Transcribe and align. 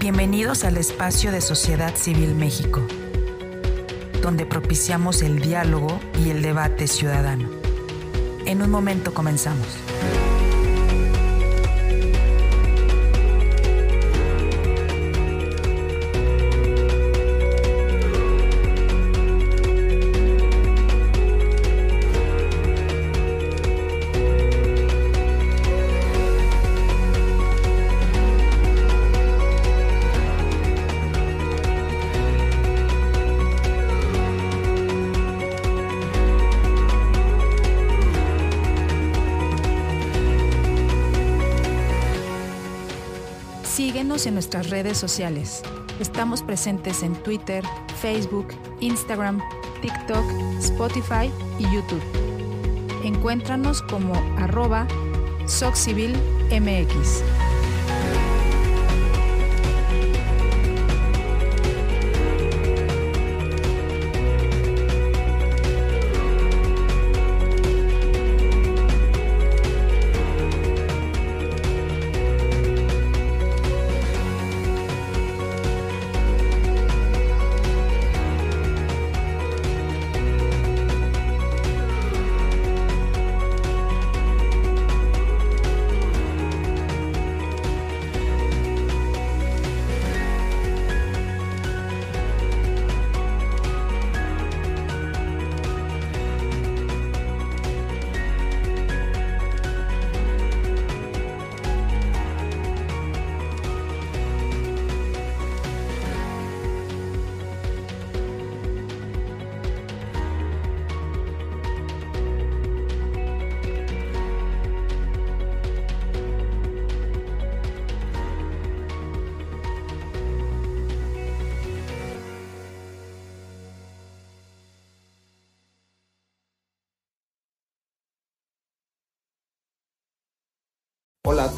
Bienvenidos 0.00 0.62
al 0.62 0.76
espacio 0.76 1.32
de 1.32 1.40
Sociedad 1.40 1.96
Civil 1.96 2.36
México, 2.36 2.86
donde 4.22 4.46
propiciamos 4.46 5.22
el 5.22 5.40
diálogo 5.40 5.98
y 6.24 6.30
el 6.30 6.40
debate 6.40 6.86
ciudadano. 6.86 7.48
En 8.46 8.62
un 8.62 8.70
momento 8.70 9.12
comenzamos. 9.12 9.66
Redes 44.66 44.98
sociales. 44.98 45.62
Estamos 46.00 46.42
presentes 46.42 47.02
en 47.02 47.14
Twitter, 47.22 47.64
Facebook, 48.00 48.48
Instagram, 48.80 49.40
TikTok, 49.80 50.24
Spotify 50.58 51.30
y 51.58 51.64
YouTube. 51.74 52.02
Encuéntranos 53.04 53.82
como 53.82 54.14
arroba 54.38 54.86
SocCivilMX. 55.46 57.22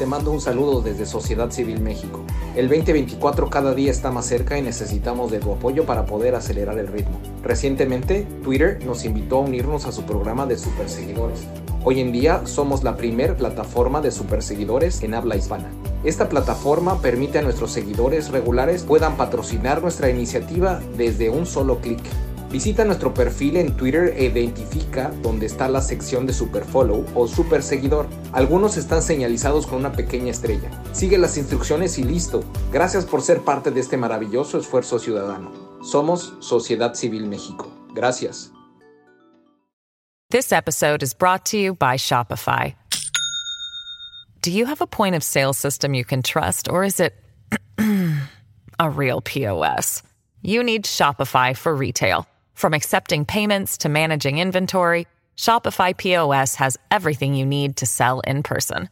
Te 0.01 0.07
mando 0.07 0.31
un 0.31 0.41
saludo 0.41 0.81
desde 0.81 1.05
Sociedad 1.05 1.51
Civil 1.51 1.79
México. 1.79 2.21
El 2.55 2.69
2024 2.69 3.51
cada 3.51 3.75
día 3.75 3.91
está 3.91 4.09
más 4.09 4.25
cerca 4.25 4.57
y 4.57 4.63
necesitamos 4.63 5.29
de 5.29 5.37
tu 5.37 5.51
apoyo 5.51 5.85
para 5.85 6.07
poder 6.07 6.33
acelerar 6.33 6.79
el 6.79 6.87
ritmo. 6.87 7.19
Recientemente, 7.43 8.25
Twitter 8.43 8.83
nos 8.83 9.05
invitó 9.05 9.37
a 9.37 9.41
unirnos 9.41 9.85
a 9.85 9.91
su 9.91 10.01
programa 10.01 10.47
de 10.47 10.57
superseguidores. 10.57 11.41
Hoy 11.83 11.99
en 11.99 12.11
día 12.11 12.47
somos 12.47 12.83
la 12.83 12.97
primer 12.97 13.37
plataforma 13.37 14.01
de 14.01 14.09
superseguidores 14.09 15.03
en 15.03 15.13
habla 15.13 15.35
hispana. 15.35 15.69
Esta 16.03 16.29
plataforma 16.29 16.99
permite 16.99 17.37
a 17.37 17.43
nuestros 17.43 17.71
seguidores 17.71 18.31
regulares 18.31 18.81
puedan 18.81 19.17
patrocinar 19.17 19.83
nuestra 19.83 20.09
iniciativa 20.09 20.79
desde 20.97 21.29
un 21.29 21.45
solo 21.45 21.77
clic. 21.79 22.01
Visita 22.51 22.83
nuestro 22.83 23.13
perfil 23.13 23.55
en 23.55 23.77
Twitter 23.77 24.13
e 24.17 24.25
identifica 24.25 25.09
dónde 25.21 25.45
está 25.45 25.69
la 25.69 25.81
sección 25.81 26.25
de 26.25 26.33
Superfollow 26.33 27.05
o 27.15 27.25
Super 27.25 27.63
Seguidor. 27.63 28.07
Algunos 28.33 28.75
están 28.75 29.01
señalizados 29.01 29.65
con 29.65 29.79
una 29.79 29.93
pequeña 29.93 30.31
estrella. 30.31 30.69
Sigue 30.91 31.17
las 31.17 31.37
instrucciones 31.37 31.97
y 31.97 32.03
listo. 32.03 32.43
Gracias 32.73 33.05
por 33.05 33.21
ser 33.21 33.41
parte 33.41 33.71
de 33.71 33.79
este 33.79 33.95
maravilloso 33.95 34.57
esfuerzo 34.59 34.99
ciudadano. 34.99 35.53
Somos 35.81 36.33
Sociedad 36.41 36.93
Civil 36.93 37.25
México. 37.25 37.71
Gracias. 37.93 38.51
This 40.29 40.51
episode 40.51 41.03
is 41.03 41.13
brought 41.13 41.45
to 41.51 41.57
you 41.57 41.73
by 41.73 41.95
Shopify. 41.95 42.75
Do 44.41 44.51
you 44.51 44.65
have 44.65 44.81
a 44.81 44.87
point 44.87 45.15
of 45.15 45.23
sale 45.23 45.53
system 45.53 45.93
you 45.93 46.03
can 46.03 46.21
trust, 46.21 46.67
or 46.69 46.83
is 46.83 46.99
it 46.99 47.13
a 48.79 48.89
real 48.89 49.21
POS? 49.21 50.03
You 50.41 50.63
need 50.63 50.83
Shopify 50.83 51.55
for 51.55 51.75
retail. 51.75 52.25
From 52.53 52.73
accepting 52.73 53.25
payments 53.25 53.77
to 53.79 53.89
managing 53.89 54.37
inventory, 54.37 55.07
Shopify 55.37 55.95
POS 55.95 56.55
has 56.55 56.77
everything 56.89 57.33
you 57.33 57.45
need 57.45 57.77
to 57.77 57.85
sell 57.85 58.21
in 58.21 58.43
person. 58.43 58.89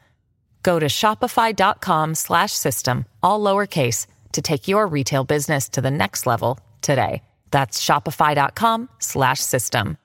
Go 0.63 0.79
to 0.79 0.87
shopify.com 0.87 2.15
slash 2.15 2.51
system, 2.51 3.05
all 3.23 3.39
lowercase, 3.39 4.07
to 4.33 4.41
take 4.41 4.67
your 4.67 4.87
retail 4.87 5.23
business 5.23 5.69
to 5.69 5.81
the 5.81 5.91
next 5.91 6.27
level 6.27 6.59
today. 6.81 7.21
That's 7.51 7.79
shopify.com 7.83 8.89
slash 8.99 9.39
system. 9.39 9.97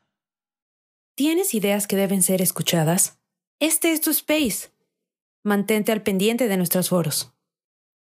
¿Tienes 1.16 1.54
ideas 1.54 1.86
que 1.86 1.96
deben 1.96 2.22
ser 2.22 2.42
escuchadas? 2.42 3.16
Este 3.60 3.92
es 3.92 4.00
tu 4.00 4.10
space. 4.10 4.68
Mantente 5.44 5.92
al 5.92 6.02
pendiente 6.02 6.48
de 6.48 6.56
nuestros 6.56 6.88
foros. 6.88 7.30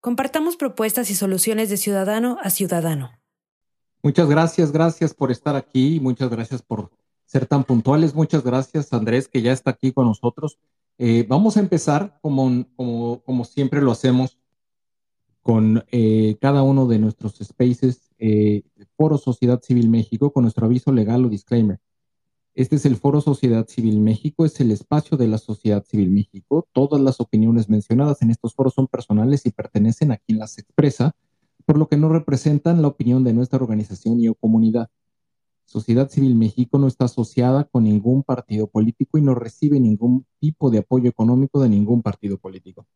Compartamos 0.01 0.55
propuestas 0.55 1.11
y 1.11 1.15
soluciones 1.15 1.69
de 1.69 1.77
ciudadano 1.77 2.37
a 2.41 2.49
ciudadano. 2.49 3.16
Muchas 4.03 4.29
gracias, 4.29 4.71
gracias 4.71 5.13
por 5.13 5.31
estar 5.31 5.55
aquí, 5.55 5.99
muchas 5.99 6.29
gracias 6.29 6.61
por 6.61 6.91
ser 7.25 7.45
tan 7.45 7.63
puntuales, 7.63 8.15
muchas 8.15 8.43
gracias 8.43 8.93
Andrés 8.93 9.27
que 9.27 9.41
ya 9.41 9.51
está 9.51 9.71
aquí 9.71 9.91
con 9.91 10.05
nosotros. 10.05 10.59
Eh, 10.99 11.25
vamos 11.27 11.57
a 11.57 11.59
empezar 11.59 12.17
como, 12.21 12.65
como, 12.75 13.45
siempre 13.45 13.81
lo 13.81 13.91
hacemos 13.91 14.39
con 15.41 15.83
eh, 15.91 16.37
cada 16.41 16.63
uno 16.63 16.87
de 16.87 16.99
nuestros 16.99 17.35
spaces, 17.35 18.11
eh, 18.17 18.63
Foro 18.95 19.17
Sociedad 19.17 19.61
Civil 19.61 19.89
México, 19.89 20.31
con 20.31 20.43
nuestro 20.43 20.65
aviso 20.65 20.91
legal 20.91 21.25
o 21.25 21.29
disclaimer. 21.29 21.79
Este 22.55 22.77
es 22.77 22.85
el 22.85 22.95
Foro 22.95 23.21
Sociedad 23.21 23.67
Civil 23.67 23.99
México, 23.99 24.43
es 24.43 24.59
el 24.59 24.71
espacio 24.71 25.15
de 25.15 25.27
la 25.27 25.37
Sociedad 25.37 25.83
Civil 25.85 26.09
México. 26.09 26.67
Todas 26.71 26.99
las 26.99 27.19
opiniones 27.21 27.69
mencionadas 27.69 28.23
en 28.23 28.31
estos 28.31 28.55
foros 28.55 28.73
son 28.73 28.87
personales 28.87 29.45
y 29.45 29.51
pertenecen 29.51 30.11
a 30.11 30.17
quien 30.17 30.39
las 30.39 30.57
expresa 30.57 31.15
por 31.67 31.77
lo 31.77 31.89
que 31.89 31.97
no 31.97 32.07
representan 32.07 32.81
la 32.81 32.87
opinión 32.87 33.25
de 33.25 33.33
nuestra 33.33 33.59
organización 33.59 34.21
y 34.21 34.29
o 34.29 34.35
comunidad. 34.35 34.89
Sociedad 35.65 36.09
Civil 36.09 36.33
México 36.33 36.79
no 36.79 36.87
está 36.87 37.05
asociada 37.05 37.65
con 37.65 37.83
ningún 37.83 38.23
partido 38.23 38.67
político 38.67 39.17
y 39.17 39.21
no 39.21 39.35
recibe 39.35 39.77
ningún 39.77 40.25
tipo 40.39 40.71
de 40.71 40.77
apoyo 40.77 41.09
económico 41.09 41.61
de 41.61 41.67
ningún 41.67 42.01
partido 42.01 42.37
político. 42.37 42.87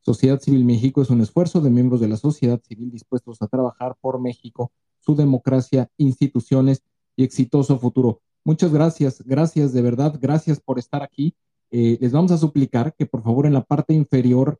Sociedad 0.00 0.40
Civil 0.40 0.64
México 0.64 1.00
es 1.00 1.10
un 1.10 1.20
esfuerzo 1.20 1.60
de 1.60 1.70
miembros 1.70 2.00
de 2.00 2.08
la 2.08 2.16
sociedad 2.16 2.60
civil 2.60 2.90
dispuestos 2.90 3.40
a 3.40 3.46
trabajar 3.46 3.94
por 4.00 4.20
México, 4.20 4.72
su 4.98 5.14
democracia, 5.14 5.88
instituciones 5.96 6.82
y 7.14 7.22
exitoso 7.22 7.78
futuro. 7.78 8.20
Muchas 8.42 8.72
gracias, 8.72 9.22
gracias 9.24 9.72
de 9.72 9.82
verdad, 9.82 10.18
gracias 10.20 10.58
por 10.58 10.80
estar 10.80 11.04
aquí. 11.04 11.36
Eh, 11.70 11.98
les 12.00 12.10
vamos 12.10 12.32
a 12.32 12.38
suplicar 12.38 12.96
que 12.96 13.06
por 13.06 13.22
favor 13.22 13.46
en 13.46 13.52
la 13.52 13.62
parte 13.62 13.94
inferior 13.94 14.58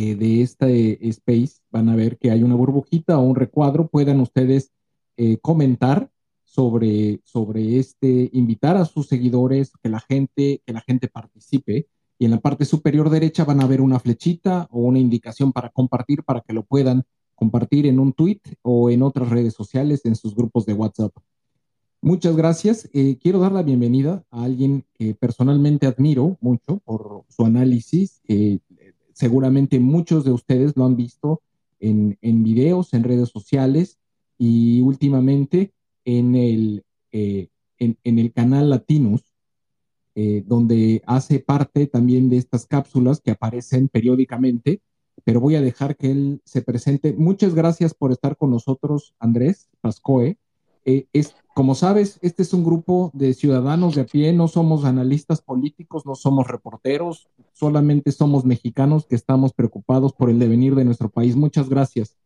eh, 0.00 0.14
de 0.14 0.42
este 0.42 1.08
space 1.08 1.56
van 1.72 1.88
a 1.88 1.96
ver 1.96 2.18
que 2.18 2.30
hay 2.30 2.44
una 2.44 2.54
burbujita 2.54 3.18
o 3.18 3.22
un 3.22 3.34
recuadro, 3.34 3.88
puedan 3.88 4.20
ustedes 4.20 4.70
eh, 5.16 5.38
comentar 5.38 6.08
sobre, 6.44 7.20
sobre 7.24 7.80
este, 7.80 8.30
invitar 8.32 8.76
a 8.76 8.84
sus 8.84 9.08
seguidores, 9.08 9.72
que 9.82 9.88
la 9.88 9.98
gente, 9.98 10.62
que 10.64 10.72
la 10.72 10.82
gente 10.82 11.08
participe. 11.08 11.88
Y 12.16 12.26
en 12.26 12.30
la 12.30 12.38
parte 12.38 12.64
superior 12.64 13.10
derecha 13.10 13.44
van 13.44 13.60
a 13.60 13.66
ver 13.66 13.80
una 13.80 13.98
flechita 13.98 14.68
o 14.70 14.82
una 14.82 15.00
indicación 15.00 15.52
para 15.52 15.70
compartir 15.70 16.22
para 16.22 16.42
que 16.42 16.52
lo 16.52 16.62
puedan 16.62 17.02
compartir 17.34 17.84
en 17.84 17.98
un 17.98 18.12
tweet 18.12 18.40
o 18.62 18.90
en 18.90 19.02
otras 19.02 19.28
redes 19.30 19.54
sociales, 19.54 20.04
en 20.04 20.14
sus 20.14 20.36
grupos 20.36 20.64
de 20.64 20.74
WhatsApp. 20.74 21.12
Muchas 22.00 22.36
gracias. 22.36 22.88
Eh, 22.92 23.18
quiero 23.20 23.40
dar 23.40 23.50
la 23.50 23.64
bienvenida 23.64 24.24
a 24.30 24.44
alguien 24.44 24.84
que 24.94 25.16
personalmente 25.16 25.88
admiro 25.88 26.38
mucho 26.40 26.78
por 26.84 27.24
su 27.28 27.44
análisis. 27.44 28.20
Seguramente 29.18 29.80
muchos 29.80 30.24
de 30.24 30.30
ustedes 30.30 30.76
lo 30.76 30.84
han 30.84 30.94
visto 30.94 31.42
en, 31.80 32.16
en, 32.22 32.44
videos, 32.44 32.94
en 32.94 33.02
redes 33.02 33.30
sociales 33.30 33.98
y 34.38 34.80
últimamente 34.80 35.72
en 36.04 36.36
el, 36.36 36.84
eh, 37.10 37.48
en, 37.80 37.96
el 38.04 38.32
canal 38.32 38.70
Latinus, 38.70 39.22
eh, 40.14 40.44
donde 40.46 41.02
hace 41.04 41.40
parte 41.40 41.88
también 41.88 42.30
de 42.30 42.36
estas 42.36 42.66
cápsulas 42.66 43.20
que 43.20 43.32
aparecen 43.32 43.88
periódicamente, 43.88 44.82
pero 45.24 45.40
voy 45.40 45.56
a 45.56 45.62
dejar 45.62 45.96
que 45.96 46.12
él 46.12 46.40
se 46.44 46.62
presente. 46.62 47.12
Muchas 47.12 47.56
gracias 47.56 47.94
por 47.94 48.12
estar 48.12 48.36
con 48.36 48.50
nosotros, 48.52 49.14
Andrés 49.18 49.68
Pascoe. 49.80 50.38
Eh, 50.84 51.06
como 51.58 51.74
sabes, 51.74 52.20
este 52.22 52.42
es 52.42 52.54
un 52.54 52.62
grupo 52.64 53.10
de 53.14 53.34
ciudadanos 53.34 53.96
de 53.96 54.02
a 54.02 54.04
pie, 54.04 54.32
no 54.32 54.46
somos 54.46 54.84
analistas 54.84 55.42
políticos, 55.42 56.06
no 56.06 56.14
somos 56.14 56.46
reporteros, 56.46 57.28
solamente 57.52 58.12
somos 58.12 58.44
mexicanos 58.44 59.06
que 59.06 59.16
estamos 59.16 59.52
preocupados 59.52 60.12
por 60.12 60.30
el 60.30 60.38
devenir 60.38 60.76
de 60.76 60.84
nuestro 60.84 61.08
país. 61.08 61.34
Muchas 61.34 61.68
gracias. 61.68 62.16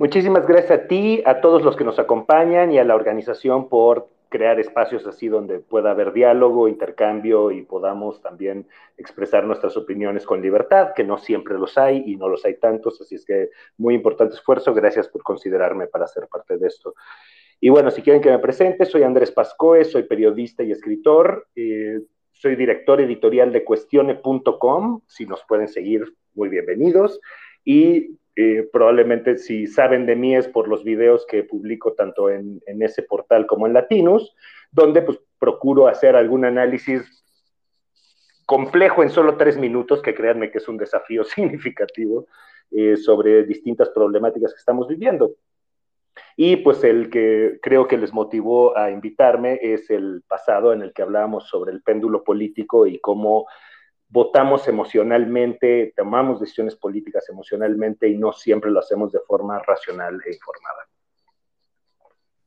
Muchísimas 0.00 0.44
gracias 0.48 0.72
a 0.72 0.88
ti, 0.88 1.22
a 1.24 1.40
todos 1.40 1.62
los 1.62 1.76
que 1.76 1.84
nos 1.84 2.00
acompañan 2.00 2.72
y 2.72 2.80
a 2.80 2.84
la 2.84 2.96
organización 2.96 3.68
por 3.68 4.08
crear 4.28 4.60
espacios 4.60 5.06
así 5.06 5.28
donde 5.28 5.58
pueda 5.60 5.90
haber 5.90 6.12
diálogo, 6.12 6.68
intercambio 6.68 7.50
y 7.50 7.62
podamos 7.62 8.20
también 8.20 8.66
expresar 8.96 9.44
nuestras 9.44 9.76
opiniones 9.76 10.26
con 10.26 10.42
libertad, 10.42 10.92
que 10.94 11.04
no 11.04 11.18
siempre 11.18 11.58
los 11.58 11.78
hay 11.78 12.02
y 12.06 12.16
no 12.16 12.28
los 12.28 12.44
hay 12.44 12.58
tantos, 12.58 13.00
así 13.00 13.14
es 13.14 13.24
que 13.24 13.50
muy 13.76 13.94
importante 13.94 14.34
esfuerzo, 14.34 14.74
gracias 14.74 15.08
por 15.08 15.22
considerarme 15.22 15.86
para 15.86 16.06
ser 16.06 16.28
parte 16.28 16.58
de 16.58 16.66
esto. 16.66 16.94
Y 17.60 17.70
bueno, 17.70 17.90
si 17.90 18.02
quieren 18.02 18.22
que 18.22 18.30
me 18.30 18.38
presente, 18.38 18.84
soy 18.84 19.02
Andrés 19.02 19.32
Pascoe, 19.32 19.84
soy 19.84 20.04
periodista 20.04 20.62
y 20.62 20.72
escritor, 20.72 21.48
eh, 21.56 22.00
soy 22.32 22.54
director 22.54 23.00
editorial 23.00 23.52
de 23.52 23.64
cuestione.com, 23.64 25.00
si 25.06 25.26
nos 25.26 25.42
pueden 25.48 25.68
seguir, 25.68 26.14
muy 26.34 26.48
bienvenidos, 26.48 27.20
y 27.64 28.16
eh, 28.40 28.68
probablemente 28.72 29.36
si 29.36 29.66
saben 29.66 30.06
de 30.06 30.14
mí 30.14 30.36
es 30.36 30.46
por 30.46 30.68
los 30.68 30.84
videos 30.84 31.26
que 31.26 31.42
publico 31.42 31.94
tanto 31.94 32.30
en, 32.30 32.62
ese 32.66 33.02
portal 33.02 33.48
como 33.48 33.66
en 33.66 33.72
Latinus, 33.72 34.32
donde 34.70 35.02
pues 35.02 35.18
procuro 35.40 35.88
hacer 35.88 36.14
algún 36.14 36.44
análisis 36.44 37.02
complejo 38.46 39.02
en 39.02 39.10
solo 39.10 39.36
tres 39.36 39.58
minutos, 39.58 40.00
que 40.02 40.14
créanme 40.14 40.52
que 40.52 40.58
es 40.58 40.68
un 40.68 40.76
desafío 40.76 41.24
significativo 41.34 42.28
eh, 42.70 42.96
sobre 42.96 43.42
distintas 43.42 43.88
problemáticas 43.88 44.52
que 44.52 44.60
estamos 44.60 44.86
viviendo. 44.86 45.34
Y 46.36 46.58
pues 46.58 46.84
el 46.84 47.10
que 47.10 47.58
creo 47.60 47.88
que 47.88 47.98
les 47.98 48.12
motivó 48.12 48.78
a 48.78 48.92
invitarme 48.92 49.58
es 49.60 49.90
el 49.90 50.22
pasado 50.28 50.72
en 50.72 50.82
el 50.82 50.92
que 50.92 51.02
hablábamos 51.02 51.48
sobre 51.48 51.72
el 51.72 51.82
péndulo 51.82 52.22
político 52.22 52.86
y 52.86 53.00
cómo 53.00 53.48
votamos 54.08 54.66
emocionalmente, 54.68 55.92
tomamos 55.96 56.40
decisiones 56.40 56.76
políticas 56.76 57.28
emocionalmente 57.28 58.08
y 58.08 58.16
no 58.16 58.32
siempre 58.32 58.70
lo 58.70 58.80
hacemos 58.80 59.12
de 59.12 59.20
forma 59.26 59.58
racional 59.60 60.18
e 60.26 60.32
informada. 60.32 60.88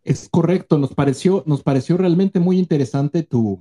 Es 0.03 0.29
correcto, 0.29 0.79
nos 0.79 0.95
pareció, 0.95 1.43
nos 1.45 1.61
pareció 1.61 1.97
realmente 1.97 2.39
muy 2.39 2.57
interesante 2.57 3.21
tu, 3.21 3.59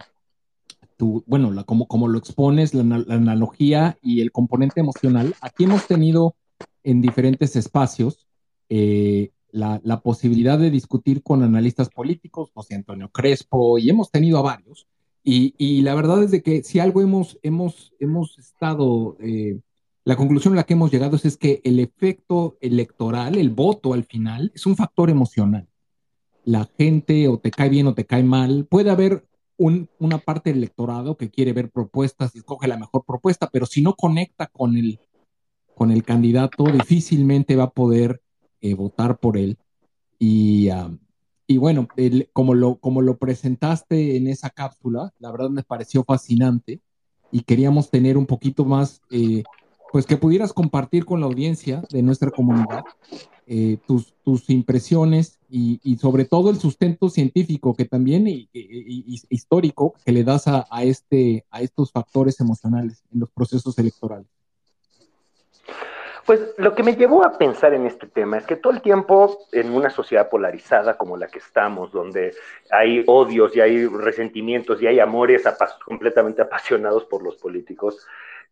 tu 0.96 1.22
bueno, 1.26 1.50
la, 1.50 1.64
como, 1.64 1.86
como 1.86 2.08
lo 2.08 2.18
expones, 2.18 2.72
la, 2.72 2.80
analogía 2.80 3.98
y 4.00 4.22
el 4.22 4.32
componente 4.32 4.80
emocional. 4.80 5.34
Aquí 5.42 5.64
hemos 5.64 5.86
tenido 5.86 6.34
en 6.82 7.02
diferentes 7.02 7.56
espacios 7.56 8.26
eh, 8.70 9.32
la, 9.50 9.80
la, 9.84 10.00
posibilidad 10.00 10.58
de 10.58 10.70
discutir 10.70 11.22
con 11.22 11.42
analistas 11.42 11.90
políticos, 11.90 12.50
José 12.54 12.76
Antonio 12.76 13.10
Crespo, 13.10 13.78
y 13.78 13.90
hemos 13.90 14.10
tenido 14.10 14.38
a 14.38 14.42
varios. 14.42 14.86
Y, 15.22 15.82
la 15.82 15.94
verdad 15.94 16.22
es 16.22 16.30
de 16.30 16.42
que 16.42 16.62
si 16.62 16.78
algo 16.78 17.02
hemos, 17.02 17.38
hemos, 17.42 17.92
hemos 18.00 18.38
estado, 18.38 19.16
eh, 19.20 19.60
la 20.04 20.16
conclusión 20.16 20.54
a 20.54 20.56
la 20.56 20.64
que 20.64 20.72
hemos 20.72 20.90
llegado 20.90 21.16
es, 21.22 21.36
que 21.36 21.60
el 21.64 21.78
efecto 21.78 22.56
electoral, 22.60 23.36
el 23.36 23.50
voto 23.50 23.92
al 23.92 24.04
final, 24.04 24.50
es 24.54 24.66
un 24.66 24.76
factor 24.76 25.10
emocional. 25.10 25.68
La 26.44 26.68
gente 26.78 27.28
o 27.28 27.38
te 27.38 27.50
cae 27.50 27.68
bien 27.68 27.86
o 27.86 27.94
te 27.94 28.06
cae 28.06 28.22
mal. 28.22 28.66
Puede 28.68 28.90
haber 28.90 29.26
una 29.56 30.18
parte 30.18 30.50
del 30.50 30.58
electorado 30.58 31.18
que 31.18 31.30
quiere 31.30 31.52
ver 31.52 31.70
propuestas 31.70 32.34
y 32.34 32.38
escoge 32.38 32.66
la 32.66 32.78
mejor 32.78 33.04
propuesta, 33.04 33.50
pero 33.52 33.66
si 33.66 33.82
no 33.82 33.94
conecta 33.94 34.46
con 34.46 34.74
el, 34.74 35.00
con 35.74 35.90
el 35.90 36.02
candidato, 36.02 36.64
difícilmente 36.64 37.56
va 37.56 37.64
a 37.64 37.70
poder 37.70 38.22
eh, 38.62 38.74
votar 38.74 39.18
por 39.18 39.36
él. 39.36 39.58
Y, 40.18 40.70
y 41.50 41.58
bueno, 41.58 41.88
como, 42.32 42.54
lo, 42.54 42.76
como 42.76 43.02
lo 43.02 43.18
presentaste 43.18 44.16
en 44.16 44.28
esa 44.28 44.50
cápsula, 44.50 45.12
la 45.18 45.32
verdad 45.32 45.50
me 45.50 45.64
pareció 45.64 46.04
fascinante 46.04 46.80
y 47.32 47.40
queríamos 47.40 47.90
tener 47.90 48.16
un 48.16 48.26
poquito 48.26 48.64
más, 48.64 49.02
eh, 49.10 49.42
pues 49.90 50.06
que 50.06 50.16
pudieras 50.16 50.52
compartir 50.52 51.04
con 51.04 51.18
la 51.18 51.26
audiencia 51.26 51.82
de 51.90 52.02
nuestra 52.04 52.30
comunidad 52.30 52.84
eh, 53.48 53.78
tus, 53.84 54.14
tus, 54.22 54.48
impresiones 54.48 55.40
y, 55.48 55.96
sobre 55.96 56.24
todo 56.24 56.50
el 56.50 56.60
sustento 56.60 57.10
científico 57.10 57.74
que 57.74 57.84
también 57.84 58.28
y, 58.28 58.48
histórico 59.28 59.94
que 60.04 60.12
le 60.12 60.22
das 60.22 60.46
a, 60.46 60.68
a, 60.70 60.84
este, 60.84 61.46
a 61.50 61.62
estos 61.62 61.90
factores 61.90 62.38
emocionales 62.38 63.02
en 63.12 63.18
los 63.18 63.30
procesos 63.32 63.76
electorales. 63.76 64.28
Pues 66.26 66.54
lo 66.58 66.74
que 66.74 66.82
me 66.82 66.96
llevó 66.96 67.24
a 67.24 67.38
pensar 67.38 67.74
en 67.74 67.86
este 67.86 68.06
tema 68.06 68.38
es 68.38 68.46
que 68.46 68.56
todo 68.56 68.72
el 68.72 68.82
tiempo 68.82 69.46
en 69.52 69.72
una 69.72 69.90
sociedad 69.90 70.28
polarizada 70.28 70.96
como 70.96 71.16
la 71.16 71.28
que 71.28 71.38
estamos, 71.38 71.92
donde 71.92 72.34
hay 72.70 73.04
odios 73.06 73.56
y 73.56 73.60
hay 73.60 73.86
resentimientos 73.86 74.80
y 74.82 74.86
hay 74.86 75.00
amores 75.00 75.44
completamente 75.84 76.42
apasionados 76.42 77.04
por 77.04 77.22
los 77.22 77.36
políticos, 77.36 78.06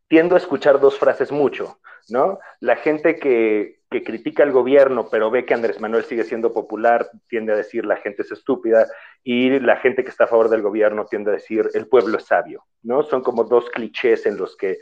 tiendo 0.08 0.34
a 0.34 0.38
escuchar 0.38 0.80
dos 0.80 0.98
frases 0.98 1.30
mucho, 1.30 1.78
¿no? 2.08 2.38
La 2.60 2.76
gente 2.76 3.18
que, 3.18 3.80
que 3.90 4.02
critica 4.02 4.42
al 4.42 4.52
gobierno, 4.52 5.08
pero 5.10 5.30
ve 5.30 5.44
que 5.44 5.54
Andrés 5.54 5.80
Manuel 5.80 6.04
sigue 6.04 6.24
siendo 6.24 6.52
popular, 6.52 7.10
tiende 7.28 7.52
a 7.52 7.56
decir 7.56 7.84
la 7.84 7.96
gente 7.96 8.22
es 8.22 8.32
estúpida, 8.32 8.86
y 9.24 9.58
la 9.60 9.76
gente 9.76 10.04
que 10.04 10.10
está 10.10 10.24
a 10.24 10.28
favor 10.28 10.48
del 10.48 10.62
gobierno 10.62 11.06
tiende 11.06 11.30
a 11.30 11.34
decir 11.34 11.68
el 11.74 11.86
pueblo 11.86 12.18
es 12.18 12.24
sabio, 12.24 12.64
¿no? 12.82 13.02
Son 13.02 13.22
como 13.22 13.44
dos 13.44 13.68
clichés 13.70 14.26
en 14.26 14.36
los 14.36 14.56
que, 14.56 14.78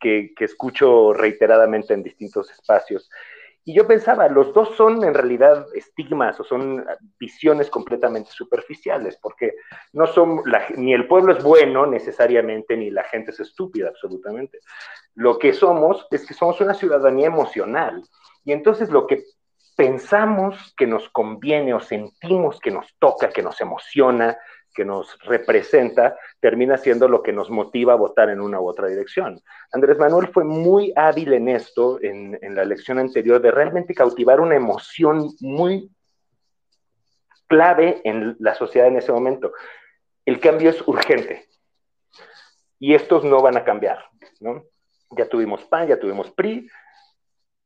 que, 0.00 0.32
escucho 0.40 1.12
reiteradamente 1.12 1.94
en 1.94 2.02
distintos 2.02 2.50
espacios. 2.50 3.10
Y 3.66 3.74
yo 3.74 3.86
pensaba, 3.86 4.28
los 4.28 4.52
dos 4.52 4.76
son 4.76 5.04
en 5.04 5.14
realidad 5.14 5.66
estigmas 5.74 6.38
o 6.38 6.44
son 6.44 6.84
visiones 7.18 7.70
completamente 7.70 8.30
superficiales, 8.30 9.18
porque 9.22 9.54
no 9.92 10.06
son, 10.06 10.42
ni 10.76 10.92
el 10.92 11.06
pueblo 11.06 11.32
es 11.32 11.42
bueno 11.42 11.86
necesariamente, 11.86 12.76
ni 12.76 12.90
la 12.90 13.04
gente 13.04 13.30
es 13.30 13.40
estúpida 13.40 13.88
absolutamente. 13.88 14.58
Lo 15.14 15.38
que 15.38 15.54
somos 15.54 16.06
es 16.10 16.26
que 16.26 16.34
somos 16.34 16.60
una 16.60 16.74
ciudadanía 16.74 17.28
emocional. 17.28 18.02
Y 18.44 18.52
entonces 18.52 18.90
lo 18.90 19.06
que 19.06 19.24
pensamos 19.76 20.74
que 20.76 20.86
nos 20.86 21.08
conviene 21.10 21.74
o 21.74 21.80
sentimos 21.80 22.60
que 22.60 22.70
nos 22.70 22.94
toca, 22.98 23.30
que 23.30 23.42
nos 23.42 23.60
emociona, 23.60 24.36
que 24.74 24.84
nos 24.84 25.16
representa, 25.20 26.18
termina 26.40 26.76
siendo 26.76 27.08
lo 27.08 27.22
que 27.22 27.32
nos 27.32 27.48
motiva 27.48 27.92
a 27.92 27.96
votar 27.96 28.28
en 28.28 28.40
una 28.40 28.60
u 28.60 28.68
otra 28.68 28.88
dirección. 28.88 29.40
Andrés 29.72 29.98
Manuel 29.98 30.28
fue 30.28 30.44
muy 30.44 30.92
hábil 30.96 31.32
en 31.32 31.48
esto, 31.48 31.98
en, 32.02 32.38
la 32.54 32.62
elección 32.62 32.98
anterior, 32.98 33.40
de 33.40 33.52
realmente 33.52 33.94
cautivar 33.94 34.40
una 34.40 34.56
emoción 34.56 35.30
muy 35.40 35.90
clave 37.46 38.00
en 38.04 38.36
la 38.40 38.54
sociedad 38.54 38.88
en 38.88 38.96
ese 38.96 39.12
momento. 39.12 39.52
El 40.26 40.40
cambio 40.40 40.70
es 40.70 40.82
urgente 40.86 41.46
y 42.80 42.94
estos 42.94 43.24
no 43.24 43.40
van 43.40 43.56
a 43.56 43.64
cambiar, 43.64 44.04
¿no? 44.40 44.64
Ya 45.10 45.28
tuvimos 45.28 45.64
PAN, 45.64 45.86
ya 45.86 46.00
tuvimos 46.00 46.30
PRI 46.32 46.68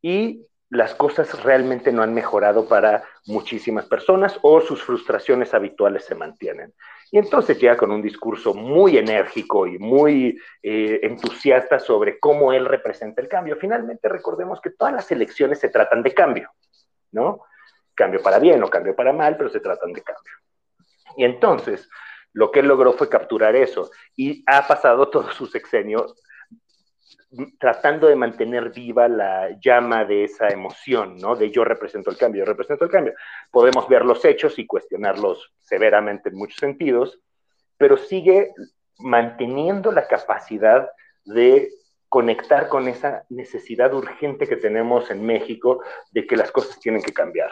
y 0.02 0.46
las 0.70 0.94
cosas 0.94 1.42
realmente 1.42 1.92
no 1.92 2.02
han 2.02 2.12
mejorado 2.12 2.68
para 2.68 3.04
muchísimas 3.26 3.86
personas 3.86 4.38
o 4.42 4.60
sus 4.60 4.82
frustraciones 4.82 5.54
habituales 5.54 6.04
se 6.04 6.14
mantienen. 6.14 6.74
Y 7.10 7.18
entonces 7.18 7.58
llega 7.58 7.76
con 7.76 7.90
un 7.90 8.02
discurso 8.02 8.52
muy 8.52 8.98
enérgico 8.98 9.66
y 9.66 9.78
muy 9.78 10.38
eh, 10.62 11.00
entusiasta 11.02 11.78
sobre 11.78 12.18
cómo 12.18 12.52
él 12.52 12.66
representa 12.66 13.22
el 13.22 13.28
cambio. 13.28 13.56
Finalmente 13.56 14.08
recordemos 14.10 14.60
que 14.60 14.70
todas 14.70 14.92
las 14.92 15.10
elecciones 15.10 15.58
se 15.58 15.70
tratan 15.70 16.02
de 16.02 16.12
cambio, 16.12 16.50
¿no? 17.12 17.44
Cambio 17.94 18.22
para 18.22 18.38
bien 18.38 18.62
o 18.62 18.68
cambio 18.68 18.94
para 18.94 19.14
mal, 19.14 19.38
pero 19.38 19.48
se 19.48 19.60
tratan 19.60 19.92
de 19.94 20.02
cambio. 20.02 20.32
Y 21.16 21.24
entonces, 21.24 21.88
lo 22.34 22.50
que 22.50 22.60
él 22.60 22.68
logró 22.68 22.92
fue 22.92 23.08
capturar 23.08 23.56
eso 23.56 23.90
y 24.14 24.44
ha 24.46 24.66
pasado 24.66 25.08
todo 25.10 25.30
su 25.30 25.46
sexenio 25.46 26.14
tratando 27.58 28.06
de 28.06 28.16
mantener 28.16 28.70
viva 28.70 29.06
la 29.08 29.50
llama 29.60 30.04
de 30.04 30.24
esa 30.24 30.48
emoción, 30.48 31.16
¿no? 31.16 31.36
De 31.36 31.50
yo 31.50 31.64
represento 31.64 32.10
el 32.10 32.16
cambio, 32.16 32.44
yo 32.44 32.50
represento 32.50 32.84
el 32.84 32.90
cambio. 32.90 33.14
Podemos 33.50 33.88
ver 33.88 34.04
los 34.04 34.24
hechos 34.24 34.58
y 34.58 34.66
cuestionarlos 34.66 35.52
severamente 35.60 36.30
en 36.30 36.36
muchos 36.36 36.58
sentidos, 36.58 37.20
pero 37.76 37.96
sigue 37.96 38.52
manteniendo 38.98 39.92
la 39.92 40.08
capacidad 40.08 40.90
de 41.24 41.70
conectar 42.08 42.68
con 42.68 42.88
esa 42.88 43.24
necesidad 43.28 43.92
urgente 43.92 44.46
que 44.46 44.56
tenemos 44.56 45.10
en 45.10 45.24
México 45.24 45.82
de 46.10 46.26
que 46.26 46.36
las 46.36 46.50
cosas 46.50 46.80
tienen 46.80 47.02
que 47.02 47.12
cambiar. 47.12 47.50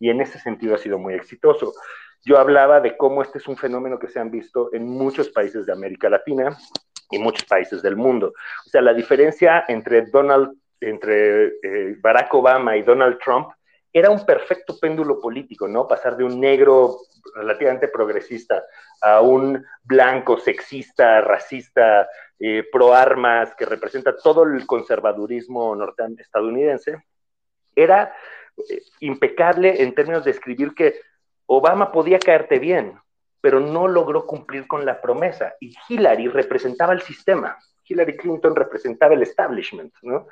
Y 0.00 0.08
en 0.08 0.22
ese 0.22 0.38
sentido 0.38 0.74
ha 0.74 0.78
sido 0.78 0.98
muy 0.98 1.14
exitoso. 1.14 1.74
Yo 2.24 2.38
hablaba 2.38 2.80
de 2.80 2.96
cómo 2.96 3.22
este 3.22 3.38
es 3.38 3.46
un 3.46 3.56
fenómeno 3.56 3.98
que 3.98 4.08
se 4.08 4.18
han 4.18 4.30
visto 4.30 4.72
en 4.72 4.88
muchos 4.88 5.28
países 5.28 5.66
de 5.66 5.72
América 5.72 6.08
Latina 6.08 6.56
y 7.12 7.18
muchos 7.18 7.44
países 7.44 7.82
del 7.82 7.96
mundo. 7.96 8.32
O 8.66 8.68
sea, 8.68 8.82
la 8.82 8.92
diferencia 8.92 9.64
entre 9.68 10.06
Donald, 10.06 10.56
entre 10.80 11.46
eh, 11.62 11.96
Barack 12.00 12.34
Obama 12.34 12.76
y 12.76 12.82
Donald 12.82 13.18
Trump 13.24 13.50
era 13.92 14.10
un 14.10 14.24
perfecto 14.24 14.78
péndulo 14.80 15.20
político, 15.20 15.68
¿no? 15.68 15.86
Pasar 15.86 16.16
de 16.16 16.24
un 16.24 16.40
negro 16.40 16.96
relativamente 17.34 17.88
progresista 17.88 18.64
a 19.00 19.20
un 19.20 19.64
blanco, 19.84 20.38
sexista, 20.38 21.20
racista, 21.20 22.08
eh, 22.38 22.64
pro 22.72 22.94
armas, 22.94 23.54
que 23.54 23.66
representa 23.66 24.16
todo 24.16 24.44
el 24.44 24.66
conservadurismo 24.66 25.76
estadounidense, 26.18 27.04
era 27.76 28.14
eh, 28.56 28.82
impecable 29.00 29.82
en 29.82 29.94
términos 29.94 30.24
de 30.24 30.32
escribir 30.32 30.74
que 30.74 31.00
Obama 31.46 31.92
podía 31.92 32.18
caerte 32.18 32.58
bien, 32.58 32.98
pero 33.42 33.60
no 33.60 33.88
logró 33.88 34.24
cumplir 34.24 34.66
con 34.66 34.86
la 34.86 35.00
promesa. 35.02 35.54
Y 35.60 35.74
Hillary 35.88 36.28
representaba 36.28 36.94
el 36.94 37.02
sistema. 37.02 37.58
Hillary 37.84 38.16
Clinton 38.16 38.54
representaba 38.54 39.14
el 39.14 39.22
establishment, 39.22 39.92
¿no? 40.02 40.28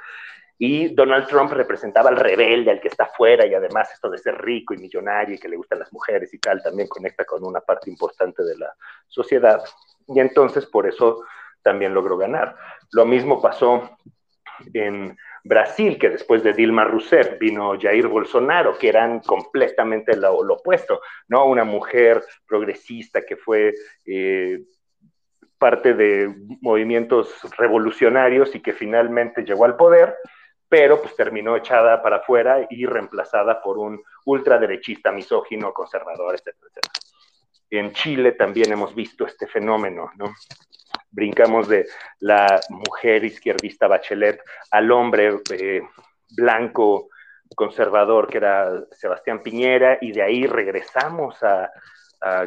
Y 0.56 0.94
Donald 0.94 1.26
Trump 1.26 1.52
representaba 1.52 2.10
al 2.10 2.16
rebelde, 2.16 2.70
al 2.70 2.80
que 2.80 2.88
está 2.88 3.06
fuera, 3.06 3.46
y 3.46 3.54
además 3.54 3.90
esto 3.92 4.08
de 4.08 4.18
ser 4.18 4.40
rico 4.40 4.74
y 4.74 4.78
millonario 4.78 5.34
y 5.34 5.38
que 5.38 5.48
le 5.48 5.56
gustan 5.56 5.80
las 5.80 5.92
mujeres 5.92 6.32
y 6.32 6.38
tal, 6.38 6.62
también 6.62 6.86
conecta 6.86 7.24
con 7.24 7.44
una 7.44 7.60
parte 7.60 7.90
importante 7.90 8.44
de 8.44 8.56
la 8.56 8.72
sociedad. 9.08 9.60
Y 10.06 10.20
entonces 10.20 10.66
por 10.66 10.86
eso 10.86 11.24
también 11.62 11.92
logró 11.92 12.16
ganar. 12.16 12.54
Lo 12.92 13.04
mismo 13.06 13.42
pasó 13.42 13.90
en 14.72 15.16
Brasil, 15.44 15.98
que 15.98 16.10
después 16.10 16.42
de 16.42 16.52
Dilma 16.52 16.84
Rousseff 16.84 17.38
vino 17.38 17.78
Jair 17.80 18.06
Bolsonaro, 18.08 18.78
que 18.78 18.88
eran 18.88 19.20
completamente 19.20 20.16
lo, 20.16 20.36
opuesto, 20.36 21.00
¿no? 21.28 21.46
Una 21.46 21.64
mujer 21.64 22.22
progresista 22.46 23.22
que 23.22 23.36
fue 23.36 23.74
eh, 24.06 24.60
parte 25.58 25.94
de 25.94 26.34
movimientos 26.60 27.34
revolucionarios 27.56 28.54
y 28.54 28.60
que 28.60 28.72
finalmente 28.72 29.44
llegó 29.44 29.64
al 29.64 29.76
poder, 29.76 30.16
pero 30.68 31.02
pues 31.02 31.14
terminó 31.16 31.56
echada 31.56 32.02
para 32.02 32.16
afuera 32.16 32.66
y 32.70 32.86
reemplazada 32.86 33.60
por 33.60 33.78
un 33.78 34.02
ultraderechista, 34.24 35.12
misógino, 35.12 35.72
conservador, 35.72 36.34
etcétera, 36.34 36.68
etcétera. 36.70 36.92
En 37.70 37.92
Chile 37.92 38.32
también 38.32 38.72
hemos 38.72 38.94
visto 38.94 39.26
este 39.26 39.46
fenómeno, 39.46 40.10
¿no? 40.16 40.32
Brincamos 41.10 41.68
de 41.68 41.86
la 42.20 42.60
mujer 42.68 43.24
izquierdista 43.24 43.88
Bachelet 43.88 44.42
al 44.70 44.90
hombre 44.90 45.40
eh, 45.50 45.82
blanco 46.36 47.08
conservador 47.54 48.28
que 48.28 48.38
era 48.38 48.84
Sebastián 48.92 49.42
Piñera 49.42 49.98
y 50.00 50.12
de 50.12 50.22
ahí 50.22 50.46
regresamos 50.46 51.42
a, 51.42 51.70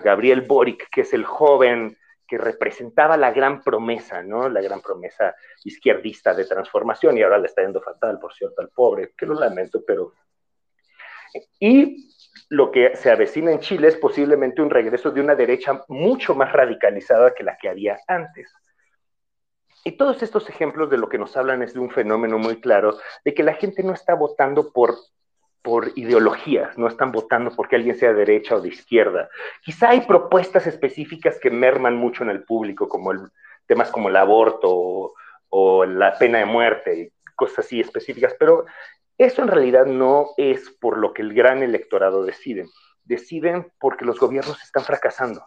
Gabriel 0.03 0.41
Boric, 0.41 0.88
que 0.91 1.01
es 1.01 1.13
el 1.13 1.25
joven 1.25 1.98
que 2.27 2.38
representaba 2.38 3.17
la 3.17 3.32
gran 3.32 3.63
promesa, 3.63 4.22
¿no? 4.22 4.48
La 4.48 4.62
gran 4.62 4.82
promesa 4.82 5.36
izquierdista 5.63 6.36
de 6.36 6.46
transformación 6.46 7.17
y 7.17 7.24
ahora 7.24 7.39
le 7.39 7.48
está 7.48 7.63
yendo 7.63 7.82
fatal, 7.82 8.20
por 8.20 8.36
cierto, 8.36 8.62
al 8.62 8.70
pobre, 8.70 9.13
que 9.17 9.25
lo 9.25 9.34
lamento, 9.34 9.82
pero... 9.84 10.13
Y 11.60 12.08
lo 12.50 12.72
que 12.72 12.96
se 12.96 13.12
avecina 13.12 13.52
en 13.52 13.60
Chile 13.60 13.88
es 13.88 13.98
posiblemente 13.98 14.62
un 14.62 14.70
regreso 14.70 15.12
de 15.12 15.22
una 15.22 15.36
derecha 15.36 15.84
mucho 15.88 16.36
más 16.36 16.52
radicalizada 16.52 17.34
que 17.34 17.44
la 17.44 17.58
que 17.58 17.70
había 17.70 18.00
antes. 18.08 18.52
Y 19.84 19.94
todos 19.94 20.24
estos 20.24 20.50
ejemplos 20.50 20.90
de 20.90 20.98
lo 20.98 21.10
que 21.10 21.18
nos 21.18 21.36
hablan 21.36 21.62
es 21.62 21.74
de 21.74 21.80
un 21.80 21.92
fenómeno 21.92 22.38
muy 22.38 22.62
claro, 22.62 22.98
de 23.25 23.34
que 23.34 23.44
la 23.44 23.54
gente 23.54 23.84
no 23.84 23.94
está 23.94 24.13
votando 24.13 24.72
por, 24.72 24.96
por 25.62 25.92
ideología, 25.96 26.72
no 26.78 26.88
están 26.88 27.12
votando 27.12 27.52
porque 27.56 27.75
alguien 27.75 27.98
sea 27.98 28.10
de 28.10 28.20
derecha 28.20 28.56
o 28.56 28.62
de 28.62 28.70
izquierda. 28.70 29.30
Quizá 29.62 29.90
hay 29.90 30.02
propuestas 30.02 30.68
específicas 30.68 31.38
que 31.40 31.50
merman 31.50 31.98
mucho 31.98 32.24
en 32.24 32.30
el 32.30 32.44
público, 32.44 32.88
como 32.88 33.12
temas 33.66 33.92
como 33.92 34.10
el 34.10 34.16
aborto 34.16 34.70
o, 34.70 35.13
o 35.50 35.86
la 35.86 36.18
pena 36.18 36.40
de 36.40 36.46
muerte, 36.46 37.12
cosas 37.36 37.66
así 37.66 37.82
específicas, 37.82 38.36
pero 38.40 38.66
eso 39.17 39.41
en 39.41 39.48
realidad 39.48 39.86
no 39.86 40.29
es 40.38 40.70
por 40.79 40.98
lo 40.98 41.13
que 41.13 41.22
el 41.22 41.34
gran 41.34 41.63
electorado 41.63 42.24
decide. 42.24 42.67
Deciden 43.03 43.72
porque 43.79 44.05
los 44.05 44.20
gobiernos 44.20 44.62
están 44.63 44.84
fracasando, 44.84 45.46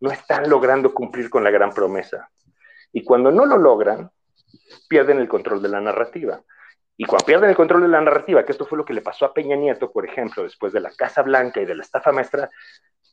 no 0.00 0.10
están 0.10 0.48
logrando 0.48 0.92
cumplir 0.94 1.30
con 1.30 1.44
la 1.44 1.50
gran 1.50 1.70
promesa. 1.70 2.30
Y 2.92 3.04
cuando 3.04 3.30
no 3.30 3.44
lo 3.46 3.58
logran, 3.58 4.10
pierden 4.88 5.18
el 5.18 5.28
control 5.28 5.62
de 5.62 5.68
la 5.68 5.80
narrativa. 5.80 6.42
Y 6.96 7.04
cuando 7.04 7.26
pierden 7.26 7.50
el 7.50 7.56
control 7.56 7.82
de 7.82 7.88
la 7.88 8.00
narrativa, 8.00 8.44
que 8.44 8.52
esto 8.52 8.64
fue 8.64 8.78
lo 8.78 8.84
que 8.84 8.94
le 8.94 9.02
pasó 9.02 9.26
a 9.26 9.34
Peña 9.34 9.54
Nieto, 9.54 9.92
por 9.92 10.06
ejemplo, 10.06 10.42
después 10.42 10.72
de 10.72 10.80
la 10.80 10.90
Casa 10.90 11.22
Blanca 11.22 11.60
y 11.60 11.66
de 11.66 11.74
la 11.74 11.82
estafa 11.82 12.10
maestra, 12.10 12.50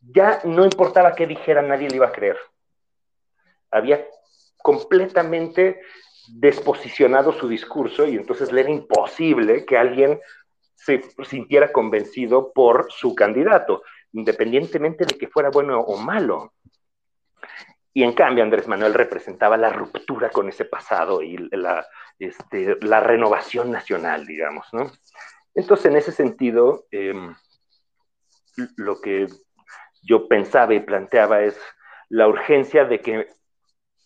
ya 0.02 0.40
no 0.46 0.64
importaba 0.64 1.16
qué 1.16 1.28
dijera, 1.28 1.62
nadie 1.62 1.90
le 1.90 1.98
iba 1.98 2.08
a 2.08 2.12
creer. 2.12 2.38
Había 3.72 4.06
completamente 4.58 5.82
desposicionado 6.30 7.34
su 7.34 7.48
discurso 7.48 8.08
y 8.08 8.16
entonces 8.16 8.52
le 8.52 8.62
era 8.62 8.72
imposible 8.72 9.66
que 9.66 9.78
alguien 9.78 10.20
se 10.76 11.02
sintiera 11.24 11.72
convencido 11.72 12.52
por 12.54 12.92
su 12.92 13.16
candidato, 13.16 13.84
independientemente 14.12 15.06
de 15.06 15.18
que 15.18 15.28
fuera 15.28 15.50
bueno 15.50 15.80
o 15.80 15.98
malo. 15.98 16.54
Y 17.94 18.04
en 18.04 18.14
cambio 18.14 18.44
Andrés 18.44 18.68
Manuel 18.68 18.94
representaba 18.94 19.56
la 19.56 19.70
ruptura 19.70 20.30
con 20.30 20.50
ese 20.50 20.66
pasado 20.66 21.22
y 21.22 21.38
la, 21.52 21.86
este, 22.18 22.78
la 22.82 23.00
renovación 23.00 23.72
nacional, 23.72 24.26
digamos, 24.26 24.68
¿no? 24.74 24.92
Entonces, 25.56 25.86
en 25.86 25.98
ese 25.98 26.12
sentido, 26.12 26.86
em, 26.90 27.36
lo 28.78 29.00
que 29.00 29.28
yo 30.02 30.28
pensaba 30.28 30.74
y 30.74 30.80
planteaba 30.80 31.42
es 31.42 31.60
la 32.10 32.28
urgencia 32.28 32.86
de 32.86 33.00
que 33.00 33.28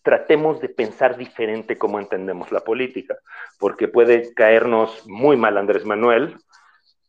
tratemos 0.07 0.61
de 0.61 0.69
pensar 0.69 1.17
diferente 1.17 1.77
cómo 1.77 1.99
entendemos 1.99 2.49
la 2.53 2.61
política, 2.61 3.17
porque 3.59 3.89
puede 3.89 4.33
caernos 4.33 5.05
muy 5.05 5.35
mal 5.35 5.57
Andrés 5.57 5.83
Manuel, 5.83 6.37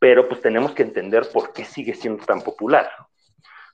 pero 0.01 0.29
pues 0.29 0.41
tenemos 0.41 0.73
que 0.73 0.83
entender 0.83 1.29
por 1.33 1.53
qué 1.53 1.65
sigue 1.65 1.95
siendo 1.95 2.25
tan 2.25 2.41
popular. 2.41 2.91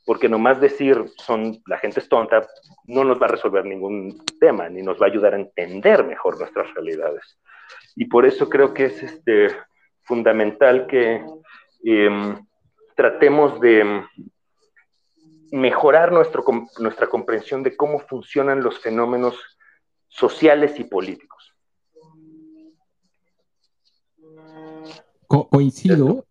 Porque 0.05 0.29
nomás 0.29 0.61
decir 0.61 1.07
son 1.17 1.63
la 1.67 1.79
gente 1.79 2.01
es 2.01 2.09
tonta 2.11 2.47
no 2.87 3.03
nos 3.03 3.19
va 3.19 3.25
a 3.25 3.31
resolver 3.31 3.65
ningún 3.65 4.23
tema, 4.39 4.69
ni 4.69 4.83
nos 4.83 5.01
va 5.01 5.07
a 5.07 5.09
ayudar 5.09 5.33
a 5.33 5.39
entender 5.41 6.05
mejor 6.05 6.39
nuestras 6.39 6.75
realidades. 6.75 7.39
Y 7.97 8.05
por 8.05 8.27
eso 8.27 8.51
creo 8.51 8.75
que 8.75 8.85
es 8.85 9.03
este, 9.03 9.57
fundamental 10.03 10.87
que 10.87 11.25
em, 11.83 12.47
tratemos 12.95 13.59
de 13.59 14.05
mejorar 15.55 16.11
nuestro, 16.11 16.45
nuestra 16.81 17.09
comprensión 17.09 17.63
de 17.63 17.77
cómo 17.77 18.01
funcionan 18.01 18.63
los 18.63 18.81
fenómenos 18.81 19.37
sociales 20.09 20.81
y 20.81 20.85
políticos. 20.85 21.55
coincido, 25.27 26.27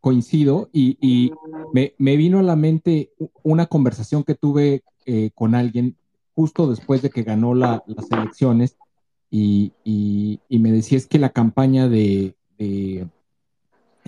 coincido 0.00 0.68
y, 0.72 1.32
me, 1.72 2.16
vino 2.16 2.38
a 2.38 2.42
la 2.42 2.54
mente 2.54 3.10
una 3.42 3.66
conversación 3.66 4.22
que 4.22 4.34
tuve 4.34 4.82
eh, 5.04 5.30
con 5.34 5.54
alguien 5.54 5.96
justo 6.34 6.68
después 6.68 7.02
de 7.02 7.10
que 7.10 7.22
ganó 7.22 7.54
las 7.54 7.82
elecciones 8.10 8.76
y, 9.30 9.72
me 10.48 10.70
decía 10.70 10.98
es 10.98 11.06
que 11.06 11.18
la 11.18 11.30
campaña 11.30 11.88
de 11.88 12.36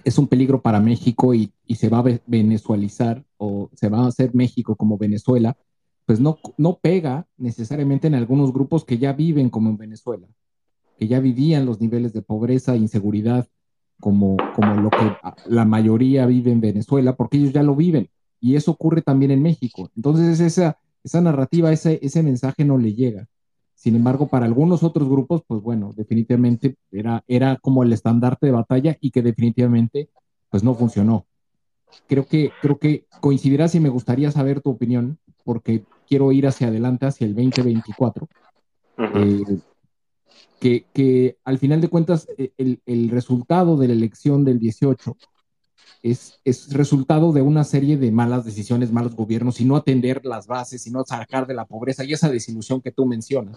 es 0.05 0.19
un 0.19 0.29
peligro 0.29 0.63
para 0.63 0.81
México 0.81 1.35
y, 1.35 1.53
se 1.75 1.89
va 1.89 1.99
a 1.99 2.21
venezualizar 2.27 3.25
o 3.39 3.71
se 3.75 3.89
va 3.89 4.05
a 4.05 4.09
hacer 4.09 4.35
México 4.35 4.77
como 4.77 4.99
Venezuela, 4.99 5.57
pues 6.07 6.21
no, 6.21 6.39
no 6.57 6.79
pega 6.79 7.27
necesariamente 7.37 8.07
en 8.07 8.15
algunos 8.15 8.53
grupos 8.53 8.85
que 8.85 8.99
ya 8.99 9.13
viven 9.13 9.51
como 9.51 9.71
en 9.71 9.77
Venezuela, 9.77 10.27
que 10.99 11.07
ya 11.07 11.21
vivían 11.21 11.67
los 11.67 11.81
niveles 11.81 12.13
de 12.13 12.23
pobreza 12.23 12.75
e 12.75 12.79
inseguridad 12.79 13.49
como, 14.01 14.37
como 14.55 14.75
lo 14.75 14.91
que 14.91 15.17
la 15.47 15.65
mayoría 15.65 16.27
vive 16.27 16.51
en 16.51 16.61
Venezuela, 16.61 17.17
porque 17.17 17.37
ellos 17.37 17.53
ya 17.53 17.63
lo 17.63 17.75
viven. 17.75 18.11
Y 18.41 18.57
eso 18.57 18.71
ocurre 18.71 19.03
también 19.03 19.33
en 19.33 19.43
México. 19.43 19.91
Entonces 19.97 20.41
esa, 20.41 20.79
esa 21.03 21.21
narrativa, 21.21 21.73
ese, 21.73 21.99
ese 22.03 22.23
mensaje 22.23 22.65
no 22.65 22.79
le 22.79 22.95
llega. 22.95 23.29
Sin 23.75 23.95
embargo, 23.95 24.27
para 24.27 24.45
algunos 24.45 24.83
otros 24.83 25.09
grupos, 25.09 25.43
pues 25.47 25.63
bueno, 25.63 25.93
definitivamente 25.97 26.77
era, 26.91 27.23
era 27.29 27.57
como 27.57 27.85
el 27.85 27.93
estandarte 27.93 28.47
de 28.47 28.53
batalla 28.53 28.97
y 29.01 29.13
que 29.13 29.23
definitivamente 29.23 30.11
pues 30.51 30.65
no 30.65 30.75
funcionó. 30.75 31.28
Creo 32.07 32.27
que, 32.27 32.53
creo 32.61 32.79
que 32.79 33.05
coincidirás 33.21 33.75
y 33.75 33.81
me 33.81 33.89
gustaría 33.89 34.31
saber 34.31 34.61
tu 34.61 34.71
opinión, 34.71 35.19
porque 35.45 35.85
quiero 36.07 36.33
ir 36.33 36.47
hacia 36.47 36.69
adelante, 36.69 37.07
hacia 37.07 37.27
el 37.27 37.35
2024. 37.35 38.29
Eh, 39.15 39.59
que, 40.59 40.85
que, 40.93 41.37
al 41.45 41.59
final 41.59 41.81
de 41.81 41.89
cuentas 41.89 42.27
eh, 42.37 42.51
el, 42.59 42.81
el, 42.85 43.11
resultado 43.11 43.77
de 43.77 43.87
la 43.87 43.95
elección 43.95 44.45
del 44.45 44.59
18 44.59 45.17
es, 46.03 46.41
es 46.45 46.73
resultado 46.73 47.33
de 47.33 47.43
una 47.43 47.63
serie 47.63 47.97
de 47.97 48.11
malas 48.11 48.45
decisiones, 48.45 48.93
malos 48.93 49.15
gobiernos 49.15 49.61
y 49.61 49.65
no 49.65 49.77
atender 49.77 50.25
las 50.25 50.49
bases 50.49 50.87
y 50.87 50.91
no 50.91 51.05
sacar 51.05 51.47
de 51.47 51.55
la 51.55 51.65
pobreza 51.65 52.05
y 52.05 52.13
esa 52.13 52.29
desilusión 52.29 52.81
que 52.81 52.91
tú 52.91 53.07
mencionas. 53.07 53.57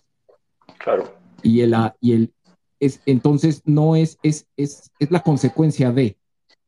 Claro. 0.78 1.12
Y 1.42 1.62
el, 1.62 1.76
y 2.00 2.14
el 2.14 2.34
es, 2.80 3.02
entonces 3.06 3.62
no 3.66 3.96
es, 3.96 4.18
es, 4.24 4.48
es, 4.58 4.92
es 5.00 5.12
la 5.12 5.22
consecuencia 5.22 5.92
de, 5.92 6.18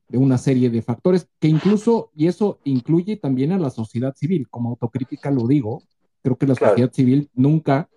de 0.07 0.17
una 0.17 0.37
serie 0.37 0.69
de 0.69 0.81
factores 0.81 1.27
que 1.39 1.47
incluso, 1.47 2.11
y 2.15 2.27
eso 2.27 2.59
incluye 2.63 3.17
también 3.17 3.51
a 3.51 3.57
la 3.57 3.69
sociedad 3.69 4.15
civil, 4.15 4.47
como 4.49 4.69
autocrítica 4.69 5.31
lo 5.31 5.47
digo, 5.47 5.83
creo 6.21 6.37
que 6.37 6.47
la 6.47 6.55
claro. 6.55 6.73
sociedad 6.73 6.93
civil 6.93 7.29
nunca 7.33 7.89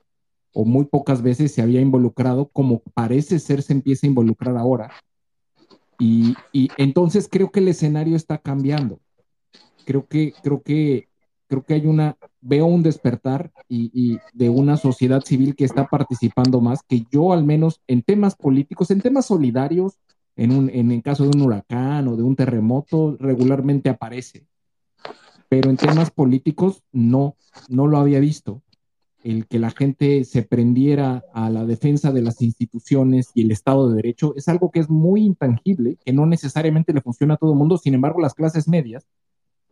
o 0.52 0.64
muy 0.64 0.86
pocas 0.86 1.20
veces 1.20 1.52
se 1.52 1.60
había 1.60 1.80
involucrado 1.82 2.48
como 2.48 2.80
parece 2.94 3.38
ser 3.38 3.62
se 3.62 3.75
empieza 3.75 4.06
a 4.06 4.08
involucrar 4.08 4.56
ahora. 4.56 4.90
Y, 5.98 6.34
y 6.52 6.70
entonces 6.78 7.28
creo 7.30 7.50
que 7.50 7.60
el 7.60 7.68
escenario 7.68 8.16
está 8.16 8.38
cambiando. 8.38 9.00
Creo 9.84 10.06
que, 10.06 10.32
creo 10.42 10.62
que, 10.62 11.08
creo 11.46 11.62
que 11.62 11.75
hay 11.75 11.86
una, 11.86 12.16
veo 12.40 12.66
un 12.66 12.82
despertar 12.82 13.52
y, 13.68 13.90
y, 13.92 14.18
de 14.32 14.48
una 14.48 14.76
sociedad 14.76 15.22
civil 15.22 15.54
que 15.54 15.64
está 15.64 15.86
participando 15.86 16.60
más, 16.60 16.80
que 16.82 17.04
yo 17.10 17.32
al 17.32 17.44
menos 17.44 17.80
en 17.86 18.02
temas 18.02 18.34
políticos, 18.34 18.90
en 18.90 19.00
temas 19.00 19.26
solidarios, 19.26 19.98
en, 20.36 20.52
un, 20.52 20.70
en 20.70 20.92
el 20.92 21.02
caso 21.02 21.24
de 21.24 21.30
un 21.36 21.42
huracán 21.42 22.08
o 22.08 22.16
de 22.16 22.22
un 22.22 22.36
terremoto, 22.36 23.16
regularmente 23.18 23.88
aparece. 23.88 24.46
Pero 25.48 25.70
en 25.70 25.76
temas 25.76 26.10
políticos 26.10 26.82
no, 26.92 27.36
no 27.68 27.86
lo 27.86 27.98
había 27.98 28.20
visto 28.20 28.62
el 29.26 29.48
que 29.48 29.58
la 29.58 29.70
gente 29.70 30.24
se 30.24 30.44
prendiera 30.44 31.24
a 31.34 31.50
la 31.50 31.64
defensa 31.64 32.12
de 32.12 32.22
las 32.22 32.40
instituciones 32.42 33.32
y 33.34 33.42
el 33.42 33.50
Estado 33.50 33.88
de 33.88 33.96
Derecho 33.96 34.34
es 34.36 34.46
algo 34.46 34.70
que 34.70 34.78
es 34.78 34.88
muy 34.88 35.24
intangible, 35.24 35.98
que 36.04 36.12
no 36.12 36.26
necesariamente 36.26 36.92
le 36.92 37.00
funciona 37.00 37.34
a 37.34 37.36
todo 37.36 37.50
el 37.50 37.58
mundo. 37.58 37.76
Sin 37.76 37.94
embargo, 37.94 38.20
las 38.20 38.34
clases 38.34 38.68
medias, 38.68 39.08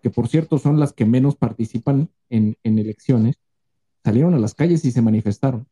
que 0.02 0.10
por 0.10 0.26
cierto 0.26 0.58
son 0.58 0.80
las 0.80 0.92
que 0.92 1.04
menos 1.04 1.36
participan 1.36 2.10
en, 2.30 2.56
en 2.64 2.80
elecciones, 2.80 3.36
salieron 4.02 4.34
a 4.34 4.40
las 4.40 4.54
calles 4.54 4.84
y 4.84 4.90
se 4.90 5.02
manifestaron. 5.02 5.68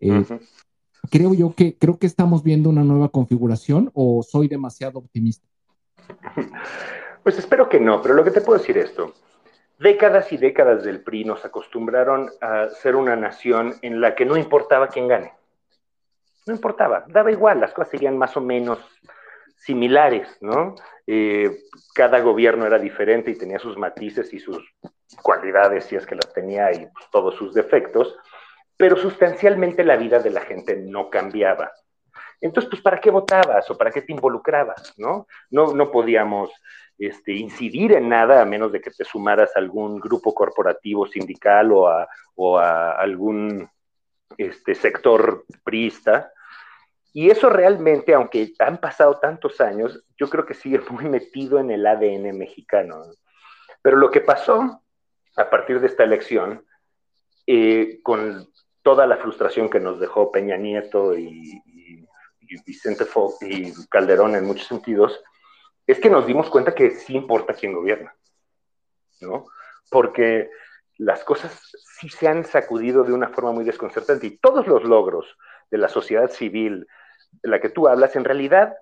Eh. 0.00 0.22
Creo 1.10 1.34
yo 1.34 1.54
que 1.54 1.76
creo 1.76 1.98
que 1.98 2.06
estamos 2.06 2.42
viendo 2.42 2.70
una 2.70 2.82
nueva 2.82 3.08
configuración 3.08 3.90
o 3.94 4.22
soy 4.22 4.48
demasiado 4.48 4.98
optimista. 4.98 5.46
Pues 7.22 7.38
espero 7.38 7.68
que 7.68 7.80
no, 7.80 8.02
pero 8.02 8.14
lo 8.14 8.24
que 8.24 8.30
te 8.30 8.40
puedo 8.40 8.58
decir 8.58 8.76
esto 8.76 9.14
décadas 9.78 10.32
y 10.32 10.36
décadas 10.36 10.84
del 10.84 11.02
PRI 11.02 11.24
nos 11.24 11.44
acostumbraron 11.44 12.30
a 12.40 12.68
ser 12.68 12.96
una 12.96 13.16
nación 13.16 13.74
en 13.82 14.00
la 14.00 14.14
que 14.14 14.24
no 14.24 14.36
importaba 14.36 14.88
quién 14.88 15.08
gane. 15.08 15.32
No 16.46 16.54
importaba, 16.54 17.04
daba 17.08 17.30
igual, 17.30 17.60
las 17.60 17.72
cosas 17.72 17.90
seguían 17.90 18.18
más 18.18 18.36
o 18.36 18.40
menos 18.40 18.78
similares, 19.56 20.28
¿no? 20.40 20.74
Eh, 21.06 21.58
cada 21.94 22.20
gobierno 22.20 22.66
era 22.66 22.78
diferente 22.78 23.30
y 23.30 23.38
tenía 23.38 23.58
sus 23.58 23.78
matices 23.78 24.32
y 24.34 24.38
sus 24.38 24.62
cualidades, 25.22 25.84
si 25.84 25.96
es 25.96 26.06
que 26.06 26.16
las 26.16 26.32
tenía, 26.32 26.72
y 26.72 26.88
todos 27.10 27.34
sus 27.36 27.54
defectos, 27.54 28.14
pero 28.76 28.96
sustancialmente 28.96 29.84
la 29.84 29.96
vida 29.96 30.18
de 30.18 30.30
la 30.30 30.40
gente 30.40 30.76
no 30.76 31.10
cambiaba. 31.10 31.72
Entonces, 32.40 32.70
pues, 32.70 32.82
¿para 32.82 33.00
qué 33.00 33.10
votabas 33.10 33.70
o 33.70 33.78
para 33.78 33.90
qué 33.90 34.02
te 34.02 34.12
involucrabas, 34.12 34.94
no? 34.98 35.26
No, 35.50 35.74
no 35.74 35.90
podíamos 35.90 36.50
este, 36.98 37.32
incidir 37.32 37.92
en 37.92 38.08
nada 38.08 38.42
a 38.42 38.44
menos 38.44 38.72
de 38.72 38.80
que 38.80 38.90
te 38.90 39.04
sumaras 39.04 39.56
a 39.56 39.60
algún 39.60 39.98
grupo 39.98 40.34
corporativo 40.34 41.06
sindical 41.06 41.72
o 41.72 41.88
a, 41.88 42.08
o 42.34 42.58
a 42.58 42.92
algún 42.92 43.68
este, 44.36 44.74
sector 44.74 45.44
priista. 45.62 46.32
Y 47.12 47.30
eso 47.30 47.48
realmente, 47.48 48.12
aunque 48.12 48.52
han 48.58 48.78
pasado 48.78 49.18
tantos 49.18 49.60
años, 49.60 50.04
yo 50.18 50.28
creo 50.28 50.44
que 50.44 50.54
sigue 50.54 50.80
muy 50.90 51.08
metido 51.08 51.58
en 51.58 51.70
el 51.70 51.86
ADN 51.86 52.36
mexicano. 52.36 53.02
Pero 53.82 53.96
lo 53.96 54.10
que 54.10 54.20
pasó 54.20 54.82
a 55.36 55.50
partir 55.50 55.80
de 55.80 55.86
esta 55.86 56.04
elección, 56.04 56.64
eh, 57.46 58.00
con 58.02 58.48
toda 58.84 59.06
la 59.06 59.16
frustración 59.16 59.70
que 59.70 59.80
nos 59.80 59.98
dejó 59.98 60.30
Peña 60.30 60.56
Nieto 60.56 61.18
y, 61.18 61.60
Vicente 62.64 63.04
Fox 63.04 63.42
y 63.42 63.72
Calderón 63.88 64.36
en 64.36 64.44
muchos 64.44 64.68
sentidos, 64.68 65.20
es 65.88 65.98
que 65.98 66.08
nos 66.08 66.24
dimos 66.24 66.48
cuenta 66.50 66.72
que 66.72 66.92
sí 66.92 67.16
importa 67.16 67.52
quién 67.52 67.72
gobierna, 67.72 68.14
¿no? 69.20 69.46
Porque 69.90 70.50
las 70.98 71.24
cosas 71.24 71.72
sí 71.98 72.08
se 72.08 72.28
han 72.28 72.44
sacudido 72.44 73.02
de 73.02 73.12
una 73.12 73.30
forma 73.30 73.50
muy 73.50 73.64
desconcertante 73.64 74.28
y 74.28 74.38
todos 74.38 74.68
los 74.68 74.84
logros 74.84 75.36
de 75.68 75.78
la 75.78 75.88
sociedad 75.88 76.30
civil 76.30 76.86
de 77.42 77.48
la 77.48 77.60
que 77.60 77.70
tú 77.70 77.88
hablas, 77.88 78.14
en 78.14 78.24
realidad 78.24 78.76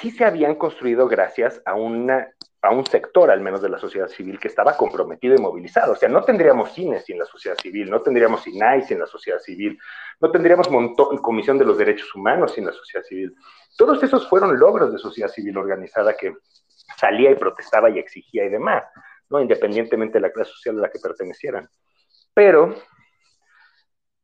sí 0.00 0.10
se 0.10 0.24
habían 0.24 0.56
construido 0.56 1.06
gracias 1.06 1.62
a, 1.64 1.74
una, 1.74 2.34
a 2.62 2.70
un 2.70 2.84
sector, 2.86 3.30
al 3.30 3.40
menos 3.40 3.62
de 3.62 3.68
la 3.68 3.78
sociedad 3.78 4.08
civil, 4.08 4.38
que 4.38 4.48
estaba 4.48 4.76
comprometido 4.76 5.34
y 5.34 5.38
movilizado. 5.38 5.92
O 5.92 5.96
sea, 5.96 6.08
no 6.08 6.22
tendríamos 6.22 6.72
cines 6.72 7.04
sin 7.04 7.18
la 7.18 7.24
sociedad 7.24 7.56
civil, 7.56 7.90
no 7.90 8.00
tendríamos 8.02 8.46
INAI 8.46 8.82
sin 8.82 8.98
la 8.98 9.06
sociedad 9.06 9.38
civil, 9.38 9.78
no 10.20 10.30
tendríamos 10.30 10.70
montón, 10.70 11.18
Comisión 11.18 11.58
de 11.58 11.64
los 11.64 11.78
Derechos 11.78 12.14
Humanos 12.14 12.52
sin 12.52 12.66
la 12.66 12.72
sociedad 12.72 13.04
civil. 13.04 13.34
Todos 13.76 14.02
esos 14.02 14.28
fueron 14.28 14.58
logros 14.58 14.92
de 14.92 14.98
sociedad 14.98 15.28
civil 15.28 15.56
organizada 15.58 16.14
que 16.14 16.34
salía 16.96 17.30
y 17.30 17.36
protestaba 17.36 17.90
y 17.90 17.98
exigía 17.98 18.44
y 18.44 18.48
demás, 18.48 18.84
¿no? 19.28 19.40
independientemente 19.40 20.14
de 20.14 20.22
la 20.22 20.32
clase 20.32 20.52
social 20.52 20.78
a 20.78 20.82
la 20.82 20.90
que 20.90 20.98
pertenecieran. 20.98 21.68
Pero 22.34 22.74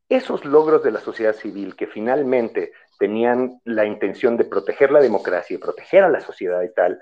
esos 0.08 0.44
logros 0.44 0.82
de 0.82 0.90
la 0.90 1.00
sociedad 1.00 1.34
civil 1.34 1.74
que 1.74 1.86
finalmente 1.86 2.72
tenían 2.98 3.60
la 3.64 3.84
intención 3.84 4.36
de 4.36 4.44
proteger 4.44 4.90
la 4.90 5.00
democracia 5.00 5.54
y 5.54 5.58
proteger 5.58 6.04
a 6.04 6.10
la 6.10 6.20
sociedad 6.20 6.62
y 6.62 6.72
tal, 6.72 7.00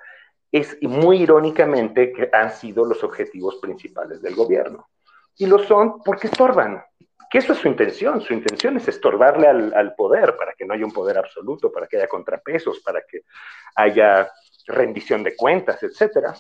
es 0.53 0.77
muy 0.83 1.23
irónicamente 1.23 2.13
que 2.13 2.29
han 2.33 2.51
sido 2.51 2.85
los 2.85 3.03
objetivos 3.05 3.57
principales 3.57 4.21
del 4.21 4.35
gobierno. 4.35 4.89
Y 5.37 5.47
lo 5.47 5.59
son 5.59 6.03
porque 6.03 6.27
estorban, 6.27 6.83
que 7.31 7.39
eso 7.39 7.53
es 7.53 7.61
su 7.61 7.69
intención. 7.69 8.21
Su 8.21 8.35
intención 8.35 8.77
es 8.77 8.89
estorbarle 8.89 9.47
al, 9.47 9.73
al, 9.75 9.95
poder 9.95 10.37
para 10.37 10.53
que 10.55 10.65
no 10.65 10.75
haya 10.75 10.85
un 10.85 10.93
poder 10.93 11.17
absoluto, 11.17 11.71
para 11.71 11.87
que 11.87 11.97
haya 11.97 12.09
contrapesos, 12.09 12.81
para 12.81 13.03
que 13.03 13.23
haya 13.77 14.31
rendición 14.67 15.23
de 15.23 15.37
cuentas, 15.37 15.83
etcétera. 15.83 16.35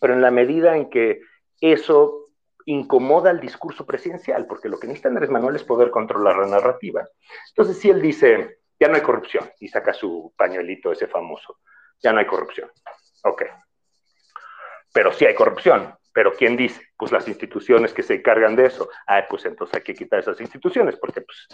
Pero 0.00 0.14
en 0.14 0.20
la 0.20 0.30
medida 0.30 0.76
en 0.76 0.90
que 0.90 1.20
eso 1.60 2.26
incomoda 2.66 3.30
el 3.30 3.40
discurso 3.40 3.86
presidencial, 3.86 4.46
porque 4.46 4.68
lo 4.68 4.78
que 4.78 4.88
necesita 4.88 5.08
Andrés 5.08 5.30
Manuel 5.30 5.56
es 5.56 5.64
poder 5.64 5.90
controlar 5.90 6.36
la 6.36 6.46
narrativa. 6.46 7.08
Entonces, 7.50 7.78
si 7.78 7.90
él 7.90 8.02
dice, 8.02 8.58
ya 8.78 8.88
no 8.88 8.96
hay 8.96 9.02
corrupción, 9.02 9.48
y 9.60 9.68
saca 9.68 9.92
su 9.92 10.34
pañuelito 10.36 10.90
ese 10.90 11.06
famoso, 11.06 11.60
ya 12.02 12.12
no 12.12 12.18
hay 12.18 12.26
corrupción. 12.26 12.68
Ok. 13.26 13.42
Pero 14.92 15.12
sí 15.12 15.26
hay 15.26 15.34
corrupción. 15.34 15.94
Pero 16.12 16.32
¿quién 16.32 16.56
dice? 16.56 16.80
Pues 16.96 17.12
las 17.12 17.28
instituciones 17.28 17.92
que 17.92 18.02
se 18.02 18.14
encargan 18.14 18.56
de 18.56 18.66
eso. 18.66 18.88
Ah, 19.06 19.24
pues 19.28 19.44
entonces 19.44 19.76
hay 19.76 19.82
que 19.82 19.94
quitar 19.94 20.20
esas 20.20 20.40
instituciones, 20.40 20.96
porque 20.96 21.20
pues 21.20 21.48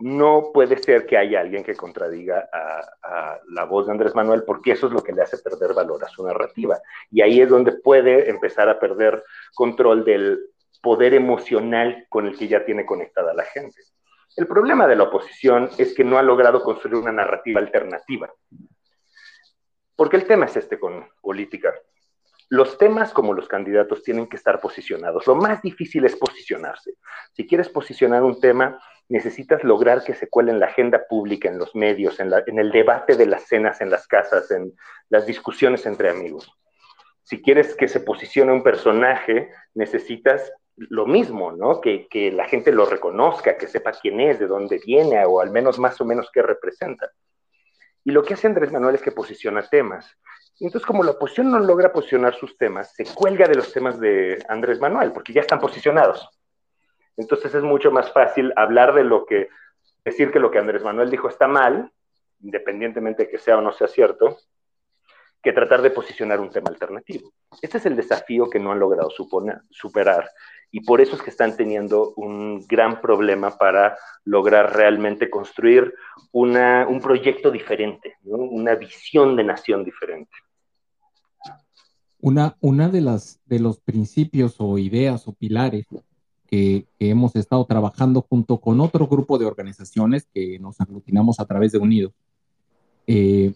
no 0.00 0.50
puede 0.52 0.76
ser 0.78 1.06
que 1.06 1.16
haya 1.16 1.40
alguien 1.40 1.62
que 1.62 1.76
contradiga 1.76 2.48
a, 2.52 2.80
a, 3.02 3.40
la 3.50 3.64
voz 3.64 3.86
de 3.86 3.92
Andrés 3.92 4.14
Manuel, 4.14 4.42
porque 4.44 4.72
eso 4.72 4.88
es 4.88 4.92
lo 4.92 5.02
que 5.02 5.12
le 5.12 5.22
hace 5.22 5.38
perder 5.38 5.74
valor 5.74 6.02
a 6.02 6.08
su 6.08 6.26
narrativa. 6.26 6.80
Y 7.10 7.20
ahí 7.20 7.40
es 7.40 7.48
donde 7.48 7.72
puede 7.72 8.28
empezar 8.28 8.68
a 8.68 8.80
perder 8.80 9.22
control 9.54 10.04
del 10.04 10.40
poder 10.82 11.14
emocional 11.14 12.06
con 12.08 12.26
el 12.26 12.36
que 12.36 12.48
ya 12.48 12.64
tiene 12.64 12.84
conectada 12.84 13.32
la 13.32 13.44
gente. 13.44 13.80
El 14.36 14.48
problema 14.48 14.88
de 14.88 14.96
la 14.96 15.04
oposición 15.04 15.70
es 15.78 15.94
que 15.94 16.02
no 16.02 16.18
ha 16.18 16.22
logrado 16.22 16.62
construir 16.62 16.96
una 16.96 17.12
narrativa 17.12 17.60
alternativa. 17.60 18.28
Porque 19.96 20.16
el 20.16 20.26
tema 20.26 20.46
es 20.46 20.56
este 20.56 20.78
con 20.78 21.06
política. 21.20 21.72
Los 22.48 22.78
temas 22.78 23.12
como 23.12 23.32
los 23.32 23.48
candidatos 23.48 24.02
tienen 24.02 24.26
que 24.26 24.36
estar 24.36 24.60
posicionados. 24.60 25.26
Lo 25.26 25.34
más 25.34 25.62
difícil 25.62 26.04
es 26.04 26.16
posicionarse. 26.16 26.94
Si 27.32 27.46
quieres 27.46 27.68
posicionar 27.68 28.22
un 28.22 28.40
tema, 28.40 28.78
necesitas 29.08 29.62
lograr 29.64 30.04
que 30.04 30.14
se 30.14 30.28
cuele 30.28 30.52
en 30.52 30.60
la 30.60 30.66
agenda 30.66 31.06
pública, 31.08 31.48
en 31.48 31.58
los 31.58 31.74
medios, 31.74 32.20
en, 32.20 32.32
el 32.58 32.70
debate 32.70 33.16
de 33.16 33.26
las 33.26 33.46
cenas 33.46 33.80
en 33.80 33.90
las 33.90 34.06
casas, 34.06 34.50
en 34.50 34.72
las 35.08 35.26
discusiones 35.26 35.86
entre 35.86 36.10
amigos. 36.10 36.50
Si 37.22 37.40
quieres 37.40 37.74
que 37.74 37.88
se 37.88 38.00
posicione 38.00 38.52
un 38.52 38.62
personaje, 38.62 39.50
necesitas 39.74 40.52
lo 40.76 41.06
mismo, 41.06 41.52
¿no? 41.52 41.80
Que 41.80 42.32
la 42.34 42.46
gente 42.46 42.72
lo 42.72 42.84
reconozca, 42.84 43.56
que 43.56 43.68
sepa 43.68 43.92
quién 43.92 44.20
es, 44.20 44.38
de 44.38 44.46
dónde 44.46 44.80
viene, 44.84 45.24
o 45.24 45.40
al 45.40 45.50
menos 45.50 45.78
más 45.78 46.00
o 46.00 46.04
menos 46.04 46.30
qué 46.32 46.42
representa. 46.42 47.10
Y 48.04 48.12
lo 48.12 48.22
que 48.22 48.34
hace 48.34 48.46
Andrés 48.46 48.70
Manuel 48.70 48.96
es 48.96 49.02
que 49.02 49.12
posiciona 49.12 49.62
temas. 49.62 50.16
Entonces, 50.60 50.86
como 50.86 51.02
la 51.02 51.12
oposición 51.12 51.50
no 51.50 51.58
logra 51.58 51.92
posicionar 51.92 52.34
sus 52.34 52.56
temas, 52.56 52.94
se 52.94 53.04
cuelga 53.06 53.48
de 53.48 53.56
los 53.56 53.72
temas 53.72 53.98
de 53.98 54.44
Andrés 54.48 54.78
Manuel, 54.78 55.12
porque 55.12 55.32
ya 55.32 55.40
están 55.40 55.58
posicionados. 55.58 56.28
Entonces 57.16 57.54
es 57.54 57.62
mucho 57.62 57.90
más 57.90 58.12
fácil 58.12 58.52
hablar 58.56 58.94
de 58.94 59.04
lo 59.04 59.24
que, 59.24 59.48
decir 60.04 60.30
que 60.30 60.38
lo 60.38 60.50
que 60.50 60.58
Andrés 60.58 60.82
Manuel 60.82 61.10
dijo 61.10 61.28
está 61.28 61.48
mal, 61.48 61.90
independientemente 62.40 63.24
de 63.24 63.30
que 63.30 63.38
sea 63.38 63.58
o 63.58 63.60
no 63.60 63.72
sea 63.72 63.88
cierto, 63.88 64.38
que 65.42 65.52
tratar 65.52 65.82
de 65.82 65.90
posicionar 65.90 66.40
un 66.40 66.50
tema 66.50 66.70
alternativo. 66.70 67.32
Este 67.60 67.78
es 67.78 67.86
el 67.86 67.96
desafío 67.96 68.48
que 68.48 68.58
no 68.58 68.72
han 68.72 68.80
logrado 68.80 69.10
superar 69.10 70.30
y 70.74 70.80
por 70.80 71.00
eso 71.00 71.14
es 71.14 71.22
que 71.22 71.30
están 71.30 71.56
teniendo 71.56 72.14
un 72.16 72.66
gran 72.66 73.00
problema 73.00 73.56
para 73.56 73.96
lograr 74.24 74.74
realmente 74.74 75.30
construir 75.30 75.94
un 76.32 77.00
proyecto 77.00 77.52
diferente, 77.52 78.16
una 78.24 78.74
visión 78.74 79.36
de 79.36 79.44
nación 79.44 79.84
diferente. 79.84 80.32
Una, 82.18 82.56
una 82.58 82.88
de, 82.88 83.02
las, 83.02 83.40
de 83.44 83.60
los 83.60 83.78
principios 83.78 84.56
o 84.58 84.76
ideas 84.76 85.28
o 85.28 85.32
pilares 85.32 85.86
que, 86.48 86.88
hemos 86.98 87.36
estado 87.36 87.64
trabajando 87.66 88.22
junto 88.28 88.58
con 88.60 88.80
otro 88.80 89.06
grupo 89.06 89.38
de 89.38 89.46
organizaciones 89.46 90.26
que 90.34 90.58
nos 90.58 90.80
aglutinamos 90.80 91.38
a 91.38 91.44
través 91.44 91.70
de 91.70 91.78
Unidos, 91.78 92.14
eh, 93.06 93.54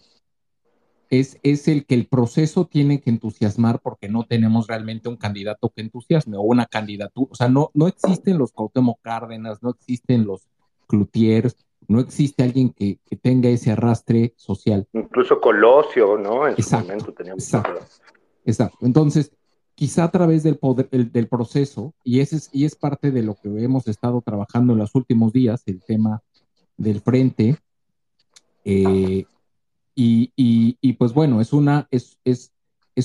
es, 1.09 1.37
es, 1.43 1.67
el 1.67 1.85
que 1.85 1.95
el 1.95 2.07
proceso 2.07 2.65
tiene 2.65 3.01
que 3.01 3.09
entusiasmar 3.09 3.79
porque 3.81 4.09
no 4.09 4.25
tenemos 4.25 4.67
realmente 4.67 5.09
un 5.09 5.17
candidato 5.17 5.69
que 5.69 5.81
entusiasme 5.81 6.37
o 6.37 6.41
una 6.41 6.65
candidatura. 6.65 7.29
O 7.31 7.35
sea, 7.35 7.49
no, 7.49 7.71
no 7.73 7.87
existen 7.87 8.37
los 8.37 8.51
Cuauhtémoc 8.51 8.99
Cárdenas, 9.01 9.63
no 9.63 9.71
existen 9.71 10.25
los 10.25 10.47
Cloutiers, 10.87 11.55
no 11.87 11.99
existe 11.99 12.43
alguien 12.43 12.69
que, 12.69 12.99
que, 13.05 13.15
tenga 13.15 13.49
ese 13.49 13.71
arrastre 13.71 14.33
social. 14.37 14.87
Incluso 14.93 15.41
Colosio, 15.41 16.17
¿no? 16.17 16.47
En 16.47 16.61
su 16.61 16.75
momento 16.75 17.11
teníamos. 17.13 17.43
Exacto, 17.43 17.79
exacto. 18.45 18.85
Entonces, 18.85 19.31
quizá 19.73 20.03
a 20.03 20.11
través 20.11 20.43
del, 20.43 20.57
poder, 20.57 20.89
del 20.89 21.27
proceso, 21.27 21.93
y, 22.03 22.19
ese 22.19 22.35
es, 22.35 22.49
y 22.53 22.65
es 22.65 22.75
parte 22.75 23.11
de 23.11 23.23
lo 23.23 23.35
que 23.35 23.49
hemos 23.63 23.87
estado 23.87 24.21
trabajando 24.21 24.73
en 24.73 24.79
los 24.79 24.93
últimos 24.93 25.33
días, 25.33 25.63
el 25.65 25.81
tema 25.81 26.21
del 26.77 27.01
frente, 27.01 27.57
eh, 28.65 29.25
y, 30.01 30.93
pues 30.93 31.13
bueno, 31.13 31.41
es, 31.41 31.51
una, 31.51 31.87
es, 31.91 32.19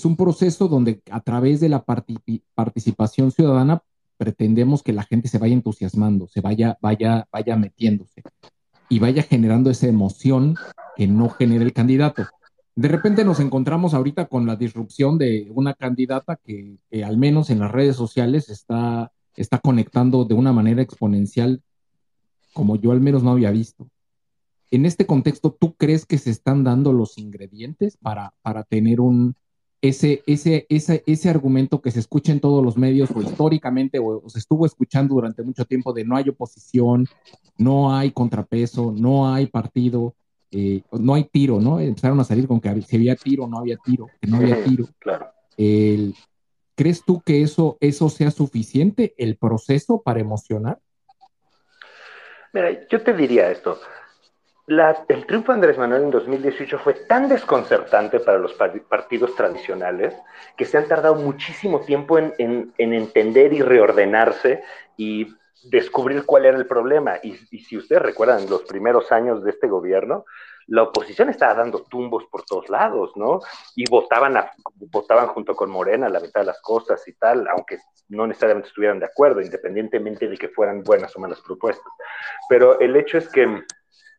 un 0.04 0.16
proceso 0.16 0.68
donde 0.68 1.02
a 1.10 1.20
través 1.20 1.60
de 1.60 1.68
la 1.68 1.84
participación 1.84 3.32
ciudadana 3.32 3.82
pretendemos 4.16 4.82
que 4.82 4.92
la 4.92 5.02
gente 5.02 5.28
se 5.28 5.38
vaya 5.38 5.54
entusiasmando, 5.54 6.28
se 6.28 6.40
vaya, 6.40 6.78
vaya, 6.80 7.26
vaya 7.32 7.56
metiéndose 7.56 8.22
y 8.88 9.00
vaya 9.00 9.22
generando 9.24 9.70
esa 9.70 9.88
emoción 9.88 10.56
que 10.96 11.08
no 11.08 11.30
genera 11.30 11.64
el 11.64 11.72
candidato. 11.72 12.26
De 12.76 12.88
repente 12.88 13.24
nos 13.24 13.40
encontramos 13.40 13.94
ahorita 13.94 14.26
con 14.26 14.46
la 14.46 14.56
disrupción 14.56 15.18
de 15.18 15.50
una 15.52 15.74
candidata 15.74 16.38
que, 16.44 16.78
al 17.04 17.18
menos 17.18 17.50
en 17.50 17.60
las 17.60 17.72
redes 17.72 17.96
sociales 17.96 18.48
está, 18.48 19.12
está 19.36 19.58
conectando 19.58 20.24
de 20.24 20.34
una 20.34 20.52
manera 20.52 20.82
exponencial 20.82 21.60
como 22.52 22.76
yo 22.76 22.92
al 22.92 23.00
menos 23.00 23.24
no 23.24 23.32
había 23.32 23.50
visto 23.50 23.88
en 24.70 24.86
este 24.86 25.06
contexto, 25.06 25.52
¿tú 25.52 25.74
crees 25.74 26.06
que 26.06 26.18
se 26.18 26.30
están 26.30 26.64
dando 26.64 26.92
los 26.92 27.18
ingredientes 27.18 27.96
para, 27.96 28.34
para 28.42 28.64
tener 28.64 29.00
un, 29.00 29.36
ese, 29.82 30.22
ese, 30.26 30.66
ese, 30.70 31.02
ese 31.06 31.28
argumento 31.28 31.82
que 31.82 31.90
se 31.90 32.00
escucha 32.00 32.32
en 32.32 32.40
todos 32.40 32.64
los 32.64 32.78
medios 32.78 33.10
o 33.14 33.20
históricamente 33.20 33.98
o, 33.98 34.22
se 34.28 34.38
estuvo 34.38 34.64
escuchando 34.64 35.14
durante 35.14 35.42
mucho 35.42 35.66
tiempo 35.66 35.92
de 35.92 36.04
no 36.04 36.16
hay 36.16 36.28
oposición, 36.28 37.06
no 37.58 37.94
hay 37.94 38.10
contrapeso, 38.10 38.94
no 38.96 39.32
hay 39.32 39.46
partido, 39.46 40.14
eh, 40.50 40.80
no 40.92 41.14
hay 41.14 41.24
tiro, 41.24 41.60
¿no? 41.60 41.80
Empezaron 41.80 42.18
a 42.18 42.24
salir 42.24 42.48
con 42.48 42.60
que 42.60 42.80
si 42.82 42.96
había 42.96 43.14
tiro, 43.14 43.46
no 43.46 43.58
había 43.58 43.76
tiro, 43.76 44.06
que 44.20 44.26
no 44.26 44.38
había 44.38 44.64
tiro. 44.64 44.86
Claro. 44.98 45.30
¿Crees 46.76 47.04
tú 47.04 47.20
que 47.20 47.42
eso, 47.42 47.76
eso 47.80 48.08
sea 48.08 48.30
suficiente, 48.30 49.14
el 49.18 49.36
proceso 49.36 50.00
para 50.02 50.18
emocionar? 50.18 50.80
Mira, 52.54 52.88
yo 52.88 53.02
te 53.02 53.12
diría 53.12 53.50
esto 53.50 53.78
el 54.66 55.26
triunfo 55.26 55.52
de 55.52 55.56
Andrés 55.56 55.78
Manuel 55.78 56.04
en 56.04 56.10
2018 56.10 56.78
fue 56.78 56.94
tan 56.94 57.28
desconcertante 57.28 58.18
para 58.20 58.38
los 58.38 58.54
partidos 58.54 59.34
tradicionales 59.36 60.14
que 60.56 60.64
se 60.64 60.78
han 60.78 60.88
tardado 60.88 61.16
muchísimo 61.16 61.80
tiempo 61.80 62.18
en, 62.18 62.72
entender 62.78 63.52
y 63.52 63.60
reordenarse 63.60 64.62
y 64.96 65.34
descubrir 65.64 66.24
cuál 66.24 66.46
era 66.46 66.56
el 66.56 66.66
problema. 66.66 67.18
Y, 67.22 67.34
si 67.58 67.76
ustedes 67.76 68.00
recuerdan 68.00 68.48
los 68.48 68.62
primeros 68.62 69.12
años 69.12 69.44
de 69.44 69.50
este 69.50 69.68
gobierno, 69.68 70.24
la 70.66 70.84
oposición 70.84 71.28
estaba 71.28 71.52
dando 71.52 71.82
tumbos 71.82 72.24
por 72.30 72.44
todos 72.44 72.70
lados, 72.70 73.12
¿no? 73.16 73.40
Y 73.76 73.84
votaban, 73.90 74.34
votaban 74.90 75.26
junto 75.28 75.54
con 75.54 75.68
Morena 75.68 76.08
la 76.08 76.20
mitad 76.20 76.40
de 76.40 76.46
las 76.46 76.60
cosas 76.62 77.06
y 77.06 77.12
tal, 77.12 77.46
aunque 77.48 77.80
no 78.08 78.26
necesariamente 78.26 78.68
estuvieran 78.68 78.98
de 78.98 79.06
acuerdo, 79.06 79.42
independientemente 79.42 80.26
de 80.26 80.38
que 80.38 80.48
fueran 80.48 80.82
buenas 80.82 81.14
o 81.16 81.20
malas 81.20 81.42
propuestas. 81.42 81.92
Pero 82.48 82.80
el 82.80 82.96
hecho 82.96 83.18
es 83.18 83.28
que 83.28 83.62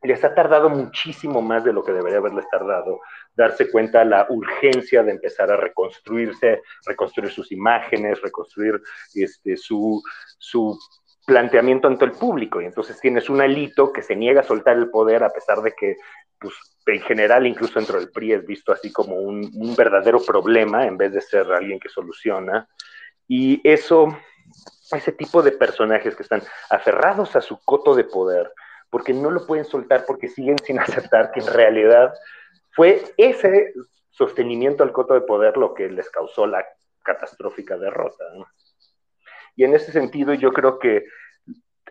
les 0.05 0.23
ha 0.23 0.33
tardado 0.33 0.69
muchísimo 0.69 1.41
más 1.41 1.63
de 1.63 1.73
lo 1.73 1.83
que 1.83 1.93
debería 1.93 2.19
haberles 2.19 2.47
tardado 2.49 2.99
darse 3.35 3.69
cuenta 3.69 4.05
la 4.05 4.25
urgencia 4.29 5.03
de 5.03 5.11
empezar 5.11 5.51
a 5.51 5.57
reconstruirse, 5.57 6.61
reconstruir 6.85 7.31
sus 7.31 7.51
imágenes, 7.51 8.21
reconstruir 8.21 8.81
este, 9.13 9.57
su, 9.57 10.01
su 10.37 10.77
planteamiento 11.25 11.87
ante 11.87 12.05
el 12.05 12.11
público. 12.11 12.61
Y 12.61 12.65
entonces 12.65 12.99
tienes 12.99 13.29
un 13.29 13.41
alito 13.41 13.91
que 13.91 14.01
se 14.01 14.15
niega 14.15 14.41
a 14.41 14.45
soltar 14.45 14.77
el 14.77 14.89
poder 14.89 15.23
a 15.23 15.31
pesar 15.31 15.61
de 15.61 15.73
que, 15.73 15.97
pues, 16.39 16.53
en 16.85 17.01
general, 17.01 17.45
incluso 17.45 17.79
dentro 17.79 17.99
del 17.99 18.11
PRI 18.11 18.33
es 18.33 18.45
visto 18.45 18.71
así 18.71 18.91
como 18.91 19.15
un, 19.15 19.49
un 19.53 19.75
verdadero 19.75 20.19
problema 20.23 20.85
en 20.85 20.97
vez 20.97 21.11
de 21.11 21.21
ser 21.21 21.51
alguien 21.51 21.79
que 21.79 21.89
soluciona. 21.89 22.67
Y 23.27 23.59
eso, 23.67 24.17
ese 24.91 25.11
tipo 25.11 25.41
de 25.41 25.51
personajes 25.51 26.15
que 26.15 26.23
están 26.23 26.43
aferrados 26.69 27.35
a 27.35 27.41
su 27.41 27.59
coto 27.65 27.95
de 27.95 28.03
poder, 28.03 28.51
porque 28.95 29.13
no 29.13 29.29
lo 29.29 29.45
pueden 29.45 29.65
soltar 29.65 30.05
porque 30.08 30.29
siguen 30.29 30.58
sin 30.60 30.79
aceptar 30.79 31.29
que 31.34 31.41
en 31.41 31.47
realidad 31.47 32.13
fue 32.71 33.03
ese 33.17 33.73
sostenimiento 34.10 34.84
al 34.84 34.93
coto 34.93 35.13
de 35.13 35.19
poder 35.19 35.58
lo 35.58 35.73
que 35.73 35.89
les 35.89 36.10
causó 36.10 36.47
la 36.47 36.65
catastrófica 37.03 37.77
derrota. 37.77 38.23
Y 39.58 39.65
en 39.65 39.73
ese 39.73 39.91
sentido 39.91 40.34
yo 40.34 40.53
creo 40.53 40.79
que 40.79 41.03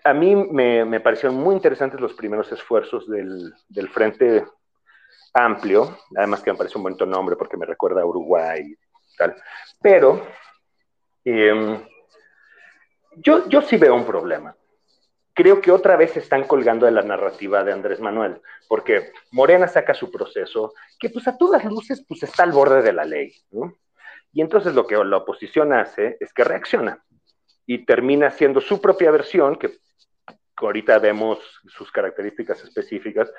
a 0.02 0.14
mí 0.14 0.34
me, 0.34 0.86
me 0.86 0.98
parecieron 1.00 1.36
muy 1.36 1.54
interesantes 1.54 2.00
los 2.00 2.14
primeros 2.14 2.50
esfuerzos 2.52 3.06
del, 3.06 3.52
del, 3.68 3.90
Frente 3.90 4.46
Amplio, 5.34 5.98
además 6.16 6.40
que 6.40 6.52
me 6.52 6.56
parece 6.56 6.78
un 6.78 6.84
bonito 6.84 7.04
nombre 7.04 7.36
porque 7.36 7.58
me 7.58 7.66
recuerda 7.66 8.00
a 8.00 8.06
Uruguay 8.06 8.62
y 8.62 9.16
tal, 9.18 9.36
pero 9.82 10.26
em, 11.22 11.86
yo, 13.16 13.46
yo 13.46 13.60
sí 13.60 13.76
veo 13.76 13.94
un 13.94 14.06
problema 14.06 14.56
creo 15.34 15.60
que 15.60 15.72
otra 15.72 15.96
vez 15.96 16.12
se 16.12 16.20
están 16.20 16.44
colgando 16.44 16.86
de 16.86 16.92
la 16.92 17.02
narrativa 17.02 17.64
de 17.64 17.72
Andrés 17.72 18.00
Manuel, 18.00 18.40
porque 18.68 19.12
Morena 19.32 19.66
saca 19.66 19.92
su 19.92 20.10
proceso, 20.10 20.72
que 20.98 21.10
pues 21.10 21.26
a 21.28 21.36
todas 21.36 21.64
luces 21.64 22.04
pues 22.08 22.22
está 22.22 22.44
al 22.44 22.52
borde 22.52 22.82
de 22.82 22.92
la 22.92 23.04
ley, 23.04 23.34
¿no? 23.50 23.74
Y 24.32 24.40
entonces 24.40 24.74
lo 24.74 24.86
que 24.86 24.96
la 24.96 25.18
oposición 25.18 25.72
hace 25.72 26.16
es 26.20 26.32
que 26.32 26.44
reacciona 26.44 27.04
y 27.66 27.84
termina 27.84 28.28
haciendo 28.28 28.60
su 28.60 28.80
propia 28.80 29.10
versión, 29.10 29.56
que 29.56 29.78
ahorita 30.56 30.98
vemos 30.98 31.38
sus 31.66 31.90
características 31.90 32.62
específicas, 32.62 33.32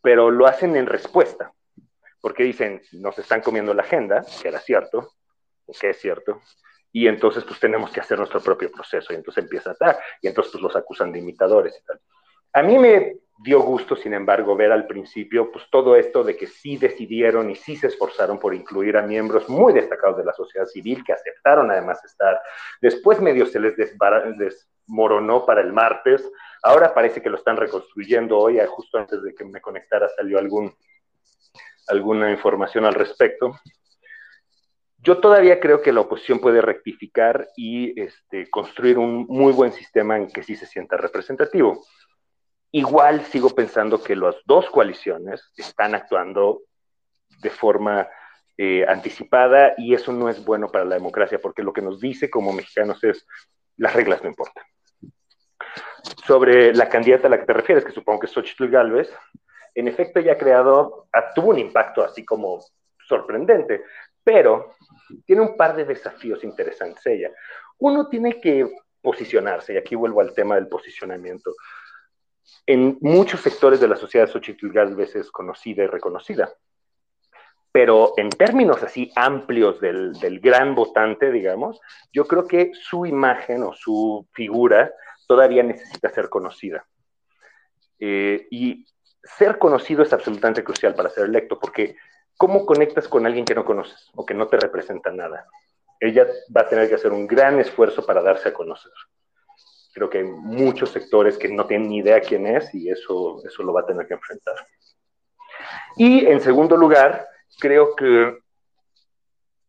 pero 0.00 0.30
lo 0.30 0.46
hacen 0.46 0.76
en 0.76 0.86
respuesta, 0.86 1.52
porque 2.20 2.44
dicen, 2.44 2.82
nos 2.92 3.18
están 3.18 3.40
comiendo 3.40 3.74
la 3.74 3.82
agenda, 3.82 4.24
que 4.40 4.48
era 4.48 4.60
cierto, 4.60 5.12
que 5.80 5.90
es 5.90 6.00
cierto, 6.00 6.40
y 6.92 7.08
entonces 7.08 7.44
pues 7.44 7.58
tenemos 7.58 7.90
que 7.90 8.00
hacer 8.00 8.18
nuestro 8.18 8.40
propio 8.40 8.70
proceso 8.70 9.12
y 9.12 9.16
entonces 9.16 9.44
empieza 9.44 9.70
a 9.70 9.72
estar 9.72 9.98
y 10.20 10.28
entonces 10.28 10.52
pues 10.52 10.62
los 10.62 10.76
acusan 10.76 11.10
de 11.10 11.20
imitadores 11.20 11.74
y 11.80 11.84
tal. 11.84 12.00
A 12.52 12.62
mí 12.62 12.78
me 12.78 13.16
dio 13.38 13.60
gusto, 13.60 13.96
sin 13.96 14.14
embargo, 14.14 14.54
ver 14.54 14.70
al 14.70 14.86
principio 14.86 15.50
pues 15.50 15.64
todo 15.70 15.96
esto 15.96 16.22
de 16.22 16.36
que 16.36 16.46
sí 16.46 16.76
decidieron 16.76 17.50
y 17.50 17.56
sí 17.56 17.76
se 17.76 17.88
esforzaron 17.88 18.38
por 18.38 18.54
incluir 18.54 18.96
a 18.96 19.02
miembros 19.02 19.48
muy 19.48 19.72
destacados 19.72 20.18
de 20.18 20.24
la 20.24 20.34
sociedad 20.34 20.66
civil 20.66 21.02
que 21.04 21.12
aceptaron 21.12 21.70
además 21.70 22.04
estar. 22.04 22.40
Después 22.80 23.20
medio 23.20 23.46
se 23.46 23.58
les 23.58 23.74
desmoronó 23.76 25.44
para 25.44 25.62
el 25.62 25.72
martes, 25.72 26.30
ahora 26.62 26.94
parece 26.94 27.22
que 27.22 27.30
lo 27.30 27.36
están 27.36 27.56
reconstruyendo 27.56 28.38
hoy, 28.38 28.60
justo 28.68 28.98
antes 28.98 29.22
de 29.22 29.34
que 29.34 29.44
me 29.44 29.60
conectara 29.60 30.08
salió 30.10 30.38
algún, 30.38 30.72
alguna 31.88 32.30
información 32.30 32.84
al 32.84 32.94
respecto. 32.94 33.52
Yo 35.02 35.18
todavía 35.18 35.58
creo 35.58 35.82
que 35.82 35.92
la 35.92 36.00
oposición 36.00 36.38
puede 36.38 36.62
rectificar 36.62 37.48
y 37.56 38.00
este, 38.00 38.48
construir 38.48 38.98
un 38.98 39.26
muy 39.28 39.52
buen 39.52 39.72
sistema 39.72 40.16
en 40.16 40.28
que 40.28 40.44
sí 40.44 40.54
se 40.54 40.66
sienta 40.66 40.96
representativo. 40.96 41.84
Igual 42.70 43.24
sigo 43.24 43.50
pensando 43.50 44.00
que 44.00 44.14
las 44.14 44.36
dos 44.44 44.70
coaliciones 44.70 45.52
están 45.56 45.96
actuando 45.96 46.62
de 47.40 47.50
forma 47.50 48.08
eh, 48.56 48.84
anticipada 48.86 49.74
y 49.76 49.92
eso 49.92 50.12
no 50.12 50.28
es 50.28 50.44
bueno 50.44 50.68
para 50.68 50.84
la 50.84 50.94
democracia 50.94 51.40
porque 51.40 51.64
lo 51.64 51.72
que 51.72 51.82
nos 51.82 52.00
dice 52.00 52.30
como 52.30 52.52
mexicanos 52.52 53.02
es 53.02 53.26
las 53.78 53.94
reglas 53.94 54.22
no 54.22 54.28
importan. 54.28 54.64
Sobre 56.26 56.72
la 56.74 56.88
candidata 56.88 57.26
a 57.26 57.30
la 57.30 57.40
que 57.40 57.46
te 57.46 57.52
refieres, 57.52 57.84
que 57.84 57.90
supongo 57.90 58.20
que 58.20 58.26
es 58.26 58.32
Xochitl 58.32 58.68
Galvez, 58.68 59.10
en 59.74 59.88
efecto 59.88 60.20
ella 60.20 60.34
ha 60.34 60.38
creado, 60.38 61.08
tuvo 61.34 61.50
un 61.50 61.58
impacto 61.58 62.04
así 62.04 62.24
como 62.24 62.60
sorprendente, 63.08 63.82
pero 64.24 64.74
tiene 65.26 65.42
un 65.42 65.56
par 65.56 65.74
de 65.76 65.84
desafíos 65.84 66.44
interesantes 66.44 67.04
ella. 67.06 67.30
Uno 67.78 68.08
tiene 68.08 68.40
que 68.40 68.70
posicionarse, 69.00 69.74
y 69.74 69.76
aquí 69.76 69.94
vuelvo 69.94 70.20
al 70.20 70.34
tema 70.34 70.54
del 70.54 70.68
posicionamiento. 70.68 71.54
En 72.66 72.98
muchos 73.00 73.40
sectores 73.40 73.80
de 73.80 73.88
la 73.88 73.96
sociedad 73.96 74.28
Xochitl 74.28 74.70
Galvez 74.70 75.16
es 75.16 75.30
conocida 75.30 75.84
y 75.84 75.86
reconocida. 75.86 76.52
Pero 77.72 78.12
en 78.18 78.28
términos 78.28 78.82
así 78.82 79.10
amplios 79.16 79.80
del, 79.80 80.12
del 80.14 80.40
gran 80.40 80.74
votante, 80.74 81.32
digamos, 81.32 81.80
yo 82.12 82.26
creo 82.26 82.46
que 82.46 82.72
su 82.74 83.06
imagen 83.06 83.62
o 83.62 83.72
su 83.72 84.28
figura 84.32 84.92
todavía 85.26 85.62
necesita 85.62 86.10
ser 86.10 86.28
conocida. 86.28 86.86
Eh, 87.98 88.46
y 88.50 88.84
ser 89.22 89.58
conocido 89.58 90.02
es 90.02 90.12
absolutamente 90.12 90.64
crucial 90.64 90.94
para 90.94 91.08
ser 91.08 91.24
electo, 91.24 91.58
porque 91.58 91.96
¿cómo 92.42 92.66
conectas 92.66 93.06
con 93.06 93.24
alguien 93.24 93.44
que 93.44 93.54
no 93.54 93.64
conoces 93.64 94.10
o 94.16 94.26
que 94.26 94.34
no 94.34 94.48
te 94.48 94.56
representa 94.56 95.12
nada? 95.12 95.46
Ella 96.00 96.26
va 96.54 96.62
a 96.62 96.68
tener 96.68 96.88
que 96.88 96.96
hacer 96.96 97.12
un 97.12 97.28
gran 97.28 97.60
esfuerzo 97.60 98.04
para 98.04 98.20
darse 98.20 98.48
a 98.48 98.52
conocer. 98.52 98.90
Creo 99.94 100.10
que 100.10 100.18
hay 100.18 100.24
muchos 100.24 100.90
sectores 100.90 101.38
que 101.38 101.48
no 101.48 101.66
tienen 101.66 101.88
ni 101.88 101.98
idea 101.98 102.20
quién 102.20 102.48
es 102.48 102.74
y 102.74 102.90
eso, 102.90 103.40
eso 103.46 103.62
lo 103.62 103.72
va 103.72 103.82
a 103.82 103.86
tener 103.86 104.08
que 104.08 104.14
enfrentar. 104.14 104.56
Y 105.96 106.26
en 106.26 106.40
segundo 106.40 106.76
lugar, 106.76 107.28
creo 107.60 107.94
que 107.94 108.36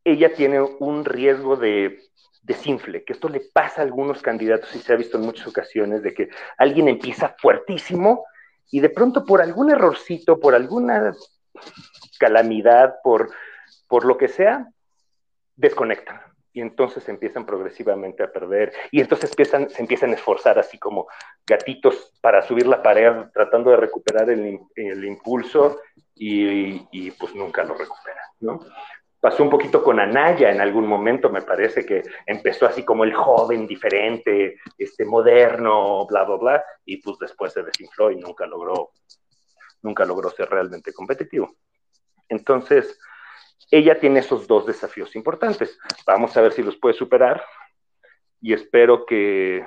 ella 0.04 0.34
tiene 0.34 0.60
un 0.60 1.06
riesgo 1.06 1.56
de 1.56 2.00
desinfle, 2.42 3.04
que 3.04 3.14
esto 3.14 3.30
le 3.30 3.42
pasa 3.54 3.82
a 3.82 3.86
algunos 3.86 4.24
candidatos 4.24 4.76
y 4.76 4.80
se 4.80 4.94
ha 4.94 4.96
visto 4.96 5.20
en 5.20 5.26
muchas 5.26 5.46
ocasiones 5.46 6.02
de 6.02 6.12
que 6.16 6.30
alguien 6.58 6.88
empieza 6.88 7.36
fuertísimo 7.38 8.26
y 8.72 8.80
de 8.80 8.90
pronto 8.90 9.24
por 9.26 9.44
algún 9.44 9.70
errorcito, 9.70 10.40
por 10.40 10.56
alguna 10.56 11.14
calamidad, 12.20 12.96
por, 13.04 13.30
por 13.88 14.06
lo 14.06 14.18
que 14.18 14.28
sea, 14.28 14.70
desconectan. 15.56 16.22
Y 16.56 16.62
entonces 16.62 17.10
empiezan 17.10 17.46
progresivamente 17.46 18.22
a 18.22 18.32
perder. 18.32 18.74
Y 18.92 19.02
entonces 19.02 19.32
empiezan, 19.32 19.70
se 19.70 19.82
empiezan 19.82 20.12
a 20.12 20.16
esforzar 20.16 20.60
así 20.60 20.78
como 20.78 21.08
gatitos 21.48 22.13
para 22.22 22.44
subir 22.44 22.68
la 22.68 22.84
pared, 22.84 23.26
tratando 23.34 23.72
de 23.72 23.78
recuperar 23.78 24.30
el, 24.30 24.60
el 24.76 25.06
impulso 25.06 25.80
y, 26.16 27.12
pues 27.12 27.34
nunca 27.36 27.63
lo 27.63 27.74
recuperan, 27.76 28.26
¿no? 28.42 28.60
Pasó 29.20 29.42
un 29.42 29.50
poquito 29.50 29.82
con 29.82 30.00
Anaya 30.00 30.52
en 30.52 30.60
algún 30.60 30.86
momento, 30.86 31.30
me 31.30 31.42
parece 31.42 31.86
que 31.86 32.04
empezó 32.26 32.66
así 32.66 32.84
como 32.84 33.06
el 33.06 33.13
joven 33.13 33.66
diferente, 33.66 34.58
este 34.78 35.06
moderno, 35.06 36.06
bla, 36.08 36.24
bla, 36.24 36.36
bla, 36.36 36.66
y 36.86 36.98
pues 36.98 37.18
después 37.20 37.54
se 37.54 37.63
desinfló 37.63 38.12
y 38.12 38.18
nunca 38.18 38.46
logró, 38.46 38.92
nunca 39.84 40.06
logró 40.06 40.30
ser 40.32 40.50
realmente 40.50 40.91
competitivo. 40.93 41.56
Entonces, 42.28 43.00
ella 43.69 44.00
tiene 44.00 44.19
esos 44.19 44.48
dos 44.48 44.65
desafíos 44.65 45.15
importantes. 45.15 45.78
Vamos 46.06 46.36
a 46.36 46.41
ver 46.41 46.54
si 46.54 46.63
los 46.63 46.78
puede 46.78 46.96
superar 46.96 47.43
y 48.41 48.54
espero 48.54 49.06
que, 49.06 49.65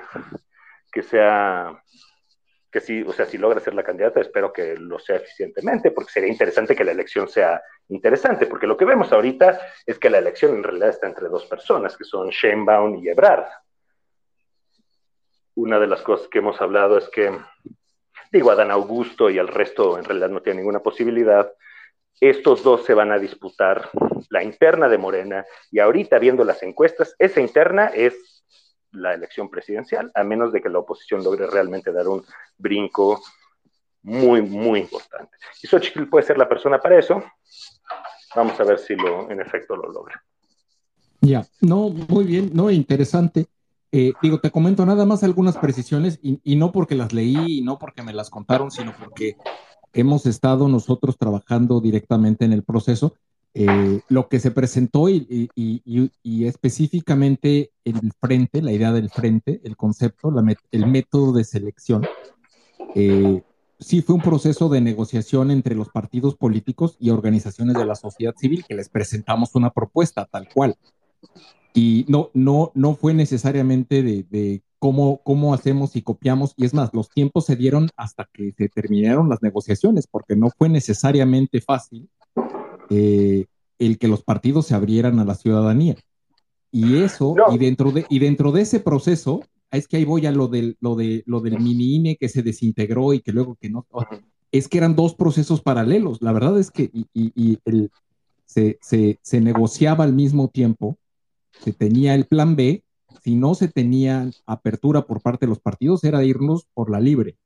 que 0.91 1.03
sea 1.03 1.81
que 2.71 2.81
si, 2.81 3.01
o 3.01 3.13
sea, 3.13 3.25
si 3.25 3.37
logra 3.37 3.59
ser 3.59 3.73
la 3.73 3.83
candidata, 3.83 4.19
espero 4.19 4.51
que 4.51 4.75
lo 4.75 4.99
sea 4.99 5.17
eficientemente, 5.17 5.91
porque 5.91 6.11
sería 6.11 6.29
interesante 6.29 6.75
que 6.75 6.83
la 6.83 6.91
elección 6.91 7.27
sea 7.27 7.61
interesante, 7.87 8.45
porque 8.45 8.67
lo 8.67 8.75
que 8.75 8.85
vemos 8.85 9.11
ahorita 9.13 9.59
es 9.85 9.97
que 9.97 10.09
la 10.09 10.17
elección 10.17 10.55
en 10.55 10.63
realidad 10.63 10.89
está 10.89 11.07
entre 11.07 11.29
dos 11.29 11.45
personas, 11.45 11.95
que 11.95 12.03
son 12.03 12.29
Sheinbaum 12.29 12.95
y 12.97 13.07
Ebrard. 13.07 13.45
Una 15.55 15.79
de 15.79 15.87
las 15.87 16.01
cosas 16.01 16.27
que 16.27 16.39
hemos 16.39 16.61
hablado 16.61 16.97
es 16.97 17.09
que, 17.09 17.31
digo, 18.31 18.51
Adán 18.51 18.71
Augusto 18.71 19.29
y 19.29 19.37
el 19.37 19.47
resto 19.47 19.97
en 19.97 20.05
realidad 20.05 20.29
no 20.29 20.41
tienen 20.41 20.61
ninguna 20.61 20.79
posibilidad. 20.79 21.51
Estos 22.19 22.63
dos 22.63 22.83
se 22.85 22.93
van 22.93 23.11
a 23.11 23.19
disputar 23.19 23.89
la 24.29 24.43
interna 24.43 24.89
de 24.89 24.97
Morena 24.97 25.45
y 25.71 25.79
ahorita 25.79 26.17
viendo 26.19 26.43
las 26.43 26.63
encuestas, 26.63 27.15
esa 27.19 27.41
interna 27.41 27.87
es 27.87 28.43
la 28.91 29.13
elección 29.13 29.49
presidencial, 29.49 30.11
a 30.15 30.23
menos 30.23 30.51
de 30.51 30.61
que 30.61 30.69
la 30.69 30.79
oposición 30.79 31.23
logre 31.23 31.47
realmente 31.47 31.91
dar 31.91 32.07
un 32.07 32.25
brinco 32.57 33.21
muy, 34.01 34.41
muy 34.41 34.79
importante. 34.79 35.37
Y 35.61 35.67
Xochitl 35.67 36.07
puede 36.07 36.25
ser 36.25 36.37
la 36.37 36.47
persona 36.47 36.79
para 36.79 36.97
eso. 36.97 37.23
Vamos 38.35 38.59
a 38.59 38.63
ver 38.63 38.79
si 38.79 38.95
lo, 38.95 39.29
en 39.29 39.41
efecto 39.41 39.75
lo 39.75 39.91
logra. 39.91 40.23
Ya, 41.21 41.45
no, 41.61 41.89
muy 41.89 42.23
bien, 42.23 42.51
no, 42.53 42.69
interesante. 42.69 43.47
Eh, 43.91 44.13
digo, 44.21 44.39
te 44.39 44.51
comento 44.51 44.85
nada 44.85 45.05
más 45.05 45.23
algunas 45.23 45.57
precisiones 45.57 46.19
y, 46.21 46.55
no 46.55 46.71
porque 46.71 46.95
las 46.95 47.13
leí 47.13 47.59
y 47.59 47.61
no 47.61 47.79
porque 47.79 48.03
me 48.03 48.13
las 48.13 48.29
contaron, 48.29 48.69
sino 48.69 48.93
porque 48.97 49.37
hemos 49.93 50.25
estado 50.25 50.67
nosotros 50.67 51.17
trabajando 51.17 51.79
directamente 51.79 52.45
en 52.45 52.53
el 52.53 52.63
proceso 52.63 53.15
eh, 53.53 54.01
lo 54.09 54.27
que 54.27 54.39
se 54.39 54.51
presentó 54.51 55.09
y, 55.09 55.49
específicamente 56.45 57.71
el 57.85 58.11
frente, 58.19 58.61
la 58.61 58.73
idea 58.73 58.91
del 58.91 59.09
frente, 59.09 59.61
el 59.63 59.77
concepto, 59.77 60.31
el 60.71 60.87
método 60.87 61.31
de 61.31 61.43
selección, 61.43 62.05
eh, 62.93 63.41
sí 63.79 64.01
fue 64.01 64.15
un 64.15 64.21
proceso 64.21 64.69
de 64.69 64.81
negociación 64.81 65.49
entre 65.51 65.75
los 65.75 65.89
partidos 65.89 66.35
políticos 66.35 66.97
y 66.99 67.09
organizaciones 67.09 67.75
de 67.75 67.85
la 67.85 67.95
sociedad 67.95 68.35
civil 68.35 68.65
que 68.67 68.75
les 68.75 68.89
presentamos 68.89 69.55
una 69.55 69.71
propuesta 69.71 70.25
tal 70.25 70.47
cual. 70.53 70.77
Y 71.73 72.05
no, 72.07 72.31
no, 72.33 72.71
no 72.73 72.95
fue 72.95 73.13
necesariamente 73.13 74.01
de, 74.01 74.61
cómo, 74.79 75.21
cómo 75.23 75.53
hacemos 75.53 75.95
y 75.95 76.01
copiamos. 76.01 76.53
Y 76.57 76.65
es 76.65 76.73
más, 76.73 76.89
los 76.93 77.09
tiempos 77.09 77.45
se 77.45 77.55
dieron 77.55 77.89
hasta 77.95 78.27
que 78.33 78.53
se 78.57 78.69
terminaron 78.69 79.29
las 79.29 79.41
negociaciones, 79.41 80.07
porque 80.07 80.35
no 80.35 80.49
fue 80.57 80.69
necesariamente 80.69 81.61
fácil 81.61 82.09
eh, 82.89 83.45
el 83.79 83.97
que 83.97 84.07
los 84.07 84.23
partidos 84.23 84.67
se 84.67 84.75
abrieran 84.75 85.19
a 85.19 85.25
la 85.25 85.35
ciudadanía. 85.35 85.95
Y 86.71 87.01
eso, 87.01 87.35
y, 87.51 87.57
dentro 87.57 87.91
de, 87.91 88.05
y 88.09 88.19
dentro 88.19 88.51
de 88.51 88.61
ese 88.61 88.79
proceso, 88.79 89.41
es 89.71 89.87
que 89.87 89.97
ahí 89.97 90.05
voy 90.05 90.25
a 90.25 90.31
lo 90.31 90.47
del, 90.47 90.77
lo 90.79 90.95
de, 90.95 91.23
lo 91.25 91.39
del 91.39 91.59
mini 91.59 91.95
INE 91.95 92.17
que 92.17 92.29
se 92.29 92.43
desintegró 92.43 93.13
y 93.13 93.21
que 93.21 93.31
luego 93.31 93.55
que 93.59 93.69
no. 93.69 93.85
Es 94.51 94.67
que 94.67 94.77
eran 94.77 94.95
dos 94.95 95.13
procesos 95.13 95.61
paralelos. 95.61 96.21
La 96.21 96.31
verdad 96.31 96.57
es 96.59 96.71
que 96.71 96.89
y, 97.13 97.59
el, 97.65 97.91
se, 98.45 98.77
se, 98.81 99.19
se, 99.21 99.41
negociaba 99.41 100.03
al 100.03 100.13
mismo 100.13 100.49
tiempo, 100.49 100.97
se 101.63 101.73
tenía 101.73 102.15
el 102.15 102.25
plan 102.25 102.55
B, 102.55 102.83
si 103.23 103.35
no 103.35 103.55
se 103.55 103.67
tenía 103.67 104.29
apertura 104.45 105.05
por 105.05 105.21
parte 105.21 105.45
de 105.45 105.49
los 105.49 105.59
partidos, 105.59 106.03
era 106.03 106.23
irnos 106.23 106.67
por 106.73 106.89
la 106.89 106.99
libre 106.99 107.37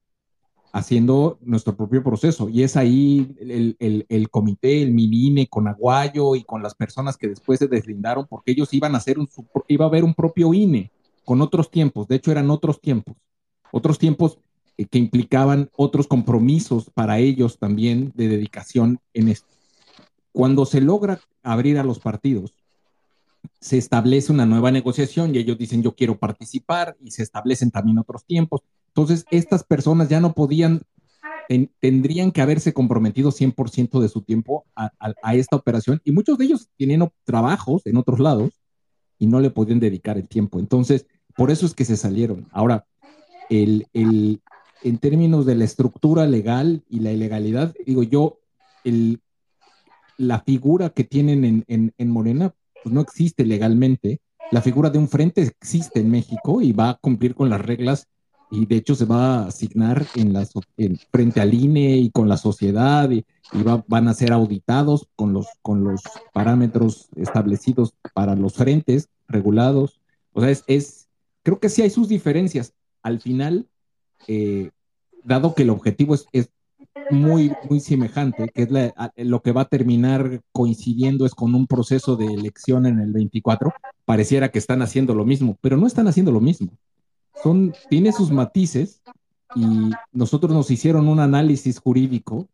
haciendo 0.74 1.38
nuestro 1.41 1.76
propio 1.76 2.04
proceso. 2.04 2.50
Y 2.50 2.63
es 2.63 2.78
ahí 2.78 3.36
el, 3.39 4.06
el, 4.08 4.30
comité, 4.30 4.82
el 4.82 4.91
MININE 4.91 5.47
con 5.47 5.67
Aguayo 5.67 6.36
y 6.36 6.43
con 6.43 6.63
las 6.63 6.76
personas 6.76 7.17
que 7.17 7.28
después 7.28 7.60
se 7.60 7.67
deslindaron, 7.67 8.26
porque 8.28 8.52
ellos 8.52 8.74
iban 8.74 8.95
a 8.95 9.00
hacer 9.00 9.19
un, 9.19 9.28
iba 9.67 9.86
a 9.86 9.88
haber 9.88 10.04
un 10.04 10.13
propio 10.13 10.54
INE 10.54 10.91
con 11.26 11.41
otros 11.41 11.69
tiempos. 11.71 12.08
De 12.08 12.15
hecho, 12.15 12.32
eran 12.32 12.50
otros 12.50 12.80
tiempos, 12.80 13.15
otros 13.71 14.00
tiempos 14.00 14.39
eh, 14.78 14.86
que 14.86 14.97
implicaban 14.97 15.69
otros 15.76 16.08
compromisos 16.08 16.89
para 16.93 17.19
ellos 17.19 17.60
también 17.60 18.12
de 18.15 18.28
dedicación 18.28 19.00
en 19.13 19.28
esto. 19.28 19.47
Cuando 20.32 20.65
se 20.65 20.80
logra 20.80 21.19
abrir 21.43 21.78
a 21.78 21.84
los 21.84 22.00
partidos, 22.00 22.54
se 23.60 23.77
establece 23.77 24.32
una 24.32 24.45
nueva 24.45 24.71
negociación 24.71 25.36
y 25.36 25.39
ellos 25.39 25.58
dicen 25.58 25.84
yo 25.84 25.95
quiero 25.95 26.17
participar 26.17 26.95
y 26.99 27.12
se 27.12 27.23
establecen 27.23 27.71
también 27.71 27.99
otros 27.99 28.25
tiempos 28.25 28.62
entonces, 28.93 29.25
estas 29.32 29.63
personas 29.63 30.10
ya 30.10 30.19
no 30.19 30.34
podían, 30.34 30.82
tendrían 31.80 32.32
que 32.32 32.41
haberse 32.41 32.73
comprometido 32.73 33.32
100% 33.32 34.01
de 34.01 34.10
su 34.10 34.21
tiempo 34.21 34.65
a, 34.75 34.91
esta 35.34 35.56
operación 35.56 36.01
y 36.04 36.12
muchos 36.12 36.38
de 36.38 36.45
ellos 36.45 36.69
tienen 36.75 37.10
trabajos 37.23 37.86
en 37.86 37.97
otros 37.97 38.19
lados 38.19 38.51
y 39.17 39.27
no 39.27 39.39
le 39.39 39.49
podían 39.49 39.80
dedicar 39.80 40.17
el 40.17 40.27
tiempo. 40.27 40.60
Entonces, 40.60 41.08
por 41.36 41.51
eso 41.51 41.65
es 41.65 41.73
que 41.73 41.86
se 41.86 41.95
salieron. 41.95 42.49
Ahora, 42.51 42.86
el, 43.49 43.88
el, 43.93 44.41
en 44.84 44.97
términos 44.97 45.45
de 45.45 45.56
la 45.56 45.63
estructura 45.63 46.25
legal 46.25 46.84
y 46.89 46.99
la 46.99 47.13
ilegalidad, 47.13 47.73
digo 47.86 48.04
yo, 48.04 48.39
el, 48.84 49.21
la 50.17 50.41
figura 50.41 50.89
que 50.89 51.06
tienen 51.06 51.45
en, 51.45 51.63
en, 51.67 51.93
en 51.97 52.10
Morena 52.10 52.54
pues 52.83 52.93
no 52.93 53.01
existe 53.01 53.45
legalmente. 53.45 54.19
La 54.51 54.61
figura 54.61 54.89
de 54.89 54.97
un 54.97 55.07
frente 55.07 55.41
existe 55.41 55.99
en 55.99 56.11
México 56.11 56.61
y 56.61 56.73
va 56.73 56.89
a 56.89 56.95
cumplir 56.95 57.35
con 57.35 57.49
las 57.49 57.61
reglas 57.61 58.07
y 58.51 58.65
de 58.65 58.75
hecho 58.75 58.95
se 58.95 59.05
va 59.05 59.39
a 59.39 59.47
asignar 59.47 60.05
en 60.15 60.33
las, 60.33 60.51
frente 61.09 61.39
al 61.39 61.53
INE 61.53 61.97
y 61.97 62.11
con 62.11 62.27
la 62.27 62.37
sociedad 62.37 63.09
y, 63.09 63.25
van 63.87 64.07
a 64.07 64.13
ser 64.13 64.31
auditados 64.31 65.09
con 65.17 65.33
los, 65.33 65.45
con 65.61 65.83
los 65.83 66.01
parámetros 66.31 67.09
establecidos 67.17 67.93
para 68.13 68.33
los 68.33 68.53
frentes 68.53 69.09
regulados. 69.27 69.99
O 70.31 70.39
sea, 70.39 70.55
es, 70.67 71.09
creo 71.43 71.59
que 71.59 71.67
sí 71.67 71.81
hay 71.81 71.89
sus 71.89 72.07
diferencias. 72.07 72.73
Al 73.03 73.19
final, 73.19 73.67
eh, 74.29 74.71
dado 75.25 75.53
que 75.53 75.63
el 75.63 75.69
objetivo 75.69 76.15
es, 76.15 76.49
muy, 77.10 77.51
muy 77.69 77.80
semejante, 77.80 78.49
que 78.54 78.63
es 78.63 79.27
lo 79.27 79.41
que 79.41 79.51
va 79.51 79.62
a 79.62 79.69
terminar 79.69 80.41
coincidiendo 80.51 81.25
es 81.25 81.36
con 81.36 81.56
un 81.56 81.67
proceso 81.67 82.15
de 82.15 82.25
elección 82.25 82.86
en 82.86 82.99
el 82.99 83.12
24, 83.12 83.73
pareciera 84.06 84.49
que 84.49 84.60
están 84.60 84.82
haciendo 84.82 85.15
lo 85.15 85.25
mismo, 85.25 85.58
pero 85.62 85.77
no 85.77 85.88
están 85.88 86.08
haciendo 86.08 86.32
lo 86.32 86.41
mismo 86.41 86.71
son, 87.41 87.73
tiene 87.89 88.12
sus 88.12 88.32
matices 88.32 89.01
y 89.56 89.91
nosotros 90.12 90.51
nos 90.54 90.71
hicieron 90.71 91.08
un 91.08 91.19
análisis 91.19 91.80
jurídico 91.80 92.47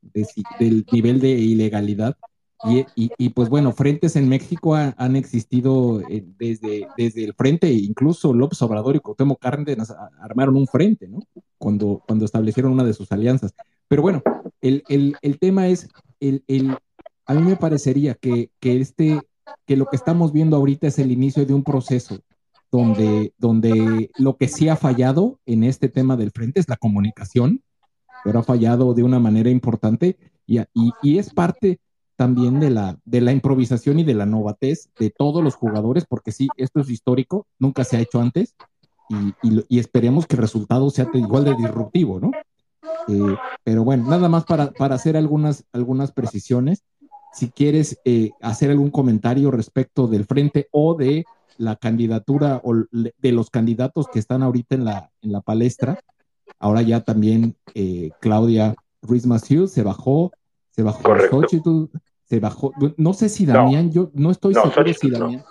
del 0.59 0.85
nivel 0.91 1.19
de 1.19 1.29
ilegalidad 1.29 2.15
y, 2.63 2.85
y, 2.95 3.29
pues 3.29 3.49
bueno, 3.49 3.71
frentes 3.71 4.15
en 4.15 4.27
México 4.27 4.73
han 4.75 5.15
existido 5.15 6.01
eh, 6.09 6.25
desde, 6.39 6.87
desde 6.97 7.25
el 7.25 7.35
frente, 7.35 7.71
incluso 7.71 8.33
López 8.33 8.59
Obrador 8.63 8.95
y 8.95 8.99
Cuauhtémoc 8.99 9.39
Cárdenas 9.39 9.93
armaron 10.19 10.55
un 10.55 10.65
frente, 10.65 11.07
¿no? 11.07 11.19
Cuando, 11.59 12.01
cuando 12.07 12.25
establecieron 12.25 12.71
una 12.71 12.83
de 12.83 12.93
sus 12.93 13.11
alianzas. 13.11 13.53
Pero 13.87 14.01
bueno, 14.01 14.21
el, 14.61 14.83
el, 14.89 15.15
el 15.21 15.39
tema 15.39 15.67
es 15.67 15.89
el, 16.19 16.43
el, 16.47 16.77
a 17.25 17.33
mí 17.33 17.41
me 17.41 17.55
parecería 17.55 18.15
que, 18.15 18.51
que, 18.59 18.79
este, 18.79 19.21
que 19.65 19.77
lo 19.77 19.85
que 19.85 19.95
estamos 19.95 20.31
viendo 20.31 20.57
ahorita 20.57 20.87
es 20.87 20.99
el 20.99 21.11
inicio 21.11 21.45
de 21.45 21.53
un 21.53 21.63
proceso 21.63 22.19
donde, 22.71 23.33
donde 23.37 24.11
lo 24.17 24.37
que 24.37 24.47
sí 24.47 24.69
ha 24.69 24.75
fallado 24.75 25.39
en 25.45 25.63
este 25.63 25.89
tema 25.89 26.17
del 26.17 26.31
frente 26.31 26.59
es 26.59 26.67
la 26.67 26.75
comunicación, 26.77 27.61
pero 28.23 28.39
ha 28.39 28.43
fallado 28.43 28.93
de 28.93 29.03
una 29.03 29.19
manera 29.19 29.49
importante 29.49 30.17
y, 30.45 30.59
y, 30.59 30.91
y 31.01 31.17
es 31.17 31.33
parte 31.33 31.79
también 32.17 32.59
de 32.59 32.71
la, 32.71 32.99
de 33.05 33.21
la 33.21 33.31
improvisación 33.31 33.99
y 33.99 34.03
de 34.03 34.15
la 34.15 34.25
novatez 34.25 34.89
de 34.99 35.11
todos 35.11 35.43
los 35.43 35.55
jugadores, 35.55 36.05
porque 36.09 36.31
sí, 36.31 36.47
esto 36.57 36.81
es 36.81 36.89
histórico, 36.89 37.45
nunca 37.59 37.83
se 37.83 37.95
ha 37.95 38.01
hecho 38.01 38.19
antes, 38.19 38.55
y, 39.09 39.63
y, 39.69 39.79
esperemos 39.79 40.27
que 40.27 40.35
el 40.35 40.41
resultado 40.41 40.89
sea 40.89 41.07
igual 41.13 41.45
de 41.45 41.55
disruptivo, 41.55 42.19
¿no? 42.19 42.31
Eh, 43.07 43.35
pero 43.63 43.83
bueno, 43.83 44.05
nada 44.07 44.29
más 44.29 44.45
para, 44.45 44.71
para, 44.71 44.95
hacer 44.95 45.17
algunas, 45.17 45.65
algunas 45.73 46.11
precisiones. 46.11 46.83
Si 47.33 47.49
quieres 47.49 47.99
eh, 48.05 48.31
hacer 48.41 48.71
algún 48.71 48.89
comentario 48.89 49.51
respecto 49.51 50.07
del 50.07 50.25
frente 50.25 50.67
o 50.71 50.95
de 50.95 51.25
la 51.57 51.75
candidatura 51.75 52.61
o 52.63 52.73
de 52.91 53.31
los 53.31 53.49
candidatos 53.49 54.07
que 54.07 54.19
están 54.19 54.43
ahorita 54.43 54.75
en 54.75 54.85
la, 54.85 55.11
en 55.21 55.31
la 55.31 55.41
palestra, 55.41 55.99
ahora 56.59 56.81
ya 56.81 57.01
también 57.01 57.55
eh, 57.73 58.11
Claudia 58.19 58.75
Ruiz 59.01 59.25
Massieu 59.25 59.67
se 59.67 59.83
bajó, 59.83 60.31
se 60.71 60.83
bajó 60.83 61.15
Xochitl, 61.29 61.85
se 62.25 62.39
bajó, 62.39 62.73
no 62.97 63.13
sé 63.13 63.29
si 63.29 63.45
Damián, 63.45 63.91
yo 63.91 64.11
no 64.13 64.31
estoy 64.31 64.53
seguro 64.53 64.93
si 64.93 65.09
Damián, 65.09 65.43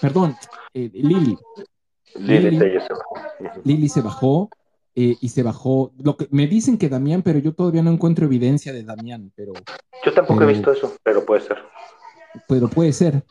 perdón, 0.00 0.34
eh, 0.74 0.90
Lili. 0.92 1.36
Lili, 2.14 2.58
se 2.58 2.92
bajó. 2.92 3.60
Lili 3.64 3.88
se 3.88 4.00
bajó 4.00 4.50
eh, 4.94 5.16
y 5.20 5.28
se 5.28 5.42
bajó. 5.42 5.92
Lo 6.02 6.16
que 6.16 6.28
me 6.30 6.46
dicen 6.46 6.78
que 6.78 6.88
Damián, 6.88 7.22
pero 7.22 7.38
yo 7.38 7.54
todavía 7.54 7.82
no 7.82 7.90
encuentro 7.90 8.26
evidencia 8.26 8.72
de 8.72 8.84
Damián, 8.84 9.32
pero. 9.34 9.52
Yo 10.04 10.12
tampoco 10.12 10.42
he 10.42 10.46
visto 10.46 10.72
eso, 10.72 10.94
pero 11.02 11.24
puede 11.24 11.42
ser. 11.42 11.58
Pero 12.48 12.68
puede 12.68 12.92
ser. 12.92 13.24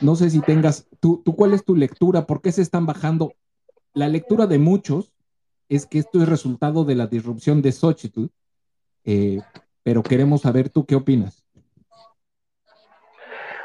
No 0.00 0.16
sé 0.16 0.30
si 0.30 0.40
tengas, 0.40 0.88
tú, 1.00 1.22
tú 1.24 1.36
cuál 1.36 1.54
es 1.54 1.64
tu 1.64 1.76
lectura, 1.76 2.26
por 2.26 2.40
qué 2.40 2.52
se 2.52 2.62
están 2.62 2.86
bajando. 2.86 3.32
La 3.92 4.08
lectura 4.08 4.46
de 4.46 4.58
muchos 4.58 5.12
es 5.68 5.86
que 5.86 5.98
esto 5.98 6.20
es 6.22 6.28
resultado 6.28 6.84
de 6.84 6.94
la 6.94 7.06
disrupción 7.06 7.62
de 7.62 7.72
Xochitl, 7.72 8.26
eh, 9.04 9.40
pero 9.82 10.02
queremos 10.02 10.42
saber 10.42 10.68
tú 10.68 10.84
qué 10.84 10.94
opinas. 10.94 11.44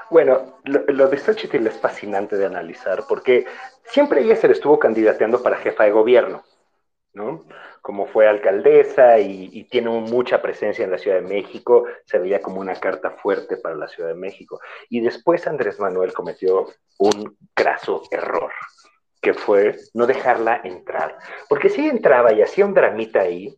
Bueno, 0.10 0.60
lo, 0.64 1.08
de 1.08 1.18
Xochitl 1.18 1.68
es 1.68 1.78
fascinante 1.78 2.36
de 2.36 2.46
analizar 2.46 3.04
porque 3.08 3.46
siempre 3.84 4.22
ella 4.22 4.36
se 4.36 4.48
le 4.48 4.54
estuvo 4.54 4.80
candidateando 4.80 5.44
para 5.44 5.58
jefa 5.58 5.84
de 5.84 5.92
gobierno, 5.92 6.44
¿no? 7.14 7.46
Como 7.82 8.06
fue 8.06 8.28
alcaldesa 8.28 9.20
y, 9.20 9.64
tiene 9.66 9.90
mucha 9.90 10.42
presencia 10.42 10.84
en 10.84 10.92
la 10.92 10.98
Ciudad 10.98 11.18
de 11.18 11.28
México, 11.28 11.86
se 12.06 12.20
veía 12.20 12.42
como 12.42 12.60
una 12.60 12.76
carta 12.76 13.12
fuerte 13.12 13.58
para 13.58 13.76
la 13.76 13.88
Ciudad 13.88 14.10
de 14.10 14.16
México. 14.16 14.60
Y 14.90 15.02
después 15.02 15.48
Andrés 15.48 15.80
Manuel 15.80 16.14
cometió 16.14 16.68
un 16.98 17.38
graso 17.56 18.04
error, 18.12 18.52
que 19.22 19.34
fue 19.34 19.78
no 19.94 20.06
dejarla 20.08 20.62
entrar. 20.64 21.18
Porque 21.48 21.70
si 21.70 21.88
entraba 21.88 22.34
y 22.34 22.42
hacía 22.42 22.66
un 22.66 22.74
dramita 22.74 23.22
ahí, 23.22 23.56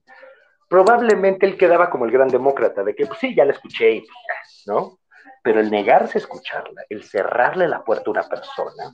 probablemente 0.69 1.45
él 1.45 1.57
quedaba 1.57 1.89
como 1.89 2.05
el 2.05 2.11
gran 2.11 2.29
demócrata, 2.29 2.83
de 2.83 2.95
que 2.95 3.05
pues 3.05 3.19
sí, 3.19 3.35
ya 3.35 3.45
la 3.45 3.51
escuché 3.51 3.91
y 3.91 4.07
¿no? 4.65 4.99
Pero 5.43 5.59
el 5.59 5.71
negarse 5.71 6.17
a 6.17 6.21
escucharla, 6.21 6.83
el 6.89 7.03
cerrarle 7.03 7.67
la 7.67 7.83
puerta 7.83 8.05
a 8.07 8.11
una 8.11 8.23
persona, 8.23 8.93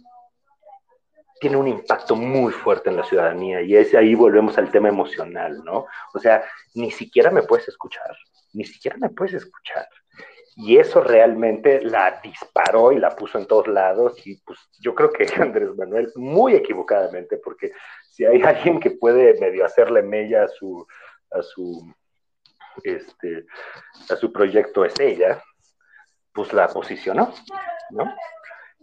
tiene 1.40 1.58
un 1.58 1.68
impacto 1.68 2.16
muy 2.16 2.52
fuerte 2.52 2.90
en 2.90 2.98
la 2.98 3.04
ciudadanía 3.04 3.62
y 3.62 3.76
es 3.76 3.94
ahí 3.94 4.16
volvemos 4.16 4.58
al 4.58 4.72
tema 4.72 4.90
emocional, 4.90 5.64
¿no? 5.64 5.86
O 6.14 6.20
sea, 6.20 6.44
ni 6.74 6.92
siquiera 6.92 7.32
me 7.32 7.44
puedes 7.44 7.68
escuchar, 7.68 8.16
ni 8.54 8.66
siquiera 8.66 8.98
me 8.98 9.10
puedes 9.10 9.34
escuchar. 9.34 9.88
Y 10.56 10.80
eso 10.80 11.02
realmente 11.02 11.82
la 11.82 12.20
disparó 12.24 12.92
y 12.92 12.98
la 12.98 13.16
puso 13.16 13.38
en 13.38 13.46
todos 13.46 13.68
lados 13.68 14.26
y 14.26 14.38
pues 14.38 14.58
yo 14.80 14.96
creo 14.96 15.12
que 15.12 15.28
Andrés 15.42 15.76
Manuel 15.76 16.12
muy 16.16 16.56
equivocadamente, 16.56 17.38
porque 17.38 17.72
si 18.10 18.26
hay 18.26 18.42
alguien 18.42 18.80
que 18.80 18.92
puede 18.92 19.40
medio 19.40 19.66
hacerle 19.66 20.02
mella 20.02 20.46
a 20.46 20.48
su, 20.48 20.88
a 21.30 21.44
su, 21.44 21.94
este, 22.84 23.46
a 24.10 24.16
su 24.16 24.34
proyecto 24.34 24.84
es 24.84 25.00
ella, 25.00 25.44
pues 26.34 26.52
la 26.54 26.68
posicionó, 26.68 27.32
¿no? 27.92 28.12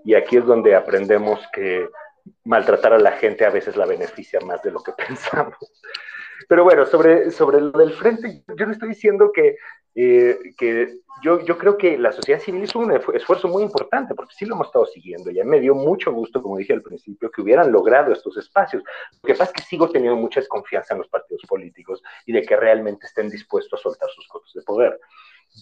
Y 0.04 0.14
aquí 0.14 0.36
es 0.36 0.44
donde 0.44 0.76
aprendemos 0.76 1.40
que 1.52 1.88
maltratar 2.44 2.92
a 2.92 2.98
la 2.98 3.12
gente 3.12 3.44
a 3.44 3.50
veces 3.50 3.76
la 3.76 3.86
beneficia 3.86 4.40
más 4.40 4.62
de 4.62 4.70
lo 4.70 4.82
que 4.82 4.92
pensamos. 5.06 5.56
Pero 6.48 6.64
bueno, 6.64 6.84
sobre, 6.86 7.30
sobre 7.30 7.60
lo 7.60 7.70
del 7.70 7.92
frente, 7.92 8.42
yo 8.56 8.66
no 8.66 8.72
estoy 8.72 8.90
diciendo 8.90 9.30
que, 9.32 9.56
eh, 9.94 10.38
que 10.58 10.98
yo, 11.22 11.40
yo 11.40 11.56
creo 11.56 11.78
que 11.78 11.96
la 11.96 12.12
sociedad 12.12 12.40
civil 12.40 12.64
hizo 12.64 12.78
un 12.78 12.92
esfuerzo 12.92 13.48
muy 13.48 13.62
importante, 13.62 14.14
porque 14.14 14.34
sí 14.36 14.44
lo 14.44 14.54
hemos 14.54 14.66
estado 14.66 14.86
siguiendo. 14.86 15.30
Ya 15.30 15.44
me 15.44 15.60
dio 15.60 15.74
mucho 15.74 16.12
gusto, 16.12 16.42
como 16.42 16.58
dije 16.58 16.72
al 16.72 16.82
principio, 16.82 17.30
que 17.30 17.40
hubieran 17.40 17.72
logrado 17.72 18.12
estos 18.12 18.36
espacios. 18.36 18.82
Lo 19.22 19.26
que 19.26 19.34
pasa 19.34 19.44
es 19.44 19.52
que 19.52 19.62
sigo 19.62 19.88
teniendo 19.88 20.18
mucha 20.18 20.40
desconfianza 20.40 20.94
en 20.94 20.98
los 20.98 21.08
partidos 21.08 21.42
políticos 21.48 22.02
y 22.26 22.32
de 22.32 22.42
que 22.42 22.56
realmente 22.56 23.06
estén 23.06 23.30
dispuestos 23.30 23.80
a 23.80 23.82
soltar 23.82 24.10
sus 24.10 24.26
cotos 24.28 24.52
de 24.52 24.62
poder. 24.62 25.00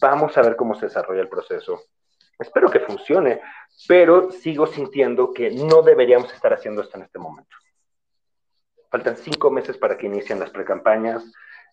Vamos 0.01 0.37
a 0.39 0.43
ver 0.43 0.57
cómo 0.57 0.75
se 0.75 0.87
desarrolla 0.87 1.21
el 1.21 1.29
proceso. 1.29 1.83
Espero 2.43 2.71
que 2.71 2.81
funcione, 2.81 3.41
pero 3.89 4.31
sigo 4.31 4.67
sintiendo 4.67 5.33
que 5.33 5.51
no 5.51 5.83
deberíamos 5.83 6.33
estar 6.33 6.53
haciendo 6.53 6.83
esto 6.83 6.97
en 6.97 7.05
este 7.05 7.19
momento. 7.19 7.57
Faltan 8.91 9.17
cinco 9.17 9.51
meses 9.51 9.79
para 9.79 9.97
que 9.97 10.07
inicien 10.07 10.39
las 10.39 10.51
precampañas. 10.51 11.25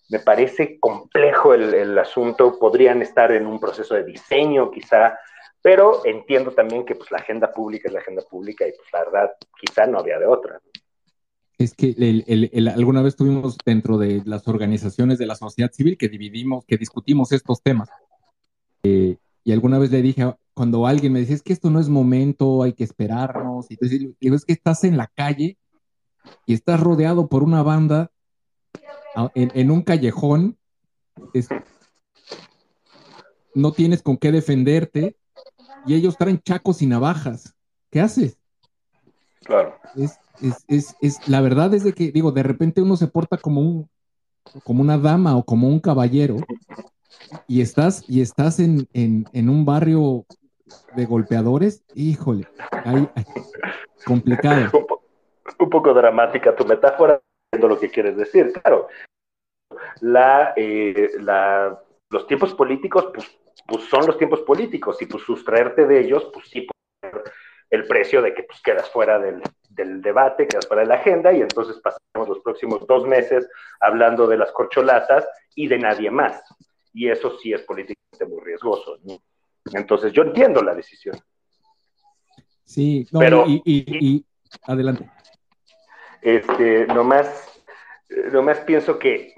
Me 0.10 0.19
parece 0.19 0.79
complejo 0.79 1.53
el, 1.53 1.97
asunto. 1.97 2.58
Podrían 2.58 3.01
estar 3.01 3.32
en 3.32 3.45
un 3.45 3.60
proceso 3.60 3.95
de 3.95 4.03
diseño, 4.03 4.71
quizá, 4.71 5.19
pero 5.62 6.05
entiendo 6.05 6.51
también 6.51 6.86
que 6.86 6.95
pues, 6.95 7.12
la 7.12 7.17
agenda 7.17 7.51
pública 7.51 7.89
es 7.89 7.93
la 7.93 7.99
agenda 7.99 8.21
pública 8.29 8.67
y 8.67 8.71
pues 8.71 8.88
la 8.93 8.99
verdad 9.03 9.32
quizá 9.60 9.86
no 9.86 9.99
había 9.99 10.17
de 10.17 10.27
otra. 10.27 10.60
Es 11.58 11.73
que 11.73 11.93
alguna 12.73 13.01
vez 13.01 13.17
tuvimos 13.17 13.58
dentro 13.65 13.97
de 13.97 14.21
las 14.25 14.47
organizaciones 14.47 15.17
de 15.17 15.25
la 15.25 15.36
sociedad 15.36 15.71
civil 15.73 15.97
que 15.97 16.08
dividimos, 16.08 16.63
que 16.65 16.77
discutimos 16.77 17.34
estos 17.34 17.62
temas. 17.62 17.89
Eh, 18.84 19.17
y 19.43 19.51
alguna 19.51 19.77
vez 19.77 19.91
le 19.91 20.01
dije, 20.01 20.23
cuando 20.59 20.85
alguien 20.85 21.13
me 21.13 21.21
dice, 21.21 21.35
es 21.35 21.41
que 21.41 21.53
esto 21.53 21.69
no 21.69 21.79
es 21.79 21.87
momento, 21.87 22.63
hay 22.63 22.73
que 22.73 22.83
esperarnos, 22.83 23.71
y 23.71 23.75
entonces 23.75 24.13
digo, 24.19 24.35
es 24.35 24.43
que 24.43 24.51
estás 24.51 24.83
en 24.83 24.97
la 24.97 25.07
calle 25.07 25.57
y 26.45 26.53
estás 26.53 26.81
rodeado 26.81 27.29
por 27.29 27.43
una 27.43 27.63
banda 27.63 28.11
en, 29.35 29.71
un 29.71 29.81
callejón, 29.83 30.57
no 33.55 33.71
tienes 33.71 34.01
con 34.01 34.17
qué 34.17 34.33
defenderte 34.33 35.15
y 35.85 35.93
ellos 35.93 36.17
traen 36.17 36.41
chacos 36.41 36.81
y 36.81 36.87
navajas. 36.87 37.55
¿Qué 37.89 38.01
haces? 38.01 38.37
Claro. 39.45 39.77
Es, 39.95 40.19
es, 40.67 40.93
es, 40.99 41.25
la 41.29 41.39
verdad 41.39 41.73
es 41.73 41.85
de 41.85 41.93
que, 41.93 42.11
digo, 42.11 42.33
de 42.33 42.43
repente 42.43 42.81
uno 42.81 42.97
se 42.97 43.07
porta 43.07 43.37
como 43.37 43.61
un, 43.61 43.89
como 44.65 44.81
una 44.81 44.97
dama 44.97 45.37
o 45.37 45.45
como 45.45 45.69
un 45.69 45.79
caballero 45.79 46.35
y 47.47 47.61
estás, 47.61 48.03
y 48.09 48.19
estás 48.19 48.59
en, 48.59 48.87
en, 48.93 49.49
un 49.49 49.65
barrio 49.65 50.25
de 50.95 51.05
golpeadores, 51.05 51.84
híjole, 51.95 52.47
complicado. 54.05 54.71
Un, 55.60 55.69
poco 55.69 55.93
dramática 55.93 56.55
tu 56.55 56.65
metáfora, 56.65 57.21
lo 57.51 57.79
que 57.79 57.89
quieres 57.89 58.15
decir, 58.17 58.53
claro. 58.53 58.88
La, 60.01 60.53
eh, 60.55 61.12
la, 61.19 61.79
los 62.10 62.27
tiempos 62.27 62.53
políticos, 62.53 63.10
pues, 63.13 63.39
pues, 63.67 63.84
son 63.86 64.05
los 64.05 64.17
tiempos 64.17 64.41
políticos, 64.41 65.01
y 65.01 65.05
pues 65.05 65.23
sustraerte 65.23 65.86
de 65.86 65.99
ellos, 65.99 66.29
pues 66.34 66.47
sí 66.49 66.67
el 67.69 67.88
precio 67.88 68.21
de 68.21 68.34
que 68.34 68.43
pues, 68.43 68.62
quedas 68.62 68.89
fuera 68.89 69.19
del, 69.19 69.41
del, 69.69 70.01
debate, 70.01 70.47
quedas 70.47 70.67
fuera 70.67 70.82
de 70.82 70.89
la 70.89 70.95
agenda, 70.95 71.32
y 71.34 71.41
entonces 71.41 71.77
pasamos 71.77 72.27
los 72.27 72.39
próximos 72.39 72.86
dos 72.88 73.05
meses 73.05 73.47
hablando 73.79 74.27
de 74.27 74.38
las 74.38 74.51
corcholatas 74.51 75.27
y 75.55 75.67
de 75.67 75.77
nadie 75.77 76.10
más. 76.10 76.43
Y 76.93 77.10
eso 77.10 77.38
sí 77.38 77.53
es 77.53 77.62
políticamente 77.62 78.25
muy 78.27 78.43
riesgoso. 78.43 78.97
Entonces 79.73 80.13
yo 80.13 80.23
entiendo 80.23 80.61
la 80.61 80.73
decisión. 80.73 81.17
Sí, 82.63 83.07
pero 83.12 83.45
y, 83.47 84.25
adelante. 84.63 85.10
Este, 86.21 86.85
nomás, 86.87 87.63
nomás 88.31 88.60
pienso 88.60 88.99
que 88.99 89.33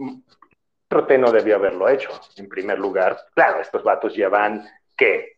Trote 0.88 1.17
no 1.17 1.32
debió 1.32 1.55
haberlo 1.55 1.88
hecho, 1.88 2.09
en 2.36 2.49
primer 2.49 2.78
lugar. 2.80 3.17
Claro, 3.34 3.61
estos 3.61 3.84
vatos 3.84 4.13
llevan, 4.13 4.67
¿qué? 4.97 5.38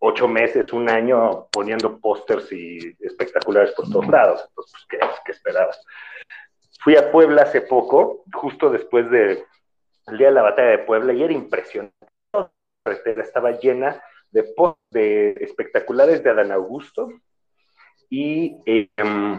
Ocho 0.00 0.26
meses, 0.26 0.72
un 0.72 0.88
año 0.90 1.46
poniendo 1.52 1.98
pósters 2.00 2.50
y 2.52 2.96
espectaculares 3.00 3.72
por 3.72 3.88
todos 3.88 4.08
lados. 4.08 4.44
Entonces, 4.48 4.74
pues, 4.88 5.00
¿qué, 5.00 5.08
¿qué 5.24 5.32
esperabas? 5.32 5.80
Fui 6.80 6.96
a 6.96 7.10
Puebla 7.12 7.42
hace 7.42 7.60
poco, 7.60 8.24
justo 8.32 8.70
después 8.70 9.08
de 9.10 9.44
el 10.08 10.18
día 10.18 10.28
de 10.28 10.34
la 10.34 10.42
batalla 10.42 10.70
de 10.70 10.78
Puebla, 10.78 11.12
y 11.12 11.22
era 11.22 11.32
impresionante. 11.32 11.94
La 12.32 12.50
carretera 12.84 13.22
estaba 13.22 13.52
llena 13.52 14.02
de, 14.30 14.54
de 14.90 15.30
espectaculares 15.40 16.22
de 16.22 16.30
Adán 16.30 16.52
Augusto 16.52 17.10
y, 18.10 18.56
em, 18.66 19.38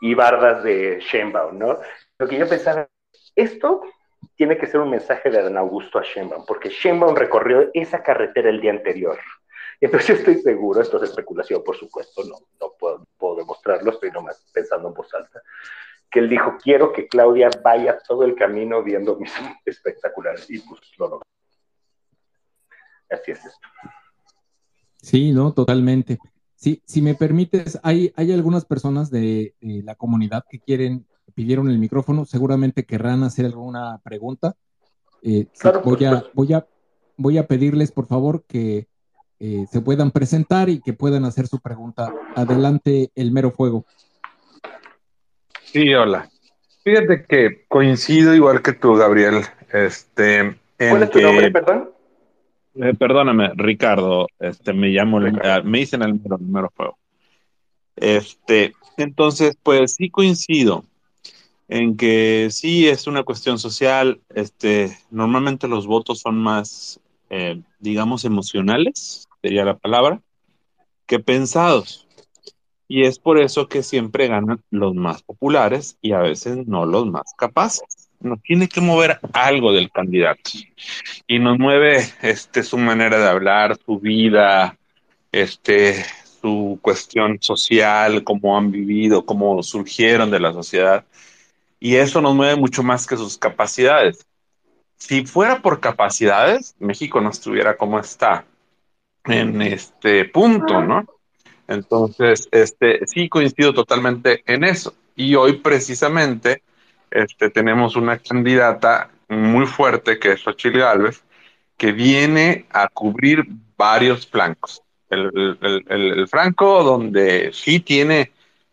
y 0.00 0.14
bardas 0.14 0.62
de 0.62 1.00
Sheinbaum, 1.00 1.58
¿no? 1.58 1.78
Lo 2.18 2.28
que 2.28 2.38
yo 2.38 2.48
pensaba, 2.48 2.88
esto 3.34 3.82
tiene 4.36 4.58
que 4.58 4.66
ser 4.66 4.80
un 4.80 4.90
mensaje 4.90 5.30
de 5.30 5.42
Dan 5.42 5.56
Augusto 5.56 5.98
a 5.98 6.02
Sheinbaum, 6.02 6.44
porque 6.46 6.68
Sheinbaum 6.68 7.16
recorrió 7.16 7.70
esa 7.74 8.02
carretera 8.02 8.50
el 8.50 8.60
día 8.60 8.70
anterior. 8.70 9.18
Entonces 9.80 10.10
estoy 10.18 10.36
seguro, 10.36 10.80
esto 10.80 11.02
es 11.02 11.10
especulación, 11.10 11.62
por 11.64 11.76
supuesto, 11.76 12.22
no, 12.24 12.36
no 12.60 12.72
puedo, 12.78 13.04
puedo 13.16 13.36
demostrarlo, 13.36 13.90
estoy 13.90 14.10
nomás 14.10 14.44
pensando 14.52 14.88
en 14.88 14.94
voz 14.94 15.12
alta, 15.14 15.42
que 16.10 16.20
él 16.20 16.28
dijo, 16.28 16.56
quiero 16.62 16.92
que 16.92 17.08
Claudia 17.08 17.50
vaya 17.62 17.98
todo 18.06 18.24
el 18.24 18.34
camino 18.34 18.82
viendo 18.82 19.16
mis 19.16 19.32
espectaculares, 19.64 20.48
y 20.50 20.58
pues 20.60 20.80
lo 20.98 21.08
logró. 21.08 21.35
Así 23.10 23.32
es. 23.32 23.40
Sí, 25.00 25.32
no, 25.32 25.52
totalmente. 25.52 26.18
Sí, 26.54 26.82
si 26.86 27.02
me 27.02 27.14
permites, 27.14 27.78
hay, 27.82 28.12
hay 28.16 28.32
algunas 28.32 28.64
personas 28.64 29.10
de, 29.10 29.54
de 29.60 29.82
la 29.82 29.94
comunidad 29.94 30.44
que 30.48 30.58
quieren, 30.58 31.06
pidieron 31.34 31.68
el 31.68 31.78
micrófono, 31.78 32.24
seguramente 32.24 32.84
querrán 32.84 33.22
hacer 33.22 33.44
alguna 33.44 34.00
pregunta. 34.02 34.54
Eh, 35.22 35.46
Claro, 35.58 35.82
voy, 35.82 36.04
a, 36.04 36.24
voy, 36.34 36.52
a, 36.54 36.66
voy 37.16 37.38
a 37.38 37.46
pedirles, 37.46 37.92
por 37.92 38.06
favor, 38.06 38.44
que 38.48 38.88
eh, 39.38 39.66
se 39.70 39.80
puedan 39.80 40.10
presentar 40.10 40.68
y 40.70 40.80
que 40.80 40.92
puedan 40.94 41.24
hacer 41.24 41.46
su 41.46 41.60
pregunta. 41.60 42.12
Adelante, 42.34 43.10
el 43.14 43.32
mero 43.32 43.50
fuego. 43.50 43.84
Sí, 45.64 45.92
hola. 45.94 46.30
Fíjate 46.84 47.26
que 47.26 47.66
coincido 47.68 48.34
igual 48.34 48.62
que 48.62 48.72
tú, 48.72 48.94
Gabriel, 48.94 49.42
este, 49.72 50.38
en 50.38 50.58
¿Cuál 50.78 51.02
es 51.02 51.10
tu 51.10 51.18
que, 51.18 51.24
nombre, 51.24 51.50
perdón? 51.50 51.90
Eh, 52.82 52.94
perdóname, 52.94 53.50
Ricardo, 53.54 54.26
este, 54.38 54.72
me 54.72 54.88
llamo, 54.88 55.20
Ricardo. 55.20 55.50
ah, 55.50 55.62
me 55.62 55.78
dicen 55.78 56.02
el 56.02 56.14
mero, 56.14 56.36
el 56.36 56.46
mero 56.46 56.72
fuego. 56.74 56.98
Este, 57.96 58.74
entonces, 58.96 59.56
pues 59.62 59.94
sí 59.94 60.10
coincido 60.10 60.84
en 61.68 61.96
que 61.96 62.48
sí 62.50 62.86
es 62.88 63.06
una 63.06 63.24
cuestión 63.24 63.58
social, 63.58 64.20
este, 64.34 64.96
normalmente 65.10 65.66
los 65.68 65.86
votos 65.86 66.20
son 66.20 66.38
más, 66.38 67.00
eh, 67.30 67.60
digamos, 67.80 68.24
emocionales, 68.24 69.26
sería 69.42 69.64
la 69.64 69.76
palabra, 69.76 70.20
que 71.06 71.18
pensados. 71.18 72.06
Y 72.88 73.02
es 73.02 73.18
por 73.18 73.40
eso 73.40 73.68
que 73.68 73.82
siempre 73.82 74.28
ganan 74.28 74.62
los 74.70 74.94
más 74.94 75.22
populares 75.22 75.98
y 76.00 76.12
a 76.12 76.18
veces 76.18 76.68
no 76.68 76.86
los 76.86 77.06
más 77.06 77.34
capaces. 77.36 78.05
Nos 78.20 78.42
tiene 78.42 78.68
que 78.68 78.80
mover 78.80 79.20
algo 79.32 79.72
del 79.72 79.90
candidato. 79.90 80.50
Y 81.26 81.38
nos 81.38 81.58
mueve 81.58 82.04
este, 82.22 82.62
su 82.62 82.78
manera 82.78 83.18
de 83.18 83.28
hablar, 83.28 83.76
su 83.84 83.98
vida, 83.98 84.76
este, 85.32 86.04
su 86.40 86.78
cuestión 86.80 87.38
social, 87.40 88.24
cómo 88.24 88.56
han 88.56 88.70
vivido, 88.70 89.26
cómo 89.26 89.62
surgieron 89.62 90.30
de 90.30 90.40
la 90.40 90.52
sociedad. 90.52 91.04
Y 91.80 91.96
eso 91.96 92.20
nos 92.20 92.34
mueve 92.34 92.56
mucho 92.56 92.82
más 92.82 93.06
que 93.06 93.16
sus 93.16 93.36
capacidades. 93.36 94.26
Si 94.96 95.26
fuera 95.26 95.60
por 95.60 95.80
capacidades, 95.80 96.74
México 96.78 97.20
no 97.20 97.30
estuviera 97.30 97.76
como 97.76 97.98
está 97.98 98.46
en 99.24 99.60
este 99.60 100.24
punto, 100.24 100.82
¿no? 100.82 101.04
Entonces, 101.68 102.48
este, 102.52 103.06
sí 103.06 103.28
coincido 103.28 103.74
totalmente 103.74 104.42
en 104.46 104.64
eso. 104.64 104.94
Y 105.16 105.34
hoy 105.34 105.54
precisamente 105.54 106.62
este, 107.16 107.50
tenemos 107.50 107.96
una 107.96 108.18
candidata 108.18 109.10
muy 109.28 109.66
fuerte 109.66 110.18
que 110.18 110.32
es 110.32 110.40
Xochitl 110.42 110.78
Gálvez, 110.78 111.22
que 111.76 111.92
viene 111.92 112.66
a 112.70 112.88
cubrir 112.88 113.44
varios 113.76 114.26
flancos. 114.26 114.82
El, 115.10 115.58
el, 115.62 115.84
el, 115.88 116.28
franco 116.28 116.82
donde 116.82 117.50
sí 117.52 117.80
tiene 117.80 118.32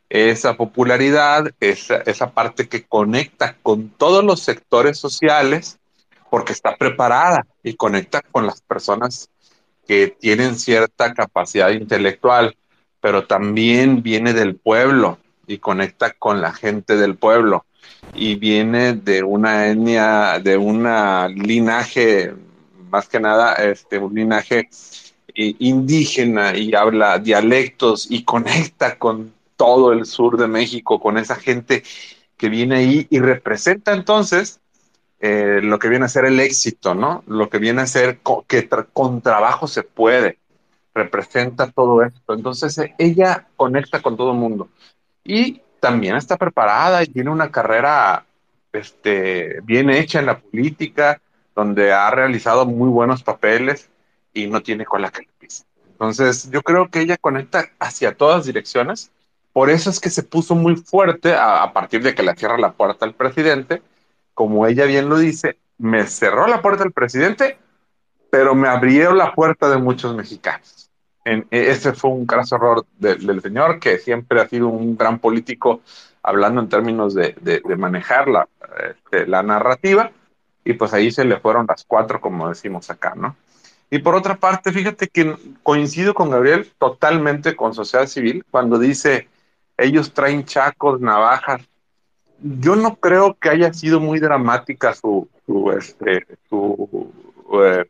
esa 0.10 0.58
popularidad, 0.58 1.52
esa, 1.60 1.98
esa 1.98 2.32
parte 2.32 2.68
que 2.68 2.84
conecta 2.84 3.56
con 3.62 3.90
todos 3.90 4.24
los 4.24 4.42
sectores 4.42 4.98
sociales, 4.98 5.80
porque 6.30 6.54
está 6.54 6.76
preparada 6.76 7.46
y 7.62 7.76
conecta 7.76 8.22
con 8.22 8.48
las 8.48 8.62
personas 8.62 9.30
que 9.88 10.08
tienen 10.08 10.56
cierta 10.56 11.14
capacidad 11.14 11.70
intelectual 11.70 12.56
pero 13.04 13.28
también 13.28 14.02
viene 14.02 14.32
del 14.32 14.56
pueblo 14.56 15.18
y 15.46 15.58
conecta 15.58 16.14
con 16.14 16.40
la 16.40 16.54
gente 16.54 16.96
del 16.96 17.18
pueblo 17.18 17.66
y 18.14 18.36
viene 18.36 18.94
de 18.94 19.24
una 19.24 19.68
etnia, 19.68 20.40
de 20.40 20.58
un 20.58 20.84
linaje, 21.36 22.34
más 22.90 23.08
que 23.08 23.20
nada, 23.20 23.54
este, 23.56 23.98
un 23.98 24.14
linaje 24.14 24.70
eh, 25.36 25.56
indígena 25.60 26.56
y 26.56 26.76
habla 26.76 27.18
dialectos 27.20 28.08
y 28.10 28.24
conecta 28.24 28.98
con 28.98 29.34
todo 29.56 29.94
el 29.94 30.06
sur 30.06 30.38
de 30.38 30.48
México, 30.48 31.00
con 31.00 31.18
esa 31.18 31.36
gente 31.36 31.84
que 32.38 32.50
viene 32.50 32.78
ahí 32.78 33.08
y 33.10 33.20
representa 33.20 33.94
entonces 33.94 34.60
eh, 35.20 35.62
lo 35.64 35.80
que 35.80 35.88
viene 35.88 36.06
a 36.06 36.10
ser 36.10 36.26
el 36.26 36.40
éxito, 36.40 36.94
¿no? 36.94 37.24
Lo 37.28 37.50
que 37.50 37.58
viene 37.58 37.82
a 37.82 37.88
ser 37.88 38.20
que 38.48 38.68
con 38.92 39.22
trabajo 39.22 39.68
se 39.68 39.84
puede 39.84 40.38
representa 40.94 41.72
todo 41.72 42.04
esto. 42.04 42.34
Entonces 42.34 42.80
ella 42.98 43.48
conecta 43.56 44.02
con 44.02 44.18
todo 44.18 44.32
el 44.32 44.38
mundo 44.38 44.70
y 45.24 45.62
también 45.84 46.16
está 46.16 46.38
preparada 46.38 47.04
y 47.04 47.08
tiene 47.08 47.30
una 47.30 47.52
carrera 47.52 48.26
este, 48.72 49.60
bien 49.64 49.90
hecha 49.90 50.20
en 50.20 50.28
la 50.28 50.40
política, 50.40 51.20
donde 51.54 51.92
ha 51.92 52.10
realizado 52.10 52.66
muy 52.66 52.88
buenos 52.88 53.22
papeles 53.22 53.90
y 54.34 54.48
no 54.48 54.64
tiene 54.64 54.86
cola 54.86 55.12
que 55.12 55.24
le 55.24 55.30
pise. 55.38 55.66
Entonces 55.92 56.50
yo 56.50 56.62
creo 56.62 56.90
que 56.90 57.02
ella 57.02 57.18
conecta 57.18 57.70
hacia 57.80 58.16
todas 58.16 58.46
direcciones. 58.46 59.12
Por 59.52 59.70
eso 59.70 59.90
es 59.90 60.00
que 60.00 60.10
se 60.10 60.24
puso 60.24 60.56
muy 60.56 60.78
fuerte 60.78 61.34
a, 61.34 61.64
a 61.64 61.74
partir 61.74 62.02
de 62.02 62.16
que 62.16 62.24
le 62.24 62.34
cierra 62.38 62.58
la 62.58 62.72
puerta 62.72 63.06
al 63.06 63.14
presidente. 63.14 63.82
Como 64.34 64.66
ella 64.66 64.86
bien 64.86 65.10
lo 65.10 65.18
dice, 65.18 65.58
me 65.78 66.08
cerró 66.08 66.48
la 66.48 66.62
puerta 66.62 66.86
el 66.86 66.94
presidente, 66.94 67.58
pero 68.32 68.56
me 68.56 68.70
abrieron 68.70 69.18
la 69.18 69.34
puerta 69.34 69.70
de 69.70 69.80
muchos 69.80 70.16
mexicanos. 70.16 70.90
En, 71.26 71.48
ese 71.52 71.94
fue 71.94 72.12
un 72.12 72.26
graso 72.28 72.56
error 72.56 72.86
de, 73.00 73.16
del 73.16 73.42
señor, 73.42 73.80
que 73.80 73.98
siempre 73.98 74.42
ha 74.42 74.48
sido 74.48 74.68
un 74.68 74.98
gran 74.98 75.20
político, 75.20 75.82
hablando 76.22 76.62
en 76.62 76.70
términos 76.70 77.14
de, 77.14 77.36
de, 77.42 77.62
de 77.66 77.76
manejar 77.76 78.28
la, 78.28 78.48
este, 78.90 79.28
la, 79.28 79.44
narrativa, 79.44 80.12
y 80.66 80.74
pues 80.74 80.94
ahí 80.94 81.12
se 81.12 81.26
le 81.26 81.40
fueron 81.40 81.66
las 81.68 81.86
cuatro, 81.86 82.20
como 82.20 82.50
decimos 82.50 82.90
acá, 82.90 83.14
¿no? 83.16 83.36
Y 83.90 84.00
por 84.00 84.16
otra 84.16 84.36
parte, 84.36 84.72
fíjate 84.72 85.08
que 85.08 85.36
coincido 85.62 86.14
con 86.14 86.32
Gabriel 86.32 86.72
totalmente 86.80 87.56
con 87.56 87.74
sociedad 87.74 88.08
civil 88.08 88.44
cuando 88.50 88.80
dice, 88.80 89.28
ellos 89.78 90.14
traen 90.14 90.46
chacos, 90.46 91.00
navajas. 91.00 91.62
Yo 92.40 92.76
no 92.76 92.96
creo 92.96 93.36
que 93.36 93.50
haya 93.50 93.72
sido 93.72 94.00
muy 94.00 94.20
dramática 94.20 94.94
su, 94.94 95.30
su, 95.46 95.72
este, 95.72 96.26
su, 96.50 97.12
eh, 97.64 97.86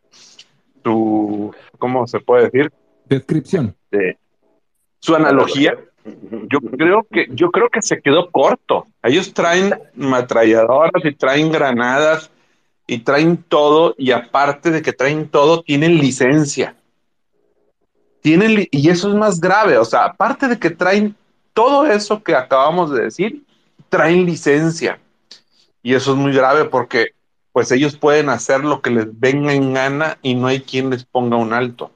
su 0.84 1.56
¿cómo 1.78 2.06
se 2.08 2.20
puede 2.20 2.50
decir? 2.50 2.72
Descripción. 3.14 3.76
De 3.92 4.18
su 5.00 5.16
analogía. 5.16 5.78
Yo 6.50 6.60
creo 6.60 7.08
que 7.10 7.28
yo 7.30 7.52
creo 7.52 7.70
que 7.70 7.82
se 7.82 8.02
quedó 8.02 8.32
corto. 8.32 8.88
Ellos 9.04 9.34
traen 9.34 9.74
matralladoras 9.96 11.04
y 11.04 11.14
traen 11.14 11.52
granadas 11.52 12.32
y 12.88 13.00
traen 13.00 13.38
todo 13.38 13.96
y 13.98 14.12
aparte 14.12 14.72
de 14.72 14.82
que 14.82 14.94
traen 14.94 15.30
todo 15.30 15.62
tienen 15.62 15.98
licencia. 15.98 16.76
Tienen 18.22 18.68
y 18.72 18.90
eso 18.90 19.10
es 19.10 19.16
más 19.16 19.40
grave, 19.40 19.78
o 19.78 19.86
sea, 19.86 20.06
aparte 20.06 20.48
de 20.48 20.58
que 20.58 20.70
traen 20.70 21.16
todo 21.54 21.86
eso 21.86 22.24
que 22.24 22.36
acabamos 22.36 22.92
de 22.92 23.04
decir, 23.04 23.44
traen 23.90 24.26
licencia. 24.26 25.00
Y 25.82 25.94
eso 25.94 26.12
es 26.12 26.18
muy 26.18 26.34
grave 26.34 26.66
porque 26.66 27.14
pues 27.52 27.72
ellos 27.72 27.98
pueden 27.98 28.30
hacer 28.30 28.64
lo 28.64 28.82
que 28.82 28.90
les 28.90 29.20
venga 29.20 29.54
en 29.54 29.74
gana 29.74 30.18
y 30.22 30.34
no 30.34 30.48
hay 30.48 30.62
quien 30.62 30.90
les 30.90 31.06
ponga 31.06 31.38
un 31.38 31.54
alto. 31.54 31.92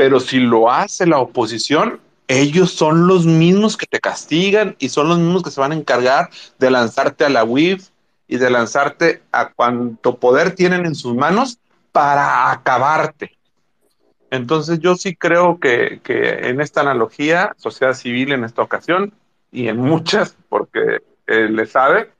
Pero 0.00 0.18
si 0.18 0.38
lo 0.40 0.70
hace 0.70 1.04
la 1.04 1.18
oposición, 1.18 2.00
ellos 2.26 2.72
son 2.72 3.06
los 3.06 3.26
mismos 3.26 3.76
que 3.76 3.84
te 3.84 4.00
castigan 4.00 4.74
y 4.78 4.88
son 4.88 5.10
los 5.10 5.18
mismos 5.18 5.42
que 5.42 5.50
se 5.50 5.60
van 5.60 5.72
a 5.72 5.74
encargar 5.74 6.30
de 6.58 6.70
lanzarte 6.70 7.26
a 7.26 7.28
la 7.28 7.44
WIF 7.44 7.90
y 8.26 8.38
de 8.38 8.48
lanzarte 8.48 9.22
a 9.30 9.52
cuanto 9.52 10.16
poder 10.16 10.54
tienen 10.54 10.86
en 10.86 10.94
sus 10.94 11.14
manos 11.14 11.58
para 11.92 12.50
acabarte. 12.50 13.36
Entonces 14.30 14.78
yo 14.78 14.96
sí 14.96 15.14
creo 15.14 15.60
que, 15.60 16.00
que 16.02 16.48
en 16.48 16.62
esta 16.62 16.80
analogía, 16.80 17.52
sociedad 17.58 17.92
civil 17.92 18.32
en 18.32 18.44
esta 18.44 18.62
ocasión 18.62 19.12
y 19.52 19.68
en 19.68 19.76
muchas, 19.76 20.34
porque 20.48 21.02
eh, 21.26 21.50
le 21.50 21.66
sabe, 21.66 22.10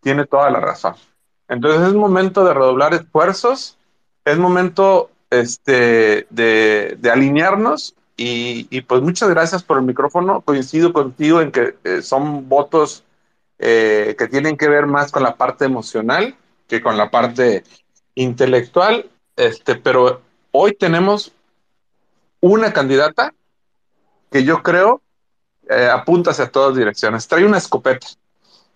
tiene 0.00 0.24
toda 0.24 0.50
la 0.50 0.60
razón. 0.60 0.94
Entonces 1.48 1.88
es 1.88 1.94
momento 1.94 2.44
de 2.44 2.54
redoblar 2.54 2.94
esfuerzos, 2.94 3.76
es 4.24 4.38
momento 4.38 5.10
este, 5.40 6.26
de, 6.30 6.96
de 6.98 7.10
alinearnos 7.10 7.94
y, 8.16 8.66
y, 8.70 8.82
pues 8.82 9.02
muchas 9.02 9.28
gracias 9.30 9.62
por 9.62 9.78
el 9.78 9.84
micrófono. 9.84 10.40
Coincido 10.40 10.92
contigo 10.92 11.40
en 11.40 11.50
que 11.50 11.74
eh, 11.84 12.02
son 12.02 12.48
votos 12.48 13.04
eh, 13.58 14.14
que 14.18 14.28
tienen 14.28 14.56
que 14.56 14.68
ver 14.68 14.86
más 14.86 15.10
con 15.10 15.22
la 15.22 15.36
parte 15.36 15.64
emocional 15.64 16.36
que 16.68 16.82
con 16.82 16.96
la 16.96 17.10
parte 17.10 17.64
intelectual, 18.14 19.10
este, 19.36 19.76
pero 19.76 20.22
hoy 20.52 20.74
tenemos 20.74 21.32
una 22.40 22.72
candidata 22.72 23.34
que 24.30 24.44
yo 24.44 24.62
creo 24.62 25.00
eh, 25.68 25.88
apunta 25.92 26.30
hacia 26.30 26.50
todas 26.50 26.76
direcciones. 26.76 27.26
Trae 27.26 27.44
una 27.44 27.58
escopeta, 27.58 28.06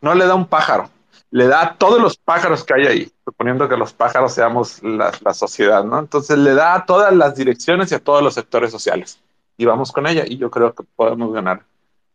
no 0.01 0.15
le 0.15 0.27
da 0.27 0.35
un 0.35 0.47
pájaro, 0.47 0.91
le 1.31 1.47
da 1.47 1.63
a 1.63 1.77
todos 1.77 2.01
los 2.01 2.17
pájaros 2.17 2.65
que 2.65 2.75
hay 2.75 2.87
ahí, 2.87 3.13
suponiendo 3.25 3.69
que 3.69 3.77
los 3.77 3.93
pájaros 3.93 4.33
seamos 4.33 4.83
la, 4.83 5.13
la, 5.23 5.35
sociedad, 5.35 5.85
¿no? 5.85 5.99
Entonces 5.99 6.39
le 6.39 6.55
da 6.55 6.75
a 6.75 6.87
todas 6.87 7.15
las 7.15 7.35
direcciones 7.37 7.93
y 7.93 7.95
a 7.95 7.99
todos 7.99 8.23
los 8.23 8.35
sectores 8.35 8.71
sociales. 8.71 9.21
Y 9.57 9.65
vamos 9.65 9.93
con 9.93 10.07
ella 10.07 10.25
y 10.27 10.39
yo 10.39 10.51
creo 10.51 10.75
que 10.75 10.85
podemos 10.97 11.33
ganar 11.33 11.63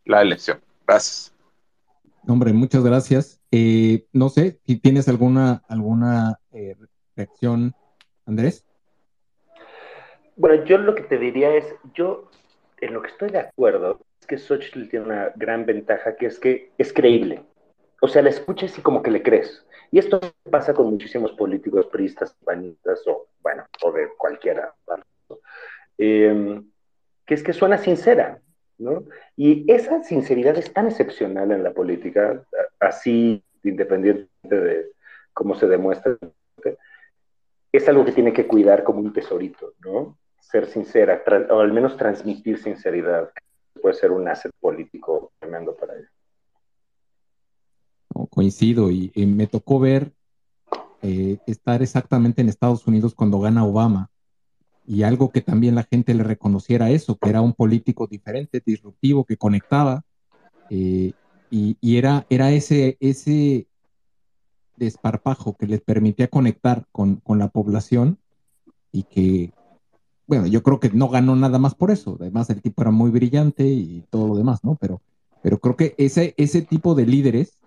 la 0.04 0.22
elección. 0.22 0.60
Gracias. 0.86 1.32
Hombre, 2.26 2.52
muchas 2.52 2.82
gracias. 2.82 3.40
Eh, 3.50 4.06
no 4.12 4.30
sé 4.30 4.58
si 4.66 4.76
tienes 4.76 5.08
alguna, 5.08 5.62
alguna 5.68 6.40
eh, 6.52 6.76
reacción, 7.14 7.74
Andrés. 8.26 8.64
Bueno, 10.36 10.64
yo 10.64 10.78
lo 10.78 10.94
que 10.94 11.02
te 11.02 11.18
diría 11.18 11.54
es, 11.54 11.66
yo 11.94 12.30
en 12.80 12.94
lo 12.94 13.02
que 13.02 13.08
estoy 13.08 13.30
de 13.30 13.40
acuerdo 13.40 14.00
es 14.20 14.26
que 14.26 14.38
Xochitl 14.38 14.88
tiene 14.88 15.06
una 15.06 15.32
gran 15.36 15.66
ventaja 15.66 16.16
que 16.16 16.26
es 16.26 16.38
que 16.38 16.72
es 16.78 16.92
creíble. 16.92 17.42
O 18.04 18.08
sea, 18.08 18.20
la 18.20 18.28
escuchas 18.28 18.76
y 18.76 18.82
como 18.82 19.02
que 19.02 19.10
le 19.10 19.22
crees. 19.22 19.64
Y 19.90 19.98
esto 19.98 20.20
pasa 20.50 20.74
con 20.74 20.90
muchísimos 20.90 21.32
políticos, 21.32 21.86
priistas, 21.86 22.36
panistas 22.44 23.00
o, 23.06 23.28
bueno, 23.40 23.64
o 23.82 23.92
de 23.92 24.10
cualquiera. 24.18 24.74
Eh, 25.96 26.60
que 27.24 27.32
es 27.32 27.42
que 27.42 27.54
suena 27.54 27.78
sincera, 27.78 28.42
¿no? 28.76 29.04
Y 29.36 29.64
esa 29.72 30.02
sinceridad 30.02 30.58
es 30.58 30.70
tan 30.70 30.88
excepcional 30.88 31.50
en 31.50 31.64
la 31.64 31.72
política, 31.72 32.44
así 32.78 33.42
independiente 33.62 34.28
de 34.42 34.90
cómo 35.32 35.54
se 35.54 35.66
demuestra, 35.66 36.18
es 37.72 37.88
algo 37.88 38.04
que 38.04 38.12
tiene 38.12 38.34
que 38.34 38.46
cuidar 38.46 38.84
como 38.84 39.00
un 39.00 39.14
tesorito, 39.14 39.72
¿no? 39.82 40.18
Ser 40.40 40.66
sincera, 40.66 41.24
o 41.48 41.60
al 41.60 41.72
menos 41.72 41.96
transmitir 41.96 42.58
sinceridad, 42.58 43.30
puede 43.80 43.94
ser 43.94 44.10
un 44.10 44.28
asset 44.28 44.52
político 44.60 45.32
tremendo 45.40 45.74
para 45.74 45.96
ella. 45.96 46.10
Coincido, 48.30 48.90
y, 48.90 49.12
me 49.14 49.46
tocó 49.46 49.78
ver 49.78 50.12
eh, 51.02 51.38
estar 51.46 51.82
exactamente 51.82 52.40
en 52.40 52.48
Estados 52.48 52.86
Unidos 52.86 53.14
cuando 53.14 53.40
gana 53.40 53.64
Obama, 53.64 54.10
y 54.86 55.02
algo 55.02 55.30
que 55.30 55.40
también 55.40 55.74
la 55.74 55.84
gente 55.84 56.14
le 56.14 56.24
reconociera 56.24 56.90
eso, 56.90 57.16
que 57.16 57.30
era 57.30 57.40
un 57.40 57.54
político 57.54 58.06
diferente, 58.06 58.62
disruptivo, 58.64 59.24
que 59.24 59.36
conectaba, 59.36 60.04
eh, 60.70 61.12
y, 61.50 61.96
era, 61.96 62.26
era 62.30 62.50
ese, 62.50 62.96
ese 62.98 63.68
desparpajo 64.76 65.56
que 65.56 65.66
les 65.66 65.80
permitía 65.80 66.28
conectar 66.28 66.86
con, 66.90 67.22
la 67.28 67.48
población 67.48 68.18
y 68.90 69.04
que, 69.04 69.52
bueno, 70.26 70.46
yo 70.46 70.62
creo 70.62 70.80
que 70.80 70.90
no 70.90 71.08
ganó 71.08 71.36
nada 71.36 71.58
más 71.58 71.74
por 71.76 71.92
eso, 71.92 72.16
además 72.20 72.50
el 72.50 72.60
tipo 72.60 72.82
era 72.82 72.90
muy 72.90 73.10
brillante 73.10 73.64
y 73.66 74.04
todo 74.10 74.26
lo 74.26 74.36
demás, 74.36 74.64
¿no? 74.64 74.76
Pero, 74.80 75.00
pero 75.42 75.58
creo 75.58 75.76
que 75.76 75.94
ese, 75.96 76.34
ese 76.36 76.62
tipo 76.62 76.94
de 76.94 77.06
líderes, 77.06 77.58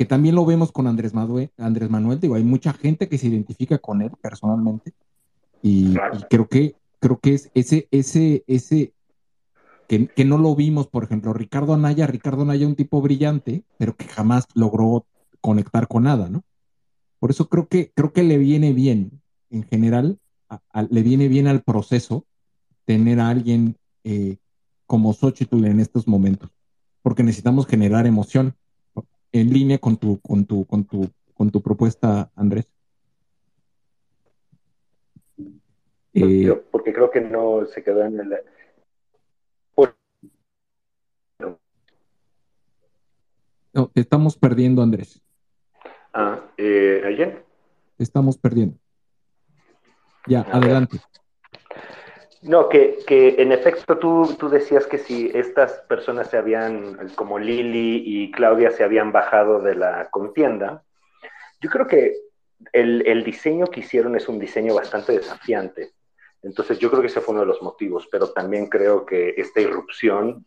que 0.00 0.06
también 0.06 0.34
lo 0.34 0.46
vemos 0.46 0.72
con 0.72 0.86
Andrés 0.86 1.12
Manuel, 1.12 1.50
Andrés 1.58 1.90
Manuel, 1.90 2.18
digo, 2.18 2.34
hay 2.34 2.42
mucha 2.42 2.72
gente 2.72 3.06
que 3.06 3.18
se 3.18 3.26
identifica 3.26 3.76
con 3.76 4.00
él 4.00 4.10
personalmente, 4.22 4.94
y, 5.60 5.94
creo 6.30 6.48
que 6.48 6.74
creo 7.00 7.18
que 7.20 7.34
es 7.34 7.50
ese, 7.52 7.86
ese, 7.90 8.42
ese, 8.46 8.94
que, 9.88 10.06
que, 10.06 10.24
no 10.24 10.38
lo 10.38 10.56
vimos, 10.56 10.86
por 10.86 11.04
ejemplo, 11.04 11.34
Ricardo 11.34 11.74
Anaya, 11.74 12.06
Ricardo 12.06 12.44
Anaya 12.44 12.66
un 12.66 12.76
tipo 12.76 13.02
brillante, 13.02 13.62
pero 13.76 13.94
que 13.94 14.06
jamás 14.06 14.46
logró 14.54 15.04
conectar 15.42 15.86
con 15.86 16.04
nada, 16.04 16.30
¿no? 16.30 16.44
Por 17.18 17.30
eso 17.30 17.50
creo 17.50 17.68
que, 17.68 17.92
creo 17.94 18.14
que 18.14 18.22
le 18.22 18.38
viene 18.38 18.72
bien, 18.72 19.20
en 19.50 19.64
general, 19.64 20.18
le 20.88 21.02
viene 21.02 21.28
bien 21.28 21.46
al 21.46 21.60
proceso 21.60 22.24
tener 22.86 23.20
a 23.20 23.28
alguien 23.28 23.76
eh, 24.04 24.38
como 24.86 25.12
Xochitl 25.12 25.62
en 25.66 25.78
estos 25.78 26.08
momentos, 26.08 26.48
porque 27.02 27.22
necesitamos 27.22 27.66
generar 27.66 28.06
emoción 28.06 28.54
en 29.32 29.52
línea 29.52 29.78
con 29.78 29.96
tu, 29.96 30.20
con 30.20 30.44
tu, 30.44 30.66
con 30.66 30.84
tu, 30.84 31.10
con 31.34 31.50
tu 31.50 31.62
propuesta, 31.62 32.30
Andrés. 32.34 32.72
Eh, 36.12 36.62
porque 36.70 36.92
creo 36.92 37.10
que 37.10 37.20
no 37.20 37.66
se 37.66 37.82
quedó 37.82 38.04
en 38.04 38.20
el... 38.20 38.36
No, 43.72 43.86
te 43.86 44.00
estamos 44.00 44.36
perdiendo, 44.36 44.82
Andrés. 44.82 45.22
Ah, 46.12 46.40
eh, 46.56 47.02
¿ayer? 47.06 47.44
estamos 48.02 48.36
perdiendo. 48.36 48.76
Ya, 50.26 50.42
adelante. 50.42 50.98
No, 52.42 52.70
que, 52.70 52.98
que, 53.06 53.42
en 53.42 53.52
efecto 53.52 53.98
tú, 53.98 54.34
tú 54.38 54.48
decías 54.48 54.86
que 54.86 54.96
si 54.96 55.30
estas 55.34 55.72
personas 55.88 56.30
se 56.30 56.38
habían, 56.38 57.10
como 57.14 57.38
Lili 57.38 58.02
y 58.04 58.30
Claudia, 58.30 58.70
se 58.70 58.82
habían 58.82 59.12
bajado 59.12 59.60
de 59.60 59.74
la 59.74 60.08
contienda, 60.10 60.82
yo 61.60 61.68
creo 61.68 61.86
que 61.86 62.14
el, 62.72 63.06
el 63.06 63.24
diseño 63.24 63.66
que 63.66 63.80
hicieron 63.80 64.16
es 64.16 64.26
un 64.26 64.38
diseño 64.38 64.74
bastante 64.74 65.12
desafiante. 65.12 65.92
Entonces 66.42 66.78
yo 66.78 66.88
creo 66.88 67.02
que 67.02 67.08
ese 67.08 67.20
fue 67.20 67.32
uno 67.32 67.42
de 67.42 67.48
los 67.48 67.60
motivos, 67.60 68.08
pero 68.10 68.30
también 68.32 68.68
creo 68.68 69.04
que 69.04 69.34
esta 69.36 69.60
irrupción 69.60 70.46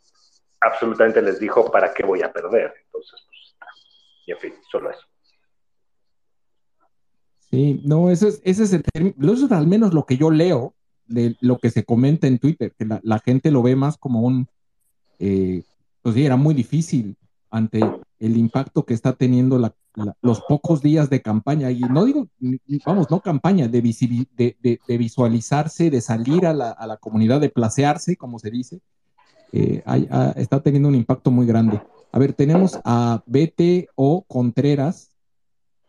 absolutamente 0.61 1.21
les 1.21 1.39
dijo, 1.39 1.69
¿para 1.69 1.93
qué 1.93 2.03
voy 2.03 2.23
a 2.23 2.33
perder? 2.33 2.73
Entonces, 2.85 3.21
pues, 3.27 3.55
en 4.27 4.37
fin, 4.39 4.53
solo 4.71 4.89
eso. 4.89 5.05
Sí, 7.51 7.81
no, 7.85 8.09
ese 8.09 8.29
es, 8.29 8.41
ese 8.43 8.63
es 8.63 8.73
el 8.73 8.81
término, 8.81 9.31
eso 9.31 9.45
es 9.45 9.51
al 9.51 9.67
menos 9.67 9.93
lo 9.93 10.07
que 10.07 10.17
yo 10.17 10.31
leo 10.31 10.73
de 11.07 11.35
lo 11.41 11.57
que 11.59 11.69
se 11.69 11.83
comenta 11.83 12.27
en 12.27 12.39
Twitter, 12.39 12.73
que 12.77 12.85
la, 12.85 13.19
gente 13.19 13.51
lo 13.51 13.61
ve 13.61 13.75
más 13.75 13.97
como 13.97 14.21
un, 14.21 14.47
eh, 15.19 15.63
pues 16.01 16.15
sí, 16.15 16.25
era 16.25 16.37
muy 16.37 16.53
difícil 16.53 17.17
ante 17.49 17.81
el 18.19 18.37
impacto 18.37 18.83
que 18.83 18.95
está 18.95 19.13
teniendo 19.13 19.59
los 20.21 20.41
pocos 20.41 20.81
días 20.81 21.09
de 21.09 21.21
campaña. 21.21 21.69
Y 21.69 21.81
no 21.81 22.05
digo, 22.05 22.27
vamos, 22.85 23.11
no 23.11 23.19
campaña, 23.21 23.67
de, 23.67 23.81
de, 23.81 24.97
visualizarse, 24.97 25.91
de 25.91 26.01
salir 26.01 26.47
a 26.47 26.53
la, 26.53 26.97
comunidad, 26.99 27.39
de 27.41 27.49
placearse, 27.49 28.17
como 28.17 28.39
se 28.39 28.49
dice, 28.49 28.81
eh, 29.51 29.83
está 30.35 30.61
teniendo 30.63 30.89
un 30.89 30.95
impacto 30.95 31.29
muy 31.29 31.45
grande. 31.45 31.79
A 32.11 32.19
ver, 32.19 32.33
tenemos 32.33 32.79
a 32.85 33.23
BTO 33.27 34.25
Contreras. 34.27 35.11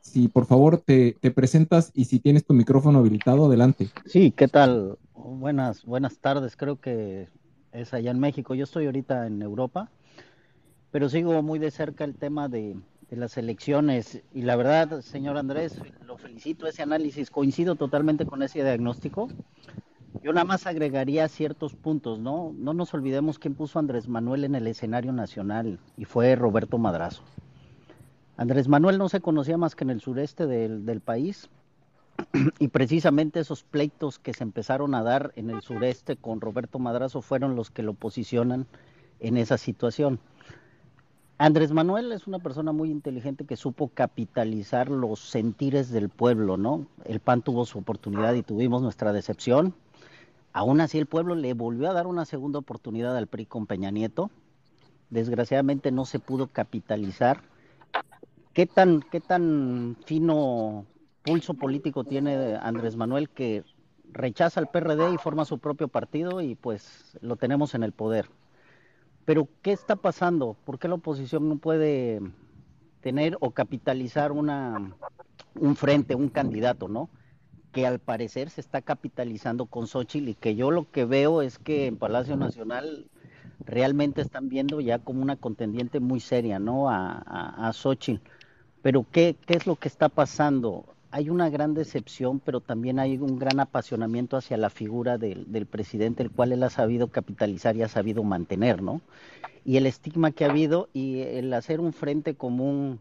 Si 0.03 0.29
por 0.29 0.45
favor 0.45 0.83
te, 0.85 1.17
te, 1.19 1.31
presentas 1.31 1.91
y 1.95 2.05
si 2.05 2.19
tienes 2.19 2.45
tu 2.45 2.53
micrófono 2.53 2.99
habilitado, 2.99 3.47
adelante. 3.47 3.89
Sí, 4.05 4.33
¿qué 4.37 4.49
tal? 4.49 4.99
Buenas, 5.15 5.85
buenas 5.85 6.19
tardes. 6.19 6.57
Creo 6.57 6.81
que 6.81 7.29
es 7.73 7.95
allá 7.95 8.11
en 8.11 8.21
México. 8.21 8.55
Yo 8.55 8.65
estoy 8.65 8.87
ahorita 8.87 9.27
en 9.27 9.43
Europa 9.43 9.91
pero 10.95 11.09
sigo 11.09 11.43
muy 11.43 11.59
de 11.59 11.73
cerca 11.73 12.05
el 12.05 12.15
tema 12.15 12.49
de, 12.49 12.77
las 13.11 13.37
elecciones 13.37 14.23
y 14.33 14.43
la 14.43 14.55
verdad, 14.55 15.01
señor 15.01 15.37
Andrés, 15.37 15.77
lo 16.07 16.17
felicito 16.17 16.69
ese 16.69 16.85
análisis, 16.85 17.33
coincido 17.33 17.75
totalmente 17.75 18.27
con 18.27 18.45
ese 18.45 18.63
diagnóstico. 18.63 19.27
Yo 20.23 20.33
nada 20.33 20.45
más 20.45 20.69
agregaría 20.69 21.27
ciertos 21.27 21.75
puntos, 21.75 22.21
¿no? 22.21 22.55
No 22.57 22.75
nos 22.75 22.95
olvidemos 22.95 23.41
quién 23.41 23.57
puso 23.57 23.81
Andrés 23.81 24.07
Manuel 24.07 24.45
en 24.45 24.55
el 24.55 24.69
escenario 24.69 25.13
nacional 25.13 25.81
y 25.97 26.05
fue 26.05 26.37
Roberto 26.37 26.79
Madrazo. 26.79 27.25
Andrés 28.37 28.69
Manuel 28.69 28.97
no 28.97 29.09
se 29.09 29.21
conocía 29.21 29.59
más 29.59 29.75
que 29.75 29.83
en 29.83 29.91
el 29.91 30.01
sureste 30.01 30.47
del 30.47 31.01
país 31.01 31.51
y 32.59 32.69
precisamente 32.69 33.41
esos 33.41 33.63
pleitos 33.65 34.19
que 34.19 34.35
se 34.35 34.45
empezaron 34.45 34.95
a 34.95 35.03
dar 35.03 35.33
en 35.37 35.51
el 35.51 35.63
sureste 35.63 36.17
con 36.17 36.41
Roberto 36.41 36.79
Madrazo 36.79 37.23
fueron 37.23 37.57
los 37.57 37.71
que 37.71 37.83
lo 37.83 37.95
posicionan 37.95 38.67
en 39.21 39.37
esa 39.37 39.59
situación. 39.59 40.21
Andrés 41.37 41.73
Manuel 41.73 42.13
es 42.13 42.29
una 42.29 42.39
persona 42.39 42.73
muy 42.73 42.91
inteligente 42.91 43.45
que 43.45 43.57
supo 43.57 43.89
capitalizar 43.89 44.89
los 44.89 45.19
sentires 45.19 45.91
del 45.91 46.09
pueblo, 46.09 46.57
¿no? 46.57 46.87
El 47.05 47.19
PAN 47.19 47.43
tuvo 47.43 47.67
su 47.67 47.79
oportunidad 47.79 48.35
y 48.35 48.43
tuvimos 48.43 48.83
nuestra 48.83 49.13
decepción. 49.13 49.75
Aún 50.53 50.81
así 50.81 50.99
el 50.99 51.07
pueblo 51.07 51.35
le 51.35 51.53
volvió 51.53 51.91
a 51.91 51.93
dar 51.93 52.07
una 52.07 52.25
segunda 52.25 52.61
oportunidad 52.61 53.17
al 53.17 53.27
PRI 53.27 53.47
con 53.47 53.67
Peña 53.67 53.91
Nieto. 53.91 54.31
Desgraciadamente 55.11 55.91
no 55.91 56.05
se 56.05 56.21
pudo 56.21 56.47
capitalizar. 56.47 57.43
¿Qué 58.53 58.67
tan, 58.67 59.03
qué 59.11 59.21
tan 59.21 59.97
fino 60.07 60.87
pulso 61.25 61.55
político 61.55 62.05
tiene 62.05 62.57
Andrés 62.57 62.97
Manuel 62.97 63.29
que 63.31 63.65
rechaza 64.13 64.61
al 64.61 64.69
PRD 64.69 65.15
y 65.15 65.19
forma 65.19 65.45
su 65.45 65.59
propio 65.59 65.89
partido 65.89 66.41
y 66.41 66.55
pues 66.55 67.19
lo 67.21 67.37
tenemos 67.37 67.75
en 67.75 67.83
el 67.83 67.93
poder? 67.93 68.29
Pero, 69.25 69.49
¿qué 69.63 69.73
está 69.73 69.97
pasando? 69.97 70.57
¿Por 70.65 70.79
qué 70.79 70.87
la 70.87 70.95
oposición 70.95 71.49
no 71.49 71.57
puede 71.57 72.21
tener 73.01 73.37
o 73.41 73.51
capitalizar 73.51 74.33
una, 74.33 74.95
un 75.55 75.77
frente, 75.77 76.15
un 76.15 76.29
candidato, 76.29 76.89
¿no? 76.89 77.09
Que 77.73 77.87
al 77.87 77.99
parecer 77.99 78.51
se 78.51 78.61
está 78.61 78.83
capitalizando 78.83 79.67
con 79.67 79.87
Xochitl 79.87 80.29
y 80.29 80.35
que 80.35 80.55
yo 80.55 80.71
lo 80.71 80.91
que 80.91 81.05
veo 81.05 81.43
es 81.43 81.59
que 81.59 81.87
en 81.87 81.97
Palacio 81.97 82.37
Nacional 82.37 83.11
realmente 83.61 84.21
están 84.21 84.49
viendo 84.49 84.81
ya 84.81 84.99
como 84.99 85.23
una 85.23 85.37
contendiente 85.37 86.01
muy 86.01 86.21
seria, 86.21 86.59
¿no? 86.59 86.91
A, 86.91 87.19
a, 87.69 87.73
Xochitl. 87.73 88.23
Pero 88.83 89.07
¿qué, 89.11 89.37
¿qué 89.47 89.55
es 89.55 89.67
lo 89.67 89.77
que 89.77 89.89
está 89.89 90.11
pasando? 90.11 90.85
Hay 91.15 91.31
una 91.31 91.49
gran 91.49 91.75
decepción, 91.75 92.41
pero 92.41 92.61
también 92.61 92.99
hay 92.99 93.19
un 93.19 93.39
gran 93.39 93.61
apasionamiento 93.61 94.37
hacia 94.37 94.57
la 94.57 94.69
figura 94.69 95.17
del, 95.17 95.65
presidente, 95.71 96.25
el 96.25 96.31
cual 96.33 96.51
él 96.51 96.65
ha 96.65 96.71
sabido 96.71 97.07
capitalizar 97.07 97.77
y 97.77 97.83
ha 97.83 97.89
sabido 97.89 98.25
mantener, 98.25 98.83
¿no? 98.83 99.01
Y 99.65 99.77
el 99.77 99.87
estigma 99.87 100.33
que 100.33 100.45
ha 100.45 100.51
habido 100.51 100.89
y 100.93 101.21
el 101.21 101.55
hacer 101.55 101.79
un 101.79 101.93
frente 101.93 102.35
común 102.35 102.99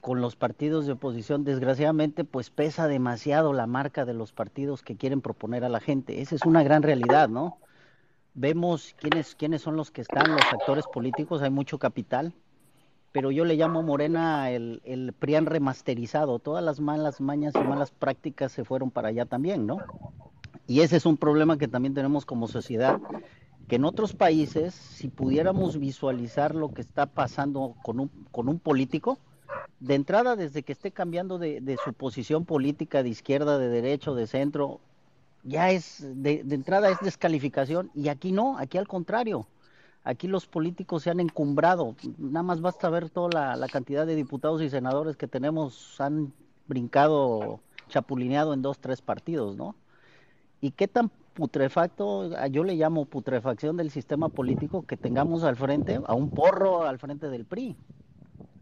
con 0.00 0.22
los 0.22 0.34
partidos 0.34 0.86
de 0.86 0.92
oposición, 0.92 1.44
desgraciadamente, 1.44 2.24
pues 2.24 2.48
pesa 2.48 2.88
demasiado 2.88 3.52
la 3.52 3.66
marca 3.66 4.06
de 4.06 4.14
los 4.14 4.32
partidos 4.32 4.82
que 4.82 4.96
quieren 4.96 5.20
proponer 5.20 5.62
a 5.62 5.68
la 5.68 5.80
gente. 5.80 6.22
Esa 6.22 6.36
es 6.36 6.46
una 6.46 6.62
gran 6.62 6.82
realidad, 6.82 7.28
¿no? 7.28 7.58
Vemos 8.32 8.94
quiénes, 8.98 9.34
quiénes 9.34 9.60
son 9.60 9.76
los 9.76 9.90
que 9.90 10.00
están, 10.00 10.32
los 10.32 10.54
actores 10.54 10.86
políticos, 10.86 11.42
hay 11.42 11.50
mucho 11.50 11.78
capital, 11.78 12.32
pero 13.16 13.30
yo 13.30 13.46
le 13.46 13.56
llamo 13.56 13.82
Morena 13.82 14.50
el, 14.50 14.82
el 14.84 15.14
PRIAN 15.14 15.46
remasterizado. 15.46 16.38
Todas 16.38 16.62
las 16.62 16.80
malas 16.80 17.18
mañas 17.22 17.54
y 17.54 17.66
malas 17.66 17.90
prácticas 17.90 18.52
se 18.52 18.62
fueron 18.62 18.90
para 18.90 19.08
allá 19.08 19.24
también, 19.24 19.66
¿no? 19.66 19.78
Y 20.66 20.80
ese 20.80 20.98
es 20.98 21.06
un 21.06 21.16
problema 21.16 21.56
que 21.56 21.66
también 21.66 21.94
tenemos 21.94 22.26
como 22.26 22.46
sociedad, 22.46 23.00
que 23.68 23.76
en 23.76 23.86
otros 23.86 24.12
países, 24.12 24.74
si 24.74 25.08
pudiéramos 25.08 25.78
visualizar 25.78 26.54
lo 26.54 26.74
que 26.74 26.82
está 26.82 27.06
pasando 27.06 27.74
con 27.82 28.00
un, 28.00 28.10
con 28.32 28.50
un 28.50 28.58
político, 28.58 29.18
de 29.80 29.94
entrada, 29.94 30.36
desde 30.36 30.62
que 30.62 30.72
esté 30.72 30.90
cambiando 30.90 31.38
de, 31.38 31.78
su 31.82 31.94
posición 31.94 32.44
política 32.44 33.02
de 33.02 33.08
izquierda, 33.08 33.56
de 33.56 33.70
derecho, 33.70 34.14
de 34.14 34.26
centro, 34.26 34.78
ya 35.42 35.70
es, 35.70 36.04
de 36.06 36.42
entrada 36.50 36.90
es 36.90 36.98
descalificación, 37.00 37.90
y 37.94 38.08
aquí 38.08 38.30
no, 38.30 38.58
aquí 38.58 38.76
al 38.76 38.86
contrario. 38.86 39.46
Aquí 40.06 40.28
los 40.28 40.46
políticos 40.46 41.02
se 41.02 41.10
han 41.10 41.18
encumbrado. 41.18 41.96
Nada 42.16 42.44
más 42.44 42.60
basta 42.60 42.88
ver 42.88 43.10
toda 43.10 43.28
la, 43.28 43.56
la, 43.56 43.66
cantidad 43.66 44.06
de 44.06 44.14
diputados 44.14 44.62
y 44.62 44.70
senadores 44.70 45.16
que 45.16 45.26
tenemos, 45.26 46.00
han 46.00 46.32
brincado, 46.68 47.58
chapulineado 47.88 48.54
en 48.54 48.62
dos, 48.62 48.78
tres 48.78 49.02
partidos, 49.02 49.56
¿no? 49.56 49.74
¿Y 50.60 50.70
qué 50.70 50.86
tan 50.86 51.10
putrefacto, 51.34 52.30
yo 52.46 52.62
le 52.62 52.76
llamo 52.76 53.06
putrefacción 53.06 53.76
del 53.76 53.90
sistema 53.90 54.28
político, 54.28 54.86
que 54.86 54.96
tengamos 54.96 55.42
al 55.42 55.56
frente 55.56 56.00
a 56.06 56.14
un 56.14 56.30
porro 56.30 56.84
al 56.84 57.00
frente 57.00 57.28
del 57.28 57.44
PRI? 57.44 57.74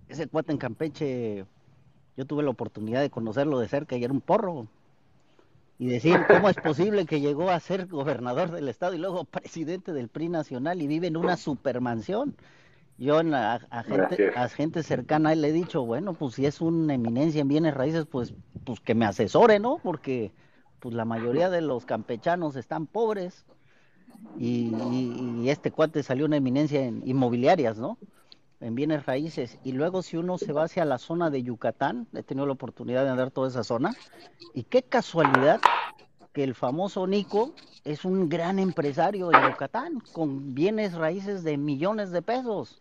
Ese 0.08 0.26
cuate 0.28 0.50
en 0.50 0.56
Campeche, 0.56 1.44
yo 2.16 2.24
tuve 2.24 2.42
la 2.42 2.50
oportunidad 2.50 3.02
de 3.02 3.10
conocerlo 3.10 3.58
de 3.58 3.68
cerca 3.68 3.98
y 3.98 4.04
era 4.04 4.14
un 4.14 4.22
porro. 4.22 4.66
Y 5.78 5.88
decir, 5.88 6.18
¿cómo 6.28 6.48
es 6.48 6.56
posible 6.56 7.04
que 7.04 7.20
llegó 7.20 7.50
a 7.50 7.58
ser 7.58 7.86
gobernador 7.86 8.52
del 8.52 8.68
estado 8.68 8.94
y 8.94 8.98
luego 8.98 9.24
presidente 9.24 9.92
del 9.92 10.08
PRI 10.08 10.28
nacional 10.28 10.80
y 10.80 10.86
vive 10.86 11.08
en 11.08 11.16
una 11.16 11.36
supermansión? 11.36 12.36
Yo 12.96 13.18
a, 13.18 13.54
a, 13.54 13.82
gente, 13.82 14.32
a 14.36 14.48
gente 14.48 14.84
cercana 14.84 15.30
a 15.30 15.32
él 15.32 15.40
le 15.40 15.48
he 15.48 15.52
dicho, 15.52 15.84
bueno, 15.84 16.14
pues 16.14 16.34
si 16.34 16.46
es 16.46 16.60
una 16.60 16.94
eminencia 16.94 17.40
en 17.40 17.48
bienes 17.48 17.74
raíces, 17.74 18.06
pues, 18.06 18.34
pues 18.64 18.78
que 18.78 18.94
me 18.94 19.04
asesore, 19.04 19.58
¿no? 19.58 19.78
Porque 19.82 20.32
pues 20.78 20.94
la 20.94 21.04
mayoría 21.04 21.50
de 21.50 21.60
los 21.60 21.86
campechanos 21.86 22.54
están 22.54 22.86
pobres 22.86 23.46
y, 24.38 24.72
y, 24.92 25.42
y, 25.42 25.50
este 25.50 25.72
cuate 25.72 26.02
salió 26.02 26.26
una 26.26 26.36
eminencia 26.36 26.84
en 26.84 27.02
inmobiliarias, 27.04 27.78
¿no? 27.78 27.98
En 28.64 28.74
bienes 28.74 29.04
raíces. 29.04 29.58
Y 29.62 29.72
luego 29.72 30.00
si 30.00 30.16
uno 30.16 30.38
se 30.38 30.54
va 30.54 30.64
hacia 30.64 30.86
la 30.86 30.96
zona 30.96 31.28
de 31.28 31.42
Yucatán, 31.42 32.06
he 32.14 32.22
tenido 32.22 32.46
la 32.46 32.54
oportunidad 32.54 33.04
de 33.04 33.10
andar 33.10 33.30
toda 33.30 33.48
esa 33.48 33.62
zona, 33.62 33.94
y 34.54 34.62
qué 34.62 34.82
casualidad 34.82 35.60
que 36.32 36.44
el 36.44 36.54
famoso 36.54 37.06
Nico 37.06 37.52
es 37.84 38.06
un 38.06 38.30
gran 38.30 38.58
empresario 38.58 39.30
en 39.30 39.50
Yucatán, 39.50 40.02
con 40.14 40.54
bienes 40.54 40.94
raíces 40.94 41.44
de 41.44 41.58
millones 41.58 42.10
de 42.10 42.22
pesos. 42.22 42.80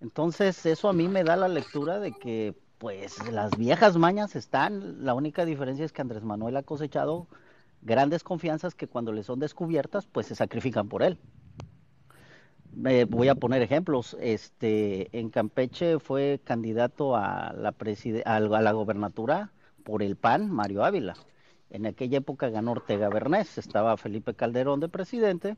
Entonces 0.00 0.66
eso 0.66 0.88
a 0.88 0.92
mí 0.92 1.06
me 1.06 1.22
da 1.22 1.36
la 1.36 1.46
lectura 1.46 2.00
de 2.00 2.10
que 2.10 2.52
pues 2.78 3.30
las 3.30 3.56
viejas 3.56 3.96
mañas 3.96 4.34
están, 4.34 5.04
la 5.04 5.14
única 5.14 5.44
diferencia 5.44 5.84
es 5.84 5.92
que 5.92 6.02
Andrés 6.02 6.24
Manuel 6.24 6.56
ha 6.56 6.64
cosechado 6.64 7.28
grandes 7.82 8.24
confianzas 8.24 8.74
que 8.74 8.88
cuando 8.88 9.12
le 9.12 9.22
son 9.22 9.38
descubiertas, 9.38 10.08
pues 10.08 10.26
se 10.26 10.34
sacrifican 10.34 10.88
por 10.88 11.04
él. 11.04 11.16
Voy 12.72 13.28
a 13.28 13.34
poner 13.34 13.62
ejemplos. 13.62 14.16
Este, 14.20 15.16
en 15.18 15.30
Campeche 15.30 15.98
fue 15.98 16.40
candidato 16.44 17.16
a 17.16 17.52
la, 17.52 17.74
a 18.24 18.40
la 18.40 18.72
gobernatura 18.72 19.52
por 19.84 20.02
el 20.02 20.16
PAN, 20.16 20.50
Mario 20.50 20.84
Ávila. 20.84 21.14
En 21.70 21.86
aquella 21.86 22.18
época 22.18 22.48
ganó 22.48 22.72
Ortega 22.72 23.08
Bernés, 23.08 23.58
estaba 23.58 23.96
Felipe 23.96 24.34
Calderón 24.34 24.80
de 24.80 24.88
presidente 24.88 25.56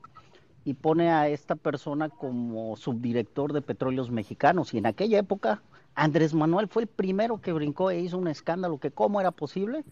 y 0.65 0.75
pone 0.75 1.11
a 1.11 1.29
esta 1.29 1.57
persona 1.57 2.09
como 2.09 2.77
subdirector 2.77 3.53
de 3.53 3.63
petróleos 3.63 4.11
mexicanos. 4.11 4.75
Y 4.75 4.79
en 4.79 4.87
aquella 4.87 5.19
época 5.19 5.63
Andrés 5.95 6.35
Manuel 6.35 6.69
fue 6.69 6.83
el 6.83 6.89
primero 6.89 7.41
que 7.41 7.53
brincó 7.53 7.91
e 7.91 8.01
hizo 8.01 8.19
un 8.19 8.29
escándalo 8.29 8.79
que 8.79 8.91
cómo 8.91 9.21
era 9.21 9.31
posible 9.31 9.85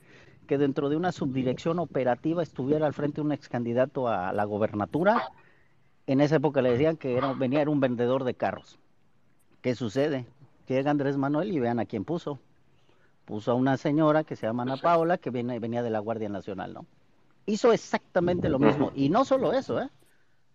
que 0.46 0.58
dentro 0.58 0.88
de 0.88 0.96
una 0.96 1.12
subdirección 1.12 1.78
operativa 1.78 2.42
estuviera 2.42 2.86
al 2.86 2.92
frente 2.92 3.20
un 3.20 3.30
ex 3.30 3.48
candidato 3.48 4.08
a 4.08 4.32
la 4.32 4.44
gobernatura. 4.44 5.30
En 6.10 6.20
esa 6.20 6.34
época 6.34 6.60
le 6.60 6.72
decían 6.72 6.96
que 6.96 7.16
era, 7.16 7.32
venía 7.34 7.62
era 7.62 7.70
un 7.70 7.78
vendedor 7.78 8.24
de 8.24 8.34
carros. 8.34 8.80
¿Qué 9.60 9.76
sucede? 9.76 10.26
Llega 10.66 10.90
Andrés 10.90 11.16
Manuel 11.16 11.52
y 11.52 11.60
vean 11.60 11.78
a 11.78 11.86
quién 11.86 12.04
puso. 12.04 12.40
Puso 13.26 13.52
a 13.52 13.54
una 13.54 13.76
señora 13.76 14.24
que 14.24 14.34
se 14.34 14.44
llama 14.44 14.64
Ana 14.64 14.76
Paula, 14.76 15.18
que 15.18 15.30
viene, 15.30 15.60
venía 15.60 15.84
de 15.84 15.90
la 15.90 16.00
Guardia 16.00 16.28
Nacional, 16.28 16.74
¿no? 16.74 16.84
Hizo 17.46 17.72
exactamente 17.72 18.48
lo 18.48 18.58
mismo. 18.58 18.90
Y 18.96 19.08
no 19.08 19.24
solo 19.24 19.52
eso, 19.52 19.80
¿eh? 19.80 19.88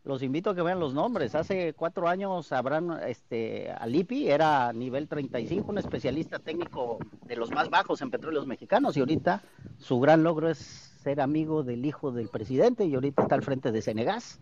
los 0.04 0.24
invito 0.24 0.50
a 0.50 0.56
que 0.56 0.62
vean 0.62 0.82
los 0.82 0.94
nombres. 0.94 1.36
Hace 1.36 1.74
cuatro 1.74 2.10
años 2.10 2.52
Abraham 2.52 3.00
este, 3.08 3.72
Alipi 3.72 4.28
era 4.28 4.74
nivel 4.74 5.08
35, 5.08 5.72
un 5.72 5.78
especialista 5.78 6.38
técnico 6.38 7.00
de 7.26 7.38
los 7.38 7.50
más 7.52 7.70
bajos 7.70 8.02
en 8.02 8.12
petróleos 8.12 8.46
mexicanos 8.46 8.98
y 8.98 9.00
ahorita 9.00 9.42
su 9.78 10.02
gran 10.02 10.22
logro 10.22 10.50
es 10.50 10.58
ser 10.58 11.22
amigo 11.22 11.64
del 11.64 11.86
hijo 11.86 12.12
del 12.12 12.28
presidente 12.28 12.84
y 12.84 12.94
ahorita 12.94 13.22
está 13.22 13.36
al 13.36 13.42
frente 13.42 13.72
de 13.72 13.82
Senegas. 13.82 14.42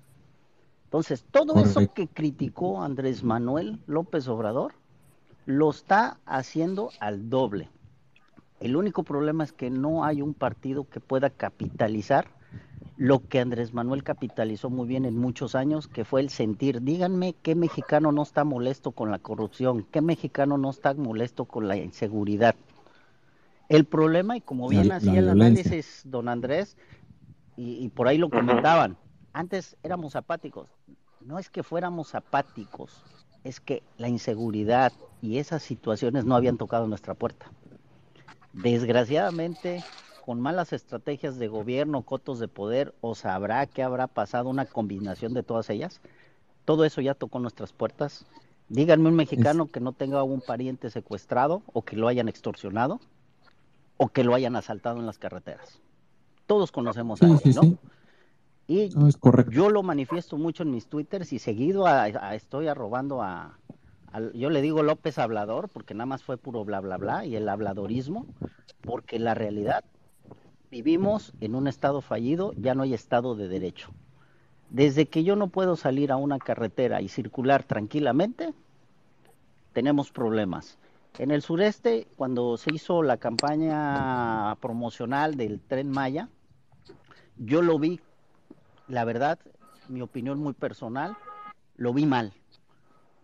Entonces, 0.93 1.25
todo 1.31 1.59
eso 1.59 1.91
que 1.91 2.07
criticó 2.07 2.83
Andrés 2.83 3.23
Manuel 3.23 3.79
López 3.87 4.27
Obrador 4.27 4.75
lo 5.47 5.71
está 5.71 6.19
haciendo 6.27 6.91
al 6.99 7.31
doble. 7.31 7.67
El 8.59 8.75
único 8.75 9.01
problema 9.01 9.43
es 9.43 9.51
que 9.53 9.71
no 9.71 10.05
hay 10.05 10.21
un 10.21 10.35
partido 10.35 10.87
que 10.87 10.99
pueda 10.99 11.31
capitalizar 11.31 12.27
lo 12.95 13.27
que 13.27 13.39
Andrés 13.39 13.73
Manuel 13.73 14.03
capitalizó 14.03 14.69
muy 14.69 14.87
bien 14.87 15.05
en 15.05 15.17
muchos 15.17 15.55
años, 15.55 15.87
que 15.87 16.05
fue 16.05 16.21
el 16.21 16.29
sentir, 16.29 16.83
díganme 16.83 17.33
qué 17.41 17.55
mexicano 17.55 18.11
no 18.11 18.21
está 18.21 18.43
molesto 18.43 18.91
con 18.91 19.09
la 19.09 19.17
corrupción, 19.17 19.87
qué 19.89 19.99
mexicano 19.99 20.59
no 20.59 20.69
está 20.69 20.93
molesto 20.93 21.45
con 21.45 21.67
la 21.67 21.75
inseguridad. 21.75 22.53
El 23.67 23.85
problema, 23.85 24.37
y 24.37 24.41
como 24.41 24.69
bien 24.69 24.89
la, 24.89 24.97
hacía 24.97 25.13
la 25.13 25.19
el 25.19 25.29
análisis 25.41 26.03
don 26.05 26.29
Andrés, 26.29 26.77
y, 27.57 27.83
y 27.83 27.89
por 27.89 28.07
ahí 28.07 28.19
lo 28.19 28.29
comentaban, 28.29 28.95
antes 29.33 29.75
éramos 29.81 30.15
apáticos. 30.15 30.69
No 31.25 31.39
es 31.39 31.49
que 31.49 31.63
fuéramos 31.63 32.15
apáticos, 32.15 33.03
es 33.43 33.59
que 33.59 33.81
la 33.97 34.09
inseguridad 34.09 34.91
y 35.21 35.37
esas 35.37 35.63
situaciones 35.63 36.25
no 36.25 36.35
habían 36.35 36.57
tocado 36.57 36.87
nuestra 36.87 37.13
puerta. 37.13 37.45
Desgraciadamente, 38.51 39.83
con 40.25 40.41
malas 40.41 40.73
estrategias 40.73 41.39
de 41.39 41.47
gobierno, 41.47 42.01
cotos 42.01 42.39
de 42.39 42.47
poder, 42.47 42.93
o 43.01 43.15
sabrá 43.15 43.65
qué 43.67 43.83
habrá 43.83 44.07
pasado, 44.07 44.49
una 44.49 44.65
combinación 44.65 45.33
de 45.33 45.43
todas 45.43 45.69
ellas. 45.69 46.01
Todo 46.65 46.83
eso 46.83 47.01
ya 47.01 47.13
tocó 47.13 47.39
nuestras 47.39 47.71
puertas. 47.71 48.25
Díganme 48.67 49.09
un 49.09 49.15
mexicano 49.15 49.71
que 49.71 49.79
no 49.79 49.93
tenga 49.93 50.23
un 50.23 50.41
pariente 50.41 50.89
secuestrado 50.89 51.63
o 51.71 51.83
que 51.83 51.95
lo 51.95 52.07
hayan 52.07 52.27
extorsionado 52.27 52.99
o 53.97 54.09
que 54.09 54.23
lo 54.23 54.33
hayan 54.33 54.55
asaltado 54.55 54.99
en 54.99 55.05
las 55.05 55.17
carreteras. 55.17 55.79
Todos 56.47 56.71
conocemos 56.71 57.21
a 57.21 57.27
alguien, 57.27 57.55
¿no? 57.55 57.77
Y 58.67 58.89
no, 58.89 59.07
es 59.07 59.17
yo 59.49 59.69
lo 59.69 59.83
manifiesto 59.83 60.37
mucho 60.37 60.63
en 60.63 60.71
mis 60.71 60.87
twitters 60.87 61.33
y 61.33 61.39
seguido 61.39 61.85
a, 61.85 62.03
a, 62.03 62.35
estoy 62.35 62.67
arrobando 62.67 63.21
a, 63.21 63.57
a, 64.11 64.21
yo 64.33 64.49
le 64.49 64.61
digo 64.61 64.83
López 64.83 65.19
hablador 65.19 65.69
porque 65.69 65.93
nada 65.93 66.05
más 66.05 66.23
fue 66.23 66.37
puro 66.37 66.63
bla 66.63 66.79
bla 66.79 66.97
bla 66.97 67.25
y 67.25 67.35
el 67.35 67.49
habladorismo 67.49 68.25
porque 68.81 69.19
la 69.19 69.33
realidad 69.33 69.83
vivimos 70.73 71.33
en 71.39 71.53
un 71.53 71.67
estado 71.67 72.01
fallido, 72.01 72.51
ya 72.57 72.73
no 72.73 72.81
hay 72.81 72.95
estado 72.95 73.35
de 73.35 73.47
derecho. 73.47 73.91
Desde 74.71 75.05
que 75.05 75.23
yo 75.23 75.35
no 75.35 75.49
puedo 75.49 75.75
salir 75.75 76.11
a 76.11 76.15
una 76.15 76.39
carretera 76.39 76.99
y 76.99 77.09
circular 77.09 77.63
tranquilamente, 77.63 78.55
tenemos 79.71 80.11
problemas. 80.11 80.79
En 81.19 81.29
el 81.29 81.43
sureste, 81.43 82.07
cuando 82.15 82.57
se 82.57 82.73
hizo 82.73 83.03
la 83.03 83.17
campaña 83.17 84.55
promocional 84.61 85.37
del 85.37 85.59
tren 85.59 85.91
Maya, 85.91 86.27
yo 87.37 87.61
lo 87.61 87.77
vi, 87.77 87.99
la 88.93 89.05
verdad, 89.05 89.39
mi 89.89 90.01
opinión 90.01 90.39
muy 90.39 90.53
personal, 90.53 91.17
lo 91.75 91.93
vi 91.93 92.05
mal. 92.05 92.33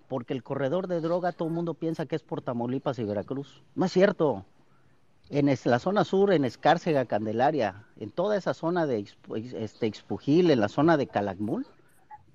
Porque 0.07 0.33
el 0.33 0.43
corredor 0.43 0.87
de 0.87 1.01
droga 1.01 1.31
todo 1.31 1.47
el 1.47 1.53
mundo 1.53 1.75
piensa 1.75 2.05
que 2.05 2.15
es 2.15 2.23
por 2.23 2.41
Tamaulipas 2.41 2.97
y 2.99 3.03
Veracruz. 3.03 3.63
No 3.75 3.85
es 3.85 3.91
cierto 3.91 4.45
en 5.29 5.55
la 5.63 5.79
zona 5.79 6.03
sur, 6.03 6.33
en 6.33 6.43
Escárcega, 6.43 7.05
Candelaria, 7.05 7.85
en 7.97 8.09
toda 8.09 8.35
esa 8.35 8.55
zona 8.55 8.87
de 8.87 9.05
este, 9.53 9.85
Expujil, 9.85 10.49
en 10.49 10.59
la 10.59 10.69
zona 10.69 10.97
de 10.97 11.05
Calakmul, 11.05 11.67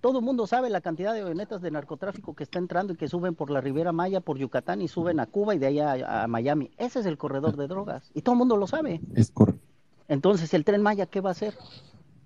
todo 0.00 0.20
el 0.20 0.24
mundo 0.24 0.46
sabe 0.46 0.70
la 0.70 0.80
cantidad 0.80 1.12
de 1.12 1.22
avionetas 1.22 1.60
de 1.60 1.72
narcotráfico 1.72 2.34
que 2.34 2.44
está 2.44 2.60
entrando 2.60 2.92
y 2.92 2.96
que 2.96 3.08
suben 3.08 3.34
por 3.34 3.50
la 3.50 3.60
Ribera 3.60 3.90
Maya, 3.90 4.20
por 4.20 4.38
Yucatán 4.38 4.80
y 4.80 4.86
suben 4.86 5.18
a 5.18 5.26
Cuba 5.26 5.56
y 5.56 5.58
de 5.58 5.66
allá 5.66 5.92
a, 5.92 6.24
a 6.24 6.26
Miami. 6.28 6.70
Ese 6.76 7.00
es 7.00 7.06
el 7.06 7.18
corredor 7.18 7.56
de 7.56 7.66
drogas 7.66 8.10
y 8.14 8.22
todo 8.22 8.34
el 8.34 8.38
mundo 8.38 8.56
lo 8.56 8.68
sabe. 8.68 9.00
Es 9.14 9.32
correcto. 9.32 9.64
Entonces, 10.06 10.52
¿el 10.54 10.64
tren 10.64 10.82
Maya 10.82 11.06
qué 11.06 11.20
va 11.20 11.30
a 11.30 11.32
hacer? 11.32 11.54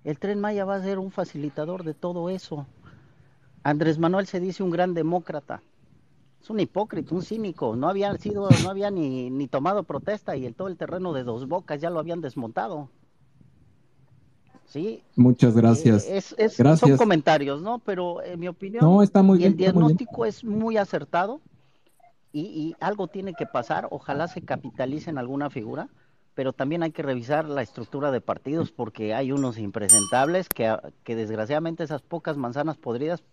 El 0.03 0.19
tren 0.19 0.39
Maya 0.39 0.65
va 0.65 0.75
a 0.75 0.81
ser 0.81 0.99
un 0.99 1.11
facilitador 1.11 1.83
de 1.83 1.93
todo 1.93 2.29
eso. 2.29 2.65
Andrés 3.63 3.99
Manuel 3.99 4.27
se 4.27 4.39
dice 4.39 4.63
un 4.63 4.71
gran 4.71 4.93
demócrata, 4.93 5.61
Es 6.41 6.49
un 6.49 6.59
hipócrita, 6.59 7.13
un 7.13 7.21
cínico. 7.21 7.75
No 7.75 7.89
había 7.89 8.15
sido, 8.17 8.47
no 8.63 8.69
había 8.69 8.89
ni, 8.89 9.29
ni 9.29 9.47
tomado 9.47 9.83
protesta 9.83 10.35
y 10.37 10.45
el, 10.45 10.55
todo 10.55 10.69
el 10.69 10.77
terreno 10.77 11.13
de 11.13 11.23
dos 11.23 11.47
bocas 11.47 11.81
ya 11.81 11.89
lo 11.89 11.99
habían 11.99 12.21
desmontado. 12.21 12.89
Sí. 14.65 15.03
Muchas 15.15 15.55
gracias. 15.55 16.05
Eh, 16.05 16.23
es, 16.37 16.55
Son 16.79 16.95
comentarios, 16.95 17.61
¿no? 17.61 17.79
Pero 17.79 18.23
en 18.23 18.39
mi 18.39 18.47
opinión, 18.47 18.83
no, 18.83 19.01
está 19.01 19.23
muy 19.23 19.43
el 19.43 19.57
diagnóstico 19.57 20.25
es 20.25 20.43
muy 20.43 20.77
acertado 20.77 21.41
y, 22.31 22.41
y, 22.41 22.75
algo 22.79 23.07
tiene 23.07 23.33
que 23.33 23.47
pasar. 23.47 23.87
Ojalá 23.89 24.27
se 24.27 24.43
capitalice 24.43 25.09
en 25.09 25.17
alguna 25.17 25.49
figura, 25.49 25.89
pero 26.35 26.53
también 26.53 26.83
hay 26.83 26.91
que 26.91 27.03
revisar 27.03 27.45
la 27.45 27.61
estructura 27.61 28.11
de 28.11 28.21
partidos 28.21 28.71
porque 28.71 29.13
hay 29.13 29.31
unos 29.31 29.57
impresentables 29.57 30.49
que, 30.49 30.75
que 31.03 31.15
desgraciadamente 31.15 31.83
esas 31.83 32.01
pocas 32.01 32.37
manzanas 32.37 32.77
podridas 32.77 33.23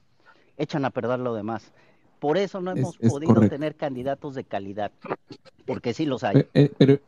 echan 0.57 0.85
a 0.85 0.91
perder 0.91 1.21
lo 1.21 1.35
demás. 1.35 1.73
Por 2.19 2.39
eso 2.39 2.61
no 2.61 2.73
hemos 2.73 2.97
podido 2.97 3.49
tener 3.49 3.75
candidatos 3.77 4.35
de 4.35 4.45
calidad, 4.45 4.91
porque 5.67 5.93
sí 5.93 6.07
los 6.07 6.25
hay. 6.25 6.47
Eh, 6.55 6.73
pero 6.79 6.99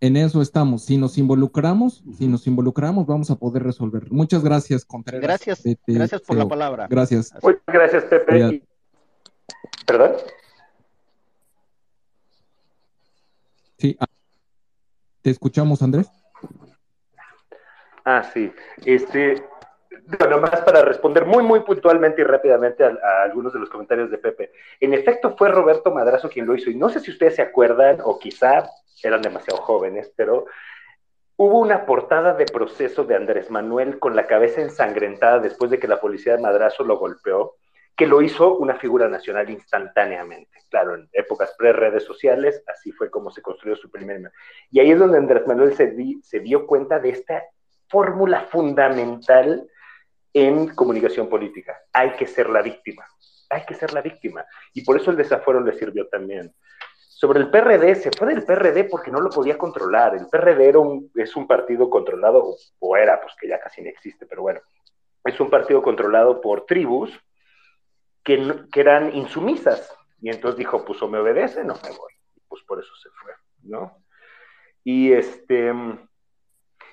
en 0.00 0.16
eso 0.16 0.40
estamos. 0.40 0.84
Si 0.84 0.96
nos 0.96 1.18
involucramos, 1.18 2.02
si 2.16 2.28
nos 2.28 2.46
involucramos, 2.46 3.06
vamos 3.06 3.30
a 3.30 3.36
poder 3.36 3.64
resolver. 3.64 4.10
Muchas 4.10 4.42
gracias, 4.42 4.84
Contreras. 4.84 5.22
Gracias, 5.22 5.62
gracias 5.86 6.20
por 6.22 6.36
la 6.36 6.46
palabra. 6.46 6.86
Gracias. 6.88 7.32
Muchas 7.42 7.62
gracias, 7.66 8.04
Pepe. 8.04 8.62
¿Perdón? 9.86 10.12
Sí. 13.78 13.96
Ah, 13.98 14.06
¿Te 15.22 15.30
escuchamos, 15.30 15.80
Andrés? 15.82 16.10
Ah, 18.04 18.24
sí. 18.24 18.52
Este, 18.84 19.42
bueno, 20.18 20.40
más 20.40 20.60
para 20.62 20.82
responder 20.82 21.24
muy, 21.24 21.44
muy 21.44 21.60
puntualmente 21.60 22.22
y 22.22 22.24
rápidamente 22.24 22.84
a, 22.84 23.22
algunos 23.22 23.52
de 23.52 23.60
los 23.60 23.70
comentarios 23.70 24.10
de 24.10 24.18
Pepe. 24.18 24.52
En 24.80 24.92
efecto, 24.94 25.36
fue 25.36 25.48
Roberto 25.48 25.92
Madrazo 25.92 26.28
quien 26.28 26.46
lo 26.46 26.56
hizo, 26.56 26.70
y 26.70 26.74
no 26.74 26.88
sé 26.88 27.00
si 27.00 27.12
ustedes 27.12 27.36
se 27.36 27.42
acuerdan, 27.42 27.98
o 28.02 28.18
quizá 28.18 28.68
eran 29.02 29.22
demasiado 29.22 29.62
jóvenes, 29.62 30.12
pero 30.16 30.46
hubo 31.36 31.60
una 31.60 31.86
portada 31.86 32.34
de 32.34 32.44
proceso 32.44 33.04
de 33.04 33.16
Andrés 33.16 33.50
Manuel 33.50 33.98
con 33.98 34.16
la 34.16 34.26
cabeza 34.26 34.60
ensangrentada 34.60 35.38
después 35.38 35.70
de 35.70 35.78
que 35.78 35.88
la 35.88 36.00
policía 36.00 36.36
de 36.36 36.42
Madrazo 36.42 36.84
lo 36.84 36.98
golpeó, 36.98 37.56
que 37.96 38.06
lo 38.06 38.22
hizo 38.22 38.56
una 38.56 38.76
figura 38.76 39.08
nacional 39.08 39.50
instantáneamente. 39.50 40.60
Claro, 40.70 40.94
en 40.94 41.08
épocas 41.12 41.54
pre-redes 41.58 42.04
sociales, 42.04 42.62
así 42.66 42.92
fue 42.92 43.10
como 43.10 43.30
se 43.30 43.42
construyó 43.42 43.76
su 43.76 43.90
primer... 43.90 44.32
Y 44.70 44.80
ahí 44.80 44.90
es 44.90 44.98
donde 44.98 45.18
Andrés 45.18 45.46
Manuel 45.46 45.74
se, 45.74 46.40
dio 46.40 46.66
cuenta 46.66 46.98
de 46.98 47.10
esta 47.10 47.44
fórmula 47.88 48.46
fundamental 48.50 49.68
en 50.32 50.74
comunicación 50.74 51.28
política. 51.28 51.78
Hay 51.92 52.12
que 52.12 52.26
ser 52.26 52.48
la 52.48 52.62
víctima, 52.62 53.06
hay 53.50 53.64
que 53.66 53.74
ser 53.74 53.92
la 53.92 54.00
víctima. 54.00 54.46
Y 54.72 54.82
por 54.82 54.96
eso 54.96 55.10
el 55.10 55.18
desafuero 55.18 55.60
le 55.60 55.74
sirvió 55.74 56.08
también. 56.08 56.54
Sobre 56.96 57.40
el 57.40 57.50
PRD, 57.50 57.94
se 57.96 58.10
fue 58.10 58.34
del 58.34 58.44
PRD 58.44 58.84
porque 58.84 59.10
no 59.10 59.20
lo 59.20 59.28
podía 59.28 59.58
controlar. 59.58 60.14
El 60.14 60.26
PRD 60.28 60.72
es 61.16 61.36
un 61.36 61.46
partido 61.46 61.90
controlado, 61.90 62.56
o 62.78 62.96
era, 62.96 63.20
pues 63.20 63.34
que 63.38 63.48
ya 63.48 63.60
casi 63.60 63.82
no 63.82 63.90
existe, 63.90 64.24
pero 64.26 64.42
bueno, 64.42 64.60
es 65.22 65.38
un 65.38 65.50
partido 65.50 65.82
controlado 65.82 66.40
por 66.40 66.64
tribus 66.64 67.12
que, 68.22 68.64
eran 68.76 69.14
insumisas. 69.14 69.94
Y 70.20 70.30
entonces 70.30 70.58
dijo, 70.58 70.84
pues 70.84 71.02
o 71.02 71.08
me 71.08 71.18
obedece, 71.18 71.64
no 71.64 71.74
me 71.82 71.90
voy. 71.90 72.12
Pues 72.48 72.62
por 72.64 72.78
eso 72.80 72.94
se 72.96 73.08
fue, 73.10 73.32
¿no? 73.62 74.04
Y 74.84 75.12
este, 75.12 75.72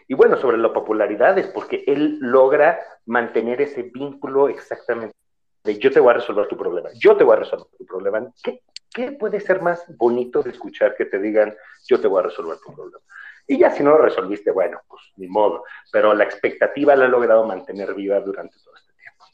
y 0.07 0.13
bueno, 0.15 0.37
sobre 0.37 0.57
la 0.57 0.73
popularidad 0.73 1.37
es 1.37 1.47
porque 1.47 1.83
él 1.85 2.17
logra 2.19 2.79
mantener 3.05 3.61
ese 3.61 3.83
vínculo 3.83 4.49
exactamente 4.49 5.15
de 5.63 5.77
yo 5.77 5.91
te 5.91 5.99
voy 5.99 6.11
a 6.11 6.17
resolver 6.17 6.47
tu 6.47 6.57
problema, 6.57 6.89
yo 6.95 7.17
te 7.17 7.23
voy 7.23 7.35
a 7.35 7.39
resolver 7.39 7.67
tu 7.77 7.85
problema. 7.85 8.31
¿Qué, 8.41 8.63
¿Qué, 8.91 9.11
puede 9.11 9.39
ser 9.39 9.61
más 9.61 9.83
bonito 9.97 10.41
de 10.41 10.51
escuchar 10.51 10.95
que 10.95 11.05
te 11.05 11.19
digan 11.19 11.55
yo 11.87 11.99
te 11.99 12.07
voy 12.07 12.21
a 12.21 12.27
resolver 12.27 12.57
tu 12.57 12.73
problema? 12.73 13.03
Y 13.45 13.57
ya 13.57 13.71
si 13.71 13.83
no 13.83 13.91
lo 13.91 13.97
resolviste, 13.97 14.51
bueno, 14.51 14.79
pues 14.87 15.01
ni 15.17 15.27
modo, 15.27 15.63
pero 15.91 16.13
la 16.13 16.23
expectativa 16.23 16.95
la 16.95 17.05
ha 17.05 17.07
logrado 17.07 17.45
mantener 17.45 17.93
viva 17.93 18.19
durante 18.19 18.55
todo 18.63 18.75
este 18.75 18.93
tiempo. 18.93 19.25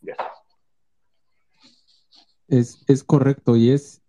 Ya. 0.00 0.16
Es, 2.50 2.84
es 2.88 3.04
correcto 3.04 3.56
y 3.56 3.70
es 3.70 4.02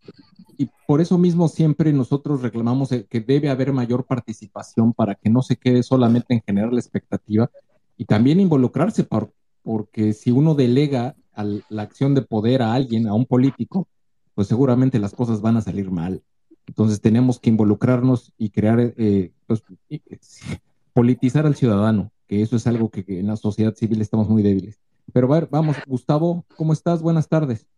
y 0.61 0.69
por 0.85 1.01
eso 1.01 1.17
mismo 1.17 1.47
siempre 1.47 1.91
nosotros 1.91 2.43
reclamamos 2.43 2.89
que 2.89 3.19
debe 3.19 3.49
haber 3.49 3.73
mayor 3.73 4.05
participación 4.05 4.93
para 4.93 5.15
que 5.15 5.27
no 5.27 5.41
se 5.41 5.55
quede 5.55 5.81
solamente 5.81 6.35
en 6.35 6.43
generar 6.45 6.71
la 6.71 6.79
expectativa 6.79 7.49
y 7.97 8.05
también 8.05 8.39
involucrarse, 8.39 9.03
por, 9.03 9.33
porque 9.63 10.13
si 10.13 10.29
uno 10.29 10.53
delega 10.53 11.15
la 11.35 11.81
acción 11.81 12.13
de 12.13 12.21
poder 12.21 12.61
a 12.61 12.75
alguien, 12.75 13.07
a 13.07 13.15
un 13.15 13.25
político, 13.25 13.87
pues 14.35 14.47
seguramente 14.49 14.99
las 14.99 15.15
cosas 15.15 15.41
van 15.41 15.57
a 15.57 15.61
salir 15.61 15.89
mal. 15.89 16.21
Entonces 16.67 17.01
tenemos 17.01 17.39
que 17.39 17.49
involucrarnos 17.49 18.31
y 18.37 18.51
crear, 18.51 18.79
eh, 18.79 19.31
pues, 19.47 19.63
politizar 20.93 21.47
al 21.47 21.55
ciudadano, 21.55 22.11
que 22.27 22.43
eso 22.43 22.55
es 22.55 22.67
algo 22.67 22.91
que, 22.91 23.03
en 23.07 23.25
la 23.25 23.35
sociedad 23.35 23.73
civil 23.73 23.99
estamos 23.99 24.29
muy 24.29 24.43
débiles. 24.43 24.79
Pero 25.11 25.27
vamos, 25.49 25.75
Gustavo, 25.87 26.45
¿cómo 26.55 26.71
estás? 26.71 27.01
Buenas 27.01 27.27
tardes. 27.27 27.70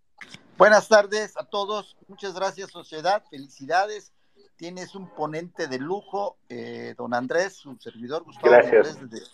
Buenas 0.55 0.87
tardes 0.87 1.35
a 1.35 1.45
todos. 1.45 1.97
Muchas 2.07 2.35
gracias, 2.35 2.69
sociedad. 2.69 3.23
Felicidades. 3.29 4.11
Tienes 4.55 4.93
un 4.93 5.09
ponente 5.09 5.67
de 5.67 5.79
lujo, 5.79 6.37
eh, 6.47 6.93
don 6.95 7.15
Andrés, 7.15 7.55
su 7.55 7.75
servidor 7.77 8.23
Gustavo 8.23 8.51
gracias. 8.51 8.97
Andrés, 8.97 9.31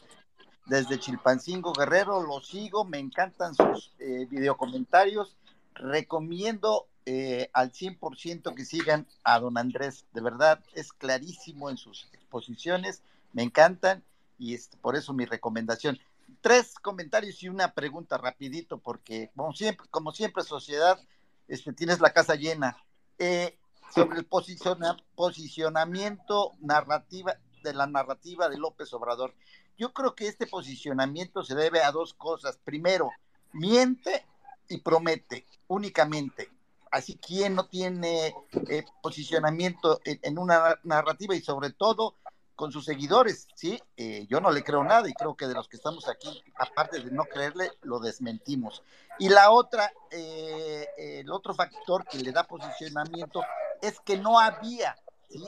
desde, 0.65 0.97
Chilpancingo 0.97 1.73
Guerrero. 1.73 2.21
Lo 2.21 2.39
sigo, 2.39 2.85
me 2.85 2.99
encantan 2.99 3.53
sus 3.53 3.93
eh, 3.99 4.27
videocomentarios. 4.29 5.35
Recomiendo 5.73 6.87
eh, 7.05 7.49
al 7.51 7.73
100% 7.73 8.55
que 8.55 8.63
sigan 8.63 9.05
a 9.25 9.39
don 9.41 9.57
Andrés. 9.57 10.05
De 10.13 10.21
verdad, 10.21 10.63
es 10.73 10.93
clarísimo 10.93 11.69
en 11.69 11.75
sus 11.75 12.07
exposiciones. 12.13 13.03
Me 13.33 13.43
encantan 13.43 14.03
y 14.37 14.53
es 14.53 14.69
por 14.81 14.95
eso 14.95 15.11
mi 15.13 15.25
recomendación 15.25 15.99
tres 16.41 16.73
comentarios 16.75 17.41
y 17.43 17.49
una 17.49 17.73
pregunta 17.73 18.17
rapidito, 18.17 18.79
porque 18.79 19.31
como 19.35 19.53
siempre, 19.53 19.87
como 19.89 20.11
siempre 20.11 20.43
sociedad, 20.43 20.99
este, 21.47 21.73
tienes 21.73 21.99
la 21.99 22.13
casa 22.13 22.35
llena. 22.35 22.77
Eh, 23.17 23.59
sobre 23.93 24.19
el 24.19 24.25
posicionamiento 25.15 26.53
narrativa 26.59 27.35
de 27.63 27.73
la 27.73 27.87
narrativa 27.87 28.47
de 28.49 28.57
López 28.57 28.93
Obrador. 28.93 29.33
Yo 29.77 29.93
creo 29.93 30.15
que 30.15 30.27
este 30.27 30.47
posicionamiento 30.47 31.43
se 31.43 31.55
debe 31.55 31.81
a 31.81 31.91
dos 31.91 32.13
cosas. 32.13 32.57
Primero, 32.63 33.09
miente 33.51 34.25
y 34.67 34.79
promete 34.79 35.45
únicamente. 35.67 36.49
Así, 36.91 37.17
¿quién 37.17 37.55
no 37.55 37.67
tiene 37.67 38.33
eh, 38.67 38.83
posicionamiento 39.01 40.01
en, 40.03 40.37
una 40.37 40.79
narrativa 40.83 41.35
y 41.35 41.41
sobre 41.41 41.71
todo 41.71 42.15
con 42.59 42.73
sus 42.73 42.83
seguidores, 42.83 43.47
¿sí? 43.55 43.81
Eh, 43.95 44.27
yo 44.27 44.41
no 44.41 44.51
le 44.51 44.65
creo 44.65 44.83
nada 44.83 45.07
y 45.07 45.13
creo 45.13 45.33
que 45.33 45.47
de 45.47 45.53
los 45.53 45.69
que 45.69 45.77
estamos 45.77 46.09
aquí, 46.09 46.43
aparte 46.57 46.99
de 46.99 47.09
no 47.09 47.23
creerle, 47.23 47.71
lo 47.83 48.01
desmentimos. 48.01 48.83
Y 49.17 49.29
la 49.29 49.51
otra, 49.51 49.93
eh, 50.11 50.85
el 50.97 51.31
otro 51.31 51.53
factor 51.53 52.03
que 52.03 52.17
le 52.17 52.33
da 52.33 52.43
posicionamiento 52.43 53.41
es 53.81 54.01
que 54.01 54.17
no 54.17 54.41
había, 54.41 54.97
¿sí? 55.29 55.41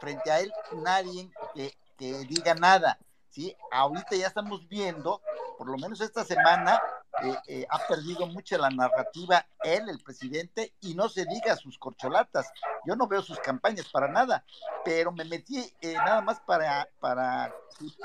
Frente 0.00 0.30
a 0.30 0.40
él 0.40 0.50
nadie 0.72 1.30
que, 1.54 1.76
que 1.98 2.20
diga 2.20 2.54
nada, 2.54 2.98
¿sí? 3.28 3.54
Ahorita 3.70 4.16
ya 4.16 4.28
estamos 4.28 4.66
viendo, 4.66 5.20
por 5.58 5.68
lo 5.68 5.76
menos 5.76 6.00
esta 6.00 6.24
semana, 6.24 6.80
eh, 7.22 7.38
eh, 7.46 7.66
ha 7.70 7.78
perdido 7.86 8.26
mucho 8.26 8.58
la 8.58 8.70
narrativa 8.70 9.46
él, 9.62 9.88
el 9.88 10.00
presidente, 10.00 10.74
y 10.80 10.94
no 10.94 11.08
se 11.08 11.24
diga 11.26 11.56
sus 11.56 11.78
corcholatas. 11.78 12.50
Yo 12.86 12.96
no 12.96 13.06
veo 13.06 13.22
sus 13.22 13.38
campañas 13.38 13.88
para 13.90 14.08
nada, 14.08 14.44
pero 14.84 15.12
me 15.12 15.24
metí 15.24 15.58
eh, 15.80 15.94
nada 15.94 16.20
más 16.22 16.40
para, 16.40 16.88
para 17.00 17.54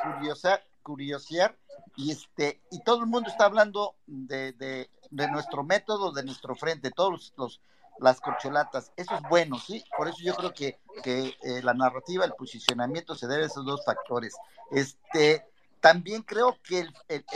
curiosa, 0.03 0.61
curiosear 0.83 1.57
y 1.95 2.11
este 2.11 2.61
y 2.71 2.83
todo 2.83 3.01
el 3.01 3.07
mundo 3.07 3.29
está 3.29 3.45
hablando 3.45 3.95
de, 4.05 4.53
de, 4.53 4.89
nuestro 5.31 5.63
método, 5.63 6.11
de 6.11 6.23
nuestro 6.23 6.55
frente, 6.55 6.91
todos 6.91 7.33
los, 7.35 7.61
las 7.99 8.21
corcholatas. 8.21 8.91
Eso 8.95 9.15
es 9.15 9.21
bueno, 9.29 9.57
¿sí? 9.59 9.83
Por 9.97 10.07
eso 10.07 10.17
yo 10.21 10.35
creo 10.35 10.53
que, 10.53 10.79
que 11.03 11.35
la 11.63 11.73
narrativa, 11.73 12.25
el 12.25 12.33
posicionamiento 12.33 13.15
se 13.15 13.27
debe 13.27 13.43
a 13.43 13.47
esos 13.47 13.65
dos 13.65 13.83
factores. 13.83 14.35
Este, 14.71 15.48
también 15.79 16.23
creo 16.23 16.57
que 16.63 16.87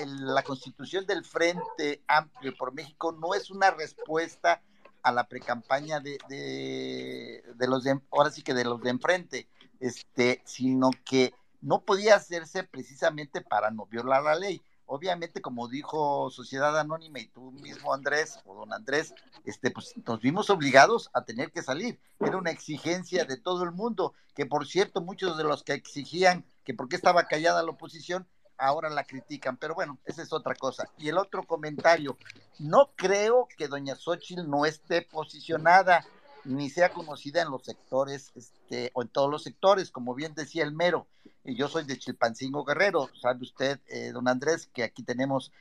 la 0.05 0.43
constitución 0.43 1.05
del 1.05 1.23
Frente 1.23 2.03
Amplio 2.07 2.53
por 2.57 2.73
México 2.73 3.11
no 3.11 3.33
es 3.33 3.49
una 3.49 3.71
respuesta 3.71 4.61
a 5.01 5.11
la 5.11 5.27
precampaña 5.27 5.99
de, 5.99 6.17
de, 6.27 7.67
los 7.67 7.83
de, 7.83 7.99
ahora 8.11 8.31
sí 8.31 8.41
que 8.41 8.53
de 8.53 8.63
los 8.63 8.81
de 8.81 8.89
enfrente, 8.89 9.47
este, 9.79 10.41
sino 10.45 10.91
que 11.05 11.33
no 11.61 11.81
podía 11.81 12.15
hacerse 12.15 12.63
precisamente 12.63 13.41
para 13.41 13.71
no 13.71 13.85
violar 13.85 14.23
la 14.23 14.35
ley. 14.35 14.61
Obviamente, 14.85 15.41
como 15.41 15.69
dijo 15.69 16.29
Sociedad 16.29 16.77
Anónima 16.77 17.19
y 17.19 17.27
tú 17.27 17.51
mismo, 17.51 17.93
Andrés, 17.93 18.39
o 18.45 18.53
don 18.53 18.73
Andrés, 18.73 19.13
este, 19.45 19.71
pues 19.71 19.93
nos 20.05 20.19
vimos 20.19 20.49
obligados 20.49 21.09
a 21.13 21.23
tener 21.23 21.51
que 21.51 21.63
salir. 21.63 21.99
Era 22.19 22.37
una 22.37 22.51
exigencia 22.51 23.23
de 23.25 23.37
todo 23.37 23.63
el 23.63 23.71
mundo, 23.71 24.13
que 24.35 24.45
por 24.45 24.67
cierto, 24.67 25.01
muchos 25.01 25.37
de 25.37 25.45
los 25.45 25.63
que 25.63 25.73
exigían 25.73 26.45
que 26.63 26.73
por 26.73 26.89
qué 26.89 26.95
estaba 26.95 27.27
callada 27.27 27.63
la 27.63 27.71
oposición, 27.71 28.27
ahora 28.57 28.89
la 28.89 29.03
critican, 29.03 29.57
pero 29.57 29.75
bueno, 29.75 29.97
esa 30.05 30.21
es 30.21 30.31
otra 30.31 30.55
cosa. 30.55 30.89
Y 30.97 31.09
el 31.09 31.17
otro 31.17 31.43
comentario, 31.43 32.17
no 32.59 32.91
creo 32.95 33.47
que 33.57 33.67
doña 33.67 33.95
Xochitl 33.95 34.49
no 34.49 34.65
esté 34.65 35.01
posicionada 35.01 36.05
ni 36.45 36.69
sea 36.69 36.89
conocida 36.91 37.41
en 37.41 37.49
los 37.49 37.63
sectores, 37.63 38.31
este, 38.35 38.91
o 38.93 39.01
en 39.01 39.07
todos 39.07 39.29
los 39.29 39.43
sectores, 39.43 39.91
como 39.91 40.13
bien 40.13 40.33
decía 40.35 40.63
el 40.63 40.73
mero. 40.73 41.07
Y 41.43 41.55
yo 41.55 41.67
soy 41.67 41.85
de 41.85 41.97
Chilpancingo 41.97 42.65
Guerrero, 42.65 43.09
sabe 43.21 43.43
usted, 43.43 43.79
eh, 43.87 44.11
don 44.11 44.27
Andrés, 44.27 44.67
que 44.73 44.83
aquí 44.83 45.03
tenemos 45.03 45.51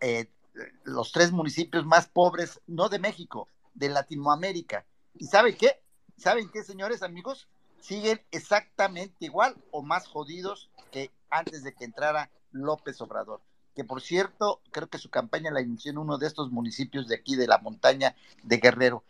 eh, 0.00 0.30
los 0.84 1.12
tres 1.12 1.32
municipios 1.32 1.86
más 1.86 2.06
pobres, 2.06 2.60
no 2.66 2.88
de 2.88 2.98
México, 2.98 3.48
de 3.74 3.88
Latinoamérica. 3.88 4.84
¿Y 5.14 5.26
sabe 5.26 5.56
qué? 5.56 5.82
¿Saben 6.16 6.50
qué, 6.50 6.62
señores 6.64 7.02
amigos? 7.02 7.48
Siguen 7.80 8.20
exactamente 8.30 9.24
igual 9.24 9.56
o 9.70 9.82
más 9.82 10.06
jodidos 10.06 10.70
que 10.90 11.10
antes 11.30 11.64
de 11.64 11.74
que 11.74 11.84
entrara 11.84 12.30
López 12.52 13.00
Obrador. 13.00 13.40
Que 13.74 13.84
por 13.84 14.02
cierto, 14.02 14.60
creo 14.70 14.88
que 14.88 14.98
su 14.98 15.10
campaña 15.10 15.50
la 15.50 15.60
inició 15.60 15.90
en 15.90 15.98
uno 15.98 16.18
de 16.18 16.26
estos 16.26 16.50
municipios 16.50 17.08
de 17.08 17.16
aquí, 17.16 17.36
de 17.36 17.46
la 17.46 17.58
montaña 17.58 18.14
de 18.42 18.58
Guerrero. 18.58 19.04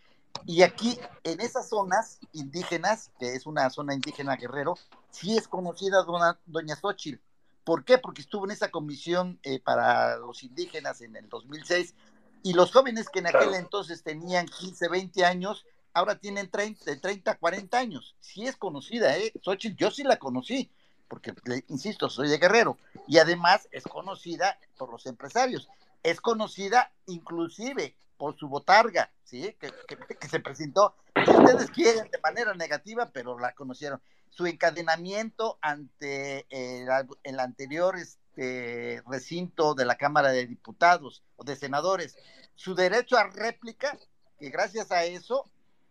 Y 0.47 0.63
aquí, 0.63 0.99
en 1.25 1.41
esas 1.41 1.69
zonas 1.69 2.19
indígenas, 2.33 3.11
que 3.19 3.35
es 3.35 3.47
una 3.47 3.69
zona 3.71 3.95
indígena 3.95 4.37
guerrero, 4.37 4.77
sí 5.11 5.37
es 5.37 5.49
conocida 5.49 6.03
doña, 6.03 6.39
doña 6.47 6.77
Xochitl. 6.77 7.21
¿Por 7.65 7.85
qué? 7.85 7.99
Porque 7.99 8.23
estuvo 8.23 8.47
en 8.47 8.53
esa 8.53 8.71
comisión 8.71 9.39
eh, 9.43 9.61
para 9.61 10.17
los 10.17 10.43
indígenas 10.43 11.03
en 11.03 11.15
el 11.17 11.29
2006 11.29 11.95
y 12.43 12.55
los 12.55 12.73
jóvenes 12.73 13.09
que 13.11 13.19
en 13.19 13.27
aquel 13.27 13.55
entonces 13.55 14.03
tenían 14.03 14.47
15, 14.47 14.89
20 14.89 15.25
años, 15.25 15.67
ahora 15.93 16.19
tienen 16.19 16.51
30, 16.51 16.85
de 16.85 16.97
30 16.97 17.37
40 17.39 17.79
años. 17.79 18.17
Sí 18.21 18.47
es 18.47 18.57
conocida, 18.57 19.17
¿eh? 19.17 19.33
Xochitl, 19.43 19.77
yo 19.77 19.91
sí 19.91 20.03
la 20.03 20.19
conocí, 20.19 20.71
porque, 21.09 21.35
insisto, 21.69 22.09
soy 22.09 22.29
de 22.29 22.39
Guerrero. 22.39 22.79
Y 23.07 23.19
además 23.19 23.69
es 23.73 23.85
conocida 23.85 24.59
por 24.79 24.91
los 24.91 25.07
empresarios. 25.07 25.69
Es 26.03 26.21
conocida 26.21 26.93
inclusive 27.07 27.95
por 28.17 28.37
su 28.37 28.49
botarga, 28.49 29.11
¿sí? 29.25 29.57
Que, 29.59 29.73
se 30.29 30.41
presentó, 30.41 30.95
si 31.25 31.31
ustedes 31.31 31.71
quieren, 31.71 32.11
de 32.11 32.21
manera 32.21 32.55
negativa, 32.55 33.11
pero 33.13 33.39
la 33.39 33.55
conocieron. 33.55 34.01
Su 34.29 34.47
encadenamiento 34.47 35.59
ante 35.61 36.47
el, 36.51 37.41
anterior 37.41 37.97
este, 37.97 39.03
recinto 39.09 39.75
de 39.75 39.85
la 39.85 39.97
Cámara 39.97 40.33
de 40.33 40.47
Diputados 40.47 41.23
o 41.37 41.45
de 41.45 41.57
Senadores, 41.57 42.17
su 42.55 42.75
derecho 42.75 43.17
a 43.17 43.25
réplica, 43.25 43.99
que 44.39 44.51
gracias 44.51 44.93
a 44.93 45.05
eso 45.05 45.51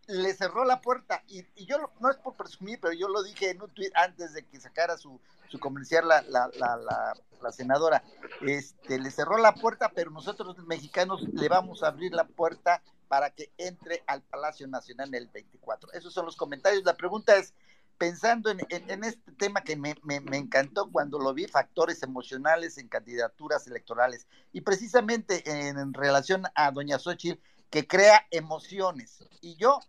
le 0.10 0.34
cerró 0.34 0.66
la 0.66 0.82
puerta. 0.82 1.24
Y, 1.28 1.45
yo, 1.66 1.78
no 1.99 2.10
es 2.10 2.18
por 2.18 2.36
presumir, 2.36 2.80
pero 2.82 2.93
yo 2.93 3.07
lo 3.07 3.24
dije 3.24 3.51
en 3.51 3.62
un 3.62 3.70
tweet 3.70 3.91
antes 3.93 4.34
de 4.34 4.43
que 4.43 4.60
sacara 4.60 4.97
su, 4.97 5.20
su 5.49 5.60
comercial 5.60 6.07
la, 6.07 6.22
la, 6.24 6.49
la, 6.55 7.14
la, 7.41 7.51
senadora. 7.51 8.03
Este, 8.41 8.99
le 8.99 9.12
cerró 9.12 9.38
la 9.38 9.53
puerta, 9.53 9.91
pero 9.93 10.10
nosotros 10.10 10.57
los 10.57 10.68
mexicanos 10.68 11.22
le 11.32 11.47
vamos 11.47 11.84
a 11.84 11.88
abrir 11.88 12.14
la 12.14 12.26
puerta 12.26 12.82
para 13.07 13.30
que 13.30 13.51
entre 13.57 14.03
al 14.07 14.22
Palacio 14.24 14.68
Nacional 14.68 15.14
el 15.14 15.28
24. 15.28 15.93
Esos 15.93 16.14
son 16.14 16.26
los 16.26 16.36
comentarios. 16.36 16.84
La 16.84 16.95
pregunta 16.95 17.36
es, 17.38 17.53
pensando 17.99 18.49
en, 18.49 18.60
en, 18.70 19.03
este 19.03 19.32
tema 19.34 19.62
que 19.62 19.76
me, 19.76 19.95
me, 20.03 20.22
me, 20.22 20.38
encantó 20.38 20.89
cuando 20.91 21.20
lo 21.20 21.34
vi, 21.34 21.47
factores 21.47 22.01
emocionales 22.01 22.78
en 22.78 22.88
candidaturas 22.88 23.68
electorales, 23.68 24.26
y 24.53 24.62
precisamente 24.62 25.43
en, 25.45 25.78
en 25.78 25.93
relación 25.93 26.43
a 26.55 26.72
doña 26.72 26.97
Xochitl, 26.97 27.41
que 27.70 27.88
crea 27.88 28.26
emociones. 28.32 29.24
Y 29.41 29.55
yo 29.55 29.80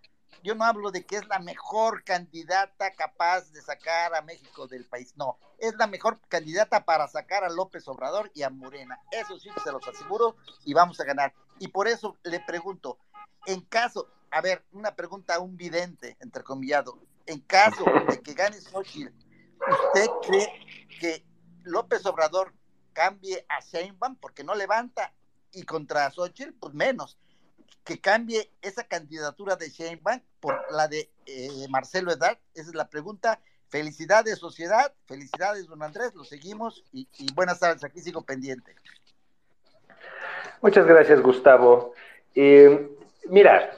yo 0.43 0.55
no 0.55 0.65
hablo 0.65 0.91
de 0.91 1.05
que 1.05 1.17
es 1.17 1.29
la 1.29 1.39
mejor 1.39 2.05
candidata 2.05 2.93
capaz 2.95 3.51
de 3.53 3.61
sacar 3.61 4.15
a 4.15 4.23
México 4.23 4.67
del 4.67 4.87
país, 4.87 5.15
no, 5.17 5.39
es 5.59 5.75
la 5.77 5.87
mejor 5.87 6.21
candidata 6.29 6.85
para 6.85 7.09
sacar 7.09 7.45
a 7.45 7.51
López 7.51 7.87
Obrador 7.89 8.31
y 8.35 8.43
a 8.43 8.51
Morena, 8.51 8.99
eso 9.11 9.39
sí 9.39 9.51
se 9.63 9.73
los 9.73 9.87
aseguro 9.87 10.37
y 10.65 10.73
vamos 10.73 10.99
a 11.01 11.05
ganar. 11.05 11.35
Y 11.59 11.69
por 11.69 11.89
eso 11.89 12.17
le 12.23 12.41
pregunto, 12.41 12.99
en 13.47 13.61
caso, 13.63 14.09
a 14.31 14.41
ver, 14.41 14.65
una 14.73 14.95
pregunta 14.95 15.35
a 15.35 15.41
un 15.41 15.57
vidente, 15.57 16.17
entrecomillado, 16.21 16.99
en 17.27 17.41
caso 17.41 17.85
de 18.09 18.21
que 18.21 18.35
gane 18.35 18.61
Xochitl, 18.61 19.13
¿usted 19.85 20.09
cree 20.27 20.89
que 21.01 21.25
López 21.65 22.05
Obrador 22.07 22.55
cambie 22.93 23.45
a 23.49 23.61
Sheinbaum 23.61 24.17
porque 24.17 24.43
no 24.43 24.55
levanta 24.55 25.13
y 25.53 25.65
contra 25.65 26.11
Xochitl, 26.11 26.55
pues 26.55 26.73
menos? 26.73 27.19
Que 27.85 28.01
cambie 28.01 28.51
esa 28.63 28.85
candidatura 28.85 29.57
de 29.57 29.71
Sheinbaum 29.71 30.21
por 30.41 30.61
la 30.73 30.89
de 30.89 31.11
eh, 31.27 31.67
Marcelo 31.69 32.13
Eddard? 32.13 32.39
Esa 32.55 32.71
es 32.71 32.75
la 32.75 32.89
pregunta. 32.89 33.41
Felicidades, 33.69 34.39
sociedad. 34.39 34.93
Felicidades, 35.07 35.67
don 35.67 35.83
Andrés. 35.83 36.15
Lo 36.15 36.25
seguimos 36.25 36.85
y, 36.93 37.07
buenas 37.35 37.61
tardes. 37.61 37.85
Aquí 37.85 38.01
sigo 38.01 38.23
pendiente. 38.23 38.75
Muchas 40.61 40.87
gracias, 40.87 41.21
Gustavo. 41.21 41.95
Eh, 42.35 42.91
mira, 43.29 43.71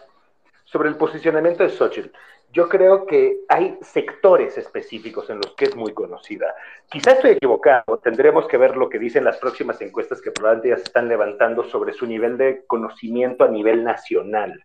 sobre 0.65 0.89
el 0.89 0.97
posicionamiento 0.97 1.63
de 1.63 1.71
Xochitl 1.71 2.11
yo 2.53 2.69
creo 2.69 3.07
que 3.07 3.41
hay 3.49 3.79
sectores 3.81 4.59
específicos 4.59 5.31
en 5.31 5.37
los 5.39 5.55
que 5.55 5.65
es 5.65 5.75
muy 5.75 5.95
conocida. 5.95 6.55
Quizás 6.91 7.15
estoy 7.15 7.33
equivocado, 7.33 7.99
tendremos 7.99 8.47
que 8.47 8.59
ver 8.59 8.77
lo 8.77 8.91
que 8.91 8.99
dicen 8.99 9.25
las 9.25 9.39
próximas 9.39 9.81
encuestas 9.81 10.21
que 10.21 10.31
probablemente 10.31 10.69
ya 10.69 10.77
se 10.77 10.83
están 10.83 11.09
levantando 11.09 11.65
sobre 11.65 11.95
su 11.95 12.07
nivel 12.07 12.37
de 12.37 12.67
conocimiento 12.67 13.45
a 13.45 13.49
nivel 13.49 13.83
nacional. 13.83 14.63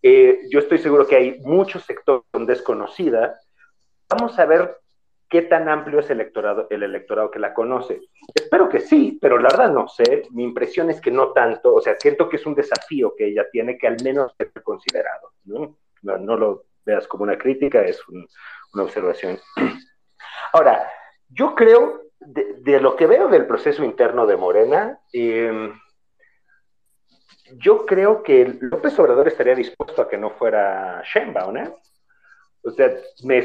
Eh, 0.00 0.40
yo 0.50 0.58
estoy 0.58 0.78
seguro 0.78 1.06
que 1.06 1.16
hay 1.16 1.40
muchos 1.40 1.84
sectores 1.84 2.24
donde 2.32 2.54
es 2.54 2.62
conocida. 2.62 3.38
Vamos 4.08 4.38
a 4.38 4.46
ver 4.46 4.78
qué 5.28 5.42
tan 5.42 5.68
amplio 5.68 6.00
es 6.00 6.08
el 6.08 6.20
electorado, 6.20 6.66
el 6.70 6.82
electorado 6.82 7.30
que 7.30 7.38
la 7.38 7.52
conoce. 7.52 8.00
Espero 8.34 8.70
que 8.70 8.80
sí, 8.80 9.18
pero 9.20 9.36
la 9.36 9.50
verdad 9.50 9.70
no 9.70 9.86
sé. 9.86 10.22
Mi 10.30 10.44
impresión 10.44 10.88
es 10.88 11.00
que 11.00 11.10
no 11.10 11.32
tanto. 11.32 11.74
O 11.74 11.80
sea, 11.82 11.94
siento 11.98 12.26
que 12.26 12.36
es 12.36 12.46
un 12.46 12.54
desafío 12.54 13.14
que 13.14 13.26
ella 13.26 13.44
tiene 13.52 13.76
que 13.76 13.86
al 13.86 13.96
menos 14.02 14.34
ser 14.36 14.50
considerado. 14.62 15.32
No 15.44 16.36
lo 16.36 16.71
veas 16.84 17.06
como 17.06 17.24
una 17.24 17.38
crítica, 17.38 17.82
es 17.82 18.00
una 18.08 18.82
observación. 18.82 19.38
Ahora, 20.52 20.90
yo 21.28 21.54
creo, 21.54 22.02
de, 22.20 22.80
lo 22.80 22.96
que 22.96 23.06
veo 23.06 23.28
del 23.28 23.46
proceso 23.46 23.84
interno 23.84 24.26
de 24.26 24.36
Morena, 24.36 25.00
em, 25.12 25.78
yo 27.56 27.84
creo 27.86 28.22
que 28.22 28.58
López 28.60 28.98
Obrador 28.98 29.28
estaría 29.28 29.54
dispuesto 29.54 30.02
a 30.02 30.08
que 30.08 30.18
no 30.18 30.30
fuera 30.30 31.02
Sheinbaum, 31.04 31.56
¿eh? 31.56 31.74
O 32.64 32.70
sea, 32.70 32.92
me, 33.24 33.42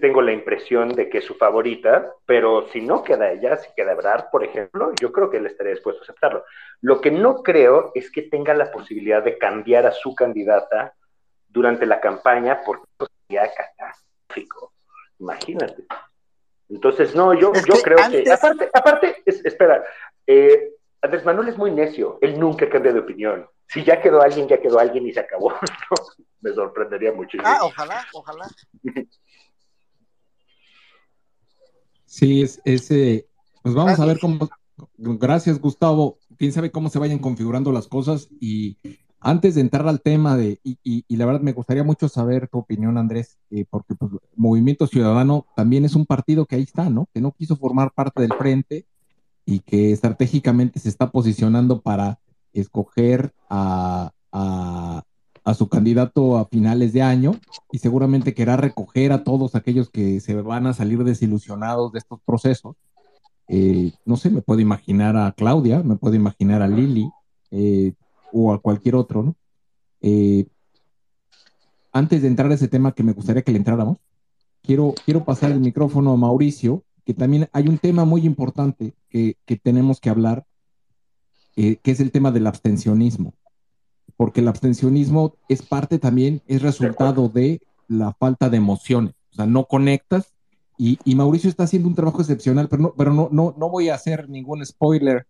tengo 0.00 0.20
la 0.20 0.32
impresión 0.32 0.90
de 0.90 1.08
que 1.08 1.18
es 1.18 1.24
su 1.24 1.34
favorita, 1.36 2.12
pero 2.26 2.68
si 2.68 2.82
no 2.82 3.02
queda 3.02 3.32
ella, 3.32 3.56
si 3.56 3.70
queda 3.74 3.92
Ebrard, 3.92 4.28
por 4.30 4.44
ejemplo, 4.44 4.92
yo 5.00 5.10
creo 5.10 5.30
que 5.30 5.38
él 5.38 5.46
estaría 5.46 5.72
dispuesto 5.72 6.02
a 6.02 6.04
aceptarlo. 6.04 6.44
Lo 6.82 7.00
que 7.00 7.10
no 7.10 7.42
creo 7.42 7.92
es 7.94 8.10
que 8.10 8.22
tenga 8.22 8.52
la 8.52 8.70
posibilidad 8.70 9.22
de 9.22 9.38
cambiar 9.38 9.86
a 9.86 9.92
su 9.92 10.14
candidata 10.14 10.94
durante 11.52 11.86
la 11.86 12.00
campaña 12.00 12.62
porque 12.64 12.86
sería 13.26 13.50
catastrófico. 13.54 14.72
Imagínate. 15.18 15.84
Entonces, 16.68 17.14
no, 17.14 17.34
yo, 17.34 17.52
yo 17.52 17.74
creo 17.82 17.98
que, 18.10 18.32
aparte, 18.32 18.70
aparte 18.72 19.22
espera, 19.26 19.84
eh, 20.26 20.72
Andrés 21.02 21.24
Manuel 21.24 21.48
es 21.48 21.58
muy 21.58 21.70
necio, 21.70 22.18
él 22.22 22.40
nunca 22.40 22.68
cambia 22.68 22.92
de 22.92 23.00
opinión. 23.00 23.46
Si 23.66 23.84
ya 23.84 24.00
quedó 24.00 24.22
alguien, 24.22 24.48
ya 24.48 24.60
quedó 24.60 24.78
alguien 24.78 25.06
y 25.06 25.12
se 25.12 25.20
acabó. 25.20 25.52
Me 26.40 26.52
sorprendería 26.52 27.12
muchísimo. 27.12 27.44
Ah, 27.46 27.60
ojalá, 27.62 28.04
ojalá. 28.12 28.48
Sí, 32.06 32.42
es, 32.42 32.60
ese, 32.64 33.28
pues 33.62 33.74
vamos 33.74 33.98
a 33.98 34.06
ver 34.06 34.18
cómo, 34.18 34.48
gracias 34.98 35.60
Gustavo, 35.60 36.18
quién 36.36 36.52
sabe 36.52 36.70
cómo 36.70 36.88
se 36.88 36.98
vayan 36.98 37.18
configurando 37.18 37.72
las 37.72 37.86
cosas 37.86 38.28
y 38.40 38.76
antes 39.22 39.54
de 39.54 39.60
entrar 39.60 39.86
al 39.86 40.00
tema 40.00 40.36
de, 40.36 40.60
y, 40.62 41.04
la 41.16 41.26
verdad 41.26 41.40
me 41.40 41.52
gustaría 41.52 41.84
mucho 41.84 42.08
saber 42.08 42.48
tu 42.48 42.58
opinión, 42.58 42.98
Andrés, 42.98 43.38
eh, 43.50 43.64
porque 43.68 43.94
pues, 43.94 44.12
Movimiento 44.34 44.86
Ciudadano 44.86 45.46
también 45.54 45.84
es 45.84 45.94
un 45.94 46.06
partido 46.06 46.46
que 46.46 46.56
ahí 46.56 46.62
está, 46.62 46.90
¿no? 46.90 47.08
Que 47.14 47.20
no 47.20 47.32
quiso 47.32 47.56
formar 47.56 47.92
parte 47.92 48.22
del 48.22 48.32
frente 48.34 48.86
y 49.46 49.60
que 49.60 49.92
estratégicamente 49.92 50.80
se 50.80 50.88
está 50.88 51.10
posicionando 51.10 51.80
para 51.80 52.18
escoger 52.52 53.32
a, 53.48 54.12
su 55.56 55.68
candidato 55.68 56.38
a 56.38 56.46
finales 56.46 56.92
de 56.92 57.02
año 57.02 57.32
y 57.70 57.78
seguramente 57.78 58.34
querrá 58.34 58.56
recoger 58.56 59.12
a 59.12 59.22
todos 59.24 59.54
aquellos 59.54 59.90
que 59.90 60.20
se 60.20 60.34
van 60.34 60.66
a 60.66 60.72
salir 60.72 61.04
desilusionados 61.04 61.92
de 61.92 61.98
estos 61.98 62.20
procesos. 62.24 62.76
Eh, 63.48 63.92
no 64.04 64.16
sé, 64.16 64.30
me 64.30 64.42
puedo 64.42 64.60
imaginar 64.60 65.16
a 65.16 65.32
Claudia, 65.32 65.82
me 65.82 65.96
puedo 65.96 66.14
imaginar 66.14 66.62
a 66.62 66.68
Lili, 66.68 67.10
eh, 67.50 67.92
o 68.32 68.52
a 68.52 68.60
cualquier 68.60 68.94
otro, 68.94 69.22
¿no? 69.22 69.36
Eh, 70.00 70.46
antes 71.92 72.22
de 72.22 72.28
entrar 72.28 72.50
a 72.50 72.54
ese 72.54 72.68
tema 72.68 72.92
que 72.92 73.02
me 73.02 73.12
gustaría 73.12 73.42
que 73.42 73.52
le 73.52 73.58
entráramos, 73.58 73.98
quiero, 74.62 74.94
quiero 75.04 75.24
pasar 75.24 75.52
el 75.52 75.60
micrófono 75.60 76.12
a 76.12 76.16
Mauricio, 76.16 76.84
que 77.04 77.14
también 77.14 77.48
hay 77.52 77.68
un 77.68 77.78
tema 77.78 78.04
muy 78.04 78.24
importante 78.24 78.94
que, 79.08 79.36
tenemos 79.62 80.00
que 80.00 80.08
hablar, 80.08 80.46
eh, 81.56 81.76
que 81.82 81.90
es 81.90 82.00
el 82.00 82.10
tema 82.10 82.30
del 82.30 82.46
abstencionismo, 82.46 83.34
porque 84.16 84.40
el 84.40 84.48
abstencionismo 84.48 85.34
es 85.48 85.62
parte 85.62 85.98
también, 85.98 86.42
es 86.46 86.62
resultado 86.62 87.28
de 87.28 87.60
la 87.88 88.12
falta 88.14 88.48
de 88.48 88.56
emociones, 88.56 89.14
o 89.32 89.34
sea, 89.34 89.46
no 89.46 89.66
conectas 89.66 90.32
y, 90.78 91.14
Mauricio 91.14 91.48
está 91.48 91.62
haciendo 91.62 91.88
un 91.88 91.94
trabajo 91.94 92.20
excepcional, 92.20 92.68
pero 92.68 92.82
no, 92.82 92.94
pero 92.96 93.12
no, 93.12 93.28
no, 93.30 93.54
no 93.56 93.70
voy 93.70 93.88
a 93.88 93.94
hacer 93.94 94.28
ningún 94.28 94.66
spoiler. 94.66 95.28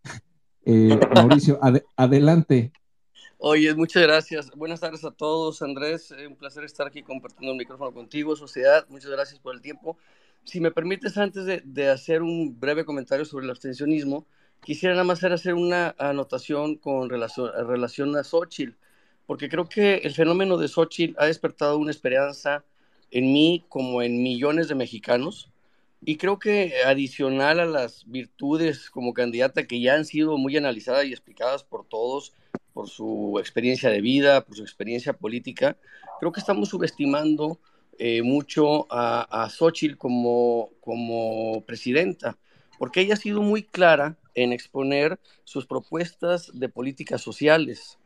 Eh, 0.64 0.98
Mauricio, 1.14 1.60
adelante. 1.96 2.72
Oye, 3.44 3.74
muchas 3.74 4.04
gracias. 4.04 4.52
Buenas 4.52 4.78
tardes 4.78 5.04
a 5.04 5.10
todos, 5.10 5.62
Andrés. 5.62 6.12
Eh, 6.16 6.28
un 6.28 6.36
placer 6.36 6.62
estar 6.62 6.86
aquí 6.86 7.02
compartiendo 7.02 7.50
el 7.50 7.58
micrófono 7.58 7.92
contigo, 7.92 8.36
sociedad. 8.36 8.86
Muchas 8.88 9.10
gracias 9.10 9.40
por 9.40 9.52
el 9.52 9.60
tiempo. 9.60 9.98
Si 10.44 10.60
me 10.60 10.70
permites, 10.70 11.18
antes 11.18 11.44
de, 11.44 11.88
hacer 11.90 12.22
un 12.22 12.60
breve 12.60 12.84
comentario 12.84 13.24
sobre 13.24 13.46
el 13.46 13.50
abstencionismo, 13.50 14.28
quisiera 14.62 14.94
nada 14.94 15.02
más 15.02 15.24
hacer 15.24 15.54
una 15.54 15.92
anotación 15.98 16.76
con 16.76 17.10
relación, 17.10 17.50
relación 17.66 18.16
a 18.16 18.22
Xochitl, 18.22 18.76
porque 19.26 19.48
creo 19.48 19.68
que 19.68 19.96
el 19.96 20.14
fenómeno 20.14 20.56
de 20.56 20.68
Xochitl 20.68 21.16
ha 21.18 21.26
despertado 21.26 21.78
una 21.78 21.90
esperanza 21.90 22.64
en 23.10 23.32
mí 23.32 23.64
como 23.68 24.02
en 24.02 24.22
millones 24.22 24.68
de 24.68 24.76
mexicanos. 24.76 25.50
Y 26.00 26.16
creo 26.16 26.38
que 26.38 26.74
adicional 26.86 27.58
a 27.58 27.66
las 27.66 28.04
virtudes 28.08 28.88
como 28.88 29.14
candidata 29.14 29.66
que 29.66 29.80
ya 29.80 29.94
han 29.94 30.04
sido 30.04 30.38
muy 30.38 30.56
analizadas 30.56 31.06
y 31.06 31.10
explicadas 31.10 31.64
por 31.64 31.88
todos, 31.88 32.32
por 32.72 32.88
su 32.88 33.38
experiencia 33.38 33.90
de 33.90 34.00
vida, 34.00 34.44
por 34.44 34.56
su 34.56 34.62
experiencia 34.62 35.12
política, 35.12 35.76
creo 36.20 36.32
que 36.32 36.40
estamos 36.40 36.68
subestimando 36.68 37.60
eh, 37.98 38.22
mucho 38.22 38.86
a, 38.90 39.44
a 39.44 39.50
Xochitl 39.50 39.96
como, 39.96 40.70
como 40.80 41.62
presidenta, 41.66 42.38
porque 42.78 43.00
ella 43.00 43.14
ha 43.14 43.18
sido 43.18 43.42
muy 43.42 43.62
clara 43.62 44.16
en 44.34 44.52
exponer 44.52 45.20
sus 45.44 45.66
propuestas 45.66 46.50
de 46.54 46.68
políticas 46.68 47.20
sociales 47.20 47.98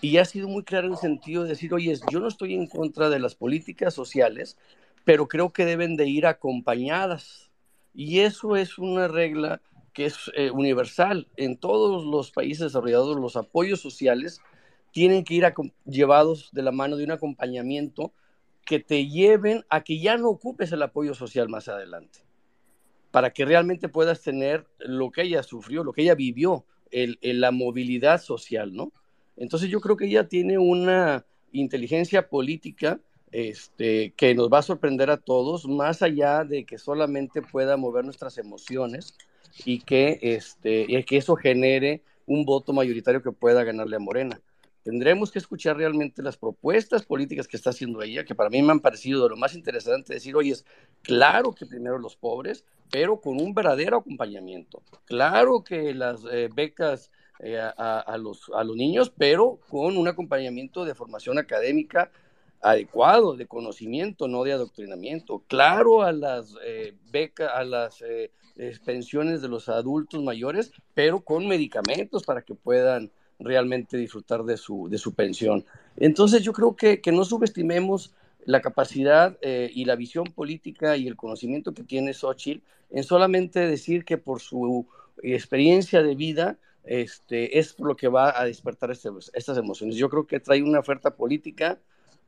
y 0.00 0.16
ha 0.18 0.24
sido 0.24 0.48
muy 0.48 0.62
clara 0.62 0.86
en 0.86 0.92
el 0.92 0.98
sentido 0.98 1.42
de 1.42 1.50
decir, 1.50 1.74
oye, 1.74 1.94
yo 2.10 2.20
no 2.20 2.28
estoy 2.28 2.54
en 2.54 2.66
contra 2.66 3.10
de 3.10 3.18
las 3.18 3.34
políticas 3.34 3.92
sociales, 3.94 4.56
pero 5.04 5.28
creo 5.28 5.52
que 5.52 5.64
deben 5.64 5.96
de 5.96 6.08
ir 6.08 6.26
acompañadas. 6.26 7.50
Y 7.94 8.20
eso 8.20 8.56
es 8.56 8.78
una 8.78 9.08
regla 9.08 9.60
que 9.92 10.06
es 10.06 10.30
eh, 10.34 10.50
universal. 10.50 11.28
En 11.36 11.56
todos 11.56 12.04
los 12.04 12.30
países 12.30 12.66
desarrollados, 12.66 13.16
los 13.16 13.36
apoyos 13.36 13.80
sociales 13.80 14.40
tienen 14.92 15.24
que 15.24 15.34
ir 15.34 15.52
llevados 15.84 16.50
de 16.52 16.62
la 16.62 16.72
mano 16.72 16.96
de 16.96 17.04
un 17.04 17.10
acompañamiento 17.10 18.12
que 18.64 18.78
te 18.78 19.08
lleven 19.08 19.64
a 19.68 19.82
que 19.82 19.98
ya 19.98 20.16
no 20.16 20.28
ocupes 20.28 20.70
el 20.72 20.82
apoyo 20.82 21.14
social 21.14 21.48
más 21.48 21.68
adelante, 21.68 22.20
para 23.10 23.32
que 23.32 23.44
realmente 23.44 23.88
puedas 23.88 24.22
tener 24.22 24.66
lo 24.78 25.10
que 25.10 25.22
ella 25.22 25.42
sufrió, 25.42 25.82
lo 25.82 25.92
que 25.92 26.02
ella 26.02 26.14
vivió, 26.14 26.64
el, 26.90 27.18
la 27.22 27.50
movilidad 27.50 28.20
social, 28.20 28.74
¿no? 28.74 28.92
Entonces 29.36 29.70
yo 29.70 29.80
creo 29.80 29.96
que 29.96 30.06
ella 30.06 30.28
tiene 30.28 30.58
una 30.58 31.24
inteligencia 31.52 32.28
política 32.28 33.00
este, 33.32 34.12
que 34.14 34.34
nos 34.34 34.50
va 34.50 34.58
a 34.58 34.62
sorprender 34.62 35.10
a 35.10 35.16
todos, 35.16 35.66
más 35.66 36.02
allá 36.02 36.44
de 36.44 36.64
que 36.64 36.76
solamente 36.76 37.40
pueda 37.40 37.78
mover 37.78 38.04
nuestras 38.04 38.36
emociones 38.36 39.16
y 39.64 39.80
que, 39.80 40.18
este, 40.22 40.86
y 40.88 41.02
que 41.04 41.16
eso 41.16 41.36
genere 41.36 42.02
un 42.26 42.44
voto 42.44 42.72
mayoritario 42.72 43.22
que 43.22 43.32
pueda 43.32 43.64
ganarle 43.64 43.96
a 43.96 44.00
Morena. 44.00 44.40
Tendremos 44.82 45.30
que 45.30 45.38
escuchar 45.38 45.76
realmente 45.76 46.22
las 46.22 46.36
propuestas 46.36 47.04
políticas 47.04 47.46
que 47.46 47.56
está 47.56 47.70
haciendo 47.70 48.02
ella, 48.02 48.24
que 48.24 48.34
para 48.34 48.50
mí 48.50 48.60
me 48.62 48.72
han 48.72 48.80
parecido 48.80 49.28
lo 49.28 49.36
más 49.36 49.54
interesante 49.54 50.14
decir, 50.14 50.34
oye, 50.34 50.52
es 50.52 50.64
claro 51.02 51.52
que 51.52 51.66
primero 51.66 51.98
los 51.98 52.16
pobres, 52.16 52.64
pero 52.90 53.20
con 53.20 53.40
un 53.40 53.54
verdadero 53.54 53.98
acompañamiento. 53.98 54.82
Claro 55.04 55.62
que 55.62 55.94
las 55.94 56.24
eh, 56.30 56.48
becas 56.52 57.12
eh, 57.38 57.58
a, 57.58 58.16
los, 58.18 58.50
a 58.54 58.64
los 58.64 58.76
niños, 58.76 59.12
pero 59.16 59.60
con 59.68 59.96
un 59.96 60.08
acompañamiento 60.08 60.84
de 60.84 60.94
formación 60.94 61.38
académica 61.38 62.10
adecuado, 62.62 63.36
de 63.36 63.46
conocimiento, 63.46 64.28
no 64.28 64.44
de 64.44 64.52
adoctrinamiento. 64.52 65.42
Claro 65.48 66.02
a 66.02 66.12
las 66.12 66.54
eh, 66.64 66.94
becas, 67.10 67.50
a 67.52 67.64
las 67.64 68.02
pensiones 68.84 69.42
de 69.42 69.48
los 69.48 69.68
adultos 69.68 70.22
mayores, 70.22 70.72
pero 70.94 71.20
con 71.20 71.48
medicamentos 71.48 72.22
para 72.24 72.42
que 72.42 72.54
puedan 72.54 73.10
realmente 73.38 73.96
disfrutar 73.96 74.44
de 74.44 74.56
su, 74.56 74.88
de 74.88 74.98
su 74.98 75.14
pensión. 75.14 75.64
Entonces 75.96 76.42
yo 76.42 76.52
creo 76.52 76.76
que, 76.76 77.00
que 77.00 77.12
no 77.12 77.24
subestimemos 77.24 78.14
la 78.44 78.60
capacidad 78.60 79.36
eh, 79.40 79.70
y 79.72 79.84
la 79.84 79.96
visión 79.96 80.26
política 80.26 80.96
y 80.96 81.06
el 81.06 81.16
conocimiento 81.16 81.74
que 81.74 81.84
tiene 81.84 82.12
Xochitl 82.12 82.62
en 82.90 83.04
solamente 83.04 83.60
decir 83.60 84.04
que 84.04 84.18
por 84.18 84.40
su 84.40 84.86
experiencia 85.22 86.02
de 86.02 86.14
vida 86.14 86.58
este, 86.84 87.58
es 87.58 87.78
lo 87.78 87.96
que 87.96 88.08
va 88.08 88.38
a 88.38 88.44
despertar 88.44 88.90
este, 88.90 89.10
estas 89.34 89.56
emociones. 89.56 89.96
Yo 89.96 90.08
creo 90.08 90.26
que 90.26 90.40
trae 90.40 90.62
una 90.62 90.80
oferta 90.80 91.14
política 91.14 91.78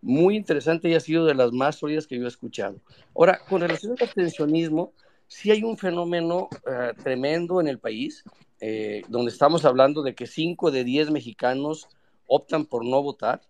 muy 0.04 0.36
interesante 0.36 0.88
y 0.88 0.94
ha 0.94 1.00
sido 1.00 1.24
de 1.24 1.34
las 1.34 1.52
más 1.52 1.76
sólidas 1.76 2.06
que 2.06 2.16
yo 2.18 2.26
he 2.26 2.28
escuchado. 2.28 2.76
Ahora, 3.16 3.40
con 3.48 3.62
relación 3.62 3.92
al 3.92 4.04
abstencionismo, 4.04 4.92
sí 5.26 5.50
hay 5.50 5.62
un 5.62 5.78
fenómeno 5.78 6.48
eh, 6.70 6.92
tremendo 7.02 7.60
en 7.60 7.68
el 7.68 7.78
país 7.78 8.22
eh, 8.60 9.02
donde 9.08 9.30
estamos 9.30 9.64
hablando 9.64 10.02
de 10.02 10.14
que 10.14 10.26
5 10.26 10.70
de 10.70 10.84
10 10.84 11.10
mexicanos 11.10 11.88
optan 12.26 12.66
por 12.66 12.84
no 12.84 13.02
votar. 13.02 13.42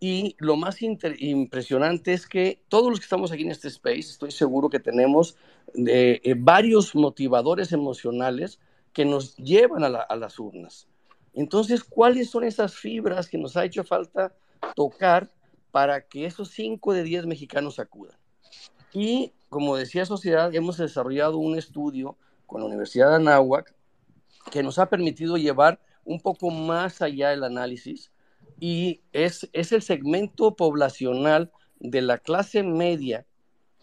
Y 0.00 0.34
lo 0.38 0.56
más 0.56 0.82
impresionante 0.82 2.12
es 2.12 2.26
que 2.26 2.60
todos 2.68 2.90
los 2.90 2.98
que 2.98 3.04
estamos 3.04 3.30
aquí 3.30 3.44
en 3.44 3.52
este 3.52 3.68
space, 3.68 4.00
estoy 4.00 4.32
seguro 4.32 4.68
que 4.68 4.80
tenemos 4.80 5.36
eh, 5.86 6.20
eh, 6.24 6.34
varios 6.36 6.94
motivadores 6.94 7.70
emocionales 7.70 8.58
que 8.92 9.04
nos 9.04 9.36
llevan 9.36 9.84
a, 9.84 10.00
a, 10.00 10.16
las 10.16 10.38
urnas. 10.40 10.88
Entonces, 11.34 11.84
¿cuáles 11.84 12.30
son 12.30 12.44
esas 12.44 12.74
fibras 12.74 13.28
que 13.28 13.38
nos 13.38 13.56
ha 13.56 13.64
hecho 13.64 13.84
falta 13.84 14.34
tocar 14.74 15.30
para 15.72 16.02
que 16.02 16.26
esos 16.26 16.50
5 16.50 16.92
de 16.92 17.02
10 17.02 17.26
mexicanos 17.26 17.80
acudan? 17.80 18.16
Y 18.92 19.32
como 19.48 19.76
decía 19.76 20.06
Sociedad, 20.06 20.54
hemos 20.54 20.76
desarrollado 20.76 21.38
un 21.38 21.58
estudio 21.58 22.16
con 22.46 22.60
la 22.60 22.68
Universidad 22.68 23.10
de 23.10 23.16
Anáhuac 23.16 23.74
que 24.50 24.62
nos 24.62 24.78
ha 24.78 24.88
permitido 24.88 25.36
llevar 25.36 25.80
un 26.04 26.20
poco 26.20 26.50
más 26.50 27.02
allá 27.02 27.32
el 27.32 27.44
análisis 27.44 28.12
y 28.60 29.00
es, 29.12 29.48
es 29.52 29.72
el 29.72 29.82
segmento 29.82 30.54
poblacional 30.56 31.50
de 31.80 32.02
la 32.02 32.18
clase 32.18 32.62
media 32.62 33.26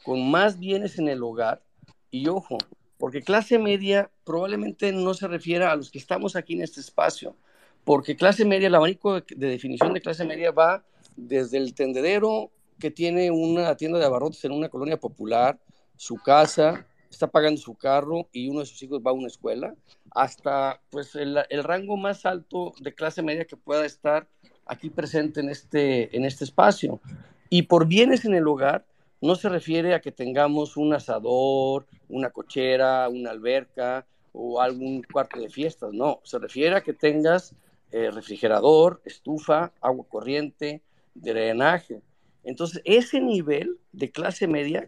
con 0.03 0.29
más 0.29 0.59
bienes 0.59 0.99
en 0.99 1.09
el 1.09 1.23
hogar 1.23 1.63
y 2.11 2.27
ojo, 2.27 2.57
porque 2.97 3.21
clase 3.21 3.59
media 3.59 4.09
probablemente 4.23 4.91
no 4.91 5.13
se 5.13 5.27
refiera 5.27 5.71
a 5.71 5.75
los 5.75 5.91
que 5.91 5.97
estamos 5.97 6.35
aquí 6.35 6.53
en 6.53 6.61
este 6.61 6.79
espacio, 6.79 7.35
porque 7.83 8.15
clase 8.15 8.45
media, 8.45 8.67
el 8.67 8.75
abanico 8.75 9.15
de, 9.15 9.23
de 9.35 9.47
definición 9.47 9.93
de 9.93 10.01
clase 10.01 10.25
media 10.25 10.51
va 10.51 10.83
desde 11.27 11.57
el 11.57 11.73
tendedero 11.73 12.51
que 12.79 12.91
tiene 12.91 13.29
una 13.31 13.75
tienda 13.75 13.99
de 13.99 14.05
abarrotes 14.05 14.43
en 14.45 14.51
una 14.51 14.69
colonia 14.69 14.97
popular, 14.97 15.59
su 15.97 16.15
casa, 16.15 16.85
está 17.09 17.27
pagando 17.27 17.59
su 17.59 17.75
carro 17.75 18.27
y 18.31 18.49
uno 18.49 18.61
de 18.61 18.65
sus 18.65 18.81
hijos 18.83 19.01
va 19.05 19.11
a 19.11 19.13
una 19.13 19.27
escuela, 19.27 19.75
hasta 20.11 20.81
pues 20.89 21.15
el, 21.15 21.37
el, 21.49 21.63
rango 21.63 21.97
más 21.97 22.25
alto 22.25 22.73
de 22.79 22.93
clase 22.93 23.21
media 23.21 23.45
que 23.45 23.57
pueda 23.57 23.85
estar 23.85 24.27
aquí 24.65 24.89
presente 24.89 25.41
en 25.41 25.49
este, 25.49 26.15
en 26.15 26.25
este 26.25 26.45
espacio. 26.45 27.01
Y 27.49 27.63
por 27.63 27.87
bienes 27.87 28.25
en 28.25 28.35
el 28.35 28.47
hogar 28.47 28.85
no 29.21 29.35
se 29.35 29.49
refiere 29.49 29.93
a 29.93 29.99
que 29.99 30.11
tengamos 30.11 30.77
un 30.77 30.93
asador, 30.93 31.85
una 32.07 32.29
cochera, 32.29 33.09
una 33.09 33.31
alberca 33.31 34.05
o 34.31 34.61
algún 34.61 35.03
cuarto 35.03 35.39
de 35.39 35.49
fiestas, 35.49 35.91
no, 35.91 36.21
se 36.23 36.37
refiere 36.37 36.75
a 36.75 36.81
que 36.81 36.93
tengas 36.93 37.55
eh, 37.91 38.11
refrigerador, 38.11 39.01
estufa, 39.03 39.71
agua 39.81 40.05
corriente, 40.07 40.81
drenaje. 41.21 42.01
Entonces, 42.43 42.81
ese 42.85 43.19
nivel 43.19 43.77
de 43.91 44.11
clase 44.11 44.47
media 44.47 44.87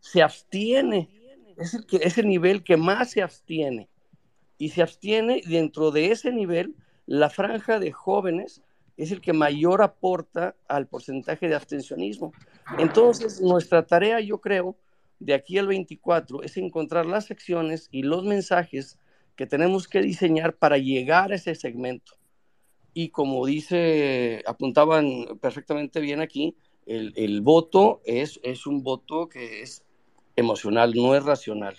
se 0.00 0.22
abstiene 0.22 1.08
es 1.56 1.74
el, 1.74 1.86
que, 1.86 1.96
es 1.96 2.18
el 2.18 2.28
nivel 2.28 2.62
que 2.62 2.76
más 2.76 3.10
se 3.10 3.22
abstiene. 3.22 3.88
Y 4.58 4.70
se 4.70 4.82
abstiene 4.82 5.42
dentro 5.46 5.90
de 5.90 6.10
ese 6.10 6.32
nivel, 6.32 6.74
la 7.06 7.30
franja 7.30 7.78
de 7.78 7.92
jóvenes 7.92 8.62
es 8.96 9.10
el 9.10 9.20
que 9.20 9.32
mayor 9.32 9.82
aporta 9.82 10.56
al 10.68 10.86
porcentaje 10.86 11.48
de 11.48 11.54
abstencionismo. 11.54 12.32
Entonces, 12.78 13.40
nuestra 13.40 13.84
tarea, 13.84 14.20
yo 14.20 14.40
creo, 14.40 14.76
de 15.18 15.34
aquí 15.34 15.58
al 15.58 15.66
24 15.66 16.42
es 16.42 16.56
encontrar 16.56 17.06
las 17.06 17.30
acciones 17.30 17.88
y 17.90 18.02
los 18.02 18.24
mensajes 18.24 18.98
que 19.36 19.46
tenemos 19.46 19.88
que 19.88 20.00
diseñar 20.00 20.54
para 20.54 20.78
llegar 20.78 21.32
a 21.32 21.34
ese 21.34 21.54
segmento. 21.54 22.12
Y 22.94 23.10
como 23.10 23.44
dice, 23.44 24.42
apuntaban 24.46 25.38
perfectamente 25.40 26.00
bien 26.00 26.20
aquí, 26.20 26.56
el, 26.86 27.12
el 27.16 27.40
voto 27.42 28.00
es, 28.04 28.40
es 28.42 28.66
un 28.66 28.82
voto 28.82 29.28
que 29.28 29.62
es 29.62 29.84
emocional, 30.36 30.94
no 30.94 31.14
es 31.14 31.24
racional. 31.24 31.76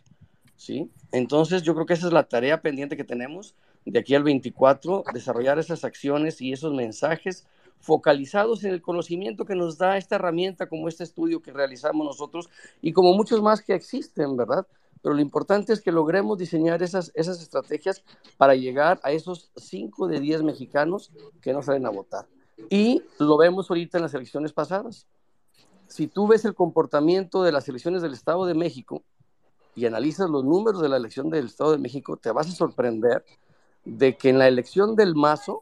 ¿sí? 0.55 0.91
Entonces 1.11 1.63
yo 1.63 1.73
creo 1.73 1.85
que 1.85 1.93
esa 1.93 2.07
es 2.07 2.13
la 2.13 2.27
tarea 2.27 2.61
pendiente 2.61 2.97
que 2.97 3.03
tenemos 3.03 3.55
de 3.85 3.99
aquí 3.99 4.15
al 4.15 4.23
24, 4.23 5.03
desarrollar 5.13 5.59
esas 5.59 5.83
acciones 5.83 6.41
y 6.41 6.51
esos 6.51 6.73
mensajes 6.73 7.47
focalizados 7.79 8.63
en 8.63 8.71
el 8.71 8.81
conocimiento 8.81 9.45
que 9.45 9.55
nos 9.55 9.77
da 9.77 9.97
esta 9.97 10.15
herramienta 10.15 10.67
como 10.67 10.87
este 10.87 11.03
estudio 11.03 11.41
que 11.41 11.51
realizamos 11.51 12.05
nosotros 12.05 12.49
y 12.81 12.93
como 12.93 13.13
muchos 13.13 13.41
más 13.43 13.61
que 13.61 13.75
existen, 13.75 14.35
¿verdad? 14.35 14.65
Pero 15.05 15.13
lo 15.13 15.21
importante 15.21 15.71
es 15.71 15.81
que 15.81 15.91
logremos 15.91 16.39
diseñar 16.39 16.81
esas, 16.81 17.11
esas 17.13 17.39
estrategias 17.39 18.03
para 18.37 18.55
llegar 18.55 18.99
a 19.03 19.11
esos 19.11 19.51
5 19.55 20.07
de 20.07 20.19
10 20.19 20.41
mexicanos 20.41 21.11
que 21.41 21.53
no 21.53 21.61
salen 21.61 21.85
a 21.85 21.91
votar. 21.91 22.25
Y 22.71 23.03
lo 23.19 23.37
vemos 23.37 23.69
ahorita 23.69 23.99
en 23.99 24.01
las 24.01 24.15
elecciones 24.15 24.51
pasadas 24.51 25.05
si 25.87 26.07
tú 26.07 26.25
ves 26.25 26.45
el 26.45 26.55
comportamiento 26.55 27.43
de 27.43 27.51
las 27.51 27.69
elecciones 27.69 28.01
del 28.01 28.13
Estado 28.13 28.47
de 28.47 28.55
México, 28.55 29.03
y 29.75 29.85
analizas 29.85 30.29
los 30.29 30.43
números 30.43 30.81
de 30.81 30.89
la 30.89 30.97
elección 30.97 31.29
del 31.29 31.47
Estado 31.47 31.73
de 31.73 31.77
México, 31.77 32.17
te 32.17 32.31
vas 32.31 32.47
a 32.47 32.51
sorprender 32.51 33.25
de 33.83 34.15
que 34.15 34.29
en 34.29 34.39
la 34.39 34.47
elección 34.47 34.95
del 34.95 35.15
Mazo 35.15 35.61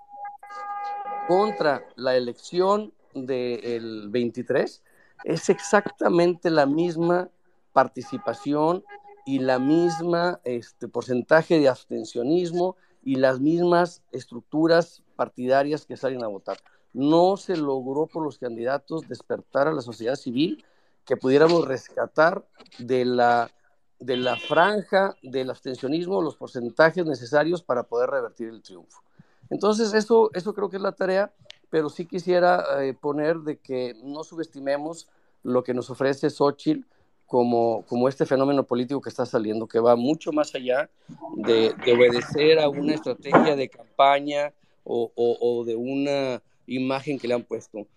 contra 1.28 1.84
la 1.96 2.16
elección 2.16 2.94
del 3.14 4.08
23 4.10 4.84
es 5.24 5.50
exactamente 5.50 6.52
la 6.52 6.66
misma 6.66 7.30
participación 7.74 8.84
y 9.26 9.40
la 9.40 9.60
misma 9.60 10.40
este, 10.44 10.88
porcentaje 10.88 11.60
de 11.60 11.70
abstencionismo 11.70 12.76
y 13.04 13.16
las 13.16 13.40
mismas 13.40 14.02
estructuras 14.12 15.04
partidarias 15.16 15.86
que 15.86 15.98
salen 15.98 16.24
a 16.24 16.28
votar. 16.28 16.58
No 16.94 17.38
se 17.38 17.58
logró 17.58 18.08
por 18.08 18.24
los 18.24 18.38
candidatos 18.38 19.08
despertar 19.08 19.68
a 19.68 19.74
la 19.74 19.82
sociedad 19.82 20.16
civil 20.16 20.64
que 21.06 21.18
pudiéramos 21.18 21.68
rescatar 21.68 22.46
de 22.80 23.06
la, 23.06 23.52
de 24.00 24.18
la 24.18 24.38
franja 24.38 25.16
del 25.22 25.50
abstencionismo 25.50 26.22
los 26.22 26.38
porcentajes 26.38 27.06
necesarios 27.06 27.62
para 27.62 27.84
poder 27.84 28.10
revertir 28.10 28.50
el 28.50 28.62
triunfo. 28.62 29.02
Entonces, 29.50 29.94
eso, 29.94 30.30
eso 30.34 30.54
creo 30.54 30.70
que 30.70 30.78
es 30.78 30.84
la 30.84 30.94
tarea, 30.94 31.34
pero 31.70 31.90
sí 31.90 32.06
quisiera 32.06 32.64
eh, 32.84 32.94
poner 32.94 33.40
de 33.40 33.58
que 33.58 33.96
no 34.04 34.24
subestimemos 34.24 35.08
lo 35.44 35.64
que 35.64 35.74
nos 35.74 35.90
ofrece 35.90 36.30
Xochitl 36.30 36.86
como, 37.26 37.84
como 37.88 38.08
este 38.08 38.26
fenómeno 38.26 38.64
político 38.64 39.02
que 39.02 39.10
está 39.10 39.26
saliendo, 39.26 39.68
que 39.68 39.80
va 39.80 39.96
mucho 39.96 40.32
más 40.32 40.54
allá 40.56 40.90
de, 41.38 41.74
de 41.86 41.94
obedecer 41.94 42.60
a 42.60 42.70
una 42.70 42.94
estrategia 42.94 43.56
de 43.56 43.70
campaña 43.70 44.54
o, 44.84 45.12
o, 45.16 45.38
o 45.40 45.66
de 45.66 45.76
una 45.76 46.42
imagen 46.68 47.18
que 47.18 47.28
le 47.28 47.34
han 47.34 47.44
puesto. 47.44 47.88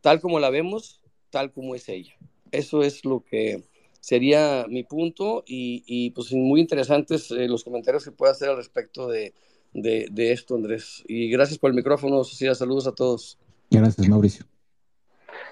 Tal 0.00 0.20
como 0.20 0.38
la 0.38 0.50
vemos, 0.50 1.00
tal 1.30 1.52
como 1.52 1.74
es 1.74 1.88
ella. 1.88 2.14
Eso 2.52 2.82
es 2.82 3.04
lo 3.04 3.20
que 3.20 3.64
sería 4.00 4.66
mi 4.68 4.84
punto 4.84 5.44
y, 5.46 5.82
y 5.86 6.10
pues 6.10 6.32
muy 6.32 6.60
interesantes 6.60 7.30
eh, 7.30 7.48
los 7.48 7.64
comentarios 7.64 8.04
que 8.04 8.12
pueda 8.12 8.32
hacer 8.32 8.50
al 8.50 8.56
respecto 8.56 9.08
de, 9.08 9.32
de, 9.72 10.08
de, 10.12 10.32
esto, 10.32 10.54
Andrés. 10.54 11.02
Y 11.08 11.30
gracias 11.30 11.58
por 11.58 11.70
el 11.70 11.76
micrófono, 11.76 12.22
Sociedad. 12.22 12.54
Saludos 12.54 12.86
a 12.86 12.92
todos. 12.92 13.38
Gracias, 13.70 14.06
Mauricio. 14.08 14.44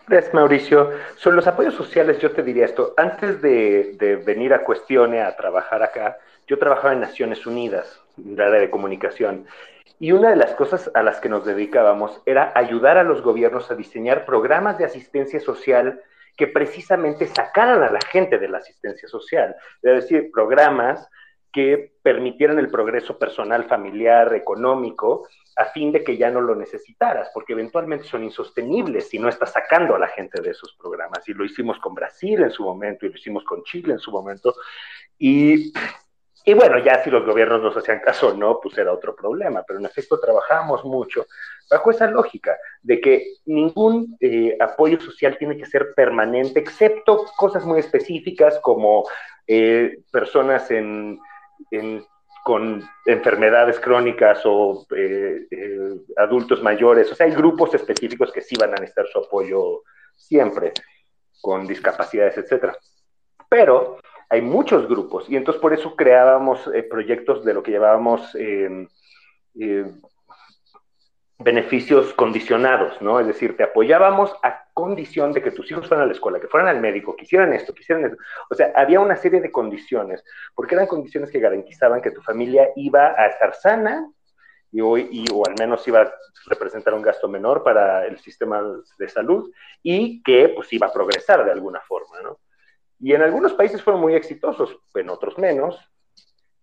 Gracias, 0.08 0.34
Mauricio. 0.34 0.90
Sobre 1.16 1.36
los 1.36 1.46
apoyos 1.46 1.74
sociales, 1.74 2.18
yo 2.18 2.32
te 2.32 2.42
diría 2.42 2.64
esto. 2.64 2.92
Antes 2.96 3.40
de, 3.40 4.22
venir 4.26 4.52
a 4.52 4.64
Cuestione 4.64 5.22
a 5.22 5.36
trabajar 5.36 5.82
acá, 5.82 6.18
yo 6.46 6.58
trabajaba 6.58 6.92
en 6.92 7.00
Naciones 7.00 7.46
Unidas, 7.46 8.00
en 8.18 8.36
la 8.36 8.46
área 8.46 8.60
de 8.60 8.70
comunicación. 8.70 9.46
Y 10.00 10.10
una 10.10 10.30
de 10.30 10.36
las 10.36 10.54
cosas 10.54 10.90
a 10.94 11.02
las 11.04 11.20
que 11.20 11.28
nos 11.28 11.44
dedicábamos 11.44 12.20
era 12.26 12.52
ayudar 12.56 12.98
a 12.98 13.04
los 13.04 13.22
gobiernos 13.22 13.70
a 13.70 13.76
diseñar 13.76 14.24
programas 14.24 14.76
de 14.76 14.84
asistencia 14.84 15.38
social 15.38 16.00
que 16.36 16.48
precisamente 16.48 17.26
sacaran 17.26 17.82
a 17.82 17.92
la 17.92 18.00
gente 18.00 18.38
de 18.38 18.48
la 18.48 18.58
asistencia 18.58 19.08
social, 19.08 19.54
es 19.82 19.94
decir, 19.94 20.30
programas 20.32 21.08
que 21.52 21.92
permitieran 22.02 22.58
el 22.58 22.70
progreso 22.70 23.18
personal, 23.18 23.64
familiar, 23.64 24.34
económico, 24.34 25.28
a 25.56 25.66
fin 25.66 25.92
de 25.92 26.02
que 26.02 26.16
ya 26.16 26.30
no 26.30 26.40
lo 26.40 26.54
necesitaras, 26.54 27.30
porque 27.34 27.52
eventualmente 27.52 28.04
son 28.04 28.24
insostenibles 28.24 29.08
si 29.08 29.18
no 29.18 29.28
estás 29.28 29.52
sacando 29.52 29.94
a 29.94 29.98
la 29.98 30.08
gente 30.08 30.40
de 30.40 30.50
esos 30.50 30.74
programas. 30.74 31.28
Y 31.28 31.34
lo 31.34 31.44
hicimos 31.44 31.78
con 31.78 31.94
Brasil 31.94 32.42
en 32.42 32.50
su 32.50 32.62
momento, 32.62 33.06
y 33.06 33.10
lo 33.10 33.16
hicimos 33.16 33.44
con 33.44 33.62
Chile 33.64 33.92
en 33.92 33.98
su 33.98 34.10
momento. 34.10 34.54
Y, 35.18 35.72
y 36.44 36.54
bueno, 36.54 36.78
ya 36.78 37.02
si 37.02 37.10
los 37.10 37.24
gobiernos 37.24 37.62
nos 37.62 37.76
hacían 37.76 38.00
caso 38.00 38.28
o 38.28 38.34
no, 38.34 38.58
pues 38.60 38.76
era 38.78 38.92
otro 38.92 39.14
problema, 39.14 39.62
pero 39.66 39.78
en 39.78 39.86
efecto 39.86 40.18
trabajamos 40.18 40.84
mucho 40.84 41.26
bajo 41.72 41.90
esa 41.90 42.06
lógica 42.06 42.56
de 42.82 43.00
que 43.00 43.34
ningún 43.46 44.16
eh, 44.20 44.56
apoyo 44.60 45.00
social 45.00 45.36
tiene 45.38 45.56
que 45.56 45.66
ser 45.66 45.94
permanente, 45.94 46.60
excepto 46.60 47.24
cosas 47.36 47.64
muy 47.64 47.80
específicas 47.80 48.58
como 48.60 49.04
eh, 49.46 50.02
personas 50.10 50.70
en, 50.70 51.18
con 52.44 52.82
enfermedades 53.06 53.78
crónicas 53.78 54.40
o 54.44 54.86
eh, 54.96 55.46
eh, 55.50 56.00
adultos 56.16 56.62
mayores. 56.62 57.10
O 57.12 57.14
sea, 57.14 57.26
hay 57.26 57.32
grupos 57.32 57.74
específicos 57.74 58.32
que 58.32 58.40
sí 58.40 58.56
van 58.58 58.70
a 58.70 58.76
necesitar 58.76 59.06
su 59.06 59.20
apoyo 59.20 59.82
siempre, 60.16 60.72
con 61.40 61.66
discapacidades, 61.66 62.36
etcétera. 62.38 62.76
Pero 63.48 63.98
hay 64.28 64.40
muchos 64.42 64.88
grupos 64.88 65.28
y 65.28 65.36
entonces 65.36 65.60
por 65.60 65.72
eso 65.72 65.94
creábamos 65.94 66.68
eh, 66.74 66.82
proyectos 66.82 67.44
de 67.44 67.54
lo 67.54 67.62
que 67.62 67.72
llamábamos 67.72 68.34
beneficios 71.42 72.12
condicionados, 72.14 73.00
¿no? 73.00 73.20
Es 73.20 73.26
decir, 73.26 73.56
te 73.56 73.64
apoyábamos 73.64 74.34
a 74.42 74.66
condición 74.72 75.32
de 75.32 75.42
que 75.42 75.50
tus 75.50 75.70
hijos 75.70 75.88
fueran 75.88 76.04
a 76.04 76.06
la 76.06 76.12
escuela, 76.12 76.40
que 76.40 76.48
fueran 76.48 76.68
al 76.68 76.80
médico, 76.80 77.16
que 77.16 77.24
hicieran 77.24 77.52
esto, 77.52 77.74
que 77.74 77.82
hicieran 77.82 78.04
esto. 78.04 78.16
O 78.50 78.54
sea, 78.54 78.72
había 78.74 79.00
una 79.00 79.16
serie 79.16 79.40
de 79.40 79.50
condiciones, 79.50 80.24
porque 80.54 80.74
eran 80.74 80.86
condiciones 80.86 81.30
que 81.30 81.40
garantizaban 81.40 82.00
que 82.00 82.10
tu 82.10 82.22
familia 82.22 82.68
iba 82.76 83.14
a 83.16 83.26
estar 83.26 83.54
sana 83.54 84.08
y, 84.70 84.80
hoy, 84.80 85.24
o 85.32 85.46
al 85.46 85.54
menos 85.58 85.86
iba 85.86 86.02
a 86.02 86.12
representar 86.46 86.94
un 86.94 87.02
gasto 87.02 87.28
menor 87.28 87.62
para 87.62 88.06
el 88.06 88.18
sistema 88.18 88.62
de 88.98 89.08
salud 89.08 89.50
y 89.82 90.22
que 90.22 90.50
pues 90.54 90.72
iba 90.72 90.86
a 90.86 90.92
progresar 90.92 91.44
de 91.44 91.52
alguna 91.52 91.80
forma, 91.80 92.20
¿no? 92.22 92.38
Y 92.98 93.14
en 93.14 93.22
algunos 93.22 93.52
países 93.54 93.82
fueron 93.82 94.00
muy 94.00 94.14
exitosos, 94.14 94.78
en 94.94 95.10
otros 95.10 95.36
menos. 95.36 95.78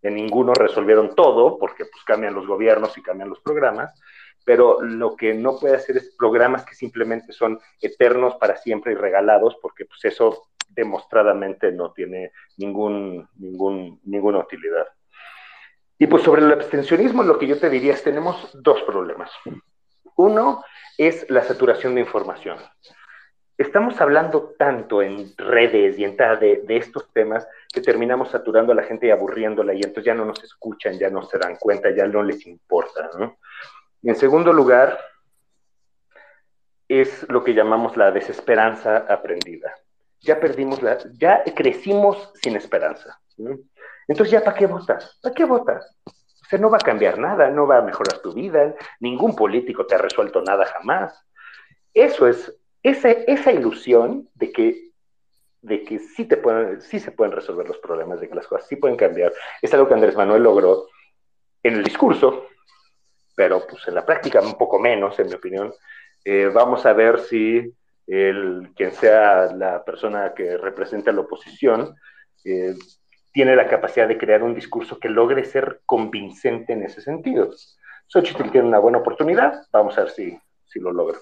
En 0.02 0.16
ninguno 0.16 0.54
resolvieron 0.54 1.14
todo, 1.14 1.58
porque 1.60 1.84
pues 1.84 2.04
cambian 2.06 2.34
los 2.34 2.48
gobiernos 2.48 2.98
y 2.98 3.04
cambian 3.04 3.28
los 3.28 3.42
programas 3.42 3.94
pero 4.50 4.82
lo 4.82 5.16
que 5.16 5.36
no 5.36 5.60
puede 5.60 5.76
hacer 5.76 5.98
es 5.98 6.16
programas 6.18 6.66
que 6.66 6.74
simplemente 6.74 7.34
son 7.34 7.60
eternos 7.80 8.34
para 8.38 8.58
siempre 8.58 8.94
y 8.94 8.96
regalados, 8.96 9.56
porque 9.62 9.86
pues 9.86 10.04
eso 10.06 10.48
demostradamente 10.70 11.72
no 11.72 11.92
tiene 11.92 12.32
ningún, 12.58 13.30
ningún, 13.36 14.00
ninguna 14.06 14.40
utilidad. 14.40 14.88
Y 16.00 16.08
pues 16.08 16.24
sobre 16.24 16.42
el 16.42 16.52
abstencionismo 16.52 17.22
lo 17.22 17.38
que 17.38 17.46
yo 17.46 17.60
te 17.60 17.70
diría 17.70 17.94
es 17.94 18.02
tenemos 18.02 18.50
dos 18.64 18.82
problemas. 18.82 19.30
Uno 20.16 20.64
es 20.98 21.30
la 21.30 21.44
saturación 21.44 21.94
de 21.94 22.02
información. 22.02 22.58
Estamos 23.56 24.02
hablando 24.02 24.56
tanto 24.58 25.04
en 25.04 25.32
redes 25.38 26.00
y 26.00 26.06
en 26.06 26.18
tal 26.18 26.40
de, 26.40 26.64
de, 26.66 26.78
estos 26.78 27.14
temas 27.14 27.48
que 27.72 27.82
terminamos 27.82 28.32
saturando 28.32 28.72
a 28.72 28.76
la 28.76 28.84
gente 28.84 29.06
y 29.06 29.12
aburriéndola 29.12 29.76
y 29.76 29.82
entonces 29.84 30.06
ya 30.06 30.16
no 30.16 30.26
nos 30.26 30.44
escuchan, 30.44 30.98
ya 30.98 31.12
no 31.12 31.22
se 31.22 31.38
dan 31.38 31.56
cuenta, 31.58 31.96
ya 31.96 32.08
no 32.08 32.24
les 32.24 32.48
importa, 32.48 33.12
¿no? 33.20 33.38
En 34.04 34.16
segundo 34.16 34.54
lugar, 34.54 35.00
es 36.90 37.28
lo 37.30 37.44
que 37.44 37.54
llamamos 37.54 37.96
la 37.96 38.12
desesperanza 38.12 39.06
aprendida. 39.08 39.74
Ya 40.22 40.40
perdimos 40.40 40.82
la, 40.82 40.98
ya 41.14 41.44
crecimos 41.56 42.32
sin 42.42 42.56
esperanza. 42.56 43.22
Entonces, 44.08 44.32
¿ya 44.32 44.44
para 44.44 44.58
qué 44.58 44.66
votas? 44.66 45.18
¿Para 45.22 45.36
qué 45.36 45.46
votas? 45.46 45.96
O 46.06 46.46
sea, 46.50 46.60
no 46.60 46.70
va 46.70 46.78
a 46.78 46.82
cambiar 46.86 47.20
nada, 47.20 47.52
no 47.52 47.68
va 47.68 47.78
a 47.78 47.84
mejorar 47.84 48.20
tu 48.20 48.34
vida, 48.34 48.74
ningún 49.00 49.36
político 49.36 49.86
te 49.86 49.96
ha 49.96 50.00
resuelto 50.00 50.42
nada 50.42 50.66
jamás. 50.66 51.24
Eso 51.94 52.28
es, 52.28 52.60
esa, 52.82 53.12
esa 53.12 53.52
ilusión 53.52 54.28
de 54.34 54.52
que, 54.52 54.92
de 55.62 55.84
que 55.84 56.00
te 56.00 56.82
sí 56.82 57.00
se 57.00 57.12
pueden 57.12 57.34
resolver 57.34 57.68
los 57.68 57.78
problemas, 57.78 58.20
de 58.20 58.28
que 58.28 58.36
las 58.36 58.48
cosas 58.48 58.68
sí 58.68 58.78
pueden 58.78 58.98
cambiar, 58.98 59.32
es 59.62 59.74
algo 59.74 59.88
que 59.88 59.94
Andrés 59.94 60.16
Manuel 60.16 60.42
logró 60.42 60.88
en 61.62 61.76
el 61.76 61.84
discurso, 61.84 62.49
pero 63.40 63.66
pues 63.66 63.88
en 63.88 63.96
la 63.96 64.06
práctica 64.06 64.42
un 64.42 64.56
poco 64.56 64.80
menos, 64.80 65.18
en 65.18 65.28
mi 65.28 65.34
opinión. 65.34 65.74
Eh, 66.26 66.52
vamos 66.54 66.86
a 66.86 66.92
ver 66.92 67.22
si 67.22 67.74
quien 68.06 68.92
sea 69.00 69.54
la 69.56 69.86
persona 69.86 70.34
que 70.36 70.58
represente 70.58 71.10
a 71.10 71.14
la 71.14 71.22
oposición 71.22 71.96
eh, 72.44 72.76
tiene 73.32 73.56
la 73.56 73.70
capacidad 73.70 74.10
de 74.10 74.18
crear 74.18 74.44
un 74.44 74.54
discurso 74.54 75.00
que 75.00 75.08
logre 75.08 75.46
ser 75.46 75.80
convincente 75.86 76.74
en 76.74 76.84
ese 76.84 77.00
sentido. 77.00 77.50
Xochitl 78.08 78.52
tiene 78.52 78.68
una 78.68 78.80
buena 78.80 78.98
oportunidad, 78.98 79.54
vamos 79.72 79.98
a 79.98 80.02
ver 80.02 80.10
si, 80.10 80.38
si 80.66 80.82
lo 80.82 80.92
logra. 80.92 81.18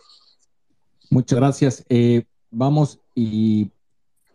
Muchas 1.12 1.38
gracias. 1.38 1.86
Eh, 1.88 2.24
vamos 2.50 3.00
y 3.14 3.70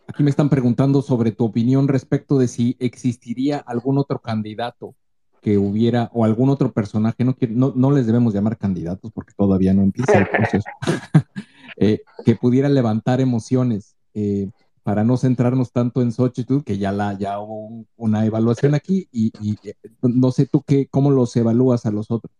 aquí 0.07 0.23
me 0.23 0.29
están 0.29 0.49
preguntando 0.49 1.01
sobre 1.01 1.33
tu 1.33 1.43
opinión 1.43 1.89
respecto 1.89 2.37
de 2.37 2.47
si 2.47 2.77
existiría 2.79 3.57
algún 3.57 3.97
otro 3.97 4.19
candidato 4.19 4.95
que 5.43 5.57
hubiera, 5.57 6.09
o 6.13 6.23
algún 6.23 6.49
otro 6.49 6.71
personaje, 6.71 7.23
no, 7.25 7.35
no, 7.49 7.73
no 7.75 7.91
les 7.91 8.07
debemos 8.07 8.33
llamar 8.33 8.57
candidatos 8.57 9.11
porque 9.11 9.33
todavía 9.35 9.73
no 9.73 9.83
empieza 9.83 10.17
el 10.17 10.27
proceso, 10.27 10.69
eh, 11.77 12.01
que 12.25 12.35
pudiera 12.35 12.69
levantar 12.69 13.19
emociones 13.19 13.95
eh, 14.13 14.49
para 14.83 15.03
no 15.03 15.17
centrarnos 15.17 15.73
tanto 15.73 16.01
en 16.01 16.13
Xochitl, 16.13 16.63
que 16.63 16.77
ya, 16.77 16.93
la, 16.93 17.13
ya 17.13 17.39
hubo 17.39 17.67
un, 17.67 17.87
una 17.97 18.25
evaluación 18.25 18.73
aquí, 18.73 19.09
y, 19.11 19.33
y, 19.41 19.57
eh, 19.67 19.75
no 20.01 20.31
sé 20.31 20.47
tú 20.47 20.63
qué, 20.65 20.87
cómo 20.89 21.11
los 21.11 21.35
evalúas 21.35 21.85
a 21.85 21.91
los 21.91 22.09
otros. 22.09 22.31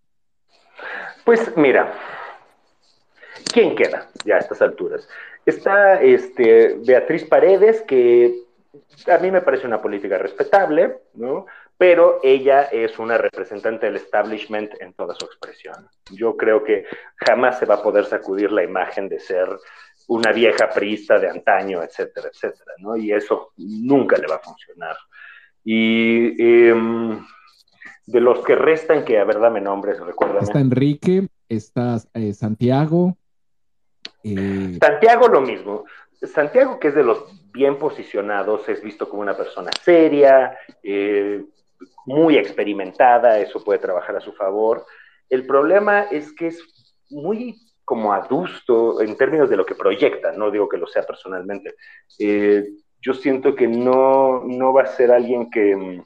Pues 1.25 1.51
mira, 1.57 1.93
¿quién 3.53 3.75
queda 3.75 4.09
ya 4.25 4.35
a 4.35 4.39
estas 4.39 4.61
alturas? 4.61 5.07
Está 5.45 6.01
este, 6.01 6.79
Beatriz 6.85 7.25
Paredes, 7.25 7.81
que 7.81 8.43
a 9.07 9.17
mí 9.17 9.29
me 9.29 9.41
parece 9.41 9.67
una 9.67 9.81
política 9.81 10.17
respetable, 10.17 10.99
¿no? 11.13 11.45
Pero 11.83 12.21
ella 12.23 12.69
es 12.71 12.97
una 12.97 13.17
representante 13.17 13.87
del 13.87 13.97
establishment 13.97 14.71
en 14.79 14.93
toda 14.93 15.13
su 15.15 15.25
expresión. 15.25 15.75
Yo 16.11 16.37
creo 16.37 16.63
que 16.63 16.85
jamás 17.17 17.59
se 17.59 17.65
va 17.65 17.75
a 17.75 17.83
poder 17.83 18.05
sacudir 18.05 18.53
la 18.53 18.63
imagen 18.63 19.09
de 19.09 19.19
ser 19.19 19.49
una 20.07 20.31
vieja 20.31 20.69
priista 20.69 21.19
de 21.19 21.29
antaño, 21.29 21.83
etcétera, 21.83 22.29
etcétera, 22.31 22.71
¿no? 22.77 22.95
Y 22.95 23.11
eso 23.11 23.51
nunca 23.57 24.15
le 24.15 24.27
va 24.27 24.35
a 24.35 24.39
funcionar. 24.39 24.95
Y 25.65 26.41
em, 26.41 27.21
de 28.05 28.21
los 28.21 28.39
que 28.45 28.55
restan, 28.55 29.03
que 29.03 29.19
a 29.19 29.25
ver, 29.25 29.41
dame 29.41 29.59
nombres, 29.59 29.99
recuérdame. 29.99 30.39
Está 30.39 30.61
Enrique, 30.61 31.27
está 31.49 31.97
eh, 32.13 32.31
Santiago. 32.31 33.17
Eh, 34.23 34.77
Santiago 34.79 35.27
lo 35.27 35.41
mismo. 35.41 35.83
Santiago, 36.21 36.79
que 36.79 36.87
es 36.87 36.95
de 36.95 37.03
los 37.03 37.25
bien 37.51 37.77
posicionados, 37.77 38.67
es 38.69 38.81
visto 38.81 39.09
como 39.09 39.21
una 39.21 39.35
persona 39.35 39.69
seria, 39.83 40.57
eh, 40.81 41.43
muy 42.05 42.37
experimentada, 42.37 43.39
eso 43.39 43.63
puede 43.63 43.79
trabajar 43.79 44.15
a 44.15 44.21
su 44.21 44.33
favor. 44.33 44.85
El 45.29 45.45
problema 45.45 46.03
es 46.03 46.33
que 46.33 46.47
es 46.47 46.59
muy 47.09 47.55
como 47.85 48.13
adusto 48.13 49.01
en 49.01 49.17
términos 49.17 49.49
de 49.49 49.57
lo 49.57 49.65
que 49.65 49.75
proyecta, 49.75 50.31
no 50.31 50.51
digo 50.51 50.69
que 50.69 50.77
lo 50.77 50.87
sea 50.87 51.03
personalmente. 51.03 51.75
Eh, 52.19 52.65
yo 53.01 53.13
siento 53.13 53.55
que 53.55 53.67
no, 53.67 54.43
no 54.45 54.73
va 54.73 54.83
a 54.83 54.87
ser 54.87 55.11
alguien 55.11 55.49
que, 55.49 56.01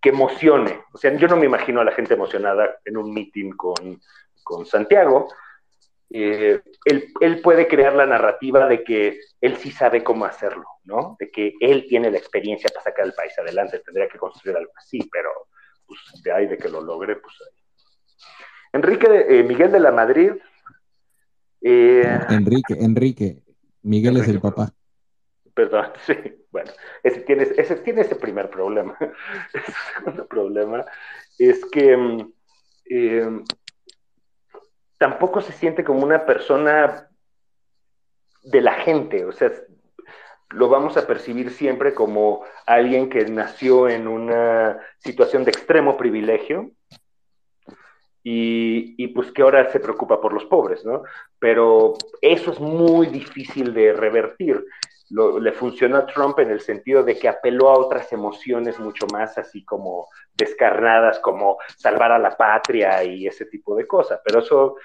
que, 0.00 0.08
emocione. 0.08 0.80
O 0.94 0.98
sea, 0.98 1.14
yo 1.14 1.28
no 1.28 1.36
me 1.36 1.44
imagino 1.44 1.80
a 1.80 1.84
la 1.84 1.92
gente 1.92 2.14
emocionada 2.14 2.78
en 2.84 2.96
un 2.96 3.12
meeting 3.12 3.50
con, 3.50 4.00
con 4.42 4.64
Santiago. 4.64 5.28
Eh, 6.10 6.60
él, 6.86 7.12
él, 7.20 7.40
puede 7.42 7.68
crear 7.68 7.94
la 7.94 8.06
narrativa 8.06 8.66
de 8.66 8.82
que 8.82 9.20
él 9.42 9.56
sí 9.58 9.70
sabe 9.70 10.02
cómo 10.02 10.24
hacerlo, 10.24 10.64
¿no? 10.84 11.16
De 11.18 11.30
que 11.30 11.52
él 11.60 11.86
tiene 11.86 12.10
la 12.10 12.16
experiencia 12.16 12.70
para 12.70 12.84
sacar 12.84 13.04
el 13.04 13.12
país 13.12 13.38
adelante, 13.38 13.80
tendría 13.80 14.08
que 14.08 14.18
construir 14.18 14.56
algo 14.56 14.72
así, 14.76 15.00
pero 15.12 15.30
pues 15.86 16.00
de 16.22 16.32
ahí 16.32 16.46
de 16.46 16.56
que 16.56 16.68
lo 16.68 16.80
logre, 16.80 17.16
pues 17.16 17.34
ahí. 17.42 17.58
Enrique 18.72 19.26
eh, 19.28 19.42
Miguel 19.42 19.70
de 19.70 19.80
la 19.80 19.90
Madrid, 19.92 20.32
eh, 21.60 22.18
Enrique, 22.30 22.74
Enrique. 22.78 23.42
Miguel 23.82 24.18
es 24.18 24.28
el 24.28 24.40
papá. 24.40 24.72
Perdón, 25.54 25.86
sí. 26.06 26.14
Bueno, 26.50 26.70
ese 27.02 27.20
tiene 27.20 27.42
ese, 27.42 27.76
tiene 27.76 28.02
ese 28.02 28.16
primer 28.16 28.50
problema. 28.50 28.96
el 29.54 29.62
segundo 29.94 30.26
problema 30.26 30.84
es 31.38 31.64
que 31.66 31.96
mm, 31.96 32.32
eh, 32.90 33.40
tampoco 34.98 35.40
se 35.40 35.52
siente 35.52 35.84
como 35.84 36.04
una 36.04 36.26
persona 36.26 37.08
de 38.42 38.60
la 38.60 38.74
gente. 38.74 39.24
O 39.24 39.32
sea, 39.32 39.50
lo 40.50 40.68
vamos 40.68 40.96
a 40.96 41.06
percibir 41.06 41.50
siempre 41.50 41.94
como 41.94 42.44
alguien 42.66 43.08
que 43.08 43.24
nació 43.26 43.88
en 43.88 44.08
una 44.08 44.78
situación 44.98 45.44
de 45.44 45.50
extremo 45.50 45.96
privilegio 45.96 46.72
y, 48.30 49.08
pues 49.08 49.32
que 49.32 49.40
ahora 49.40 49.70
se 49.72 49.80
preocupa 49.80 50.20
por 50.20 50.34
los 50.34 50.44
pobres, 50.44 50.84
¿no? 50.84 51.02
Pero 51.38 51.94
eso 52.20 52.52
es 52.52 52.60
muy 52.60 53.06
difícil 53.06 53.72
de 53.72 53.94
revertir. 53.94 54.62
Le 55.10 55.52
funcionó 55.52 55.96
a 55.96 56.06
Trump 56.06 56.38
en 56.38 56.50
el 56.50 56.60
sentido 56.60 57.02
de 57.02 57.18
que 57.18 57.28
apeló 57.28 57.70
a 57.70 57.78
otras 57.78 58.12
emociones 58.12 58.78
mucho 58.78 59.06
más 59.12 59.38
así 59.38 59.64
como 59.64 60.08
descarnadas, 60.34 61.18
como 61.20 61.56
salvar 61.76 62.12
a 62.12 62.18
la 62.18 62.36
patria 62.36 63.02
y 63.04 63.26
ese 63.26 63.46
tipo 63.46 63.74
de 63.74 63.86
cosas, 63.86 64.20
pero 64.24 64.40
eso 64.40 64.76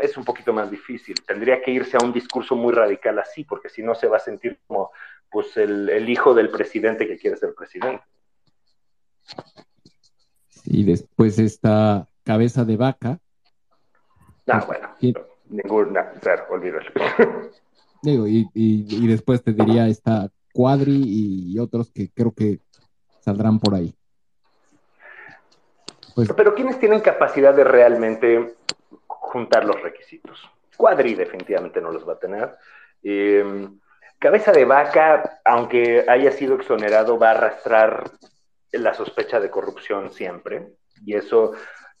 es 0.00 0.16
un 0.16 0.24
poquito 0.24 0.52
más 0.52 0.70
difícil. 0.70 1.16
Tendría 1.26 1.60
que 1.60 1.70
irse 1.70 1.96
a 1.96 2.04
un 2.04 2.12
discurso 2.12 2.54
muy 2.54 2.72
radical 2.72 3.18
así, 3.18 3.44
porque 3.44 3.68
si 3.68 3.82
no 3.82 3.94
se 3.94 4.06
va 4.06 4.18
a 4.18 4.20
sentir 4.20 4.60
como 4.66 4.90
pues 5.30 5.56
el, 5.56 5.88
el 5.90 6.08
hijo 6.08 6.32
del 6.32 6.50
presidente 6.50 7.06
que 7.06 7.18
quiere 7.18 7.36
ser 7.36 7.54
presidente. 7.54 8.02
Y 10.64 10.84
después 10.84 11.38
está 11.38 12.06
cabeza 12.24 12.64
de 12.64 12.76
vaca. 12.76 13.18
Ah, 14.46 14.64
bueno, 14.66 14.88
ninguna, 15.48 16.12
olvídalo. 16.50 16.90
Digo, 18.02 18.26
y, 18.26 18.48
y, 18.54 19.06
después 19.06 19.42
te 19.42 19.52
diría 19.52 19.88
esta 19.88 20.30
Cuadri 20.52 21.02
y 21.52 21.58
otros 21.58 21.90
que 21.90 22.10
creo 22.10 22.32
que 22.32 22.60
saldrán 23.20 23.58
por 23.58 23.74
ahí. 23.74 23.94
Pues, 26.14 26.32
Pero 26.32 26.54
¿quiénes 26.54 26.78
tienen 26.78 27.00
capacidad 27.00 27.54
de 27.54 27.64
realmente 27.64 28.56
juntar 29.06 29.64
los 29.64 29.80
requisitos? 29.82 30.48
Cuadri 30.76 31.14
definitivamente 31.14 31.80
no 31.80 31.92
los 31.92 32.08
va 32.08 32.14
a 32.14 32.18
tener. 32.18 32.56
Em, 33.02 33.78
cabeza 34.18 34.52
de 34.52 34.64
vaca, 34.64 35.40
aunque 35.44 36.04
haya 36.08 36.32
sido 36.32 36.54
exonerado, 36.56 37.18
va 37.18 37.28
a 37.28 37.32
arrastrar 37.32 38.10
la 38.72 38.94
sospecha 38.94 39.40
de 39.40 39.50
corrupción 39.50 40.12
siempre. 40.12 40.68
Y 41.04 41.14
eso 41.14 41.52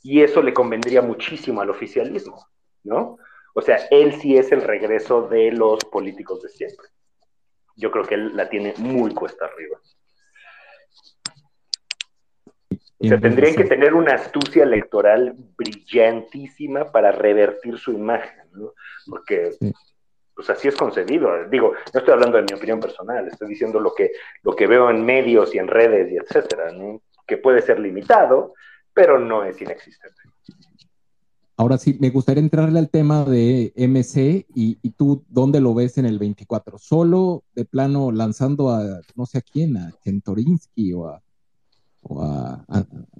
y 0.02 0.22
eso 0.22 0.42
le 0.42 0.54
convendría 0.54 1.02
muchísimo 1.02 1.60
al 1.60 1.70
oficialismo, 1.70 2.46
¿no? 2.84 3.18
O 3.54 3.62
sea, 3.62 3.78
él 3.90 4.14
sí 4.20 4.36
es 4.36 4.52
el 4.52 4.62
regreso 4.62 5.28
de 5.28 5.52
los 5.52 5.84
políticos 5.86 6.42
de 6.42 6.48
siempre. 6.48 6.88
Yo 7.76 7.90
creo 7.90 8.04
que 8.04 8.14
él 8.14 8.36
la 8.36 8.48
tiene 8.48 8.74
muy 8.78 9.14
cuesta 9.14 9.46
arriba. 9.46 9.78
O 13.00 13.06
sea, 13.06 13.20
tendrían 13.20 13.54
que 13.54 13.64
tener 13.64 13.94
una 13.94 14.14
astucia 14.14 14.64
electoral 14.64 15.34
brillantísima 15.56 16.90
para 16.90 17.12
revertir 17.12 17.78
su 17.78 17.92
imagen, 17.92 18.50
¿no? 18.52 18.72
Porque, 19.06 19.52
pues 20.34 20.50
así 20.50 20.66
es 20.66 20.74
concebido. 20.74 21.44
Digo, 21.48 21.74
no 21.94 21.98
estoy 22.00 22.12
hablando 22.12 22.38
de 22.38 22.42
mi 22.42 22.56
opinión 22.56 22.80
personal, 22.80 23.28
estoy 23.28 23.48
diciendo 23.48 23.78
lo 23.78 23.94
que, 23.94 24.10
lo 24.42 24.56
que 24.56 24.66
veo 24.66 24.90
en 24.90 25.04
medios 25.04 25.54
y 25.54 25.58
en 25.58 25.68
redes 25.68 26.10
y 26.10 26.16
etcétera, 26.16 26.72
¿no? 26.72 27.00
Que 27.24 27.36
puede 27.36 27.62
ser 27.62 27.78
limitado, 27.78 28.54
pero 28.92 29.20
no 29.20 29.44
es 29.44 29.60
inexistente. 29.62 30.20
Ahora 31.60 31.76
sí, 31.76 31.98
me 32.00 32.10
gustaría 32.10 32.40
entrarle 32.40 32.78
al 32.78 32.88
tema 32.88 33.24
de 33.24 33.72
MC 33.74 34.46
y, 34.54 34.76
tú, 34.92 35.24
¿dónde 35.28 35.60
lo 35.60 35.74
ves 35.74 35.98
en 35.98 36.06
el 36.06 36.16
24? 36.16 36.78
¿Solo 36.78 37.42
de 37.52 37.64
plano 37.64 38.12
lanzando 38.12 38.70
a, 38.70 39.00
no 39.16 39.26
sé 39.26 39.38
a 39.38 39.40
quién, 39.40 39.76
a 39.76 39.90
Chentorinsky 40.04 40.92
o 40.92 41.08
a, 41.08 41.20
o 42.02 42.22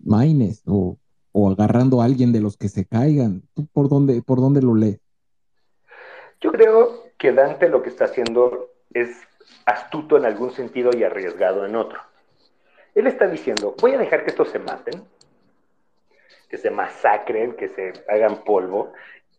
Maines 0.05 0.62
o, 0.66 0.97
agarrando 1.51 2.01
a 2.01 2.05
alguien 2.05 2.32
de 2.32 2.40
los 2.40 2.56
que 2.56 2.69
se 2.69 2.85
caigan? 2.85 3.43
¿Tú 3.55 3.66
por 3.73 3.89
dónde, 3.89 4.23
por 4.23 4.39
dónde 4.39 4.62
lo 4.62 4.77
lees? 4.77 5.01
Yo 6.40 6.52
creo 6.52 7.06
que 7.19 7.32
Dante 7.32 7.69
lo 7.69 7.82
que 7.82 7.89
está 7.89 8.05
haciendo 8.05 8.69
es 8.94 9.16
astuto 9.66 10.16
en 10.16 10.27
algún 10.27 10.52
sentido 10.52 10.90
y 10.97 11.02
arriesgado 11.02 11.66
en 11.66 11.74
otro. 11.74 11.98
Él 12.94 13.09
está 13.09 13.27
diciendo, 13.27 13.74
voy 13.81 13.94
a 13.94 13.98
dejar 13.98 14.23
que 14.23 14.31
estos 14.31 14.51
se 14.51 14.60
maten, 14.60 15.02
que 16.49 16.59
se 16.59 16.70
masacren, 16.70 17.55
que 17.55 17.69
se 17.69 17.93
hagan 18.09 18.45
polvo. 18.45 18.93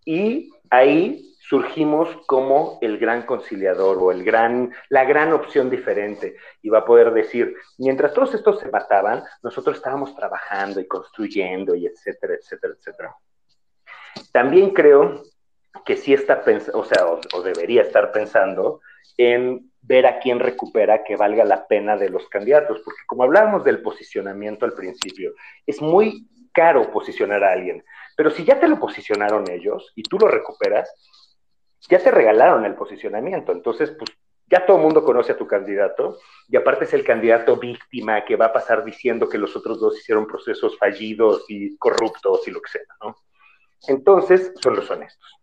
Y 0.05 0.51
ahí 0.69 1.35
surgimos 1.39 2.09
como 2.27 2.77
el 2.81 2.99
gran 2.99 3.23
conciliador 3.23 3.97
o 3.99 4.11
el 4.11 4.23
gran, 4.23 4.71
la 4.89 5.03
gran 5.03 5.33
opción 5.33 5.69
diferente. 5.69 6.35
Y 6.61 6.69
va 6.69 6.79
a 6.79 6.85
poder 6.85 7.11
decir, 7.11 7.55
mientras 7.77 8.13
todos 8.13 8.33
estos 8.35 8.59
se 8.59 8.69
mataban, 8.69 9.23
nosotros 9.41 9.77
estábamos 9.77 10.15
trabajando 10.15 10.79
y 10.79 10.87
construyendo 10.87 11.75
y 11.75 11.87
etcétera, 11.87 12.35
etcétera, 12.35 12.73
etcétera. 12.77 13.15
También 14.31 14.71
creo 14.71 15.23
que 15.85 15.97
sí 15.97 16.13
está 16.13 16.43
pensando, 16.43 16.79
o 16.79 16.85
sea, 16.85 17.05
o 17.05 17.41
debería 17.41 17.81
estar 17.81 18.11
pensando 18.11 18.81
en 19.17 19.71
ver 19.81 20.05
a 20.05 20.19
quién 20.19 20.39
recupera 20.39 21.03
que 21.03 21.15
valga 21.15 21.43
la 21.45 21.67
pena 21.67 21.97
de 21.97 22.09
los 22.09 22.27
candidatos, 22.29 22.81
porque 22.83 23.01
como 23.07 23.23
hablábamos 23.23 23.63
del 23.63 23.81
posicionamiento 23.81 24.65
al 24.65 24.73
principio, 24.73 25.33
es 25.65 25.81
muy 25.81 26.27
caro 26.51 26.91
posicionar 26.91 27.43
a 27.43 27.53
alguien. 27.53 27.83
Pero 28.15 28.31
si 28.31 28.43
ya 28.43 28.59
te 28.59 28.67
lo 28.67 28.79
posicionaron 28.79 29.49
ellos 29.49 29.91
y 29.95 30.03
tú 30.03 30.17
lo 30.17 30.27
recuperas, 30.27 30.93
ya 31.89 31.99
te 31.99 32.11
regalaron 32.11 32.65
el 32.65 32.75
posicionamiento. 32.75 33.51
Entonces, 33.51 33.91
pues 33.91 34.11
ya 34.47 34.65
todo 34.65 34.77
el 34.77 34.83
mundo 34.83 35.03
conoce 35.03 35.31
a 35.31 35.37
tu 35.37 35.47
candidato 35.47 36.17
y 36.47 36.57
aparte 36.57 36.85
es 36.85 36.93
el 36.93 37.03
candidato 37.03 37.57
víctima 37.57 38.25
que 38.25 38.35
va 38.35 38.47
a 38.47 38.53
pasar 38.53 38.83
diciendo 38.83 39.29
que 39.29 39.37
los 39.37 39.55
otros 39.55 39.79
dos 39.79 39.97
hicieron 39.97 40.25
procesos 40.25 40.77
fallidos 40.77 41.45
y 41.47 41.77
corruptos 41.77 42.47
y 42.47 42.51
lo 42.51 42.61
que 42.61 42.71
sea, 42.71 42.81
¿no? 43.01 43.15
Entonces, 43.87 44.51
son 44.61 44.75
los 44.75 44.89
honestos. 44.89 45.39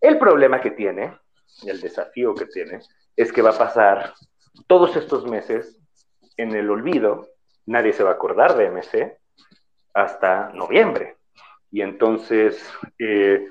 El 0.00 0.18
problema 0.18 0.60
que 0.60 0.70
tiene, 0.70 1.18
el 1.66 1.80
desafío 1.80 2.34
que 2.34 2.46
tiene, 2.46 2.80
es 3.16 3.32
que 3.32 3.42
va 3.42 3.50
a 3.50 3.58
pasar 3.58 4.14
todos 4.66 4.96
estos 4.96 5.26
meses 5.26 5.78
en 6.36 6.54
el 6.54 6.70
olvido, 6.70 7.28
nadie 7.66 7.92
se 7.92 8.02
va 8.02 8.10
a 8.10 8.14
acordar 8.14 8.56
de 8.56 8.70
MC, 8.70 9.19
hasta 9.94 10.50
noviembre. 10.50 11.16
Y 11.70 11.82
entonces, 11.82 12.62
eh, 12.98 13.46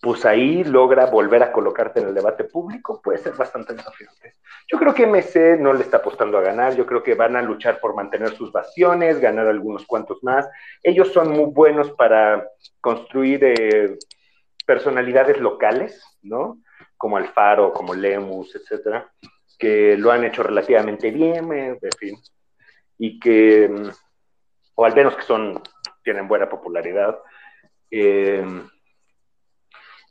pues 0.00 0.24
ahí 0.24 0.64
logra 0.64 1.06
volver 1.06 1.42
a 1.42 1.52
colocarte 1.52 2.00
en 2.00 2.08
el 2.08 2.14
debate 2.14 2.44
público, 2.44 3.02
puede 3.02 3.18
ser 3.18 3.34
bastante 3.34 3.74
desafiante. 3.74 4.34
Yo 4.70 4.78
creo 4.78 4.94
que 4.94 5.06
MC 5.06 5.58
no 5.58 5.74
le 5.74 5.82
está 5.82 5.98
apostando 5.98 6.38
a 6.38 6.42
ganar, 6.42 6.74
yo 6.74 6.86
creo 6.86 7.02
que 7.02 7.14
van 7.14 7.36
a 7.36 7.42
luchar 7.42 7.80
por 7.80 7.94
mantener 7.94 8.34
sus 8.34 8.50
bastiones, 8.50 9.20
ganar 9.20 9.46
algunos 9.46 9.84
cuantos 9.84 10.22
más. 10.22 10.48
Ellos 10.82 11.12
son 11.12 11.30
muy 11.32 11.50
buenos 11.52 11.90
para 11.92 12.48
construir 12.80 13.40
eh, 13.44 13.98
personalidades 14.66 15.38
locales, 15.38 16.02
¿no? 16.22 16.62
Como 16.96 17.18
Alfaro, 17.18 17.72
como 17.72 17.94
Lemus, 17.94 18.54
etcétera, 18.56 19.12
que 19.58 19.98
lo 19.98 20.10
han 20.10 20.24
hecho 20.24 20.42
relativamente 20.42 21.10
bien, 21.10 21.52
eh, 21.52 21.78
en 21.82 21.92
fin, 21.98 22.16
y 22.96 23.20
que 23.20 23.68
mm, 23.68 23.88
o 24.80 24.84
al 24.86 24.94
menos 24.94 25.14
que 25.14 25.24
son, 25.24 25.62
tienen 26.02 26.26
buena 26.26 26.48
popularidad. 26.48 27.18
Eh, 27.90 28.42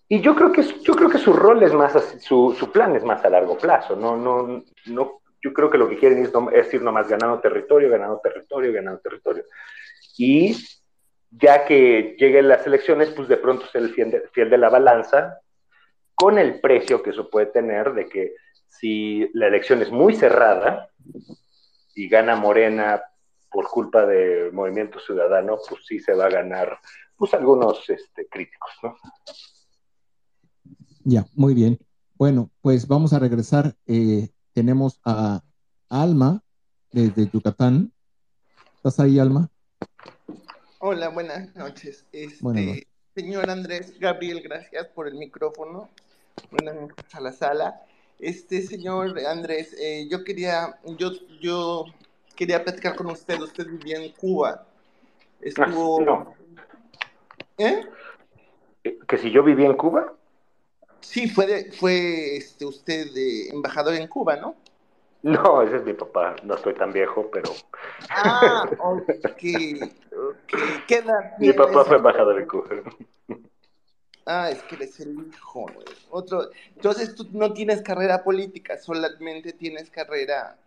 y 0.07 0.21
yo 0.21 0.35
creo 0.35 0.51
que 0.51 0.61
yo 0.61 0.93
creo 0.93 1.09
que 1.09 1.17
su 1.17 1.33
rol 1.33 1.63
es 1.63 1.73
más 1.73 1.93
su, 2.19 2.55
su, 2.57 2.71
plan 2.71 2.95
es 2.95 3.03
más 3.03 3.25
a 3.25 3.31
largo 3.31 3.57
plazo, 3.57 3.95
no, 3.95 4.15
no, 4.15 4.63
no, 4.85 5.21
yo 5.41 5.53
creo 5.53 5.71
que 5.71 5.79
lo 5.79 5.89
que 5.89 5.97
quieren 5.97 6.23
es, 6.23 6.31
es 6.53 6.73
ir 6.75 6.83
nomás 6.83 7.07
ganando 7.07 7.39
territorio, 7.39 7.89
ganando 7.89 8.19
territorio, 8.19 8.71
ganando 8.71 9.01
territorio. 9.01 9.43
Y 10.19 10.55
ya 11.31 11.65
que 11.65 12.15
lleguen 12.19 12.47
las 12.47 12.67
elecciones, 12.67 13.09
pues 13.09 13.27
de 13.27 13.37
pronto 13.37 13.65
ser 13.65 13.81
el 13.81 13.93
fiel 13.95 14.11
de, 14.11 14.21
fiel 14.33 14.51
de 14.51 14.57
la 14.59 14.69
balanza, 14.69 15.39
con 16.13 16.37
el 16.37 16.59
precio 16.59 17.01
que 17.01 17.09
eso 17.09 17.27
puede 17.27 17.47
tener 17.47 17.93
de 17.93 18.07
que 18.07 18.35
si 18.67 19.31
la 19.33 19.47
elección 19.47 19.81
es 19.81 19.89
muy 19.89 20.13
cerrada 20.13 20.89
y 21.95 22.07
gana 22.07 22.35
Morena 22.35 23.01
por 23.51 23.67
culpa 23.67 24.05
de 24.05 24.51
Movimiento 24.51 24.99
Ciudadano, 24.99 25.57
pues 25.67 25.81
sí 25.85 25.99
se 25.99 26.13
va 26.13 26.25
a 26.25 26.29
ganar 26.29 26.79
pues 27.17 27.33
algunos 27.33 27.89
este, 27.89 28.27
críticos, 28.27 28.71
¿no? 28.83 28.95
Ya, 31.03 31.25
muy 31.33 31.53
bien. 31.53 31.79
Bueno, 32.15 32.51
pues 32.61 32.87
vamos 32.87 33.13
a 33.13 33.19
regresar. 33.19 33.75
Eh, 33.87 34.29
tenemos 34.53 34.99
a 35.05 35.41
Alma 35.89 36.43
desde 36.91 37.29
Yucatán. 37.29 37.91
¿Estás 38.75 38.99
ahí, 38.99 39.19
Alma? 39.19 39.49
Hola, 40.79 41.09
buenas 41.09 41.55
noches. 41.55 42.05
Este, 42.11 42.87
Señor 43.15 43.49
Andrés 43.49 43.99
Gabriel, 43.99 44.41
gracias 44.41 44.87
por 44.87 45.07
el 45.07 45.15
micrófono. 45.15 45.89
Buenas 46.51 46.75
noches 46.75 47.15
a 47.15 47.19
la 47.19 47.33
sala. 47.33 47.81
Este 48.19 48.61
señor 48.61 49.17
Andrés, 49.25 49.73
eh, 49.79 50.07
yo 50.09 50.23
quería, 50.23 50.79
yo, 50.97 51.11
yo 51.41 51.85
quería 52.39 52.63
platicar 52.63 52.95
con 52.95 53.07
usted. 53.07 53.37
Usted 53.41 53.67
vivía 53.67 53.97
en 53.97 54.13
Cuba. 54.13 54.65
Estuvo. 55.41 56.09
Ah, 56.09 56.25
¿Eh? 57.57 57.85
¿Que 59.05 59.17
si 59.17 59.29
yo 59.29 59.43
vivía 59.43 59.67
en 59.67 59.75
Cuba? 59.75 60.13
Sí, 61.01 61.27
fue, 61.29 61.69
fue 61.77 62.37
este, 62.37 62.65
usted 62.65 63.07
embajador 63.51 63.93
en 63.95 64.07
Cuba, 64.07 64.37
¿no? 64.37 64.55
No, 65.21 65.61
ese 65.61 65.77
es 65.77 65.83
mi 65.83 65.93
papá. 65.93 66.37
No 66.43 66.55
estoy 66.55 66.75
tan 66.75 66.93
viejo, 66.93 67.29
pero. 67.29 67.51
Ah, 68.09 68.69
ok. 68.79 69.25
okay. 69.25 69.79
¿Qué 70.87 70.95
edad 70.95 71.37
Mi 71.39 71.51
papá 71.51 71.83
fue 71.83 71.97
embajador 71.97 72.39
en 72.39 72.47
Cuba. 72.47 72.69
Ah, 74.25 74.49
es 74.49 74.63
que 74.63 74.75
eres 74.75 74.97
el 75.01 75.27
hijo. 75.27 75.65
Otro. 76.09 76.49
Entonces 76.73 77.15
tú 77.15 77.27
no 77.33 77.51
tienes 77.51 77.81
carrera 77.81 78.23
política, 78.23 78.77
solamente 78.77 79.51
tienes 79.51 79.89
carrera 79.89 80.57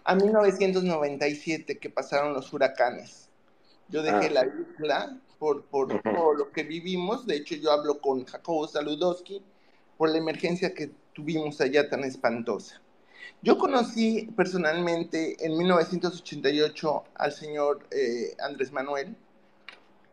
a 0.04 0.14
1997 0.14 1.78
que 1.78 1.90
pasaron 1.90 2.34
los 2.34 2.52
huracanes. 2.52 3.30
Yo 3.88 4.02
dejé 4.02 4.26
ah, 4.26 4.30
la 4.30 4.46
isla 4.46 5.18
por, 5.38 5.64
por 5.64 6.02
todo 6.02 6.34
lo 6.34 6.52
que 6.52 6.62
vivimos. 6.62 7.26
De 7.26 7.36
hecho, 7.36 7.54
yo 7.54 7.72
hablo 7.72 7.98
con 8.00 8.26
Jacobo 8.26 8.68
Saludowski 8.68 9.42
por 9.96 10.10
la 10.10 10.18
emergencia 10.18 10.74
que 10.74 10.90
tuvimos 11.14 11.62
allá 11.62 11.88
tan 11.88 12.04
espantosa. 12.04 12.82
Yo 13.40 13.56
conocí 13.56 14.30
personalmente 14.36 15.42
en 15.44 15.56
1988 15.56 17.04
al 17.14 17.32
señor 17.32 17.86
eh, 17.90 18.36
Andrés 18.40 18.70
Manuel 18.72 19.16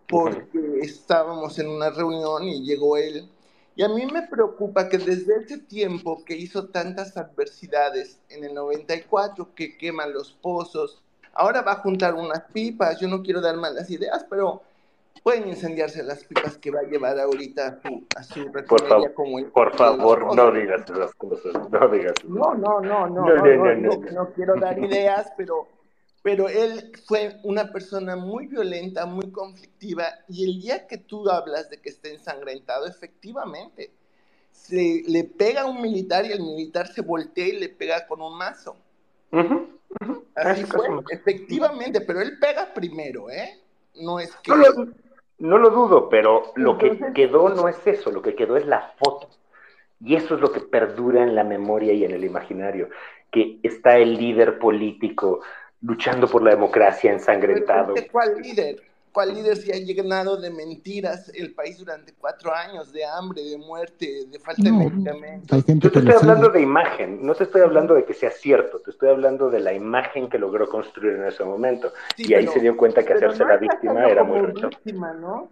porque 0.08 0.80
estábamos 0.82 1.60
en 1.60 1.68
una 1.68 1.90
reunión 1.90 2.44
y 2.44 2.66
llegó 2.66 2.96
él 2.98 3.30
y 3.76 3.84
a 3.84 3.90
mí 3.90 4.06
me 4.06 4.24
preocupa 4.24 4.90
que 4.90 4.98
desde 4.98 5.38
ese 5.38 5.58
tiempo 5.58 6.24
que 6.26 6.36
hizo 6.36 6.68
tantas 6.68 7.16
adversidades, 7.16 8.20
en 8.30 8.44
el 8.44 8.54
94 8.54 9.50
que 9.56 9.78
quema 9.78 10.06
los 10.08 10.34
pozos, 10.34 11.02
ahora 11.34 11.62
va 11.62 11.74
a 11.74 11.78
juntar 11.78 12.14
unas 12.14 12.42
pipas, 12.52 13.00
yo 13.00 13.08
no 13.08 13.24
quiero 13.24 13.40
dar 13.40 13.56
malas 13.56 13.90
ideas, 13.90 14.26
pero 14.30 14.62
pueden 15.24 15.48
incendiarse 15.48 16.04
las 16.04 16.24
pipas 16.24 16.58
que 16.58 16.72
va 16.72 16.82
a 16.82 16.84
llevar 16.84 17.20
ahorita 17.20 17.80
a 18.16 18.24
su, 18.24 18.44
a 18.50 18.64
por 18.68 18.88
favor, 18.88 19.14
como 19.14 19.40
el, 19.40 19.46
Por 19.46 19.76
favor, 19.76 20.36
no 20.36 20.52
digas 20.52 20.82
esas 20.90 21.14
cosas, 21.14 21.54
no 21.70 21.88
digas. 21.88 22.14
No, 22.28 22.54
no, 22.56 22.82
no, 22.82 23.08
no, 23.08 23.26
no, 23.26 23.36
no, 23.36 23.76
no, 23.76 24.12
no 24.12 24.30
quiero 24.34 24.56
dar 24.56 24.78
ideas, 24.84 25.32
pero 25.38 25.68
pero 26.22 26.48
él 26.48 26.92
fue 27.08 27.38
una 27.44 27.72
persona 27.72 28.16
muy 28.16 28.48
violenta, 28.48 29.06
muy 29.06 29.32
conflictiva, 29.32 30.06
y 30.28 30.46
el 30.46 30.62
día 30.62 30.88
que 30.88 30.98
tú 30.98 31.30
hablas 31.30 31.70
de 31.70 31.82
que 31.82 31.90
está 31.90 32.10
ensangrentado, 32.10 32.86
efectivamente, 32.88 33.92
se, 34.52 35.04
le 35.08 35.24
pega 35.24 35.62
a 35.62 35.66
un 35.66 35.82
militar 35.82 36.26
y 36.26 36.32
el 36.32 36.42
militar 36.42 36.88
se 36.88 37.02
voltea 37.02 37.48
y 37.48 37.60
le 37.60 37.70
pega 37.70 38.06
con 38.08 38.22
un 38.22 38.38
mazo. 38.38 38.76
Así 40.36 40.64
fue, 40.66 40.88
efectivamente, 41.10 42.02
pero 42.02 42.22
él 42.22 42.38
pega 42.40 42.72
primero, 42.74 43.30
¿eh? 43.30 43.60
No 43.96 44.20
es 44.20 44.36
que... 44.38 44.52
No 45.40 45.58
lo, 45.58 45.72
dudo, 45.72 46.08
pero 46.08 46.54
lo 46.56 46.78
que 46.78 47.00
quedó 47.16 47.50
no 47.50 47.68
es 47.68 47.88
eso, 47.88 48.12
lo 48.12 48.22
que 48.22 48.36
quedó 48.36 48.58
es 48.58 48.68
la 48.68 48.94
foto. 49.04 49.28
Y 50.00 50.16
eso 50.16 50.36
es 50.36 50.42
lo 50.42 50.52
que 50.52 50.60
perdura 50.60 51.24
en 51.24 51.34
la 51.34 51.44
memoria 51.44 51.94
y 51.94 52.06
en 52.06 52.12
el 52.12 52.24
imaginario, 52.24 52.90
que 53.32 53.60
está 53.64 53.98
el 53.98 54.18
líder 54.18 54.60
político 54.60 55.42
luchando 55.82 56.28
por 56.28 56.44
la 56.44 56.52
democracia 56.52 57.12
ensangrentado. 57.12 57.94
¿Cuál 58.12 58.42
líder? 58.42 58.82
¿Cuál 59.12 59.34
líder 59.34 59.58
se 59.58 59.74
ha 59.74 59.78
llenado 59.78 60.38
de 60.38 60.50
mentiras 60.50 61.30
el 61.36 61.54
país 61.54 61.78
durante 61.78 62.14
cuatro 62.14 62.54
años, 62.54 62.94
de 62.94 63.04
hambre, 63.04 63.44
de 63.44 63.58
muerte, 63.58 64.26
de 64.28 64.40
falta 64.40 64.64
de 64.64 64.72
medicamentos? 64.72 65.66
Yo 65.66 65.92
te 65.92 66.00
estoy 66.00 66.14
hablando 66.14 66.50
de 66.50 66.62
imagen, 66.62 67.26
no 67.26 67.36
te 67.36 67.44
estoy 67.44 67.62
hablando 67.62 67.94
de 67.94 68.06
que 68.06 68.14
sea 68.14 68.32
cierto, 68.32 68.80
te 68.80 68.92
estoy 68.92 69.10
hablando 69.10 69.50
de 69.50 69.60
la 69.60 69.74
imagen 69.74 70.30
que 70.30 70.38
logró 70.38 70.70
construir 70.70 71.16
en 71.16 71.26
ese 71.26 71.44
momento. 71.44 71.92
y 72.16 72.34
ahí 72.34 72.48
se 72.48 72.62
dio 72.62 72.78
cuenta 72.78 73.04
que 73.04 73.14
hacerse 73.14 73.44
la 73.44 73.58
víctima 73.58 74.08
era 74.08 74.24
muy 74.24 74.40
víctima, 74.54 75.14
¿no? 75.14 75.50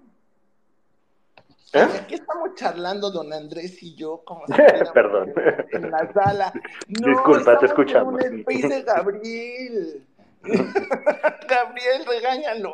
¿Eh? 1.73 1.87
Aquí 2.01 2.15
estamos 2.15 2.55
charlando 2.55 3.11
don 3.11 3.31
Andrés 3.31 3.83
y 3.83 3.93
yo 3.93 4.23
como 4.25 4.43
Perdón. 4.93 5.33
en 5.71 5.91
la 5.91 6.11
sala. 6.13 6.53
Disculpa, 6.87 7.59
te 7.59 7.67
escuchamos. 7.67 8.23
En 8.23 8.43
el 8.47 8.69
de 8.69 8.81
Gabriel. 8.81 10.03
Gabriel, 11.49 12.05
regáñalo. 12.07 12.73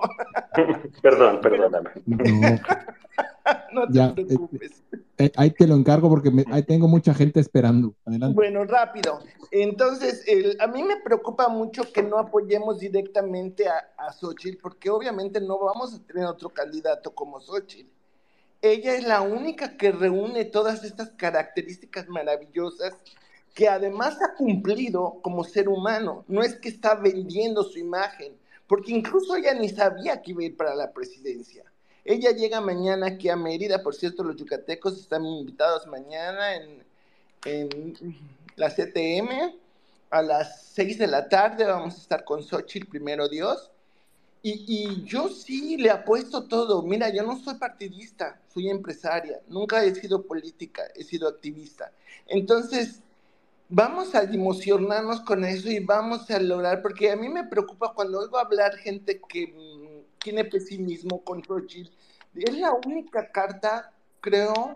Perdón, 1.02 1.42
perdóname. 1.42 1.90
No, 3.72 3.88
te 3.88 4.00
eh, 4.00 4.26
preocupes. 4.26 4.84
Eh, 5.18 5.32
ahí 5.38 5.52
te 5.52 5.68
lo 5.68 5.76
encargo 5.76 6.10
porque 6.10 6.32
ahí 6.52 6.64
tengo 6.64 6.88
mucha 6.88 7.14
gente 7.14 7.40
esperando. 7.40 7.94
Bueno, 8.34 8.66
rápido. 8.66 9.20
Entonces, 9.52 10.26
a 10.60 10.68
mí 10.68 10.84
me 10.84 10.98
preocupa 10.98 11.48
mucho 11.48 11.84
que 11.92 12.04
no 12.04 12.18
apoyemos 12.18 12.80
directamente 12.80 13.68
a, 13.68 13.78
a 13.98 14.12
Xochitl, 14.12 14.58
porque 14.62 14.90
obviamente 14.90 15.40
no 15.40 15.60
vamos 15.60 15.94
a 15.94 16.04
tener 16.06 16.26
otro 16.26 16.50
candidato 16.50 17.14
como 17.14 17.40
Xochitl. 17.40 17.90
Ella 18.62 18.96
es 18.96 19.06
la 19.06 19.22
única 19.22 19.78
que 19.78 19.92
reúne 19.92 20.46
todas 20.46 20.84
estas 20.84 21.12
características 21.12 22.08
maravillosas 22.10 22.98
que 23.56 23.70
además 23.70 24.22
ha 24.22 24.36
cumplido 24.36 25.20
como 25.22 25.46
ser 25.46 25.70
humano. 25.70 26.26
No 26.28 26.44
es 26.44 26.56
que 26.56 26.68
está 26.68 26.94
vendiendo 26.94 27.64
su 27.64 27.80
imagen, 27.80 28.34
porque 28.68 28.92
incluso 28.92 29.36
ella 29.36 29.54
ni 29.54 29.70
sabía 29.70 30.22
que 30.22 30.32
iba 30.32 30.42
a 30.42 30.46
ir 30.46 30.58
para 30.58 30.76
la 30.76 30.92
presidencia. 30.92 31.64
Ella 32.04 32.32
llega 32.32 32.60
mañana 32.60 33.08
aquí 33.08 33.30
a 33.30 33.38
Mérida, 33.38 33.82
por 33.82 33.96
cierto, 33.96 34.24
los 34.24 34.36
yucatecos 34.36 35.00
están 35.00 35.26
invitados 35.26 35.88
mañana 35.88 36.56
en, 36.56 36.84
la 38.56 38.70
CTM 38.70 39.54
a 40.10 40.22
las 40.22 40.64
6 40.74 40.98
de 40.98 41.08
la 41.08 41.30
tarde, 41.30 41.64
vamos 41.64 41.96
a 41.96 41.98
estar 41.98 42.26
con 42.26 42.44
Xochitl, 42.44 42.88
primero 42.88 43.30
Dios. 43.30 43.72
Y, 44.42 44.66
y, 44.68 45.04
yo 45.06 45.30
sí 45.30 45.78
le 45.78 45.90
apuesto 45.92 46.48
todo. 46.48 46.82
Mira, 46.82 47.10
yo 47.10 47.24
no 47.24 47.40
soy 47.40 47.56
partidista, 47.56 48.40
soy 48.54 48.70
empresaria, 48.70 49.40
nunca 49.48 49.84
he 49.84 49.94
sido 49.96 50.24
política, 50.24 50.84
he 50.96 51.04
sido 51.04 51.28
activista. 51.28 51.92
Entonces, 52.28 53.02
vamos 53.70 54.14
a 54.16 54.24
emocionarnos 54.24 55.22
con 55.22 55.44
eso 55.44 55.70
y 55.70 55.80
vamos 55.80 56.30
a 56.30 56.40
lograr, 56.40 56.82
porque 56.82 57.12
a 57.12 57.16
mí 57.16 57.30
me 57.30 57.46
preocupa 57.46 57.94
cuando 57.94 58.20
oigo 58.20 58.38
hablar 58.38 58.76
gente 58.78 59.22
que 59.28 59.48
mm, 59.48 60.20
tiene 60.24 60.46
pesimismo 60.46 61.24
con 61.24 61.44
Xochitl. 61.44 61.92
Es 62.36 62.58
la 62.58 62.74
única 62.74 63.32
carta, 63.32 63.92
creo, 64.22 64.76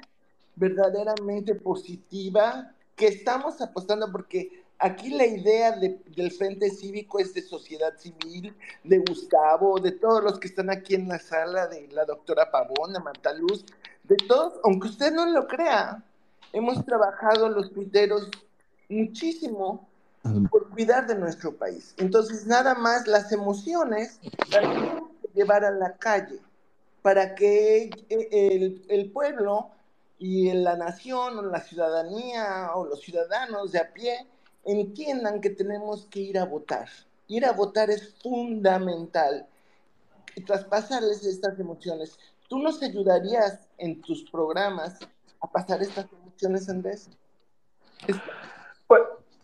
verdaderamente 0.55 1.55
positiva 1.55 2.73
que 2.95 3.07
estamos 3.07 3.61
apostando, 3.61 4.11
porque 4.11 4.63
aquí 4.77 5.09
la 5.09 5.25
idea 5.25 5.71
del 5.71 6.31
Frente 6.31 6.69
Cívico 6.69 7.19
es 7.19 7.33
de 7.33 7.41
sociedad 7.41 7.97
civil, 7.97 8.53
de 8.83 8.97
Gustavo, 8.99 9.79
de 9.79 9.91
todos 9.91 10.23
los 10.23 10.39
que 10.39 10.47
están 10.47 10.69
aquí 10.69 10.95
en 10.95 11.07
la 11.07 11.19
sala, 11.19 11.67
de 11.67 11.87
la 11.89 12.05
doctora 12.05 12.51
Pavón, 12.51 12.93
de 12.93 12.99
Marta 12.99 13.33
Luz, 13.33 13.65
de 14.03 14.15
todos, 14.15 14.59
aunque 14.63 14.87
usted 14.87 15.13
no 15.13 15.25
lo 15.27 15.47
crea, 15.47 16.03
hemos 16.51 16.83
trabajado 16.85 17.49
los 17.49 17.71
tuiteros 17.71 18.29
muchísimo 18.89 19.87
por 20.51 20.69
cuidar 20.69 21.07
de 21.07 21.15
nuestro 21.15 21.55
país. 21.55 21.93
Entonces, 21.97 22.45
nada 22.45 22.75
más 22.75 23.07
las 23.07 23.31
emociones 23.31 24.19
las 24.51 24.61
tenemos 24.61 25.09
que 25.21 25.29
llevar 25.33 25.63
a 25.63 25.71
la 25.71 25.95
calle 25.95 26.39
para 27.01 27.35
que 27.35 27.89
el, 28.09 28.85
el 28.89 29.11
pueblo 29.11 29.71
y 30.17 30.51
la 30.51 30.75
nación 30.75 31.39
o 31.39 31.41
la 31.43 31.61
ciudadanía 31.61 32.71
o 32.75 32.85
los 32.85 32.99
ciudadanos 32.99 33.71
de 33.71 33.79
a 33.79 33.93
pie 33.93 34.27
entiendan 34.65 35.39
que 35.39 35.49
tenemos 35.49 36.05
que 36.07 36.19
ir 36.19 36.37
a 36.37 36.45
votar. 36.45 36.89
Ir 37.27 37.45
a 37.45 37.53
votar 37.53 37.89
es 37.89 38.15
fundamental 38.21 39.47
y 40.35 40.41
traspasarles 40.41 41.23
estas 41.25 41.57
emociones. 41.59 42.19
¿Tú 42.49 42.59
nos 42.59 42.81
ayudarías 42.83 43.67
en 43.77 44.01
tus 44.01 44.29
programas 44.29 44.99
a 45.39 45.47
pasar 45.49 45.81
estas 45.81 46.07
emociones, 46.11 46.67
Andrés? 46.67 47.09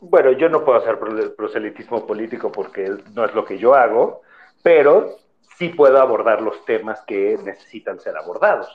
Bueno, 0.01 0.31
yo 0.33 0.49
no 0.49 0.63
puedo 0.63 0.77
hacer 0.77 0.99
proselitismo 1.35 2.05
político 2.05 2.51
porque 2.51 2.91
no 3.13 3.25
es 3.25 3.33
lo 3.33 3.45
que 3.45 3.57
yo 3.57 3.73
hago, 3.73 4.21
pero 4.61 5.17
sí 5.57 5.69
puedo 5.69 5.99
abordar 6.01 6.41
los 6.41 6.63
temas 6.65 7.01
que 7.07 7.37
necesitan 7.43 7.99
ser 7.99 8.17
abordados, 8.17 8.67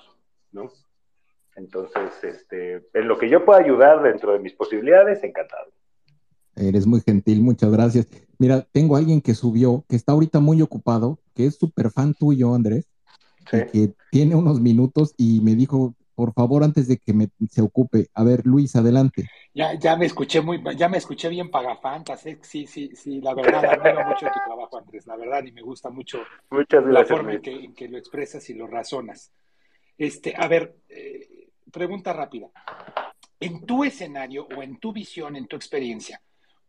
¿no? 0.53 0.71
Entonces, 1.57 2.13
este, 2.23 2.89
en 2.95 3.09
lo 3.09 3.19
que 3.19 3.29
yo 3.29 3.45
pueda 3.45 3.61
ayudar 3.61 4.03
dentro 4.03 4.33
de 4.33 4.39
mis 4.39 4.55
posibilidades, 4.55 5.23
encantado. 5.23 5.71
Eres 6.57 6.87
muy 6.87 7.01
gentil, 7.01 7.43
muchas 7.43 7.71
gracias. 7.71 8.09
Mira, 8.39 8.67
tengo 8.73 8.97
a 8.97 8.99
alguien 8.99 9.21
que 9.21 9.35
subió, 9.35 9.85
que 9.89 9.97
está 9.97 10.13
ahorita 10.13 10.41
muy 10.41 10.63
ocupado, 10.63 11.19
que 11.35 11.47
es 11.47 11.57
súper 11.57 11.91
fan 11.91 12.15
tuyo, 12.15 12.55
Andrés, 12.55 12.87
que 13.51 13.95
tiene 14.11 14.35
unos 14.35 14.61
minutos 14.61 15.15
y 15.17 15.41
me 15.41 15.55
dijo, 15.55 15.95
por 16.21 16.35
favor, 16.35 16.63
antes 16.63 16.87
de 16.87 16.99
que 16.99 17.15
me, 17.15 17.31
se 17.49 17.63
ocupe, 17.63 18.09
a 18.13 18.23
ver, 18.23 18.45
Luis, 18.45 18.77
adelante. 18.77 19.31
Ya, 19.55 19.73
ya 19.73 19.97
me 19.97 20.05
escuché 20.05 20.43
muy, 20.43 20.63
ya 20.77 20.87
me 20.87 20.99
escuché 20.99 21.31
bien 21.31 21.51
pagafantas, 21.51 22.27
¿eh? 22.27 22.39
sí, 22.43 22.67
sí, 22.67 22.91
sí, 22.95 23.23
la 23.23 23.33
verdad, 23.33 23.65
admiro 23.65 24.07
mucho 24.07 24.27
tu 24.27 24.39
trabajo, 24.45 24.77
Andrés, 24.77 25.07
la 25.07 25.17
verdad, 25.17 25.43
y 25.47 25.53
me 25.53 25.63
gusta 25.63 25.89
mucho 25.89 26.19
la 26.51 27.07
forma 27.07 27.33
en 27.33 27.73
que, 27.73 27.89
lo 27.89 27.97
expresas 27.97 28.51
y 28.51 28.53
lo 28.53 28.67
razonas. 28.67 29.33
Este, 29.97 30.35
a 30.37 30.47
ver, 30.47 30.77
eh, 30.91 31.49
pregunta 31.73 32.13
rápida. 32.13 32.49
En 33.41 33.65
tu 33.65 33.83
escenario 33.83 34.47
o 34.55 34.63
en 34.63 34.77
tu 34.79 34.93
visión, 34.93 35.37
en 35.37 35.47
tu 35.47 35.57
experiencia, 35.57 36.21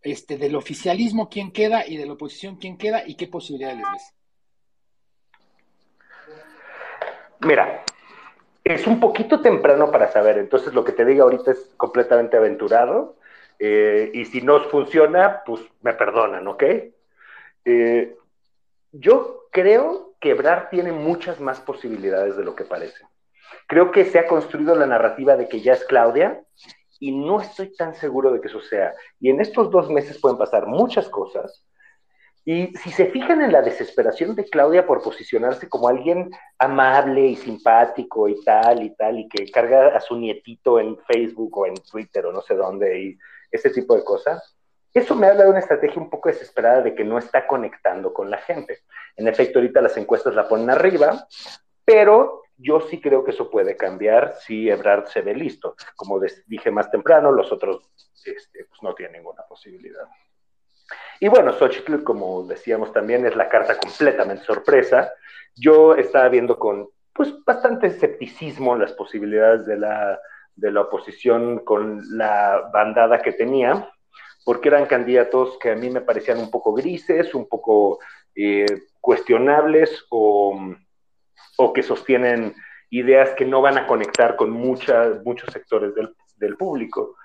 este, 0.02 0.38
del 0.38 0.56
oficialismo, 0.56 1.28
¿quién 1.28 1.52
queda? 1.52 1.86
Y 1.86 1.98
de 1.98 2.06
la 2.06 2.14
oposición, 2.14 2.56
¿quién 2.56 2.78
queda? 2.78 3.06
¿Y 3.06 3.16
qué 3.16 3.28
posibilidades 3.28 3.80
les 3.80 3.92
ves? 3.92 4.16
Mira, 7.42 7.84
es 8.64 8.88
un 8.88 9.00
poquito 9.00 9.42
temprano 9.42 9.92
para 9.92 10.12
saber, 10.12 10.38
entonces 10.38 10.74
lo 10.74 10.84
que 10.84 10.92
te 10.92 11.06
diga 11.06 11.24
ahorita 11.24 11.52
es 11.52 11.74
completamente 11.78 12.38
aventurado. 12.38 13.16
Eh, 13.64 14.10
y 14.14 14.26
si 14.26 14.42
no 14.42 14.60
funciona, 14.70 15.44
pues 15.46 15.62
me 15.82 15.94
perdonan, 15.94 16.48
¿ok? 16.48 16.64
Eh, 17.66 18.16
yo 18.92 19.46
creo 19.52 20.16
que 20.20 20.32
Ebrard 20.32 20.70
tiene 20.70 20.92
muchas 20.92 21.40
más 21.40 21.60
posibilidades 21.60 22.36
de 22.38 22.44
lo 22.44 22.56
que 22.56 22.66
parece. 22.66 23.06
Creo 23.68 23.92
que 23.92 24.06
se 24.06 24.20
ha 24.20 24.28
construido 24.28 24.76
la 24.76 24.86
narrativa 24.88 25.36
de 25.36 25.48
que 25.48 25.62
ya 25.62 25.74
es 25.74 25.86
Claudia 25.86 26.42
y 27.00 27.12
no 27.12 27.40
estoy 27.42 27.76
tan 27.76 27.94
seguro 27.96 28.32
de 28.32 28.42
que 28.42 28.48
eso 28.48 28.62
sea. 28.62 28.94
Y 29.20 29.30
en 29.30 29.42
estos 29.42 29.70
dos 29.72 29.90
meses 29.90 30.20
pueden 30.20 30.38
pasar 30.38 30.68
muchas 30.68 31.08
cosas. 31.10 31.64
Y 32.44 32.76
si 32.78 32.92
se 32.92 33.06
fijan 33.08 33.42
en 33.42 33.52
la 33.52 33.62
desesperación 33.62 34.36
de 34.36 34.46
Claudia 34.46 34.88
por 34.88 35.04
posicionarse 35.04 35.70
como 35.70 35.88
alguien 35.88 36.32
amable 36.58 37.28
y 37.28 37.36
simpático 37.36 38.28
y 38.28 38.44
tal 38.44 38.82
y 38.84 38.96
tal, 38.96 39.20
y 39.20 39.30
que 39.30 39.50
carga 39.52 39.96
a 39.96 40.00
su 40.00 40.18
nietito 40.18 40.80
en 40.80 40.98
Facebook 41.00 41.56
o 41.58 41.66
en 41.68 41.76
Twitter 41.76 42.26
o 42.26 42.32
no 42.32 42.42
sé 42.42 42.56
dónde, 42.56 43.00
y 43.00 43.18
ese 43.52 43.70
tipo 43.70 43.96
de 43.96 44.04
cosas, 44.04 44.58
eso 44.94 45.16
me 45.16 45.28
habla 45.28 45.44
de 45.44 45.52
una 45.52 45.60
estrategia 45.60 46.02
un 46.02 46.10
poco 46.10 46.30
desesperada 46.30 46.82
de 46.82 46.96
que 46.96 47.04
no 47.04 47.18
está 47.18 47.48
conectando 47.48 48.14
con 48.14 48.30
la 48.30 48.40
gente. 48.40 48.80
En 49.16 49.28
efecto, 49.28 49.60
ahorita 49.60 49.82
las 49.82 49.96
encuestas 49.98 50.36
la 50.36 50.48
ponen 50.48 50.70
arriba, 50.70 51.28
pero 51.86 52.44
yo 52.58 52.82
sí 52.82 53.00
creo 53.00 53.24
que 53.24 53.32
eso 53.32 53.50
puede 53.50 53.78
cambiar 53.78 54.36
si 54.40 54.70
Ebrard 54.70 55.08
se 55.08 55.22
ve 55.22 55.34
listo. 55.34 55.76
Como 55.96 56.20
dije 56.48 56.72
más 56.72 56.92
temprano, 56.92 57.32
los 57.32 57.52
otros 57.52 57.90
este, 58.26 58.66
pues 58.66 58.84
no 58.84 58.94
tienen 58.94 59.14
ninguna 59.14 59.44
posibilidad. 59.48 60.06
Y 61.20 61.28
bueno, 61.28 61.54
Xochitl, 61.54 62.04
como 62.04 62.44
decíamos 62.44 62.92
también, 62.92 63.26
es 63.26 63.36
la 63.36 63.50
carta 63.50 63.78
completamente 63.78 64.44
sorpresa. 64.44 65.12
Yo 65.56 65.96
estaba 65.96 66.30
viendo 66.30 66.58
con 66.58 66.90
pues 67.14 67.34
bastante 67.46 67.88
escepticismo 67.88 68.76
las 68.76 68.94
posibilidades 68.94 69.66
de 69.66 69.78
la, 69.78 70.20
de 70.56 70.72
la 70.72 70.82
oposición 70.82 71.60
con 71.60 72.02
la 72.18 72.70
bandada 72.74 73.22
que 73.22 73.34
tenía, 73.34 73.90
porque 74.46 74.70
eran 74.70 74.86
candidatos 74.86 75.58
que 75.60 75.72
a 75.72 75.76
mí 75.76 75.90
me 75.90 76.02
parecían 76.02 76.40
un 76.40 76.50
poco 76.50 76.74
grises, 76.74 77.36
un 77.36 77.48
poco 77.48 78.00
eh, 78.34 78.66
cuestionables 79.02 80.06
o 80.10 80.58
o 81.58 81.74
que 81.74 81.84
sostienen 81.84 82.56
ideas 82.90 83.32
que 83.32 83.46
no 83.46 83.62
van 83.62 83.78
a 83.78 83.88
conectar 83.88 84.36
con 84.36 84.52
muchos 84.52 85.52
sectores 85.52 85.94
del, 85.96 86.58
público. 86.58 87.16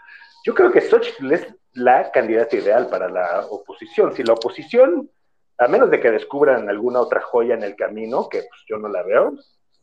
Yo 0.47 0.55
creo 0.55 0.71
que 0.71 0.81
Xochitl 0.81 1.33
es 1.33 1.45
la 1.73 2.13
candidata 2.13 2.55
ideal 2.55 2.89
para 2.89 3.09
la 3.09 3.47
oposición. 3.51 4.15
Si 4.15 4.23
la 4.23 4.35
oposición, 4.35 5.11
a 5.59 5.67
menos 5.67 5.91
de 5.91 5.99
que 5.99 6.13
descubran 6.13 6.69
alguna 6.69 7.01
otra 7.01 7.21
joya 7.21 7.55
en 7.55 7.65
el 7.65 7.75
camino, 7.75 8.29
que 8.29 8.45
pues, 8.49 8.61
yo 8.69 8.79
no 8.79 8.87
la 8.87 9.03
veo, 9.03 9.33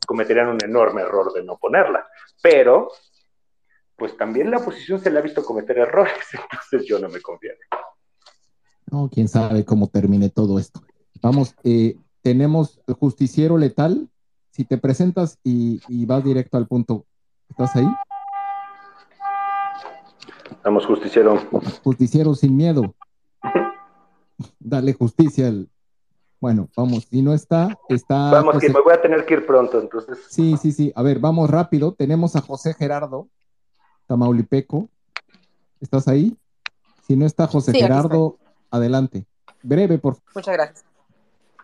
cometerían 0.06 0.48
un 0.48 0.64
enorme 0.64 1.02
error 1.02 1.34
de 1.34 1.44
no 1.44 1.58
ponerla. 1.58 2.06
Pero, 2.42 2.88
pues 3.94 4.16
también 4.16 4.50
la 4.50 4.56
oposición 4.56 4.98
se 5.00 5.10
le 5.10 5.18
ha 5.18 5.22
visto 5.22 5.44
cometer 5.44 5.76
errores, 5.76 6.14
entonces 6.32 6.88
yo 6.88 6.98
no 6.98 7.10
me 7.10 7.20
conviene. 7.20 7.60
No, 8.90 9.10
quién 9.12 9.28
sabe 9.28 9.66
cómo 9.66 9.88
termine 9.88 10.30
todo 10.30 10.58
esto. 10.58 10.80
Vamos, 11.20 11.54
eh, 11.62 11.98
tenemos 12.22 12.80
justiciero 12.98 13.58
letal, 13.58 14.08
si 14.50 14.64
te 14.64 14.78
presentas 14.78 15.38
y, 15.44 16.06
vas 16.06 16.24
directo 16.24 16.56
al 16.56 16.66
punto, 16.66 17.04
¿estás 17.50 17.76
ahí? 17.76 17.86
Vamos, 20.64 20.86
justiciero. 20.86 21.36
Justiciero 21.82 22.34
sin 22.34 22.56
miedo. 22.56 22.94
Dale 24.58 24.94
justicia 24.94 25.48
al. 25.48 25.68
Bueno, 26.40 26.68
vamos, 26.76 27.04
si 27.04 27.22
no 27.22 27.32
está, 27.32 27.68
está. 27.88 28.30
Vamos, 28.30 28.58
que 28.58 28.68
me 28.68 28.80
voy 28.80 28.92
a 28.92 29.00
tener 29.00 29.24
que 29.24 29.34
ir 29.34 29.46
pronto, 29.46 29.80
entonces. 29.80 30.18
Sí, 30.28 30.56
sí, 30.56 30.72
sí. 30.72 30.92
A 30.96 31.02
ver, 31.02 31.18
vamos 31.18 31.50
rápido. 31.50 31.92
Tenemos 31.92 32.34
a 32.34 32.40
José 32.40 32.74
Gerardo, 32.74 33.28
Tamaulipeco. 34.06 34.88
¿Estás 35.80 36.08
ahí? 36.08 36.36
Si 37.06 37.14
no 37.16 37.26
está 37.26 37.46
José 37.46 37.72
Gerardo, 37.72 38.38
adelante. 38.70 39.26
Breve, 39.62 39.98
por 39.98 40.14
favor. 40.14 40.32
Muchas 40.34 40.54
gracias. 40.54 40.84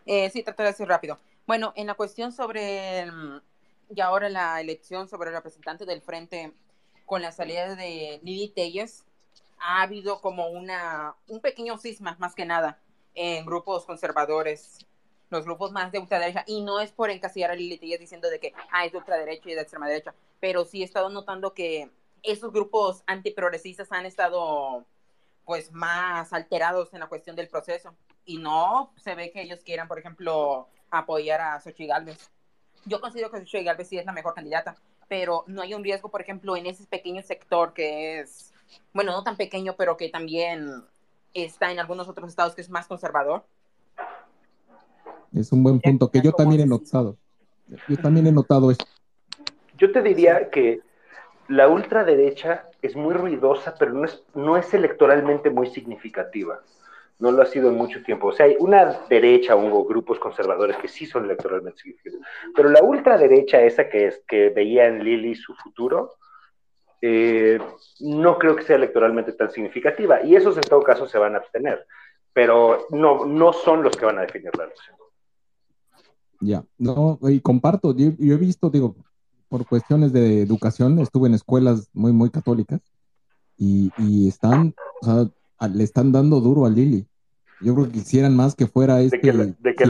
Eh, 0.05 0.29
sí, 0.31 0.43
trataré 0.43 0.71
de 0.71 0.75
ser 0.75 0.89
rápido. 0.89 1.19
Bueno, 1.47 1.73
en 1.75 1.87
la 1.87 1.95
cuestión 1.95 2.33
sobre, 2.33 3.11
mm, 3.11 3.41
y 3.95 4.01
ahora 4.01 4.29
la 4.29 4.61
elección 4.61 5.09
sobre 5.09 5.31
el 5.31 5.37
representante 5.37 5.87
del 5.87 6.03
frente 6.03 6.53
con 7.11 7.23
la 7.23 7.33
salida 7.33 7.75
de 7.75 8.21
Lili 8.23 8.51
Telles, 8.51 9.05
ha 9.59 9.83
habido 9.83 10.21
como 10.21 10.47
una, 10.47 11.17
un 11.27 11.41
pequeño 11.41 11.77
cisma, 11.77 12.15
más 12.21 12.37
que 12.37 12.45
nada, 12.45 12.79
en 13.17 13.45
grupos 13.45 13.85
conservadores, 13.85 14.87
los 15.29 15.45
grupos 15.45 15.73
más 15.73 15.91
de 15.91 15.99
ultraderecha, 15.99 16.45
y 16.47 16.63
no 16.63 16.79
es 16.79 16.93
por 16.93 17.11
encasillar 17.11 17.51
a 17.51 17.57
Lili 17.57 17.79
Telles 17.79 17.99
diciendo 17.99 18.31
de 18.31 18.39
que 18.39 18.53
ah, 18.71 18.85
es 18.85 18.93
de 18.93 18.99
ultraderecha 18.99 19.51
y 19.51 19.55
de 19.55 19.61
extrema 19.61 19.89
derecha, 19.89 20.15
pero 20.39 20.65
sí 20.65 20.83
he 20.83 20.85
estado 20.85 21.09
notando 21.09 21.53
que 21.53 21.91
esos 22.23 22.53
grupos 22.53 23.03
antiprogresistas 23.09 23.91
han 23.91 24.07
estado 24.07 24.87
pues 25.45 25.73
más 25.73 26.33
alterados 26.33 26.95
en 26.95 27.01
la 27.01 27.09
cuestión 27.09 27.35
del 27.35 27.49
proceso 27.49 27.93
y 28.25 28.39
no 28.39 28.93
se 28.97 29.17
ve 29.17 29.33
que 29.33 29.43
ellos 29.43 29.65
quieran, 29.65 29.89
por 29.89 29.99
ejemplo, 29.99 30.69
apoyar 30.93 31.41
a 31.41 31.61
Xochitl 31.61 31.89
Galvez. 31.89 32.31
Yo 32.85 33.01
considero 33.01 33.33
que 33.33 33.39
Xochitl 33.39 33.65
Galvez 33.65 33.89
sí 33.89 33.99
es 33.99 34.07
la 34.07 34.13
mejor 34.13 34.33
candidata, 34.33 34.77
pero 35.11 35.43
no 35.49 35.61
hay 35.61 35.75
un 35.75 35.83
riesgo, 35.83 36.09
por 36.09 36.21
ejemplo, 36.21 36.57
en 36.57 36.67
ese 36.67 36.87
pequeño 36.87 37.21
sector 37.23 37.73
que 37.75 38.21
es, 38.21 38.55
bueno, 38.95 39.11
no 39.11 39.25
tan 39.25 39.37
pequeño, 39.37 39.75
pero 39.77 39.97
que 39.97 40.09
también 40.09 40.85
está 41.35 41.73
en 41.73 41.81
algunos 41.81 42.09
otros 42.09 42.29
estados 42.29 42.55
que 42.55 42.61
es 42.61 42.71
más 42.71 42.87
conservador. 42.87 43.45
Es 45.35 45.51
un 45.51 45.65
buen 45.65 45.81
punto 45.81 46.09
que 46.13 46.21
yo 46.21 46.31
también 46.31 46.61
he 46.61 46.67
notado. 46.67 47.17
Yo 47.89 47.97
también 47.97 48.29
he 48.29 48.33
notado 48.33 48.71
esto. 48.71 48.87
Yo 49.77 49.91
te 49.91 50.01
diría 50.01 50.49
que 50.49 50.81
la 51.49 51.67
ultraderecha 51.67 52.69
es 52.81 52.95
muy 52.95 53.13
ruidosa, 53.15 53.75
pero 53.77 53.93
no 53.93 54.05
es, 54.05 54.23
no 54.35 54.57
es 54.57 54.73
electoralmente 54.75 55.51
muy 55.51 55.67
significativa 55.71 56.61
no 57.21 57.31
lo 57.31 57.43
ha 57.43 57.47
sido 57.47 57.69
en 57.69 57.77
mucho 57.77 58.03
tiempo. 58.03 58.29
O 58.29 58.33
sea, 58.33 58.47
hay 58.47 58.57
una 58.59 59.01
derecha 59.09 59.55
o 59.55 59.85
grupos 59.85 60.19
conservadores 60.19 60.77
que 60.79 60.89
sí 60.89 61.07
son 61.07 61.25
electoralmente 61.25 61.81
significativos, 61.83 62.27
pero 62.55 62.69
la 62.71 62.83
ultraderecha, 62.83 63.63
esa 63.63 63.89
que, 63.89 64.07
es, 64.07 64.23
que 64.27 64.51
veía 64.51 64.87
en 64.87 65.05
Lili 65.05 65.35
su 65.35 65.55
futuro, 65.55 66.15
eh, 67.03 67.59
no 68.01 68.39
creo 68.39 68.57
que 68.57 68.65
sea 68.65 68.77
electoralmente 68.77 69.33
tan 69.33 69.51
significativa. 69.51 70.23
Y 70.23 70.37
esos 70.37 70.57
en 70.57 70.63
todo 70.63 70.83
caso 70.83 71.07
se 71.07 71.19
van 71.19 71.35
a 71.35 71.39
abstener, 71.39 71.87
pero 72.33 72.87
no, 72.91 73.25
no 73.27 73.53
son 73.53 73.83
los 73.83 73.97
que 73.97 74.07
van 74.07 74.19
a 74.19 74.23
definir 74.23 74.51
la 74.57 74.65
elección. 74.65 74.97
Ya, 76.41 76.65
no, 76.79 77.19
y 77.23 77.41
comparto, 77.41 77.95
yo, 77.95 78.13
yo 78.19 78.35
he 78.35 78.39
visto, 78.39 78.71
digo, 78.71 78.97
por 79.51 79.67
cuestiones 79.67 80.13
de 80.13 80.41
educación, 80.41 80.99
estuve 81.01 81.29
en 81.29 81.35
escuelas 81.35 81.91
muy, 81.93 82.13
muy 82.13 82.31
católicas 82.31 82.81
y, 83.59 84.27
están, 84.27 84.75
o 85.03 85.05
sea, 85.05 85.69
le 85.69 85.85
están 85.85 86.13
dando 86.13 86.41
duro 86.41 86.65
a 86.65 86.71
Lili. 86.71 87.07
Yo 87.61 87.75
creo 87.75 87.87
que 87.87 87.93
quisieran 87.93 88.35
más 88.37 88.55
que 88.55 88.67
fuera 88.67 89.01
este. 89.01 89.17
De 89.17 89.23
que, 89.23 89.33
de 89.33 89.75
que, 89.75 89.87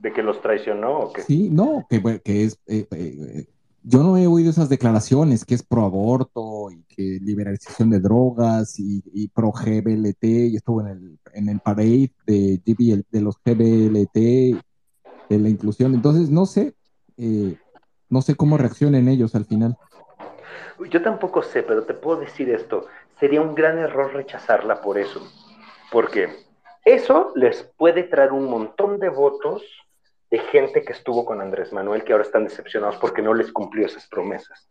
de, 0.00 0.12
que 0.12 0.22
los 0.22 0.40
traicionó 0.40 0.98
o 0.98 1.12
qué. 1.12 1.22
Sí, 1.22 1.48
no, 1.50 1.86
que, 1.88 2.20
que 2.24 2.44
es. 2.44 2.58
Eh, 2.66 2.86
eh, 2.90 3.46
yo 3.82 4.02
no 4.02 4.16
he 4.18 4.26
oído 4.26 4.50
esas 4.50 4.68
declaraciones 4.68 5.44
que 5.44 5.54
es 5.54 5.62
pro 5.62 5.84
aborto 5.84 6.70
y 6.70 6.82
que 6.84 7.18
liberalización 7.22 7.88
de 7.90 8.00
drogas 8.00 8.74
y, 8.78 9.28
pro 9.28 9.52
GBLT 9.52 10.24
y 10.24 10.56
estuvo 10.56 10.82
en 10.82 10.88
el, 10.88 11.18
en 11.32 11.48
el 11.48 11.60
parade 11.60 12.12
de, 12.26 12.60
de 12.64 13.20
los 13.20 13.36
GBLT, 13.42 14.14
de 14.14 15.38
la 15.38 15.48
inclusión. 15.48 15.94
Entonces, 15.94 16.28
no 16.30 16.44
sé, 16.44 16.74
eh, 17.16 17.56
no 18.10 18.20
sé 18.20 18.34
cómo 18.34 18.58
reaccionen 18.58 19.08
ellos 19.08 19.34
al 19.34 19.46
final. 19.46 19.78
Yo 20.90 21.02
tampoco 21.02 21.42
sé, 21.42 21.62
pero 21.62 21.84
te 21.84 21.94
puedo 21.94 22.20
decir 22.20 22.50
esto. 22.50 22.86
Sería 23.18 23.40
un 23.40 23.54
gran 23.54 23.78
error 23.78 24.12
rechazarla 24.12 24.80
por 24.82 24.98
eso. 24.98 25.20
Porque 25.90 26.28
eso 26.84 27.32
les 27.34 27.62
puede 27.76 28.04
traer 28.04 28.32
un 28.32 28.44
montón 28.44 28.98
de 28.98 29.08
votos 29.08 29.62
de 30.30 30.38
gente 30.38 30.82
que 30.82 30.92
estuvo 30.92 31.24
con 31.24 31.40
Andrés 31.40 31.72
Manuel 31.72 32.04
que 32.04 32.12
ahora 32.12 32.24
están 32.24 32.44
decepcionados 32.44 32.96
porque 32.96 33.22
no 33.22 33.34
les 33.34 33.50
cumplió 33.52 33.86
esas 33.86 34.06
promesas. 34.06 34.68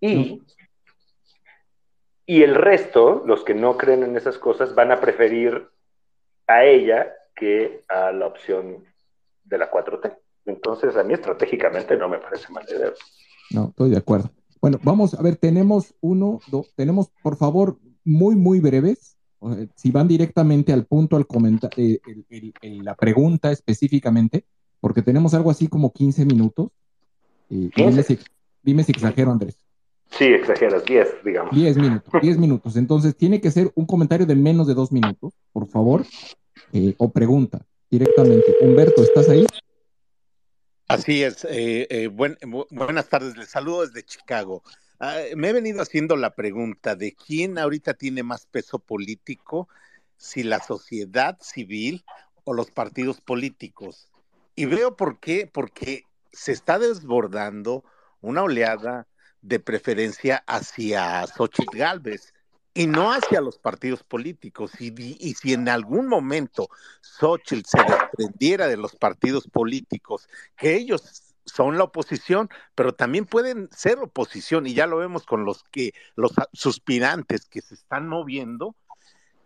Y, 0.00 0.42
y 2.26 2.42
el 2.42 2.54
resto, 2.54 3.22
los 3.24 3.44
que 3.44 3.54
no 3.54 3.76
creen 3.76 4.02
en 4.02 4.16
esas 4.16 4.36
cosas, 4.38 4.74
van 4.74 4.90
a 4.90 5.00
preferir 5.00 5.68
a 6.46 6.64
ella 6.64 7.12
que 7.34 7.84
a 7.88 8.12
la 8.12 8.26
opción 8.26 8.84
de 9.44 9.58
la 9.58 9.70
4T. 9.70 10.18
Entonces, 10.46 10.96
a 10.96 11.04
mí 11.04 11.14
estratégicamente 11.14 11.96
no 11.96 12.08
me 12.08 12.18
parece 12.18 12.52
mal 12.52 12.64
idea. 12.68 12.92
No, 13.50 13.68
estoy 13.68 13.90
de 13.90 13.98
acuerdo. 13.98 14.30
Bueno, 14.60 14.78
vamos 14.82 15.14
a 15.14 15.22
ver, 15.22 15.36
tenemos 15.36 15.94
uno, 16.00 16.40
dos, 16.48 16.72
tenemos, 16.76 17.10
por 17.22 17.36
favor, 17.36 17.78
muy, 18.04 18.34
muy 18.34 18.60
breves. 18.60 19.16
Si 19.74 19.90
van 19.90 20.06
directamente 20.06 20.72
al 20.72 20.86
punto, 20.86 21.16
al 21.16 21.26
comentario, 21.26 21.98
eh, 22.28 22.50
la 22.82 22.94
pregunta 22.94 23.50
específicamente, 23.50 24.44
porque 24.80 25.02
tenemos 25.02 25.34
algo 25.34 25.50
así 25.50 25.66
como 25.66 25.92
15 25.92 26.24
minutos. 26.24 26.70
Eh, 27.50 27.70
dime, 28.62 28.84
si, 28.84 28.92
exagero, 28.92 29.32
Andrés. 29.32 29.58
Sí, 30.10 30.24
exageras, 30.24 30.84
10, 30.84 31.24
digamos. 31.24 31.54
10 31.54 31.76
minutos, 31.78 32.12
10 32.20 32.38
minutos. 32.38 32.76
Entonces, 32.76 33.16
tiene 33.16 33.40
que 33.40 33.50
ser 33.50 33.72
un 33.74 33.86
comentario 33.86 34.26
de 34.26 34.36
menos 34.36 34.66
de 34.66 34.74
dos 34.74 34.92
minutos, 34.92 35.32
por 35.52 35.66
favor, 35.68 36.04
eh, 36.72 36.94
o 36.98 37.10
pregunta 37.10 37.64
directamente. 37.90 38.56
Humberto, 38.60 39.02
¿estás 39.02 39.28
ahí? 39.28 39.46
Así 40.88 41.22
es. 41.22 41.44
Eh, 41.44 41.86
eh, 41.88 42.08
buenas 42.08 43.08
tardes. 43.08 43.36
Les 43.36 43.48
saludo 43.48 43.86
desde 43.86 44.02
Chicago. 44.04 44.62
Ah, 45.04 45.20
me 45.34 45.48
he 45.48 45.52
venido 45.52 45.82
haciendo 45.82 46.14
la 46.14 46.36
pregunta 46.36 46.94
de 46.94 47.12
quién 47.12 47.58
ahorita 47.58 47.94
tiene 47.94 48.22
más 48.22 48.46
peso 48.46 48.78
político, 48.78 49.68
si 50.16 50.44
la 50.44 50.60
sociedad 50.60 51.36
civil 51.40 52.04
o 52.44 52.54
los 52.54 52.70
partidos 52.70 53.20
políticos. 53.20 54.12
Y 54.54 54.66
veo 54.66 54.96
por 54.96 55.18
qué, 55.18 55.50
porque 55.52 56.04
se 56.32 56.52
está 56.52 56.78
desbordando 56.78 57.82
una 58.20 58.44
oleada 58.44 59.08
de 59.40 59.58
preferencia 59.58 60.44
hacia 60.46 61.26
Xochitl 61.26 61.76
Galvez 61.76 62.32
y 62.72 62.86
no 62.86 63.10
hacia 63.10 63.40
los 63.40 63.58
partidos 63.58 64.04
políticos. 64.04 64.70
Y, 64.78 64.94
y, 65.18 65.34
si 65.34 65.52
en 65.52 65.68
algún 65.68 66.06
momento 66.06 66.68
Xochitl 67.00 67.66
se 67.66 67.82
desprendiera 67.82 68.68
de 68.68 68.76
los 68.76 68.94
partidos 68.94 69.48
políticos, 69.48 70.28
que 70.56 70.76
ellos 70.76 71.31
son 71.44 71.78
la 71.78 71.84
oposición, 71.84 72.48
pero 72.74 72.94
también 72.94 73.26
pueden 73.26 73.68
ser 73.70 73.98
oposición, 73.98 74.66
y 74.66 74.74
ya 74.74 74.86
lo 74.86 74.98
vemos 74.98 75.24
con 75.24 75.44
los 75.44 75.64
que, 75.64 75.92
los 76.16 76.32
suspirantes 76.52 77.46
que 77.46 77.60
se 77.60 77.74
están 77.74 78.08
moviendo, 78.08 78.76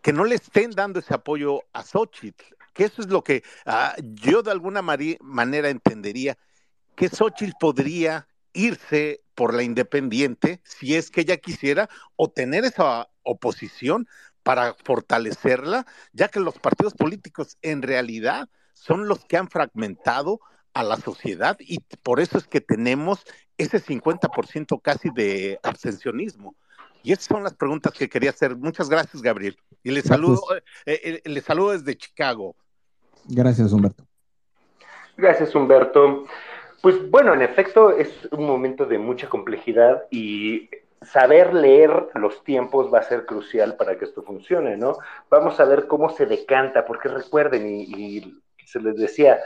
que 0.02 0.12
no 0.12 0.24
le 0.24 0.36
estén 0.36 0.70
dando 0.70 1.00
ese 1.00 1.14
apoyo 1.14 1.62
a 1.72 1.82
Xochitl, 1.82 2.44
que 2.72 2.84
eso 2.84 3.02
es 3.02 3.08
lo 3.08 3.24
que 3.24 3.42
ah, 3.64 3.96
yo 3.98 4.42
de 4.42 4.50
alguna 4.50 4.82
manera 4.82 5.68
entendería, 5.68 6.36
que 6.94 7.08
Xochitl 7.08 7.54
podría 7.58 8.28
irse 8.52 9.22
por 9.34 9.52
la 9.52 9.62
independiente 9.62 10.60
si 10.64 10.94
es 10.94 11.10
que 11.10 11.22
ella 11.22 11.36
quisiera 11.36 11.88
o 12.16 12.30
tener 12.30 12.64
esa 12.64 13.08
oposición 13.22 14.08
para 14.42 14.74
fortalecerla, 14.74 15.86
ya 16.12 16.28
que 16.28 16.40
los 16.40 16.58
partidos 16.58 16.94
políticos 16.94 17.58
en 17.62 17.82
realidad 17.82 18.48
son 18.72 19.08
los 19.08 19.24
que 19.24 19.36
han 19.36 19.50
fragmentado 19.50 20.40
a 20.76 20.82
la 20.82 20.96
sociedad 20.96 21.56
y 21.58 21.78
por 22.02 22.20
eso 22.20 22.36
es 22.36 22.46
que 22.46 22.60
tenemos 22.60 23.24
ese 23.56 23.82
50% 23.82 24.78
casi 24.82 25.08
de 25.08 25.58
abstencionismo. 25.62 26.54
Y 27.02 27.12
esas 27.12 27.24
son 27.24 27.44
las 27.44 27.54
preguntas 27.54 27.94
que 27.94 28.10
quería 28.10 28.28
hacer. 28.28 28.56
Muchas 28.56 28.90
gracias, 28.90 29.22
Gabriel. 29.22 29.56
Y 29.82 29.90
les 29.90 30.04
saludo, 30.04 30.42
eh, 30.84 31.22
eh, 31.24 31.40
saludo 31.40 31.72
desde 31.72 31.96
Chicago. 31.96 32.54
Gracias, 33.24 33.72
Humberto. 33.72 34.04
Gracias, 35.16 35.54
Humberto. 35.54 36.26
Pues 36.82 37.10
bueno, 37.10 37.32
en 37.32 37.40
efecto 37.40 37.96
es 37.96 38.28
un 38.32 38.44
momento 38.46 38.84
de 38.84 38.98
mucha 38.98 39.30
complejidad 39.30 40.02
y 40.10 40.68
saber 41.00 41.54
leer 41.54 42.08
los 42.16 42.44
tiempos 42.44 42.92
va 42.92 42.98
a 42.98 43.08
ser 43.08 43.24
crucial 43.24 43.76
para 43.76 43.96
que 43.96 44.04
esto 44.04 44.22
funcione, 44.22 44.76
¿no? 44.76 44.98
Vamos 45.30 45.58
a 45.58 45.64
ver 45.64 45.86
cómo 45.86 46.10
se 46.10 46.26
decanta, 46.26 46.84
porque 46.84 47.08
recuerden, 47.08 47.66
y, 47.66 48.42
se 48.66 48.80
les 48.80 48.96
decía, 48.96 49.38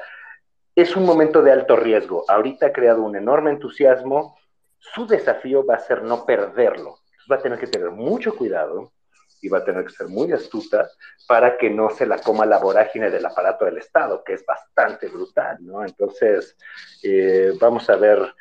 es 0.81 0.97
un 0.97 1.05
momento 1.05 1.43
de 1.43 1.53
alto 1.53 1.77
riesgo. 1.77 2.25
Ahorita 2.29 2.67
ha 2.67 2.73
creado 2.73 3.03
un 3.03 3.17
enorme 3.17 3.51
entusiasmo, 3.51 4.37
su 4.79 5.07
desafío 5.07 5.65
va 5.65 5.75
a 5.75 5.81
ser 5.81 6.03
no 6.03 6.25
perderlo. 6.25 6.99
va 7.31 7.37
a 7.37 7.43
tener 7.43 7.59
que 7.59 7.67
tener 7.67 7.91
mucho 7.91 8.35
cuidado 8.35 8.93
y 9.41 9.49
va 9.49 9.59
a 9.59 9.65
tener 9.65 9.85
que 9.85 9.93
ser 9.93 10.09
muy 10.09 10.33
astuta 10.33 10.89
para 11.29 11.57
que 11.57 11.71
no 11.71 11.91
se 11.91 12.07
la 12.07 12.19
coma 12.19 12.45
la 12.45 12.59
vorágine 12.59 13.11
del 13.11 13.25
aparato 13.25 13.65
del 13.65 13.79
Estado, 13.79 14.23
que 14.25 14.35
es 14.35 14.45
bastante 14.45 15.09
brutal, 15.09 15.59
¿no? 15.61 15.85
Entonces, 15.85 16.57
eh, 17.03 17.53
vamos 17.61 17.89
a 17.89 17.97
ver, 17.97 18.35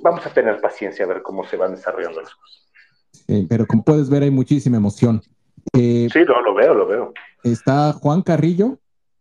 vamos 0.00 0.24
a 0.26 0.30
tener 0.30 0.60
paciencia 0.60 1.04
a 1.04 1.08
ver 1.08 1.22
cómo 1.22 1.44
se 1.44 1.56
van 1.56 1.74
desarrollando 1.74 2.22
las 2.22 2.34
cosas. 2.34 2.72
pero 3.48 3.66
como 3.66 3.84
puedes 3.84 4.08
ver, 4.08 4.22
hay 4.22 4.30
muchísima 4.30 4.78
emoción. 4.78 5.20
Eh, 5.74 6.08
sí, 6.12 6.24
no, 6.26 6.40
lo 6.40 6.54
veo, 6.54 6.74
lo 6.74 6.86
veo. 6.86 7.12
Está 7.44 7.92
Juan 7.92 8.22
Carrillo, 8.22 8.78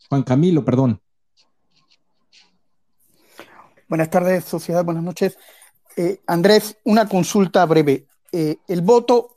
Juan 0.10 0.24
Camilo, 0.24 0.64
perdón. 0.64 1.02
Buenas 3.92 4.10
tardes, 4.10 4.46
sociedad, 4.46 4.86
buenas 4.86 5.04
noches. 5.04 5.38
Eh, 5.98 6.22
Andrés, 6.26 6.78
una 6.86 7.10
consulta 7.10 7.66
breve. 7.66 8.06
el 8.32 8.82
voto 8.82 9.36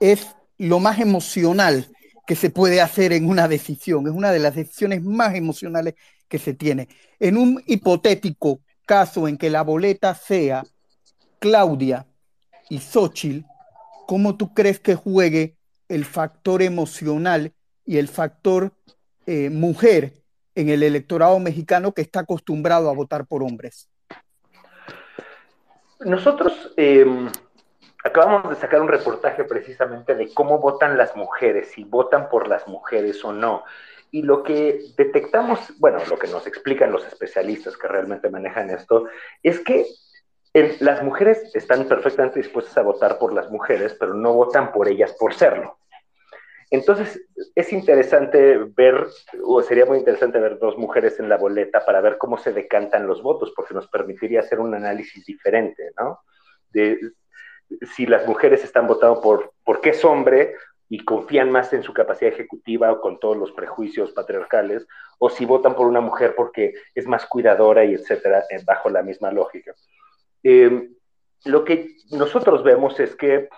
es 0.00 0.26
lo 0.56 0.80
más 0.80 1.00
emocional 1.00 1.86
que 2.26 2.34
se 2.34 2.48
puede 2.48 2.80
hacer 2.80 3.12
en 3.12 3.28
una 3.28 3.46
decisión. 3.46 4.06
Es 4.06 4.14
una 4.14 4.32
de 4.32 4.38
las 4.38 4.54
decisiones 4.54 5.02
más 5.02 5.34
emocionales 5.34 5.96
que 6.28 6.38
se 6.38 6.54
tiene. 6.54 6.88
En 7.18 7.36
un 7.36 7.62
hipotético 7.66 8.62
caso 8.86 9.28
en 9.28 9.36
que 9.36 9.50
la 9.50 9.60
boleta 9.60 10.14
sea 10.14 10.64
Claudia 11.38 12.06
y 12.70 12.78
Xochitl, 12.78 13.44
¿cómo 14.06 14.34
tú 14.38 14.54
crees 14.54 14.80
que 14.80 14.94
juegue 14.94 15.58
el 15.90 16.06
factor 16.06 16.62
emocional 16.62 17.52
y 17.84 17.98
el 17.98 18.08
factor 18.08 18.72
eh, 19.26 19.50
mujer 19.50 20.24
en 20.54 20.70
el 20.70 20.82
electorado 20.84 21.38
mexicano 21.38 21.92
que 21.92 22.00
está 22.00 22.20
acostumbrado 22.20 22.88
a 22.88 22.94
votar 22.94 23.26
por 23.26 23.42
hombres? 23.42 23.89
Nosotros 26.00 26.72
em, 26.76 27.28
acabamos 28.04 28.50
de 28.50 28.56
sacar 28.56 28.80
un 28.80 28.88
reportaje 28.88 29.44
precisamente 29.44 30.14
de 30.14 30.32
cómo 30.32 30.58
votan 30.58 30.96
las 30.96 31.14
mujeres, 31.14 31.72
si 31.72 31.84
votan 31.84 32.28
por 32.28 32.48
las 32.48 32.66
mujeres 32.66 33.24
o 33.24 33.32
no. 33.32 33.64
Y 34.10 34.22
lo 34.22 34.42
que 34.42 34.80
detectamos, 34.96 35.78
bueno, 35.78 35.98
lo 36.08 36.18
que 36.18 36.28
nos 36.28 36.46
explican 36.46 36.90
los 36.90 37.06
especialistas 37.06 37.76
que 37.76 37.86
realmente 37.86 38.30
manejan 38.30 38.70
esto, 38.70 39.06
es 39.42 39.60
que 39.60 39.86
las 40.80 41.02
mujeres 41.02 41.54
están 41.54 41.84
perfectamente 41.84 42.40
dispuestas 42.40 42.76
a 42.78 42.82
votar 42.82 43.18
por 43.18 43.32
las 43.32 43.50
mujeres, 43.50 43.94
pero 43.98 44.14
no 44.14 44.32
votan 44.32 44.72
por 44.72 44.88
ellas 44.88 45.14
por 45.18 45.34
serlo. 45.34 45.79
Entonces, 46.70 47.20
es 47.56 47.72
interesante 47.72 48.56
ver, 48.76 49.08
o 49.42 49.60
sería 49.62 49.86
muy 49.86 49.98
interesante 49.98 50.38
ver 50.38 50.58
dos 50.58 50.78
mujeres 50.78 51.18
en 51.18 51.28
la 51.28 51.36
boleta 51.36 51.84
para 51.84 52.00
ver 52.00 52.16
cómo 52.16 52.38
se 52.38 52.52
decantan 52.52 53.08
los 53.08 53.22
votos, 53.22 53.52
porque 53.56 53.74
nos 53.74 53.88
permitiría 53.88 54.40
hacer 54.40 54.60
un 54.60 54.74
análisis 54.74 55.26
diferente, 55.26 55.90
¿no? 55.98 56.20
De 56.70 56.98
si 57.94 58.06
las 58.06 58.26
mujeres 58.26 58.62
están 58.64 58.86
votando 58.86 59.20
por 59.20 59.52
porque 59.64 59.90
es 59.90 60.04
hombre 60.04 60.54
y 60.88 61.04
confían 61.04 61.50
más 61.50 61.72
en 61.72 61.82
su 61.82 61.92
capacidad 61.92 62.32
ejecutiva 62.32 62.90
o 62.90 63.00
con 63.00 63.20
todos 63.20 63.36
los 63.36 63.52
prejuicios 63.52 64.12
patriarcales, 64.12 64.86
o 65.18 65.30
si 65.30 65.44
votan 65.44 65.74
por 65.74 65.86
una 65.86 66.00
mujer 66.00 66.34
porque 66.36 66.74
es 66.94 67.06
más 67.06 67.26
cuidadora 67.26 67.84
y 67.84 67.94
etcétera, 67.94 68.44
eh, 68.50 68.60
bajo 68.64 68.90
la 68.90 69.02
misma 69.02 69.30
lógica. 69.30 69.72
Em, 70.42 70.94
lo 71.44 71.64
que 71.64 71.96
nosotros 72.10 72.62
vemos 72.64 72.98
es 72.98 73.14
que 73.14 73.48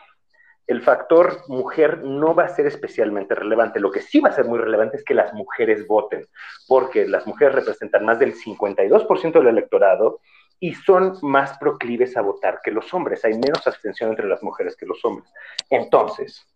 el 0.67 0.83
factor 0.83 1.43
mujer 1.49 2.03
no 2.05 2.35
va 2.35 2.45
a 2.45 2.49
ser 2.49 2.67
especialmente 2.67 3.35
relevante. 3.35 3.81
Lo 3.81 3.91
que 3.91 4.01
sí 4.01 4.21
va 4.21 4.31
a 4.31 4.35
ser 4.35 4.45
muy 4.45 4.59
relevante 4.59 4.97
es 4.97 5.05
que 5.05 5.15
las 5.15 5.33
mujeres 5.35 5.87
voten, 5.87 6.27
porque 6.69 7.07
las 7.07 7.27
mujeres 7.27 7.55
representan 7.55 8.05
más 8.05 8.19
del 8.19 8.35
52% 8.35 9.33
del 9.33 9.49
electorado 9.49 10.21
y 10.61 10.75
son 10.75 11.19
más 11.23 11.59
proclives 11.59 12.17
a 12.17 12.23
votar 12.23 12.61
que 12.63 12.71
los 12.71 12.95
hombres. 12.95 13.25
Hay 13.25 13.35
menos 13.35 13.67
abstención 13.67 14.11
entre 14.11 14.29
las 14.29 14.43
mujeres 14.43 14.77
que 14.77 14.87
los 14.87 15.05
hombres. 15.05 15.29
Entonces, 15.69 16.47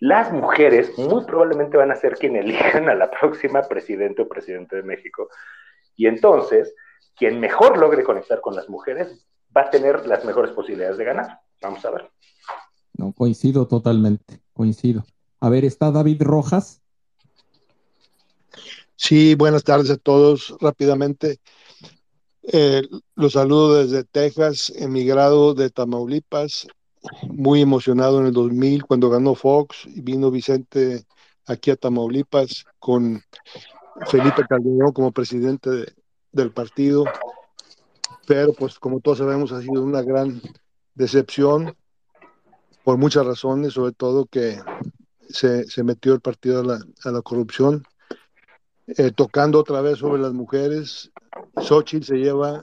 las 0.00 0.32
mujeres 0.32 0.98
muy 0.98 1.24
probablemente 1.24 1.76
van 1.76 1.92
a 1.92 1.96
ser 1.96 2.14
quien 2.16 2.34
elijan 2.34 2.88
a 2.88 2.94
la 2.96 3.08
próxima 3.10 3.62
presidente 3.62 4.22
o 4.22 4.28
presidente 4.28 4.76
de 4.76 4.82
México. 4.82 5.28
Y 5.94 6.08
entonces, 6.08 6.74
quien 7.14 7.38
mejor 7.38 7.78
logre 7.78 8.02
conectar 8.02 8.40
con 8.40 8.56
las 8.56 8.68
mujeres 8.68 9.28
va 9.56 9.62
a 9.62 9.70
tener 9.70 10.04
las 10.06 10.24
mejores 10.24 10.50
posibilidades 10.50 10.98
de 10.98 11.04
ganar. 11.04 11.38
Vamos 11.60 11.84
a 11.84 11.90
ver. 11.92 12.10
No, 12.94 13.12
coincido 13.12 13.66
totalmente, 13.66 14.40
coincido. 14.52 15.04
A 15.40 15.48
ver, 15.48 15.64
está 15.64 15.90
David 15.90 16.22
Rojas. 16.22 16.82
Sí, 18.96 19.34
buenas 19.34 19.64
tardes 19.64 19.90
a 19.90 19.96
todos. 19.96 20.54
Rápidamente, 20.60 21.40
eh, 22.42 22.82
los 23.16 23.32
saludo 23.32 23.82
desde 23.82 24.04
Texas, 24.04 24.72
emigrado 24.76 25.54
de 25.54 25.70
Tamaulipas, 25.70 26.68
muy 27.28 27.62
emocionado 27.62 28.20
en 28.20 28.26
el 28.26 28.32
2000 28.32 28.84
cuando 28.84 29.10
ganó 29.10 29.34
Fox 29.34 29.86
y 29.86 30.00
vino 30.02 30.30
Vicente 30.30 31.04
aquí 31.46 31.70
a 31.70 31.76
Tamaulipas 31.76 32.64
con 32.78 33.22
Felipe 34.06 34.46
Calderón 34.48 34.92
como 34.92 35.12
presidente 35.12 35.70
del 36.30 36.52
partido. 36.52 37.04
Pero 38.26 38.52
pues 38.52 38.78
como 38.78 39.00
todos 39.00 39.18
sabemos 39.18 39.50
ha 39.52 39.60
sido 39.60 39.82
una 39.82 40.02
gran 40.02 40.40
decepción 40.94 41.76
por 42.84 42.98
muchas 42.98 43.24
razones, 43.26 43.74
sobre 43.74 43.92
todo 43.92 44.26
que 44.26 44.58
se, 45.28 45.82
metió 45.82 46.14
el 46.14 46.20
partido 46.20 46.60
a 46.60 47.10
la, 47.10 47.22
corrupción. 47.22 47.84
Eh, 48.86 49.12
tocando 49.12 49.60
otra 49.60 49.80
vez 49.80 49.98
sobre 49.98 50.20
las 50.20 50.32
mujeres, 50.32 51.10
Xochitl 51.60 52.04
se 52.04 52.16
lleva 52.16 52.62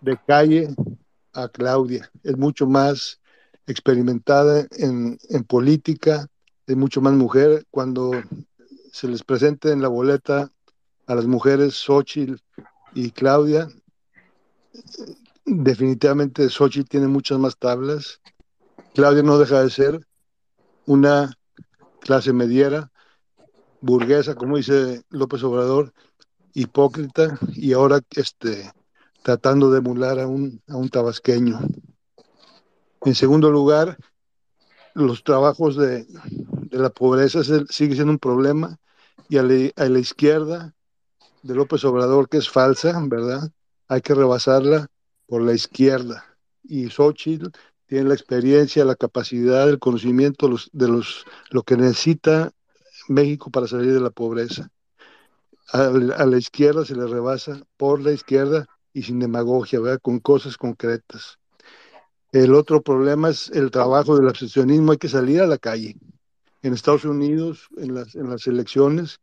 de 0.00 0.18
calle 0.26 0.68
a 1.32 1.48
Claudia. 1.48 2.10
Es 2.22 2.36
mucho 2.36 2.66
más 2.66 3.20
experimentada 3.66 4.66
en, 4.72 5.18
política, 5.46 6.26
es 6.66 6.76
mucho 6.76 7.00
más 7.00 7.14
mujer. 7.14 7.64
Cuando 7.70 8.10
se 8.92 9.08
les 9.08 9.22
presente 9.22 9.70
en 9.70 9.80
la 9.80 9.88
boleta 9.88 10.50
a 11.06 11.14
las 11.14 11.26
mujeres 11.26 11.74
Xochitl 11.74 12.34
y 12.94 13.10
Claudia, 13.12 13.68
definitivamente 15.44 16.48
Xochitl 16.48 16.88
tiene 16.88 17.06
muchas 17.06 17.38
más 17.38 17.56
tablas. 17.56 18.20
Claudia 18.94 19.22
no 19.22 19.38
deja 19.38 19.62
de 19.62 19.70
ser 19.70 20.06
una 20.86 21.32
clase 22.00 22.32
mediera, 22.32 22.90
burguesa, 23.80 24.34
como 24.34 24.56
dice 24.56 25.02
López 25.10 25.42
Obrador, 25.42 25.92
hipócrita 26.54 27.38
y 27.54 27.72
ahora 27.72 28.00
este, 28.16 28.70
tratando 29.22 29.70
de 29.70 29.78
emular 29.78 30.18
a 30.18 30.26
un, 30.26 30.60
a 30.68 30.76
un 30.76 30.88
tabasqueño. 30.88 31.60
En 33.02 33.14
segundo 33.14 33.50
lugar, 33.50 33.96
los 34.94 35.22
trabajos 35.22 35.76
de, 35.76 36.06
la 36.70 36.90
pobreza 36.90 37.42
sigue 37.68 37.94
siendo 37.94 38.12
un 38.12 38.18
problema 38.18 38.78
y 39.28 39.38
a 39.38 39.42
la, 39.42 39.98
izquierda 39.98 40.74
de 41.42 41.54
López 41.54 41.84
Obrador, 41.84 42.28
que 42.28 42.38
es 42.38 42.50
falsa, 42.50 43.00
¿verdad? 43.04 43.50
Hay 43.88 44.00
que 44.00 44.14
rebasarla 44.14 44.88
por 45.26 45.42
la 45.42 45.54
izquierda. 45.54 46.24
Y 46.62 46.90
Xochitl 46.90 47.48
tiene 47.90 48.08
la 48.08 48.14
experiencia, 48.14 48.84
la 48.84 48.94
capacidad, 48.94 49.68
el 49.68 49.80
conocimiento 49.80 50.48
de 50.70 50.86
los, 50.88 51.26
lo 51.50 51.64
que 51.64 51.76
necesita 51.76 52.52
México 53.08 53.50
para 53.50 53.66
salir 53.66 53.92
de 53.92 53.98
la 53.98 54.10
pobreza. 54.10 54.70
A, 55.72 55.88
la 55.90 56.38
izquierda 56.38 56.84
se 56.84 56.94
le 56.94 57.08
rebasa 57.08 57.60
por 57.76 58.00
la 58.00 58.12
izquierda 58.12 58.68
y 58.92 59.02
sin 59.02 59.18
demagogia. 59.18 59.80
Con 59.98 60.20
cosas 60.20 60.56
concretas. 60.56 61.40
El 62.30 62.54
otro 62.54 62.80
problema 62.80 63.30
es 63.30 63.50
el 63.50 63.72
trabajo 63.72 64.16
del 64.16 64.28
abstencionismo. 64.28 64.92
Hay 64.92 64.98
que 64.98 65.08
salir 65.08 65.40
a 65.40 65.48
la 65.48 65.58
calle. 65.58 65.96
En 66.62 66.74
Estados 66.74 67.04
Unidos, 67.04 67.66
en 67.76 67.96
las, 67.96 68.14
en 68.14 68.30
las 68.30 68.46
elecciones, 68.46 69.18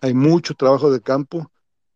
hay 0.00 0.14
mucho 0.14 0.54
trabajo 0.54 0.92
de 0.92 1.00
campo, 1.00 1.50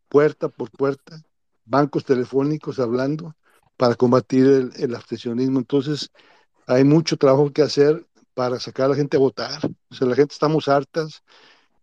puerta 0.09 0.49
por 0.49 0.73
puerta, 0.73 1.23
bancos 1.65 2.05
telefónicos 2.05 2.81
hablando 2.81 3.37
para 3.79 3.95
combatir 3.95 4.73
el, 4.77 4.95
abstencionismo. 4.95 5.61
Entonces, 5.61 6.11
hay 6.67 6.85
mucho 6.85 7.17
trabajo 7.17 7.53
que 7.53 7.63
hacer 7.63 8.07
para 8.35 8.61
sacar 8.61 8.87
a 8.87 8.89
la 8.91 8.97
gente 8.97 9.17
a 9.17 9.21
votar. 9.21 9.61
O 9.91 9.95
sea, 9.95 10.07
la 10.09 10.17
gente 10.17 10.35
estamos 10.35 10.69
hartas 10.69 11.23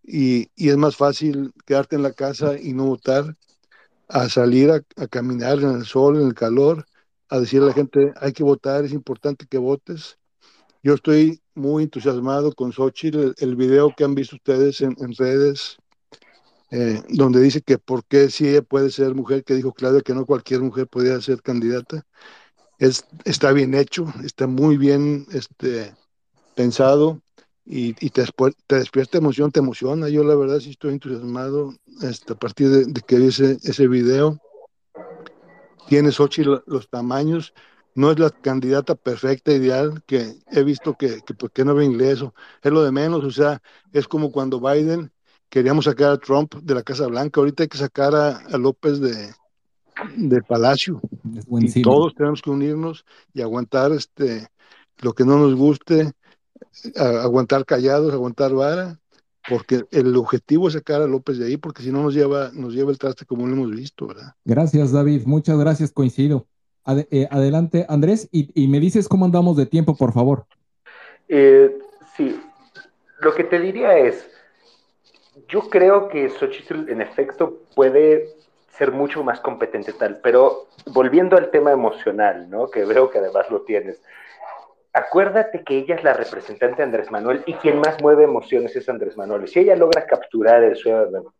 y, 0.04 0.50
y 0.56 0.70
es 0.70 0.76
más 0.76 0.96
fácil 0.96 1.52
quedarte 1.66 1.96
en 1.96 2.02
la 2.04 2.12
casa 2.12 2.58
y 2.60 2.72
no 2.72 2.86
votar 2.86 3.36
a 4.08 4.28
salir 4.28 4.70
a, 4.70 5.06
caminar 5.08 5.58
en 5.58 5.76
el 5.76 5.84
sol, 5.84 6.20
en 6.20 6.28
el 6.28 6.34
calor, 6.34 6.86
a 7.28 7.40
decirle 7.40 7.66
a 7.66 7.68
la 7.68 7.74
gente, 7.74 8.12
hay 8.20 8.32
que 8.32 8.44
votar, 8.44 8.84
es 8.84 8.92
importante 8.92 9.46
que 9.46 9.58
votes. 9.58 10.18
Yo 10.82 10.94
estoy 10.94 11.40
muy 11.54 11.84
entusiasmado 11.84 12.52
con 12.52 12.72
Xochitl, 12.72 13.18
el, 13.18 13.34
el 13.38 13.56
video 13.56 13.94
que 13.96 14.04
han 14.04 14.14
visto 14.14 14.36
ustedes 14.36 14.80
en, 14.80 14.96
redes, 15.18 15.78
eh, 16.70 17.02
donde 17.08 17.40
dice 17.40 17.62
que 17.62 17.78
por 17.78 18.04
qué 18.04 18.30
si 18.30 18.48
ella 18.48 18.62
puede 18.62 18.90
ser 18.90 19.14
mujer, 19.14 19.44
que 19.44 19.54
dijo 19.54 19.72
Claudia 19.72 20.00
que 20.00 20.14
no 20.14 20.26
cualquier 20.26 20.60
mujer 20.62 20.88
podía 20.88 21.20
ser 21.20 21.42
candidata. 21.42 22.04
Es, 22.78 23.06
está 23.24 23.52
bien 23.52 23.74
hecho, 23.74 24.12
está 24.24 24.46
muy 24.46 24.76
bien 24.76 25.26
este, 25.32 25.94
pensado 26.54 27.22
y, 27.64 27.94
y 28.04 28.10
te, 28.10 28.24
despierta 28.68 29.18
emoción, 29.18 29.52
te 29.52 29.60
emociona. 29.60 30.08
Yo 30.08 30.24
la 30.24 30.34
verdad 30.34 30.60
sí 30.60 30.70
estoy 30.70 30.92
entusiasmado 30.92 31.74
este, 32.02 32.32
a 32.32 32.36
partir 32.36 32.68
de, 32.68 33.00
que 33.02 33.18
vi 33.18 33.26
ese, 33.28 33.88
video 33.88 34.38
tiene 35.88 36.10
Xochitl 36.10 36.56
los 36.66 36.88
tamaños, 36.90 37.54
no 37.94 38.10
es 38.10 38.18
la 38.18 38.30
candidata 38.30 38.96
perfecta, 38.96 39.52
ideal, 39.52 40.02
que 40.04 40.34
he 40.50 40.64
visto 40.64 40.94
que, 40.94 41.22
que 41.22 41.32
por 41.32 41.52
qué 41.52 41.64
no 41.64 41.76
ve 41.76 41.84
inglés, 41.84 42.24
es 42.62 42.72
lo 42.72 42.82
de 42.82 42.90
menos, 42.90 43.22
o 43.22 43.30
sea, 43.30 43.62
es 43.92 44.08
como 44.08 44.32
cuando 44.32 44.60
Biden 44.60 45.12
queríamos 45.48 45.84
sacar 45.84 46.10
a 46.10 46.18
Trump 46.18 46.54
de 46.54 46.74
la 46.74 46.82
Casa 46.82 47.06
Blanca, 47.06 47.40
ahorita 47.40 47.64
hay 47.64 47.68
que 47.68 47.78
sacar 47.78 48.14
a, 48.14 48.58
López 48.58 49.00
de, 49.00 49.32
de 50.16 50.42
Palacio, 50.42 51.00
y 51.60 51.82
todos 51.82 52.14
tenemos 52.14 52.42
que 52.42 52.50
unirnos 52.50 53.04
y 53.32 53.42
aguantar 53.42 53.92
este 53.92 54.48
lo 55.00 55.12
que 55.12 55.24
no 55.24 55.38
nos 55.38 55.54
guste, 55.54 56.12
aguantar 56.96 57.64
callados, 57.64 58.12
aguantar 58.12 58.52
vara, 58.54 58.98
porque 59.48 59.84
el 59.90 60.16
objetivo 60.16 60.68
es 60.68 60.74
sacar 60.74 61.02
a 61.02 61.06
López 61.06 61.38
de 61.38 61.46
ahí, 61.46 61.56
porque 61.56 61.82
si 61.82 61.90
no 61.90 62.02
nos 62.02 62.14
lleva, 62.14 62.50
nos 62.52 62.74
lleva 62.74 62.90
el 62.90 62.98
traste 62.98 63.24
como 63.24 63.46
lo 63.46 63.52
hemos 63.52 63.70
visto, 63.70 64.06
¿verdad? 64.06 64.32
Gracias, 64.44 64.92
David. 64.92 65.22
Muchas 65.26 65.58
gracias, 65.58 65.92
coincido. 65.92 66.46
Eh, 67.10 67.26
adelante, 67.30 67.84
Andrés, 67.88 68.28
y, 68.30 68.68
me 68.68 68.78
dices 68.78 69.08
cómo 69.08 69.24
andamos 69.24 69.56
de 69.56 69.66
tiempo, 69.66 69.96
por 69.96 70.12
favor. 70.12 70.46
Eh, 71.28 71.76
sí, 72.16 72.40
lo 73.20 73.34
que 73.34 73.44
te 73.44 73.58
diría 73.58 73.98
es, 73.98 74.28
yo 75.48 75.68
creo 75.68 76.08
que 76.08 76.30
Xochitl 76.30 76.90
en 76.90 77.00
efecto 77.00 77.60
puede 77.74 78.28
ser 78.68 78.92
mucho 78.92 79.22
más 79.22 79.40
competente 79.40 79.92
tal, 79.92 80.20
pero 80.22 80.66
volviendo 80.86 81.36
al 81.36 81.50
tema 81.50 81.72
emocional, 81.72 82.50
¿no? 82.50 82.68
Que 82.68 82.84
veo 82.84 83.10
que 83.10 83.18
además 83.18 83.50
lo 83.50 83.62
tienes 83.62 84.00
acuérdate 84.96 85.62
que 85.62 85.76
ella 85.76 85.94
es 85.94 86.02
la 86.02 86.14
representante 86.14 86.78
de 86.78 86.84
Andrés 86.84 87.10
Manuel 87.10 87.42
y 87.44 87.52
quien 87.54 87.80
más 87.80 88.00
mueve 88.00 88.24
emociones 88.24 88.74
es 88.76 88.88
Andrés 88.88 89.14
Manuel. 89.14 89.46
Si 89.46 89.60
ella 89.60 89.76
logra 89.76 90.06
capturar 90.06 90.64
el 90.64 90.74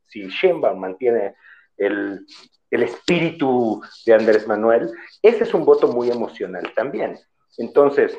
si 0.07 0.27
Sheinbaum 0.29 0.79
mantiene 0.79 1.35
el, 1.79 2.27
espíritu 2.71 3.81
de 4.05 4.13
Andrés 4.13 4.47
Manuel, 4.47 4.91
ese 5.23 5.45
es 5.45 5.55
un 5.55 5.65
voto 5.65 5.89
muy 5.89 6.11
emocional 6.11 6.71
también. 6.75 7.19
Entonces, 7.57 8.19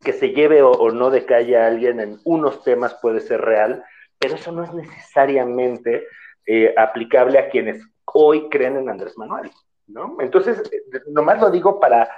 que 0.00 0.12
se 0.12 0.28
lleve 0.28 0.62
o, 0.62 0.92
no 0.92 1.10
de 1.10 1.26
calle 1.26 1.56
a 1.56 1.66
alguien 1.66 1.98
en 1.98 2.20
unos 2.22 2.62
temas 2.62 2.94
puede 3.02 3.18
ser 3.18 3.40
real, 3.40 3.82
pero 4.18 4.34
eso 4.34 4.52
no 4.52 4.64
es 4.64 4.72
necesariamente 4.72 6.06
eh, 6.46 6.74
aplicable 6.76 7.38
a 7.38 7.48
quienes 7.48 7.84
hoy 8.04 8.48
creen 8.48 8.76
en 8.76 8.88
Andrés 8.88 9.16
Manuel, 9.18 9.50
¿no? 9.88 10.16
Entonces, 10.20 10.62
eh, 10.72 11.02
nomás 11.08 11.40
lo 11.40 11.50
digo 11.50 11.78
para 11.80 12.08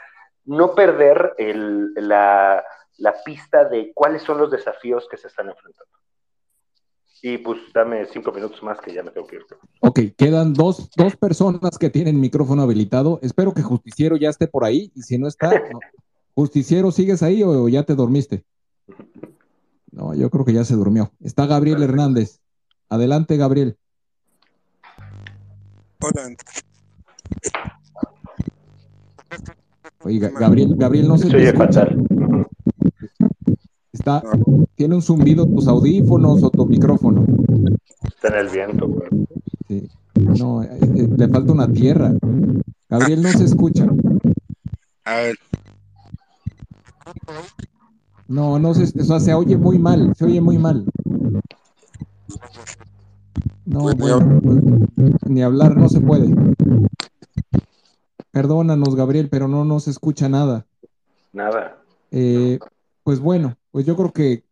no 0.45 0.75
perder 0.75 1.35
la, 1.97 2.65
pista 3.25 3.65
de 3.65 3.93
cuáles 3.95 4.23
son 4.23 4.39
los 4.39 4.51
desafíos 4.51 5.07
que 5.11 5.17
se 5.17 5.29
están 5.29 5.49
enfrentando. 5.49 5.93
Y 7.21 7.39
pues 7.39 7.59
dame 7.75 8.07
cinco 8.07 8.33
minutos 8.33 8.63
más 8.63 8.81
que 8.81 8.93
ya 8.93 9.03
me 9.03 9.11
tengo 9.11 9.27
que 9.27 9.37
ir. 9.37 9.43
Ok, 9.81 10.01
quedan 10.17 10.55
dos, 10.55 10.89
dos 10.97 11.17
personas 11.17 11.77
que 11.79 11.91
tienen 11.91 12.21
micrófono 12.21 12.63
habilitado. 12.63 13.19
Espero 13.23 13.53
que 13.53 13.63
Justiciero 13.63 14.17
ya 14.17 14.31
esté 14.31 14.47
por 14.47 14.65
ahí 14.65 14.93
y 14.95 15.03
si 15.03 15.19
no 15.19 15.27
está, 15.27 15.51
Justiciero, 16.35 16.93
¿sigues 16.93 17.23
ahí 17.23 17.43
o 17.43 17.69
ya 17.69 17.83
te 17.83 17.95
dormiste? 17.95 18.45
No, 19.91 20.15
yo 20.15 20.31
creo 20.31 20.45
que 20.45 20.53
ya 20.53 20.65
se 20.65 20.75
durmió. 20.75 21.13
Está 21.21 21.47
Gabriel 21.47 21.83
Hernández. 21.83 22.41
Adelante, 22.89 23.37
Gabriel. 23.37 23.77
Hola. 26.01 26.37
Oiga, 30.05 30.31
Gabriel, 30.31 30.75
Gabriel, 30.77 31.09
no 31.09 31.19
se 31.19 31.29
te 31.29 31.53
Está, 33.93 34.23
tiene 34.77 34.95
un 34.95 35.03
zumbido 35.03 35.45
tus 35.47 35.67
audífonos 35.67 36.43
o 36.43 36.51
tu 36.51 36.67
micrófono. 36.67 37.27
Está 38.05 38.29
en 38.29 38.35
el 38.35 38.49
viento, 38.49 38.87
güey. 38.87 39.09
Sí. 39.67 39.89
No, 40.15 40.63
eh, 40.63 40.69
eh, 40.81 41.09
le 41.17 41.29
falta 41.29 41.53
una 41.53 41.71
tierra. 41.73 42.13
Gabriel 42.89 43.23
no 43.23 43.29
se 43.31 43.45
escucha. 43.45 43.87
A 45.05 45.15
ver. 45.17 45.37
No, 48.29 48.59
no 48.59 48.75
se, 48.75 48.85
o 49.01 49.05
sea, 49.05 49.21
se 49.21 49.33
oye 49.33 49.57
muy 49.57 49.79
mal, 49.79 50.15
se 50.15 50.27
oye 50.27 50.41
muy 50.41 50.59
mal. 50.59 50.85
No, 53.65 53.81
bueno, 53.97 54.41
pues, 54.43 55.13
ni 55.27 55.43
hablar 55.43 55.77
no 55.77 55.89
se 55.89 56.01
puede. 56.01 56.35
Perdónanos, 58.31 58.95
Gabriel, 58.95 59.29
pero 59.31 59.49
no 59.49 59.65
nos 59.65 59.89
escucha 59.89 60.29
nada. 60.29 60.67
Nada. 61.33 61.79
Eh, 62.11 62.59
pues 63.03 63.21
bueno, 63.21 63.57
pues 63.71 63.87
yo 63.87 63.97
creo 63.97 64.13
que, 64.13 64.45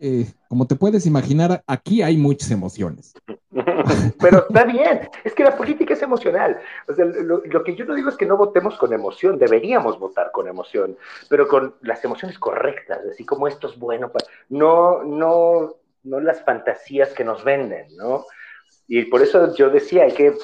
eh, 0.00 0.26
como 0.48 0.66
te 0.66 0.76
puedes 0.76 1.06
imaginar, 1.06 1.62
aquí 1.66 2.02
hay 2.02 2.16
muchas 2.16 2.50
emociones. 2.50 3.12
Pero 4.20 4.46
está 4.48 4.64
bien, 4.64 5.08
es 5.24 5.34
que 5.34 5.44
la 5.44 5.56
política 5.56 5.94
es 5.94 6.02
emocional. 6.02 6.58
O 6.88 6.94
sea, 6.94 7.04
lo, 7.04 7.42
que 7.62 7.76
yo 7.76 7.84
no 7.84 7.94
digo 7.94 8.08
es 8.08 8.16
que 8.16 8.26
no 8.26 8.36
votemos 8.36 8.78
con 8.78 8.92
emoción, 8.92 9.38
deberíamos 9.38 9.98
votar 9.98 10.30
con 10.32 10.48
emoción, 10.48 10.96
pero 11.28 11.46
con 11.48 11.74
las 11.82 12.04
emociones 12.04 12.38
correctas, 12.38 13.00
así 13.10 13.24
como 13.24 13.46
esto 13.46 13.68
es 13.68 13.78
bueno, 13.78 14.10
no, 14.48 15.02
no, 15.04 15.76
no 16.04 16.20
las 16.20 16.42
fantasías 16.44 17.10
que 17.10 17.24
nos 17.24 17.44
venden, 17.44 17.94
¿no? 17.96 18.24
Y 18.88 19.04
por 19.04 19.22
eso 19.22 19.54
yo 19.54 19.70
decía, 19.70 20.04
hay 20.04 20.12
que 20.12 20.34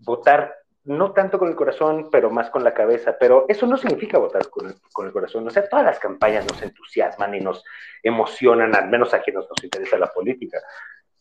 votar 0.00 0.59
no 0.84 1.12
tanto 1.12 1.38
con 1.38 1.48
el 1.48 1.56
corazón, 1.56 2.08
pero 2.10 2.30
más 2.30 2.50
con 2.50 2.64
la 2.64 2.74
cabeza. 2.74 3.16
Pero 3.18 3.46
eso 3.48 3.66
no 3.66 3.76
significa 3.76 4.18
votar 4.18 4.48
con 4.48 4.66
el, 4.66 4.74
con 4.92 5.06
el, 5.06 5.12
corazón. 5.12 5.46
O 5.46 5.50
sea, 5.50 5.68
todas 5.68 5.84
las 5.84 5.98
campañas 5.98 6.46
nos 6.46 6.62
entusiasman 6.62 7.34
y 7.34 7.40
nos 7.40 7.64
emocionan, 8.02 8.74
al 8.74 8.88
menos 8.88 9.12
a 9.12 9.20
quienes 9.20 9.46
nos 9.48 9.62
interesa 9.62 9.98
la 9.98 10.12
política. 10.12 10.58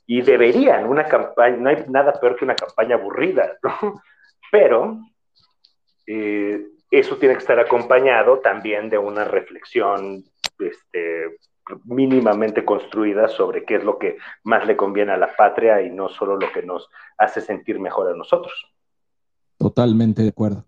Y 0.06 0.22
deberían, 0.22 0.86
una 0.86 1.06
campaña, 1.06 1.58
no 1.58 1.70
hay 1.70 1.86
nada 1.88 2.14
peor 2.14 2.36
que 2.36 2.46
una 2.46 2.56
campaña 2.56 2.96
aburrida, 2.96 3.58
¿no? 3.64 4.02
Pero 4.52 5.00
eh, 6.08 6.66
eso 6.90 7.18
tiene 7.18 7.36
que 7.36 7.42
estar 7.42 7.60
acompañado 7.60 8.40
también 8.40 8.90
de 8.90 8.98
una 8.98 9.26
reflexión 9.26 10.24
este, 10.58 11.38
mínimamente 11.86 12.66
construida 12.66 13.28
sobre 13.28 13.64
qué 13.64 13.76
es 13.76 13.84
lo 13.84 14.00
que 14.00 14.18
más 14.44 14.66
le 14.66 14.76
conviene 14.76 15.12
a 15.12 15.18
la 15.18 15.36
patria 15.36 15.82
y 15.82 15.92
no 15.92 16.10
solo 16.10 16.38
lo 16.38 16.52
que 16.52 16.64
nos 16.64 16.90
hace 17.18 17.42
sentir 17.42 17.80
mejor 17.80 18.10
a 18.10 18.16
nosotros. 18.16 18.74
Totalmente 19.60 20.24
de 20.24 20.30
acuerdo. 20.30 20.66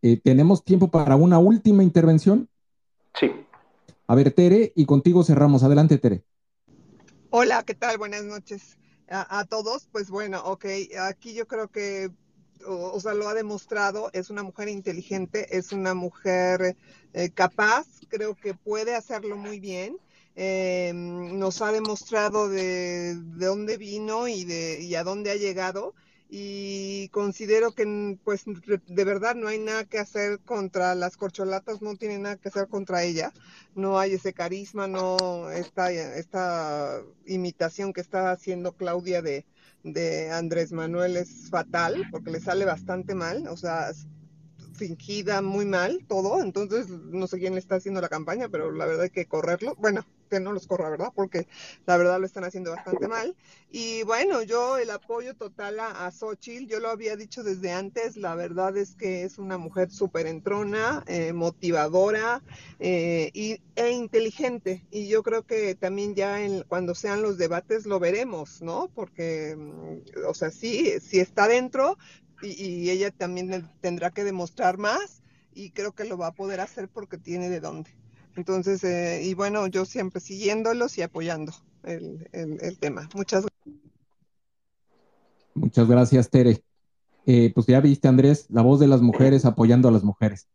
Eh, 0.00 0.16
¿Tenemos 0.16 0.64
tiempo 0.64 0.90
para 0.90 1.14
una 1.14 1.38
última 1.38 1.82
intervención? 1.82 2.48
Sí. 3.14 3.30
A 4.06 4.14
ver, 4.14 4.32
Tere, 4.32 4.72
y 4.74 4.86
contigo 4.86 5.22
cerramos. 5.22 5.62
Adelante, 5.62 5.98
Tere. 5.98 6.24
Hola, 7.28 7.62
¿qué 7.64 7.74
tal? 7.74 7.98
Buenas 7.98 8.24
noches 8.24 8.78
a, 9.10 9.40
a 9.40 9.44
todos. 9.44 9.88
Pues 9.92 10.08
bueno, 10.08 10.40
ok, 10.42 10.64
aquí 11.02 11.34
yo 11.34 11.46
creo 11.46 11.68
que, 11.68 12.10
o, 12.66 12.92
o, 12.94 12.98
sea, 12.98 13.12
lo 13.12 13.28
ha 13.28 13.34
demostrado, 13.34 14.08
es 14.14 14.30
una 14.30 14.42
mujer 14.42 14.70
inteligente, 14.70 15.54
es 15.56 15.72
una 15.72 15.92
mujer 15.92 16.78
eh, 17.12 17.30
capaz, 17.30 17.86
creo 18.08 18.34
que 18.34 18.54
puede 18.54 18.94
hacerlo 18.94 19.36
muy 19.36 19.60
bien. 19.60 19.98
Eh, 20.34 20.92
nos 20.94 21.60
ha 21.60 21.72
demostrado 21.72 22.48
de, 22.48 23.16
de 23.16 23.46
dónde 23.46 23.76
vino 23.76 24.28
y, 24.28 24.44
de, 24.44 24.80
y 24.80 24.94
a 24.94 25.04
dónde 25.04 25.30
ha 25.30 25.36
llegado 25.36 25.92
y 26.32 27.08
considero 27.08 27.72
que 27.72 28.16
pues 28.22 28.44
de 28.46 29.04
verdad 29.04 29.34
no 29.34 29.48
hay 29.48 29.58
nada 29.58 29.84
que 29.84 29.98
hacer 29.98 30.38
contra 30.38 30.94
las 30.94 31.16
corcholatas, 31.16 31.82
no 31.82 31.96
tiene 31.96 32.18
nada 32.18 32.36
que 32.36 32.48
hacer 32.48 32.68
contra 32.68 33.02
ella, 33.02 33.32
no 33.74 33.98
hay 33.98 34.12
ese 34.12 34.32
carisma, 34.32 34.86
no 34.86 35.50
esta, 35.50 35.90
esta 35.90 37.02
imitación 37.26 37.92
que 37.92 38.00
está 38.00 38.30
haciendo 38.30 38.76
Claudia 38.76 39.22
de, 39.22 39.44
de 39.82 40.30
Andrés 40.30 40.70
Manuel 40.70 41.16
es 41.16 41.50
fatal, 41.50 42.06
porque 42.12 42.30
le 42.30 42.40
sale 42.40 42.64
bastante 42.64 43.16
mal, 43.16 43.48
o 43.48 43.56
sea, 43.56 43.90
fingida 44.74 45.42
muy 45.42 45.64
mal 45.64 46.04
todo, 46.06 46.42
entonces 46.42 46.88
no 46.88 47.26
sé 47.26 47.40
quién 47.40 47.54
le 47.54 47.60
está 47.60 47.74
haciendo 47.74 48.00
la 48.00 48.08
campaña, 48.08 48.48
pero 48.48 48.70
la 48.70 48.86
verdad 48.86 49.04
hay 49.04 49.10
que 49.10 49.26
correrlo, 49.26 49.74
bueno, 49.76 50.06
que 50.30 50.40
no 50.40 50.52
los 50.52 50.66
corra, 50.66 50.88
¿verdad? 50.88 51.12
Porque 51.14 51.48
la 51.86 51.96
verdad 51.96 52.20
lo 52.20 52.26
están 52.26 52.44
haciendo 52.44 52.70
bastante 52.70 53.08
mal. 53.08 53.36
Y 53.70 54.02
bueno, 54.04 54.42
yo 54.42 54.78
el 54.78 54.90
apoyo 54.90 55.34
total 55.34 55.80
a, 55.80 56.06
a 56.06 56.12
yo 56.66 56.80
lo 56.80 56.88
había 56.88 57.16
dicho 57.16 57.42
desde 57.42 57.72
antes, 57.72 58.16
la 58.16 58.34
verdad 58.34 58.76
es 58.76 58.94
que 58.94 59.24
es 59.24 59.38
una 59.38 59.58
mujer 59.58 59.90
súper 59.90 60.26
entrona, 60.26 61.02
eh, 61.06 61.32
motivadora 61.32 62.42
eh, 62.78 63.30
y, 63.34 63.60
e 63.74 63.90
inteligente. 63.90 64.86
Y 64.90 65.08
yo 65.08 65.22
creo 65.22 65.44
que 65.44 65.74
también 65.74 66.14
ya 66.14 66.42
en, 66.42 66.62
cuando 66.62 66.94
sean 66.94 67.22
los 67.22 67.36
debates 67.36 67.86
lo 67.86 67.98
veremos, 67.98 68.62
¿no? 68.62 68.88
Porque, 68.94 69.56
o 70.26 70.34
sea, 70.34 70.50
sí, 70.50 70.94
sí 71.00 71.18
está 71.18 71.48
dentro 71.48 71.98
y 72.42 72.88
ella 72.88 73.10
también 73.10 73.68
tendrá 73.80 74.10
que 74.10 74.24
demostrar 74.24 74.78
más 74.78 75.22
y 75.52 75.70
creo 75.70 75.92
que 75.92 76.04
lo 76.04 76.16
va 76.16 76.28
a 76.28 76.34
poder 76.34 76.60
hacer 76.60 76.88
porque 76.88 77.18
tiene 77.18 77.48
de 77.48 77.60
dónde. 77.60 77.90
Entonces, 78.36 78.82
eh, 78.84 79.22
y 79.24 79.34
bueno, 79.34 79.66
yo 79.66 79.84
siempre 79.84 80.20
siguiéndolos 80.20 80.96
y 80.98 81.02
apoyando 81.02 81.52
el, 81.84 82.28
el, 82.32 82.58
el 82.60 82.78
tema. 82.78 83.08
Muchas 83.14 83.42
gracias. 83.44 83.80
Muchas 85.54 85.88
gracias, 85.88 86.30
Tere. 86.30 86.62
Eh, 87.26 87.52
pues 87.54 87.66
ya 87.66 87.80
viste, 87.80 88.08
Andrés, 88.08 88.46
la 88.50 88.62
voz 88.62 88.80
de 88.80 88.86
las 88.86 89.02
mujeres 89.02 89.44
apoyando 89.44 89.88
a 89.88 89.92
las 89.92 90.02
mujeres. 90.04 90.48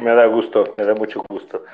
Me 0.00 0.14
da 0.14 0.26
gusto, 0.26 0.74
me 0.76 0.84
da 0.84 0.94
mucho 0.94 1.22
gusto. 1.28 1.64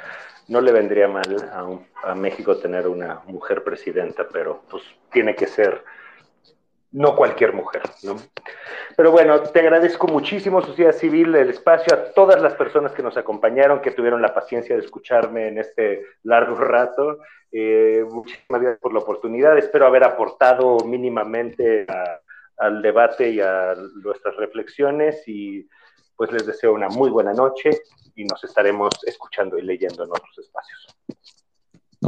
No 0.49 0.61
le 0.61 0.73
vendría 0.73 1.09
mal 1.09 1.51
a, 1.53 1.65
un, 1.65 1.87
a 2.03 2.15
México 2.15 2.57
tener 2.57 2.89
una 2.89 3.21
mujer 3.27 3.63
presidenta, 3.63 4.27
pero 4.33 4.63
pues 4.71 4.83
tiene 5.13 5.35
que 5.35 5.47
ser 5.47 5.85
no 6.93 7.15
cualquier 7.15 7.53
mujer, 7.53 7.83
¿no? 8.03 8.17
Pero 8.97 9.13
bueno, 9.13 9.41
te 9.41 9.61
agradezco 9.61 10.09
muchísimo, 10.09 10.61
Sociedad 10.61 10.93
Civil, 10.93 11.35
el 11.35 11.51
espacio, 11.51 11.95
a 11.95 12.13
todas 12.13 12.43
las 12.43 12.55
personas 12.55 12.93
que 12.93 13.03
nos 13.03 13.17
acompañaron, 13.17 13.81
que 13.81 13.93
tuvieron 13.93 14.21
la 14.21 14.35
paciencia 14.35 14.77
de 14.77 14.83
escucharme 14.83 15.49
en 15.49 15.59
este 15.59 16.05
largo 16.25 16.57
rato. 16.57 17.19
Eh, 17.53 18.05
muchísimas 18.09 18.61
gracias 18.61 18.81
por 18.81 18.93
la 18.93 19.01
oportunidad. 19.01 19.57
Espero 19.57 19.87
haber 19.87 20.05
aportado 20.05 20.79
mínimamente 20.85 21.87
al 22.59 22.83
debate 22.83 23.31
y 23.31 23.41
a 23.41 23.75
nuestras 24.03 24.37
reflexiones 24.37 25.27
y 25.27 25.69
pues 26.17 26.31
les 26.33 26.47
deseo 26.47 26.75
una 26.75 26.89
muy 26.89 27.09
buena 27.09 27.33
noche 27.33 27.71
y 28.15 28.25
nos 28.25 28.45
estaremos 28.45 28.91
escuchando 29.07 29.57
y 29.57 29.63
leyendo 29.63 30.05
en 30.05 30.11
otros 30.11 30.39
espacios. 30.39 30.95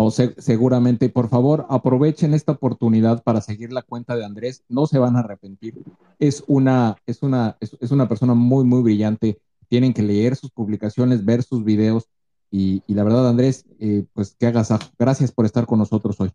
No, 0.03 0.11
se, 0.11 0.35
seguramente. 0.39 1.09
Por 1.09 1.29
favor, 1.29 1.67
aprovechen 1.69 2.35
esta 2.35 2.53
oportunidad 2.53 3.23
para 3.23 3.41
seguir 3.41 3.73
la 3.73 3.83
cuenta 3.83 4.17
de 4.17 4.25
Andrés. 4.25 4.65
No 4.69 4.87
se 4.87 4.99
van 4.99 5.15
a 5.15 5.21
arrepentir. 5.21 5.75
Es 6.19 6.43
una, 6.49 6.97
es 7.07 7.23
una, 7.23 7.57
es, 7.61 7.77
es 7.81 7.93
una 7.93 8.09
persona 8.09 8.35
muy, 8.35 8.65
muy 8.65 8.83
brillante. 8.83 9.39
Tienen 9.69 9.95
que 9.95 10.03
leer 10.03 10.35
sus 10.35 10.51
publicaciones, 10.51 11.25
ver 11.25 11.45
sus 11.45 11.63
videos. 11.63 12.09
Y, 12.51 12.83
y 12.89 12.95
la 12.95 13.05
verdad, 13.05 13.29
Andrés, 13.29 13.65
eh, 13.79 14.05
pues 14.13 14.35
que 14.39 14.47
hagas. 14.47 14.71
Gracias 14.99 15.31
por 15.31 15.47
estar 15.47 15.67
con 15.67 15.79
nosotros 15.79 16.21
hoy. 16.21 16.33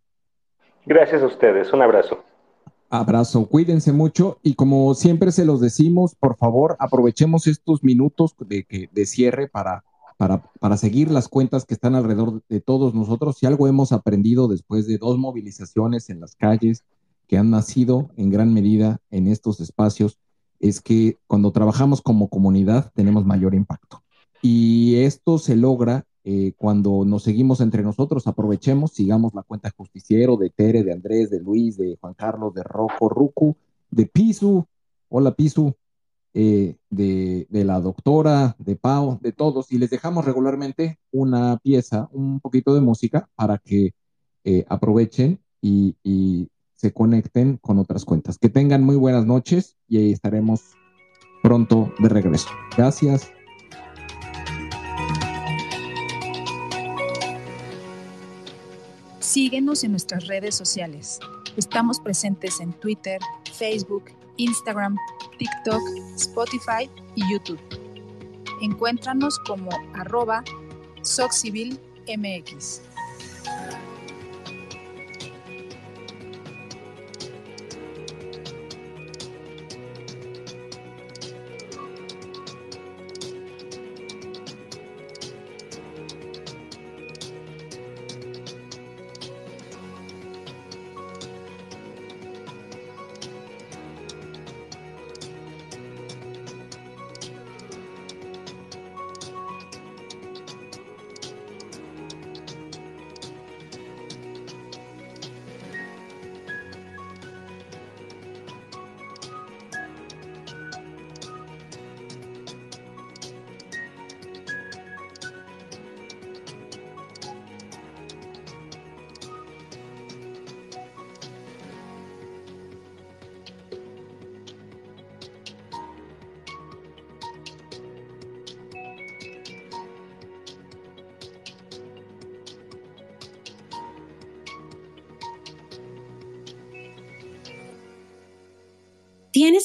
Gracias 0.85 1.22
a 1.22 1.26
ustedes. 1.26 1.73
Un 1.73 1.81
abrazo. 1.81 2.23
Abrazo, 2.89 3.48
cuídense 3.48 3.91
mucho 3.91 4.39
y 4.44 4.56
como 4.56 4.94
siempre 4.94 5.34
se 5.34 5.44
los 5.44 5.60
decimos, 5.60 6.15
por 6.15 6.38
favor, 6.38 6.77
aprovechemos 6.80 7.45
estos 7.45 7.84
minutos 7.84 8.34
de, 8.39 8.89
de 8.89 9.06
cierre 9.06 9.49
para 9.49 9.84
para, 10.18 10.44
para 10.60 10.77
seguir 10.77 11.11
las 11.11 11.27
cuentas 11.27 11.65
que 11.65 11.76
están 11.76 11.95
alrededor 11.95 12.41
de 12.49 12.60
todos 12.60 12.94
nosotros. 12.94 13.38
Si 13.38 13.45
algo 13.45 13.68
hemos 13.68 13.91
aprendido 13.91 14.48
después 14.48 14.88
de 14.88 14.98
dos 14.98 15.18
movilizaciones 15.18 16.10
en 16.10 16.19
las 16.19 16.35
calles 16.35 16.84
que 17.27 17.38
han 17.38 17.52
nacido 17.52 18.10
en 18.18 18.30
gran 18.30 18.53
medida 18.53 18.99
en 19.11 19.27
estos 19.27 19.60
espacios, 19.60 20.18
es 20.60 20.81
que 20.81 21.18
cuando 21.27 21.52
trabajamos 21.52 22.02
como 22.02 22.30
comunidad 22.30 22.91
tenemos 22.95 23.26
mayor 23.26 23.53
impacto. 23.53 24.02
Y 24.41 24.95
esto 24.95 25.38
se 25.38 25.56
logra 25.56 26.06
eh, 26.23 26.53
cuando 26.57 27.06
nos 27.06 27.23
seguimos 27.23 27.61
entre 27.61 27.84
nosotros, 27.84 28.27
aprovechemos, 28.27 28.91
sigamos 28.91 29.34
la 29.34 29.44
cuenta 29.44 29.72
justiciero 29.76 30.35
de 30.35 30.49
Tere, 30.49 30.84
de 30.84 30.94
Andrés, 30.94 31.30
de 31.30 31.39
Luis, 31.39 31.77
de 31.77 31.98
Juan 32.02 32.14
Carlos, 32.15 32.53
de 32.53 32.64
Rojo, 32.64 33.07
Rucu, 33.07 33.56
de 33.91 34.07
Pisu. 34.07 34.65
Hola 35.10 35.34
Pisu, 35.34 35.73
eh, 36.39 36.76
de, 36.91 37.47
de, 37.49 37.64
la 37.64 37.81
doctora, 37.81 38.55
de 38.59 38.76
Pau, 38.76 39.18
de 39.22 39.31
todos, 39.31 39.72
y 39.72 39.80
les 39.80 39.89
dejamos 39.89 40.23
regularmente 40.23 40.99
una 41.11 41.57
pieza, 41.57 42.09
un 42.11 42.39
poquito 42.41 42.76
de 42.76 42.81
música 42.81 43.27
para 43.34 43.57
que 43.57 43.95
eh, 44.43 44.64
aprovechen 44.69 45.39
y, 45.64 45.95
y, 46.03 46.47
se 46.76 46.93
conecten 46.93 47.57
con 47.57 47.80
otras 47.80 48.05
cuentas. 48.05 48.38
Que 48.38 48.49
tengan 48.49 48.84
muy 48.84 48.97
buenas 48.97 49.26
noches 49.26 49.77
y 49.88 49.97
ahí 49.97 50.11
estaremos 50.11 50.76
pronto 51.41 51.91
de 51.97 52.07
regreso. 52.07 52.49
Gracias. 52.77 53.31
Síguenos 59.19 59.84
en 59.84 59.89
nuestras 59.89 60.27
redes 60.27 60.53
sociales. 60.53 61.19
Estamos 61.55 61.99
presentes 61.99 62.59
en 62.59 62.73
Twitter, 62.73 63.19
Facebook, 63.51 64.11
Instagram, 64.38 64.97
TikTok, 65.38 65.81
Spotify 66.15 66.89
y 67.15 67.31
YouTube. 67.31 67.59
Encuéntranos 68.61 69.38
como 69.39 69.69
arroba 69.93 70.43
SocCivilMX. 71.01 72.81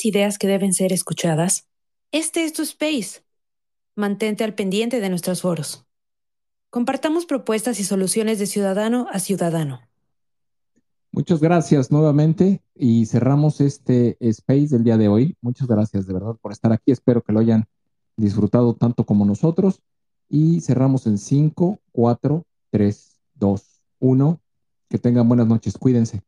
¿Tienes 0.02 0.16
ideas 0.16 0.38
que 0.38 0.48
deben 0.48 0.72
ser 0.72 0.92
escuchadas? 0.92 1.68
Este 2.10 2.42
es 2.42 2.52
tu 2.52 2.62
space. 2.62 3.22
Mantente 3.94 4.42
al 4.42 4.52
pendiente 4.52 5.00
de 5.00 5.08
nuestros 5.08 5.42
foros. 5.42 5.84
Compartamos 6.70 7.24
propuestas 7.24 7.78
y 7.78 7.84
soluciones 7.84 8.40
de 8.40 8.46
ciudadano 8.46 9.06
a 9.12 9.20
ciudadano. 9.20 9.80
Muchas 11.12 11.40
gracias 11.40 11.92
nuevamente 11.92 12.62
y 12.74 13.06
cerramos 13.06 13.60
este 13.60 14.16
space 14.18 14.68
del 14.70 14.82
día 14.82 14.96
de 14.96 15.06
hoy. 15.06 15.36
Muchas 15.40 15.68
gracias 15.68 16.04
de 16.06 16.14
verdad 16.14 16.34
por 16.40 16.50
estar 16.50 16.72
aquí. 16.72 16.90
Espero 16.90 17.22
que 17.22 17.32
lo 17.32 17.38
hayan 17.38 17.66
disfrutado 18.16 18.74
tanto 18.74 19.04
como 19.04 19.24
nosotros. 19.24 19.82
Y 20.28 20.62
cerramos 20.62 21.06
en 21.06 21.16
5, 21.16 21.78
4, 21.92 22.44
3, 22.70 23.20
2, 23.34 23.62
1. 24.00 24.40
Que 24.88 24.98
tengan 24.98 25.28
buenas 25.28 25.46
noches. 25.46 25.78
Cuídense. 25.78 26.22